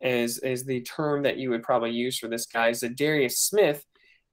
is 0.00 0.38
is 0.38 0.64
the 0.64 0.80
term 0.82 1.22
that 1.22 1.36
you 1.36 1.50
would 1.50 1.62
probably 1.62 1.90
use 1.90 2.18
for 2.18 2.28
this 2.28 2.46
guy. 2.46 2.70
Za'Darius 2.70 3.32
Smith 3.32 3.84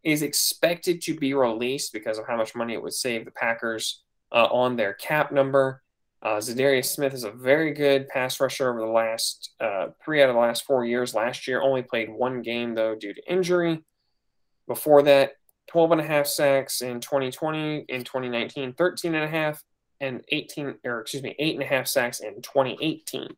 is 0.03 0.21
expected 0.21 1.01
to 1.01 1.15
be 1.15 1.33
released 1.33 1.91
because 1.91 2.17
of 2.17 2.27
how 2.27 2.37
much 2.37 2.55
money 2.55 2.73
it 2.73 2.81
would 2.81 2.93
save 2.93 3.25
the 3.25 3.31
Packers 3.31 4.03
uh, 4.31 4.47
on 4.51 4.75
their 4.75 4.93
cap 4.93 5.31
number. 5.31 5.81
Uh, 6.21 6.37
Za'Darius 6.37 6.85
Smith 6.85 7.13
is 7.13 7.23
a 7.23 7.31
very 7.31 7.73
good 7.73 8.07
pass 8.07 8.39
rusher 8.39 8.69
over 8.69 8.79
the 8.79 8.87
last 8.87 9.51
uh, 9.59 9.87
three 10.03 10.23
out 10.23 10.29
of 10.29 10.35
the 10.35 10.41
last 10.41 10.63
four 10.63 10.85
years. 10.85 11.13
Last 11.13 11.47
year, 11.47 11.61
only 11.61 11.83
played 11.83 12.09
one 12.09 12.41
game 12.41 12.73
though 12.73 12.95
due 12.95 13.13
to 13.13 13.31
injury. 13.31 13.83
Before 14.67 15.01
that, 15.03 15.33
12 15.67 15.93
and 15.93 16.01
a 16.01 16.03
half 16.05 16.27
sacks 16.27 16.81
in 16.81 16.99
2020, 16.99 17.85
in 17.89 18.03
2019, 18.03 18.73
13 18.73 19.15
and 19.15 19.23
a 19.23 19.27
half, 19.27 19.63
and 19.99 20.23
18, 20.29 20.75
or 20.85 21.01
excuse 21.01 21.23
me, 21.23 21.35
eight 21.39 21.55
and 21.55 21.63
a 21.63 21.67
half 21.67 21.87
sacks 21.87 22.19
in 22.19 22.41
2018 22.41 23.29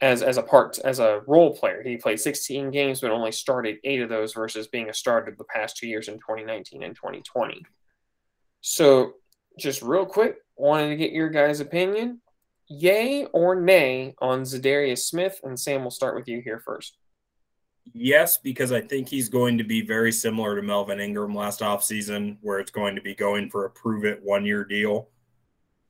as, 0.00 0.22
as 0.22 0.36
a 0.36 0.42
part, 0.42 0.78
as 0.78 0.98
a 0.98 1.22
role 1.26 1.56
player. 1.56 1.82
He 1.82 1.96
played 1.96 2.20
16 2.20 2.70
games, 2.70 3.00
but 3.00 3.10
only 3.10 3.32
started 3.32 3.78
eight 3.84 4.00
of 4.00 4.08
those 4.08 4.32
versus 4.32 4.66
being 4.66 4.88
a 4.88 4.94
starter 4.94 5.34
the 5.36 5.44
past 5.44 5.76
two 5.76 5.86
years 5.86 6.08
in 6.08 6.14
2019 6.14 6.82
and 6.82 6.94
2020. 6.94 7.64
So, 8.62 9.14
just 9.58 9.82
real 9.82 10.06
quick, 10.06 10.36
wanted 10.56 10.88
to 10.88 10.96
get 10.96 11.12
your 11.12 11.28
guys' 11.28 11.60
opinion. 11.60 12.20
Yay 12.68 13.24
or 13.32 13.60
nay 13.60 14.14
on 14.20 14.42
Za'Darius 14.42 15.00
Smith? 15.00 15.40
And 15.42 15.58
Sam, 15.58 15.82
we'll 15.82 15.90
start 15.90 16.14
with 16.14 16.28
you 16.28 16.40
here 16.40 16.60
first. 16.60 16.96
Yes, 17.92 18.38
because 18.38 18.70
I 18.70 18.80
think 18.80 19.08
he's 19.08 19.28
going 19.28 19.58
to 19.58 19.64
be 19.64 19.82
very 19.82 20.12
similar 20.12 20.54
to 20.54 20.62
Melvin 20.62 21.00
Ingram 21.00 21.34
last 21.34 21.60
offseason, 21.60 22.36
where 22.40 22.60
it's 22.60 22.70
going 22.70 22.94
to 22.94 23.02
be 23.02 23.14
going 23.14 23.50
for 23.50 23.64
a 23.64 23.70
prove 23.70 24.04
it 24.04 24.22
one 24.22 24.44
year 24.44 24.64
deal. 24.64 25.08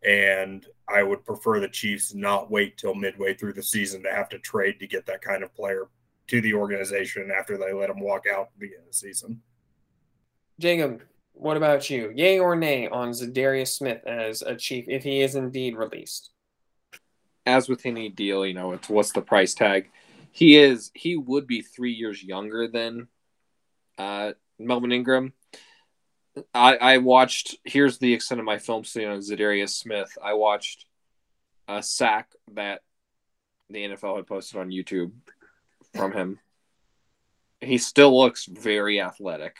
And 0.02 0.66
I 0.88 1.02
would 1.02 1.24
prefer 1.24 1.60
the 1.60 1.68
Chiefs 1.68 2.14
not 2.14 2.50
wait 2.50 2.78
till 2.78 2.94
midway 2.94 3.34
through 3.34 3.52
the 3.52 3.62
season 3.62 4.02
to 4.02 4.10
have 4.10 4.28
to 4.30 4.38
trade 4.38 4.80
to 4.80 4.86
get 4.86 5.06
that 5.06 5.22
kind 5.22 5.42
of 5.42 5.54
player 5.54 5.88
to 6.28 6.40
the 6.40 6.54
organization 6.54 7.30
after 7.36 7.58
they 7.58 7.72
let 7.72 7.90
him 7.90 8.00
walk 8.00 8.24
out 8.32 8.42
at 8.42 8.52
the 8.54 8.60
beginning 8.60 8.84
of 8.86 8.92
the 8.92 8.96
season. 8.96 9.42
Jacob, 10.58 11.02
what 11.32 11.56
about 11.56 11.90
you? 11.90 12.12
Yay 12.14 12.38
or 12.38 12.56
nay 12.56 12.88
on 12.88 13.10
Za'Darius 13.10 13.68
Smith 13.68 14.06
as 14.06 14.42
a 14.42 14.54
Chief 14.54 14.86
if 14.88 15.02
he 15.02 15.20
is 15.20 15.34
indeed 15.34 15.76
released? 15.76 16.30
As 17.46 17.68
with 17.68 17.84
any 17.86 18.08
deal, 18.08 18.46
you 18.46 18.54
know, 18.54 18.72
it's 18.72 18.88
what's 18.88 19.12
the 19.12 19.22
price 19.22 19.54
tag 19.54 19.90
he 20.32 20.56
is 20.56 20.90
he 20.94 21.16
would 21.16 21.46
be 21.46 21.62
three 21.62 21.92
years 21.92 22.22
younger 22.22 22.68
than 22.68 23.08
uh, 23.98 24.32
Melvin 24.58 24.92
Ingram. 24.92 25.32
I, 26.54 26.76
I 26.76 26.98
watched. 26.98 27.56
Here's 27.64 27.98
the 27.98 28.12
extent 28.14 28.40
of 28.40 28.44
my 28.44 28.58
film 28.58 28.84
study 28.84 29.06
on 29.06 29.18
Za'Darius 29.18 29.70
Smith. 29.70 30.16
I 30.22 30.34
watched 30.34 30.86
a 31.68 31.82
sack 31.82 32.32
that 32.52 32.82
the 33.68 33.84
NFL 33.84 34.16
had 34.16 34.26
posted 34.26 34.60
on 34.60 34.70
YouTube 34.70 35.12
from 35.94 36.12
him. 36.12 36.38
He 37.60 37.78
still 37.78 38.18
looks 38.18 38.46
very 38.46 39.00
athletic. 39.00 39.56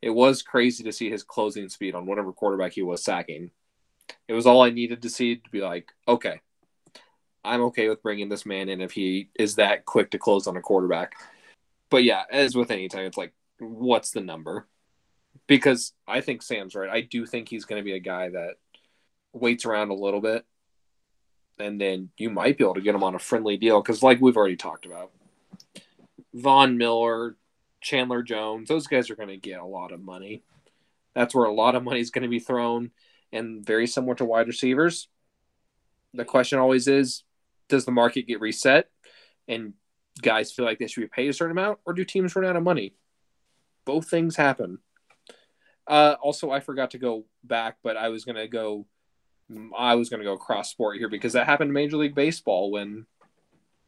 It 0.00 0.10
was 0.10 0.42
crazy 0.42 0.84
to 0.84 0.92
see 0.92 1.10
his 1.10 1.22
closing 1.22 1.68
speed 1.68 1.94
on 1.94 2.06
whatever 2.06 2.32
quarterback 2.32 2.72
he 2.72 2.82
was 2.82 3.04
sacking. 3.04 3.50
It 4.26 4.32
was 4.32 4.46
all 4.46 4.62
I 4.62 4.70
needed 4.70 5.02
to 5.02 5.10
see 5.10 5.36
to 5.36 5.50
be 5.50 5.60
like, 5.60 5.92
okay, 6.06 6.40
I'm 7.44 7.62
okay 7.62 7.88
with 7.88 8.02
bringing 8.02 8.28
this 8.28 8.46
man 8.46 8.68
in 8.68 8.80
if 8.80 8.92
he 8.92 9.30
is 9.38 9.56
that 9.56 9.84
quick 9.84 10.10
to 10.12 10.18
close 10.18 10.46
on 10.46 10.56
a 10.56 10.62
quarterback. 10.62 11.14
But 11.90 12.04
yeah, 12.04 12.24
as 12.30 12.54
with 12.54 12.70
any 12.70 12.88
time, 12.88 13.06
it's 13.06 13.18
like, 13.18 13.32
what's 13.58 14.10
the 14.10 14.20
number? 14.20 14.66
Because 15.48 15.92
I 16.06 16.20
think 16.20 16.42
Sam's 16.42 16.76
right. 16.76 16.88
I 16.88 17.00
do 17.00 17.26
think 17.26 17.48
he's 17.48 17.64
going 17.64 17.80
to 17.80 17.84
be 17.84 17.94
a 17.94 18.00
guy 18.00 18.28
that 18.28 18.54
waits 19.32 19.64
around 19.64 19.90
a 19.90 19.94
little 19.94 20.20
bit, 20.20 20.46
and 21.58 21.80
then 21.80 22.10
you 22.16 22.30
might 22.30 22.56
be 22.56 22.64
able 22.64 22.74
to 22.74 22.80
get 22.80 22.94
him 22.94 23.02
on 23.02 23.16
a 23.16 23.18
friendly 23.18 23.56
deal. 23.56 23.82
Because, 23.82 24.02
like 24.02 24.20
we've 24.20 24.36
already 24.36 24.56
talked 24.56 24.86
about, 24.86 25.10
Von 26.34 26.78
Miller, 26.78 27.36
Chandler 27.80 28.22
Jones, 28.22 28.68
those 28.68 28.86
guys 28.86 29.10
are 29.10 29.16
going 29.16 29.28
to 29.28 29.36
get 29.36 29.58
a 29.58 29.66
lot 29.66 29.90
of 29.90 30.00
money. 30.00 30.44
That's 31.14 31.34
where 31.34 31.46
a 31.46 31.52
lot 31.52 31.74
of 31.74 31.82
money 31.82 32.00
is 32.00 32.10
going 32.10 32.22
to 32.22 32.28
be 32.28 32.38
thrown. 32.38 32.92
And 33.32 33.64
very 33.64 33.86
similar 33.86 34.14
to 34.16 34.24
wide 34.24 34.46
receivers, 34.46 35.08
the 36.14 36.24
question 36.24 36.58
always 36.58 36.88
is 36.88 37.24
does 37.68 37.84
the 37.84 37.90
market 37.90 38.26
get 38.26 38.40
reset 38.40 38.88
and 39.46 39.74
guys 40.22 40.52
feel 40.52 40.64
like 40.64 40.78
they 40.78 40.86
should 40.86 41.02
be 41.02 41.08
paid 41.08 41.28
a 41.28 41.32
certain 41.32 41.56
amount, 41.56 41.78
or 41.84 41.92
do 41.92 42.04
teams 42.04 42.34
run 42.34 42.46
out 42.46 42.56
of 42.56 42.62
money? 42.62 42.94
Both 43.84 44.08
things 44.08 44.36
happen. 44.36 44.78
Uh, 45.88 46.16
also, 46.20 46.50
I 46.50 46.60
forgot 46.60 46.90
to 46.90 46.98
go 46.98 47.24
back, 47.42 47.78
but 47.82 47.96
I 47.96 48.10
was 48.10 48.24
gonna 48.24 48.46
go. 48.46 48.86
I 49.76 49.94
was 49.94 50.10
gonna 50.10 50.24
go 50.24 50.36
cross 50.36 50.70
sport 50.70 50.98
here 50.98 51.08
because 51.08 51.32
that 51.32 51.46
happened 51.46 51.68
in 51.68 51.74
Major 51.74 51.96
League 51.96 52.14
Baseball 52.14 52.70
when, 52.70 53.06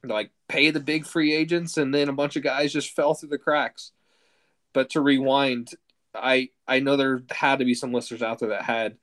like, 0.03 0.31
pay 0.49 0.71
the 0.71 0.81
big 0.81 1.05
free 1.05 1.35
agents, 1.35 1.77
and 1.77 1.95
then 1.95 2.09
a 2.09 2.15
bunch 2.15 2.37
of 2.37 2.43
guys 2.43 2.73
just 2.73 2.97
fell 2.97 3.15
through 3.15 3.29
the 3.29 3.39
cracks. 3.39 3.93
But 4.73 4.91
to 4.91 5.03
rewind, 5.03 5.73
I 6.15 6.49
I 6.67 6.81
know 6.81 6.97
there 6.97 7.23
had 7.31 7.59
to 7.59 7.65
be 7.67 7.75
some 7.75 7.93
listeners 7.93 8.23
out 8.23 8.39
there 8.39 8.49
that 8.49 8.63
had 8.63 8.97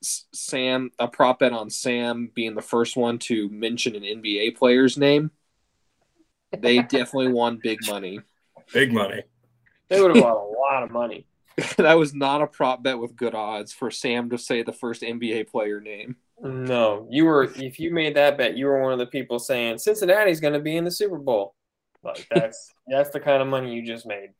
Sam 0.00 0.90
a 0.98 1.08
prop 1.08 1.40
bet 1.40 1.52
on 1.52 1.70
Sam 1.70 2.30
being 2.32 2.54
the 2.54 2.62
first 2.62 2.96
one 2.96 3.18
to 3.20 3.48
mention 3.48 3.96
an 3.96 4.02
NBA 4.02 4.56
player's 4.56 4.96
name. 4.96 5.32
They 6.56 6.78
definitely 6.82 7.32
won 7.32 7.58
big 7.60 7.80
money. 7.88 8.20
Big 8.72 8.92
money. 8.92 9.22
They 9.88 10.00
would 10.00 10.14
have 10.14 10.24
won 10.24 10.32
a 10.32 10.44
lot 10.44 10.82
of 10.82 10.90
money. 10.90 11.26
that 11.76 11.98
was 11.98 12.14
not 12.14 12.42
a 12.42 12.46
prop 12.46 12.82
bet 12.82 12.98
with 12.98 13.16
good 13.16 13.34
odds 13.34 13.72
for 13.72 13.90
Sam 13.90 14.30
to 14.30 14.38
say 14.38 14.62
the 14.62 14.72
first 14.72 15.02
NBA 15.02 15.48
player 15.48 15.80
name. 15.80 16.16
No, 16.40 17.08
you 17.10 17.24
were 17.24 17.44
if 17.56 17.80
you 17.80 17.92
made 17.92 18.14
that 18.14 18.38
bet, 18.38 18.56
you 18.56 18.66
were 18.66 18.80
one 18.80 18.92
of 18.92 18.98
the 18.98 19.06
people 19.06 19.40
saying 19.40 19.78
Cincinnati's 19.78 20.40
going 20.40 20.52
to 20.52 20.60
be 20.60 20.76
in 20.76 20.84
the 20.84 20.90
Super 20.90 21.18
Bowl. 21.18 21.54
Like 22.04 22.28
that's 22.30 22.72
that's 22.86 23.10
the 23.10 23.18
kind 23.18 23.42
of 23.42 23.48
money 23.48 23.74
you 23.74 23.82
just 23.82 24.06
made. 24.06 24.30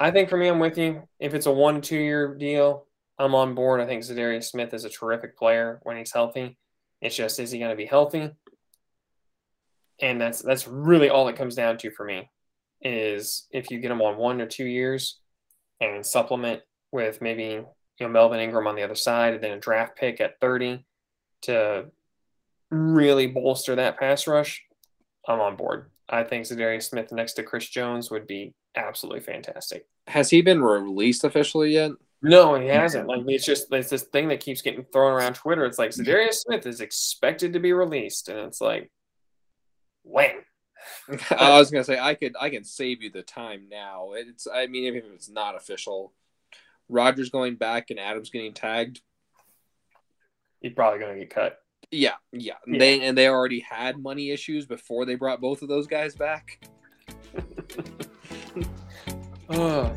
I 0.00 0.10
think 0.10 0.30
for 0.30 0.38
me, 0.38 0.48
I'm 0.48 0.58
with 0.58 0.78
you. 0.78 1.06
If 1.20 1.34
it's 1.34 1.46
a 1.46 1.52
one 1.52 1.82
two 1.82 1.98
year 1.98 2.34
deal, 2.34 2.86
I'm 3.18 3.34
on 3.34 3.54
board. 3.54 3.80
I 3.80 3.86
think 3.86 4.02
Za'Darius 4.02 4.44
Smith 4.44 4.72
is 4.72 4.86
a 4.86 4.90
terrific 4.90 5.36
player 5.36 5.78
when 5.82 5.98
he's 5.98 6.12
healthy. 6.12 6.56
It's 7.02 7.16
just 7.16 7.38
is 7.38 7.50
he 7.50 7.58
going 7.58 7.70
to 7.70 7.76
be 7.76 7.86
healthy? 7.86 8.30
And 10.00 10.18
that's 10.18 10.40
that's 10.40 10.66
really 10.66 11.10
all 11.10 11.28
it 11.28 11.36
comes 11.36 11.54
down 11.54 11.76
to 11.78 11.90
for 11.90 12.06
me 12.06 12.30
is 12.80 13.46
if 13.50 13.70
you 13.70 13.78
get 13.78 13.90
him 13.90 14.02
on 14.02 14.16
one 14.16 14.40
or 14.40 14.46
two 14.46 14.64
years 14.64 15.20
and 15.92 16.04
supplement 16.04 16.62
with 16.92 17.20
maybe 17.20 17.44
you 17.44 17.66
know 18.00 18.08
Melvin 18.08 18.40
Ingram 18.40 18.66
on 18.66 18.76
the 18.76 18.82
other 18.82 18.94
side 18.94 19.34
and 19.34 19.42
then 19.42 19.52
a 19.52 19.60
draft 19.60 19.96
pick 19.96 20.20
at 20.20 20.40
30 20.40 20.84
to 21.42 21.86
really 22.70 23.26
bolster 23.26 23.74
that 23.76 23.98
pass 23.98 24.26
rush, 24.26 24.62
I'm 25.26 25.40
on 25.40 25.56
board. 25.56 25.90
I 26.08 26.22
think 26.22 26.44
Za'Darius 26.44 26.90
Smith 26.90 27.12
next 27.12 27.34
to 27.34 27.42
Chris 27.42 27.68
Jones 27.68 28.10
would 28.10 28.26
be 28.26 28.52
absolutely 28.76 29.20
fantastic. 29.20 29.86
Has 30.06 30.30
he 30.30 30.42
been 30.42 30.62
released 30.62 31.24
officially 31.24 31.72
yet? 31.72 31.92
No, 32.22 32.58
he 32.58 32.68
hasn't. 32.68 33.06
Like 33.06 33.22
it's 33.26 33.44
just 33.44 33.72
it's 33.72 33.90
this 33.90 34.04
thing 34.04 34.28
that 34.28 34.40
keeps 34.40 34.62
getting 34.62 34.84
thrown 34.84 35.12
around 35.12 35.34
Twitter. 35.34 35.64
It's 35.66 35.78
like 35.78 35.90
Za'Darius 35.90 36.34
Smith 36.34 36.66
is 36.66 36.80
expected 36.80 37.52
to 37.52 37.60
be 37.60 37.72
released, 37.72 38.28
and 38.28 38.38
it's 38.40 38.60
like 38.60 38.90
when. 40.02 40.30
I 41.30 41.58
was 41.58 41.70
gonna 41.72 41.84
say 41.84 41.98
I 41.98 42.14
could 42.14 42.34
I 42.40 42.50
can 42.50 42.64
save 42.64 43.02
you 43.02 43.10
the 43.10 43.22
time 43.22 43.68
now. 43.70 44.12
It's 44.14 44.46
I 44.52 44.66
mean 44.66 44.84
even 44.84 45.02
if 45.08 45.14
it's 45.14 45.30
not 45.30 45.56
official, 45.56 46.12
Rodgers 46.88 47.30
going 47.30 47.56
back 47.56 47.90
and 47.90 47.98
Adams 47.98 48.30
getting 48.30 48.54
tagged. 48.54 49.00
He's 50.60 50.72
probably 50.72 51.00
gonna 51.00 51.18
get 51.18 51.30
cut. 51.30 51.58
Yeah, 51.90 52.14
yeah. 52.32 52.54
Yeah. 52.66 52.78
They 52.78 53.00
and 53.00 53.16
they 53.16 53.28
already 53.28 53.60
had 53.60 53.98
money 53.98 54.30
issues 54.30 54.66
before 54.66 55.04
they 55.04 55.14
brought 55.14 55.40
both 55.40 55.62
of 55.62 55.68
those 55.68 55.86
guys 55.86 56.14
back. 56.14 56.66
Oh. 59.48 59.94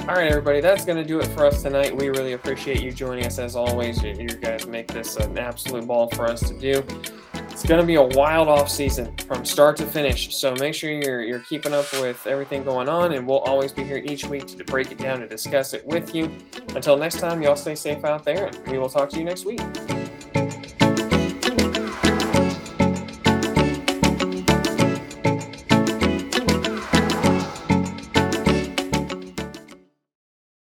All 0.00 0.14
right, 0.14 0.30
everybody, 0.30 0.60
that's 0.60 0.84
going 0.84 0.98
to 0.98 1.04
do 1.04 1.20
it 1.20 1.26
for 1.28 1.46
us 1.46 1.62
tonight. 1.62 1.94
We 1.94 2.08
really 2.08 2.32
appreciate 2.32 2.82
you 2.82 2.92
joining 2.92 3.26
us 3.26 3.38
as 3.38 3.56
always. 3.56 4.02
You 4.02 4.26
guys 4.26 4.66
make 4.66 4.88
this 4.88 5.16
an 5.16 5.36
absolute 5.38 5.86
ball 5.86 6.08
for 6.10 6.26
us 6.26 6.40
to 6.48 6.58
do. 6.58 6.82
It's 7.58 7.66
going 7.66 7.80
to 7.80 7.86
be 7.86 7.96
a 7.96 8.02
wild 8.02 8.46
off 8.46 8.70
season 8.70 9.12
from 9.26 9.44
start 9.44 9.76
to 9.78 9.84
finish. 9.84 10.36
So 10.36 10.54
make 10.54 10.74
sure 10.74 10.92
you're 10.92 11.22
you're 11.22 11.40
keeping 11.40 11.74
up 11.74 11.90
with 11.94 12.24
everything 12.24 12.62
going 12.62 12.88
on, 12.88 13.14
and 13.14 13.26
we'll 13.26 13.40
always 13.40 13.72
be 13.72 13.82
here 13.82 13.96
each 13.96 14.24
week 14.26 14.46
to 14.46 14.62
break 14.62 14.92
it 14.92 14.98
down 14.98 15.22
and 15.22 15.28
discuss 15.28 15.74
it 15.74 15.84
with 15.84 16.14
you. 16.14 16.30
Until 16.76 16.96
next 16.96 17.18
time, 17.18 17.42
y'all 17.42 17.56
stay 17.56 17.74
safe 17.74 18.04
out 18.04 18.22
there, 18.22 18.46
and 18.46 18.68
we 18.68 18.78
will 18.78 18.88
talk 18.88 19.10
to 19.10 19.18
you 19.18 19.24
next 19.24 19.44
week. 19.44 19.58